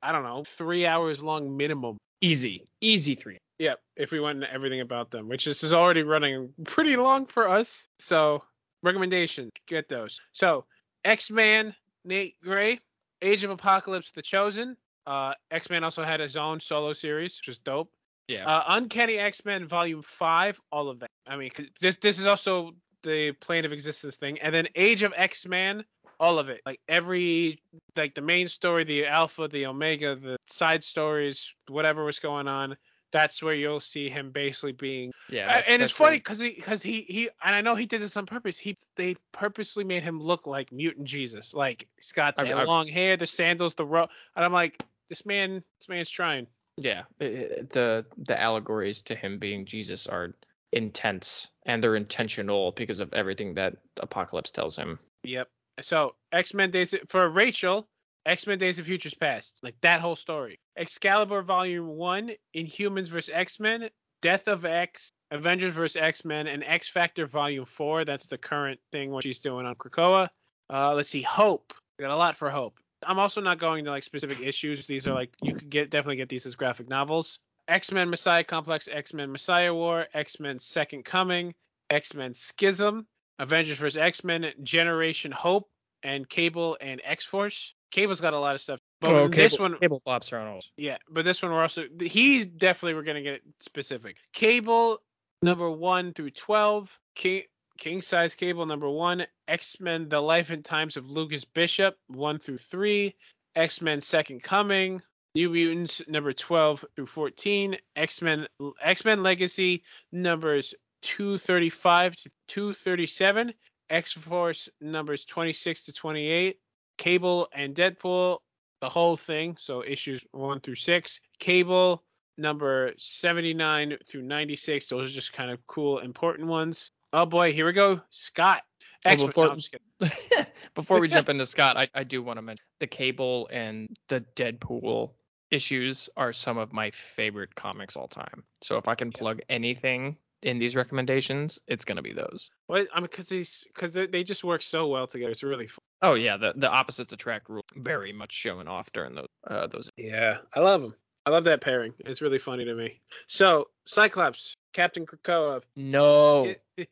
I 0.03 0.13
don't 0.13 0.23
know, 0.23 0.45
three 0.45 0.85
hours 0.85 1.23
long 1.23 1.57
minimum. 1.57 1.97
easy, 2.21 2.67
easy 2.83 3.15
three. 3.15 3.39
Yep, 3.59 3.81
if 3.97 4.11
we 4.11 4.21
went 4.21 4.37
into 4.43 4.53
everything 4.53 4.81
about 4.81 5.11
them, 5.11 5.29
which 5.29 5.47
is, 5.47 5.63
is 5.63 5.73
already 5.73 6.03
running 6.03 6.53
pretty 6.65 6.97
long 6.97 7.25
for 7.25 7.49
us. 7.49 7.87
So, 7.99 8.43
recommendation, 8.85 9.51
get 9.67 9.89
those. 9.89 10.21
So, 10.33 10.65
X 11.05 11.31
Man, 11.31 11.75
Nate 12.05 12.41
Grey, 12.41 12.81
Age 13.23 13.43
of 13.43 13.51
Apocalypse, 13.51 14.13
The 14.13 14.23
Chosen. 14.23 14.77
Uh, 15.07 15.35
X 15.51 15.69
Man 15.71 15.83
also 15.83 16.05
had 16.05 16.21
his 16.21 16.37
own 16.37 16.61
solo 16.61 16.93
series, 16.93 17.39
which 17.39 17.49
is 17.49 17.59
dope. 17.59 17.91
Yeah. 18.29 18.47
Uh, 18.47 18.65
Uncanny 18.69 19.19
X 19.19 19.45
Men 19.45 19.67
Volume 19.67 20.03
Five, 20.03 20.61
all 20.71 20.89
of 20.89 21.01
that. 21.01 21.11
I 21.27 21.37
mean, 21.37 21.51
this 21.81 21.97
this 21.97 22.19
is 22.19 22.27
also 22.27 22.75
the 23.03 23.33
plane 23.33 23.65
of 23.65 23.73
existence 23.73 24.17
thing, 24.17 24.39
and 24.41 24.55
then 24.55 24.69
Age 24.75 25.03
of 25.03 25.13
X 25.17 25.47
Man, 25.47 25.85
all 26.19 26.39
of 26.39 26.49
it, 26.49 26.63
like 26.65 26.81
every 26.89 27.61
like 27.97 28.15
the 28.15 28.23
main 28.23 28.49
story, 28.49 28.85
the 28.85 29.07
Alpha, 29.07 29.49
the 29.49 29.67
Omega, 29.67 30.17
the 30.17 30.37
side 30.47 30.83
stories, 30.83 31.55
whatever 31.69 32.05
was 32.05 32.19
going 32.19 32.49
on. 32.49 32.77
That's 33.15 33.41
where 33.41 33.55
you'll 33.55 33.79
see 33.79 34.11
him 34.11 34.33
basically 34.33 34.73
being 34.73 35.13
yeah. 35.31 35.63
and 35.69 35.81
it's 35.81 35.93
funny 35.93 36.17
because 36.17 36.41
he 36.41 36.51
because 36.51 36.83
he 36.83 37.03
he 37.03 37.31
and 37.45 37.55
I 37.55 37.61
know 37.61 37.77
he 37.77 37.87
did 37.87 38.01
this 38.01 38.17
on 38.17 38.27
purpose. 38.27 38.59
He 38.59 38.77
they 38.97 39.15
purposely 39.31 39.85
made 39.85 40.03
him 40.03 40.21
look 40.21 40.49
like 40.49 40.73
mutant 40.73 41.07
Jesus. 41.07 41.55
Like 41.55 41.87
he's 41.95 42.11
got 42.11 42.35
I- 42.37 42.43
the 42.43 42.51
I- 42.51 42.65
long 42.65 42.89
hair, 42.89 43.17
the 43.17 43.29
sandals, 43.29 43.77
the 43.77 43.87
robe, 43.87 44.11
and 44.35 44.45
I'm 44.45 44.53
like, 44.53 44.83
this 45.09 45.25
man, 45.25 45.63
this 45.79 45.89
man's 45.89 46.11
trying. 46.11 46.49
Yeah, 46.77 47.03
i- 47.21 47.25
i- 47.25 47.63
the 47.71 48.05
the 48.19 48.39
allegories 48.39 49.03
to 49.03 49.15
him 49.15 49.39
being 49.39 49.65
Jesus 49.65 50.09
are 50.09 50.35
intense 50.73 51.47
and 51.65 51.81
they're 51.85 51.95
intentional 51.95 52.73
because 52.73 52.99
of 52.99 53.15
everything 53.15 53.55
that 53.55 53.77
Apocalypse 53.99 54.51
tells 54.51 54.75
him. 54.75 54.99
Yep. 55.23 55.49
So 55.83 56.17
X 56.33 56.53
Men 56.53 56.73
Days 56.73 56.97
for 57.09 57.29
Rachel, 57.29 57.87
X 58.27 58.47
Men 58.47 58.59
Days 58.59 58.79
of 58.79 58.87
Futures 58.87 59.15
Past, 59.15 59.59
like 59.63 59.75
that 59.83 60.01
whole 60.01 60.17
story. 60.17 60.59
Excalibur 60.77 61.43
Volume 61.43 61.87
One, 61.87 62.31
Inhumans 62.57 63.09
vs 63.09 63.31
X 63.33 63.61
Men, 63.61 63.89
Death 64.23 64.49
of 64.49 64.65
X, 64.65 65.11
Avengers 65.31 65.75
vs 65.75 65.97
X 65.97 66.25
Men, 66.25 66.47
and 66.47 66.65
X 66.65 66.89
Factor 66.89 67.27
Volume 67.27 67.67
Four. 67.67 68.05
That's 68.05 68.27
the 68.27 68.39
current 68.39 68.81
thing 68.93 69.11
what 69.11 69.25
she's 69.25 69.41
doing 69.41 69.67
on 69.67 69.75
Krakoa. 69.75 70.29
Uh, 70.73 70.95
let's 70.95 71.11
see, 71.11 71.23
Hope. 71.23 71.75
Got 72.01 72.11
a 72.11 72.17
lot 72.17 72.37
for 72.37 72.51
Hope. 72.51 72.79
I'm 73.07 73.19
also 73.19 73.41
not 73.41 73.59
going 73.59 73.85
to 73.85 73.91
like 73.91 74.03
specific 74.03 74.41
issues. 74.41 74.87
These 74.87 75.07
are 75.07 75.15
like 75.15 75.35
you 75.43 75.55
could 75.55 75.71
get 75.71 75.91
definitely 75.91 76.17
get 76.17 76.29
these 76.29 76.47
as 76.47 76.55
graphic 76.55 76.89
novels. 76.89 77.39
X 77.69 77.93
Men 77.93 78.11
Messiah 78.11 78.45
Complex, 78.45 78.89
X 78.91 79.15
Men 79.15 79.31
Messiah 79.31 79.73
War, 79.75 80.07
X 80.15 80.41
Men 80.41 80.59
Second 80.59 81.05
Coming, 81.05 81.55
X 81.91 82.15
Men 82.15 82.35
Schism, 82.35 83.07
Avengers 83.39 83.79
vs 83.79 83.97
X 83.97 84.25
Men, 84.25 84.53
Generation 84.63 85.33
Hope, 85.33 85.69
and 86.03 86.29
Cable 86.29 86.77
and 86.81 87.01
X 87.05 87.25
Force. 87.25 87.75
Cable's 87.95 88.21
got 88.21 88.35
a 88.35 88.39
lot 88.39 88.57
of 88.57 88.61
stuff. 88.61 88.81
But 89.01 89.13
Oh, 89.13 89.25
in 89.27 89.31
this 89.31 89.57
one, 89.57 89.79
Cable 89.79 90.03
on 90.05 90.21
all. 90.33 90.61
yeah, 90.77 90.97
but 91.09 91.25
this 91.25 91.41
one 91.41 91.53
we're 91.53 91.63
also 91.63 91.85
he 92.01 92.45
definitely 92.45 92.95
we're 92.95 93.05
gonna 93.05 93.23
get 93.23 93.41
specific. 93.61 94.17
Cable 94.33 95.01
number 95.43 95.71
one 95.71 96.13
through 96.13 96.31
twelve, 96.31 96.91
King 97.15 97.45
King 97.79 98.03
size 98.03 98.35
cable 98.35 98.67
number 98.67 98.91
one, 98.91 99.25
X 99.47 99.79
Men 99.79 100.09
The 100.09 100.21
Life 100.21 100.51
and 100.51 100.65
Times 100.65 100.97
of 100.97 101.09
Lucas 101.09 101.45
Bishop 101.45 101.97
one 102.09 102.41
through 102.41 102.59
three, 102.59 103.15
X 103.55 103.81
Men 103.81 104.01
Second 104.01 104.43
Coming, 104.43 105.01
New 105.37 105.51
Mutants 105.51 106.03
number 106.09 106.33
twelve 106.33 106.85
through 106.97 107.07
fourteen, 107.07 107.77
X 107.95 108.21
Men 108.21 108.49
X 108.83 109.05
Men 109.05 109.23
Legacy 109.23 109.85
numbers 110.11 110.75
two 111.01 111.39
thirty 111.39 111.71
five 111.71 112.17
to 112.17 112.31
two 112.49 112.73
thirty 112.73 113.07
seven, 113.07 113.55
X 113.89 114.13
Force 114.13 114.69
numbers 114.81 115.25
twenty 115.25 115.53
six 115.53 115.85
to 115.85 115.93
twenty 115.93 116.27
eight, 116.27 116.59
Cable 116.99 117.49
and 117.53 117.75
Deadpool 117.75 118.39
the 118.81 118.89
whole 118.91 119.17
thing, 119.17 119.57
so 119.59 119.83
issues 119.83 120.23
one 120.33 120.61
through 120.61 120.75
six. 120.77 121.21
Cable 121.39 122.03
number 122.37 122.93
79 122.99 123.97
through 124.11 124.23
96. 124.23 124.87
Those 124.89 125.11
are 125.11 125.15
just 125.15 125.33
kind 125.33 125.51
of 125.51 125.67
cool, 125.67 126.01
important 126.01 126.49
ones. 126.49 126.91
Oh 127.13 127.25
boy, 127.27 127.53
here 127.53 127.65
we 127.67 127.73
go. 127.73 128.01
Scott. 128.11 128.63
Oh, 129.07 129.11
X-Men. 129.11 129.27
before- 129.29 129.47
No, 129.47 129.53
I'm 129.53 129.59
just 129.59 129.71
kidding. 129.73 130.47
Before 130.75 131.01
we 131.01 131.07
jump 131.09 131.29
into 131.29 131.47
Scott, 131.47 131.77
I, 131.77 131.89
I 131.95 132.03
do 132.03 132.21
want 132.21 132.39
to 132.39 132.43
mention 132.43 132.65
the 132.81 132.89
Cable 132.89 133.49
and 133.53 133.89
the 134.09 134.25
Deadpool 134.35 135.13
issues 135.53 136.09
are 136.17 136.33
some 136.33 136.59
of 136.59 136.73
my 136.73 136.91
favorite 136.91 137.55
comics 137.55 137.97
all 137.97 138.09
time. 138.09 138.43
So 138.61 138.77
if 138.77 138.89
I 138.89 138.97
can 138.97 139.13
plug 139.13 139.41
anything 139.49 140.17
in 140.43 140.59
these 140.59 140.75
recommendations, 140.75 141.61
it's 141.69 141.85
gonna 141.85 142.03
be 142.03 142.13
those. 142.13 142.51
Well, 142.69 142.85
I 142.93 142.99
mean, 143.01 143.05
because 143.09 143.29
these, 143.29 143.65
because 143.73 143.95
they, 143.95 144.07
they 144.09 144.25
just 144.25 144.43
work 144.43 144.63
so 144.63 144.89
well 144.89 145.07
together. 145.07 145.31
It's 145.31 145.45
really 145.45 145.69
fun. 145.69 145.79
Oh 146.05 146.15
yeah, 146.15 146.37
the 146.37 146.53
the 146.55 146.71
opposites 146.71 147.15
attract 147.15 147.49
rule 147.49 147.65
very 147.77 148.13
much 148.13 148.31
showing 148.31 148.69
off 148.69 148.93
during 148.93 149.15
those 149.15 149.27
uh, 149.47 149.67
those. 149.69 149.91
Yeah, 149.97 150.37
I 150.55 150.61
love 150.61 150.83
them. 150.83 150.95
I 151.25 151.31
love 151.31 151.45
that 151.45 151.63
pairing. 151.63 151.95
It's 152.01 152.21
really 152.21 152.39
funny 152.39 152.67
to 152.67 152.75
me. 152.75 153.01
So, 153.27 153.69
Cyclops, 153.87 154.59
Captain 154.75 155.07
Krakoa. 155.07 155.63
No. 155.75 156.55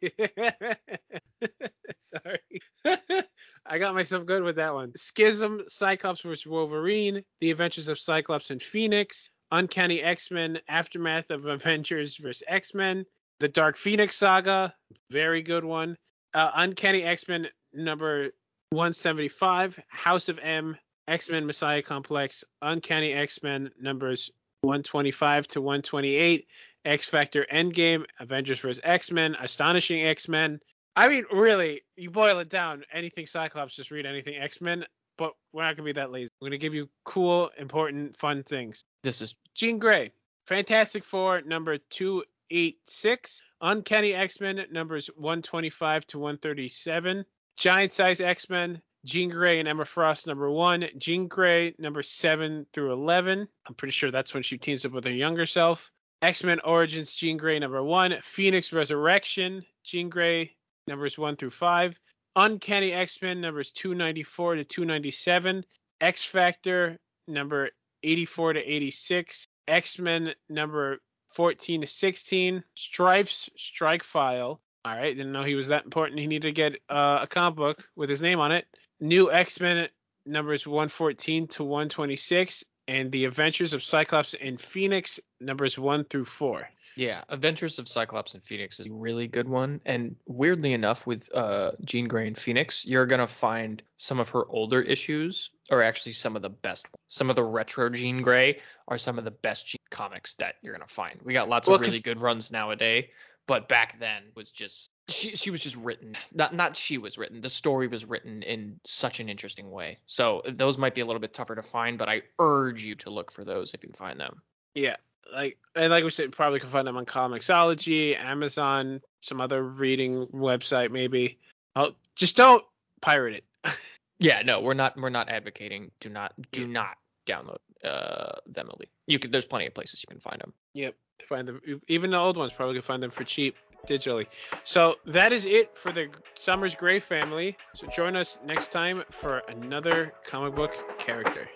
Sorry. 1.99 2.41
I 3.67 3.79
got 3.79 3.95
myself 3.95 4.25
good 4.25 4.43
with 4.43 4.57
that 4.57 4.73
one. 4.73 4.93
Schism, 4.97 5.61
Cyclops 5.69 6.23
vs. 6.23 6.47
Wolverine, 6.47 7.23
The 7.43 7.51
Adventures 7.51 7.89
of 7.89 7.99
Cyclops 7.99 8.51
and 8.51 8.63
Phoenix, 8.63 9.29
Uncanny 9.51 10.03
X-Men, 10.03 10.61
Aftermath 10.67 11.29
of 11.29 11.45
Avengers 11.45 12.17
vs. 12.17 12.43
X-Men, 12.49 13.05
The 13.39 13.49
Dark 13.49 13.77
Phoenix 13.77 14.17
Saga, 14.17 14.73
very 15.11 15.43
good 15.43 15.65
one. 15.65 15.99
Uh, 16.33 16.53
Uncanny 16.55 17.03
X-Men 17.03 17.49
number 17.75 18.31
175, 18.73 19.79
House 19.89 20.29
of 20.29 20.39
M, 20.39 20.77
X-Men 21.07 21.47
Messiah 21.47 21.83
Complex, 21.83 22.45
Uncanny 22.63 23.13
X-Men 23.13 23.71
numbers 23.81 24.31
125 24.63 25.49
to 25.49 25.61
128, 25.61 26.47
X 26.85 27.07
Factor 27.07 27.47
Endgame, 27.53 28.05
Avengers 28.19 28.61
vs. 28.61 28.81
X 28.83 29.11
Men, 29.11 29.37
Astonishing 29.41 30.05
X 30.05 30.29
Men. 30.29 30.61
I 30.97 31.09
mean, 31.09 31.25
really, 31.33 31.83
you 31.97 32.11
boil 32.11 32.39
it 32.39 32.49
down, 32.49 32.85
anything 32.93 33.27
Cyclops, 33.27 33.77
just 33.77 33.91
read 33.91 34.07
anything 34.07 34.37
X 34.37 34.61
Men, 34.61 34.85
but 35.19 35.33
we're 35.53 35.63
not 35.63 35.77
going 35.77 35.87
to 35.87 35.95
be 35.95 36.01
that 36.01 36.11
lazy. 36.11 36.31
We're 36.41 36.49
going 36.49 36.59
to 36.59 36.65
give 36.65 36.75
you 36.75 36.89
cool, 37.05 37.51
important, 37.59 38.17
fun 38.17 38.43
things. 38.43 38.85
This 39.03 39.21
is 39.21 39.35
Jean 39.55 39.79
Grey, 39.79 40.13
Fantastic 40.47 41.05
Four, 41.05 41.43
number 41.43 41.79
286, 41.91 43.43
Uncanny 43.61 44.15
X 44.15 44.41
Men, 44.41 44.61
numbers 44.71 45.11
125 45.17 46.07
to 46.09 46.19
137, 46.19 47.25
Giant 47.57 47.93
Size 47.93 48.21
X 48.21 48.49
Men, 48.49 48.81
Jean 49.05 49.29
Grey 49.31 49.59
and 49.59 49.69
Emma 49.69 49.85
Frost, 49.85 50.27
number 50.27 50.51
one, 50.51 50.87
Jean 50.99 51.27
Grey, 51.27 51.75
number 51.79 52.03
7 52.03 52.67
through 52.73 52.93
11. 52.93 53.49
I'm 53.67 53.75
pretty 53.75 53.93
sure 53.93 54.11
that's 54.11 54.33
when 54.33 54.43
she 54.43 54.59
teams 54.59 54.85
up 54.85 54.93
with 54.93 55.05
her 55.05 55.11
younger 55.11 55.47
self. 55.47 55.91
X 56.23 56.45
Men 56.45 56.61
Origins, 56.61 57.13
Jean 57.13 57.37
Grey, 57.37 57.59
number 57.59 57.83
one. 57.83 58.15
Phoenix 58.23 58.73
Resurrection, 58.73 59.65
Jean 59.85 60.09
Grey, 60.09 60.55
numbers 60.87 61.19
one 61.19 61.37
through 61.37 61.51
five. 61.51 61.99
Uncanny 62.37 62.93
X 62.93 63.21
Men, 63.21 63.41
numbers 63.41 63.73
294 63.73 64.57
to 64.57 64.65
297. 64.65 65.65
X 66.01 66.25
Factor, 66.25 66.99
number 67.27 67.71
84 68.05 68.55
to 68.55 68.61
86. 68.61 69.47
X 69.67 69.99
Men, 69.99 70.33
number 70.49 70.99
14 71.35 71.81
to 71.81 71.87
16. 71.87 72.63
Stryfe's 72.77 73.51
Strike 73.57 74.05
File. 74.05 74.61
All 74.85 74.97
right, 74.97 75.17
didn't 75.17 75.33
know 75.33 75.45
he 75.45 75.55
was 75.55 75.69
that 75.69 75.85
important. 75.85 76.19
He 76.19 76.27
needed 76.27 76.49
to 76.49 76.53
get 76.53 76.73
uh, 76.89 77.21
a 77.23 77.27
comic 77.27 77.57
book 77.57 77.85
with 77.95 78.11
his 78.11 78.21
name 78.23 78.41
on 78.41 78.53
it. 78.53 78.67
New 79.01 79.31
X 79.31 79.61
Men, 79.61 79.89
numbers 80.27 80.67
114 80.67 81.49
to 81.49 81.65
126 81.65 82.65
and 82.89 83.13
the 83.13 83.25
Adventures 83.25 83.73
of 83.75 83.83
Cyclops 83.83 84.35
and 84.41 84.61
Phoenix 84.61 85.21
numbers 85.41 85.79
one 85.79 86.05
through 86.05 86.25
four. 86.25 86.69
Yeah, 86.97 87.23
Adventures 87.29 87.79
of 87.79 87.89
Cyclops 87.89 88.35
and 88.35 88.43
Phoenix 88.43 88.79
is 88.79 88.87
a 88.87 88.93
really 88.93 89.27
good 89.27 89.49
one. 89.49 89.81
And 89.87 90.17
weirdly 90.27 90.75
enough, 90.75 91.07
with 91.07 91.27
uh, 91.35 91.73
Jean 91.85 92.07
Grey 92.07 92.27
and 92.27 92.37
Phoenix, 92.37 92.85
you're 92.85 93.07
gonna 93.07 93.27
find 93.27 93.83
some 93.97 94.21
of 94.21 94.29
her 94.31 94.45
older 94.49 94.83
issues 94.83 95.51
are 95.71 95.81
actually 95.81 96.13
some 96.13 96.37
of 96.37 96.43
the 96.43 96.51
best. 96.51 96.87
ones. 96.87 96.97
Some 97.09 97.31
of 97.31 97.37
the 97.37 97.45
retro 97.45 97.89
Jean 97.89 98.21
Grey 98.21 98.61
are 98.89 98.99
some 98.99 99.17
of 99.19 99.25
the 99.25 99.31
best 99.31 99.69
Jean 99.69 99.79
comics 99.91 100.35
that 100.35 100.57
you're 100.61 100.75
gonna 100.75 100.87
find. 100.87 101.19
We 101.23 101.33
got 101.33 101.49
lots 101.49 101.69
Well, 101.69 101.77
of 101.77 101.81
really 101.83 102.01
good 102.01 102.21
runs 102.21 102.51
nowadays, 102.51 103.07
but 103.47 103.69
back 103.69 103.99
then 103.99 104.23
was 104.35 104.51
just 104.51 104.91
she 105.09 105.35
she 105.37 105.51
was 105.51 105.61
just 105.61 105.77
written. 105.77 106.17
Not 106.33 106.55
not 106.55 106.77
she 106.77 106.99
was 106.99 107.19
written. 107.19 107.41
The 107.41 107.51
story 107.51 107.89
was 107.89 108.05
written 108.05 108.43
in 108.43 108.81
such 108.87 109.21
an 109.21 109.29
interesting 109.29 109.71
way. 109.71 109.99
So 110.07 110.43
those 110.47 110.79
might 110.79 110.95
be 110.95 111.01
a 111.01 111.07
little 111.07 111.21
bit 111.21 111.35
tougher 111.35 111.55
to 111.55 111.63
find, 111.63 111.99
but 111.99 112.09
I 112.09 112.23
urge 112.39 112.85
you 112.85 112.95
to 112.97 113.11
look 113.11 113.31
for 113.33 113.45
those 113.45 113.75
if 113.75 113.83
you 113.83 113.89
can 113.89 113.95
find 113.97 114.19
them. 114.19 114.43
Yeah, 114.75 114.97
like 115.33 115.59
and 115.75 115.91
like 115.91 116.05
we 116.05 116.11
said, 116.11 116.33
probably 116.33 116.61
can 116.61 116.71
find 116.71 116.87
them 116.87 116.97
on 116.97 117.07
Comixology, 117.07 118.19
Amazon, 118.19 119.01
some 119.23 119.41
other 119.41 119.63
reading 119.63 120.27
website 120.29 120.91
maybe. 120.91 121.39
Oh, 121.77 121.93
just 122.17 122.37
don't 122.37 122.65
pirate 123.01 123.43
it. 123.65 123.75
Yeah, 124.19 124.43
no, 124.43 124.61
we're 124.61 124.75
not 124.75 124.97
we're 124.97 125.11
not 125.11 125.29
advocating. 125.29 125.91
Do 125.99 126.09
not 126.09 126.33
do 126.53 126.61
Yeah. 126.61 126.67
not 126.69 126.97
download 127.27 127.59
uh, 127.85 128.39
them 128.47 128.69
at 128.71 128.81
least. 128.81 128.93
You 129.07 129.19
could 129.19 129.33
there's 129.33 129.47
plenty 129.47 129.67
of 129.67 129.75
places 129.75 130.03
you 130.03 130.13
can 130.13 130.21
find 130.21 130.41
them. 130.41 130.53
Yep, 130.75 130.95
find 131.29 131.47
them. 131.49 131.61
Even 131.89 132.11
the 132.11 132.19
old 132.19 132.37
ones 132.37 132.53
probably 132.53 132.75
can 132.75 132.83
find 132.83 133.03
them 133.03 133.11
for 133.11 133.25
cheap 133.25 133.57
digitally. 133.87 134.27
So 134.65 134.97
that 135.07 135.33
is 135.33 135.47
it 135.47 135.77
for 135.77 135.93
the 135.93 136.09
Summers 136.35 136.75
Grey 136.75 137.01
family. 137.01 137.57
So 137.75 137.87
join 137.89 138.17
us 138.17 138.39
next 138.45 138.71
time 138.71 139.03
for 139.11 139.43
another 139.49 140.13
comic 140.25 140.55
book 140.55 140.73
character. 140.99 141.49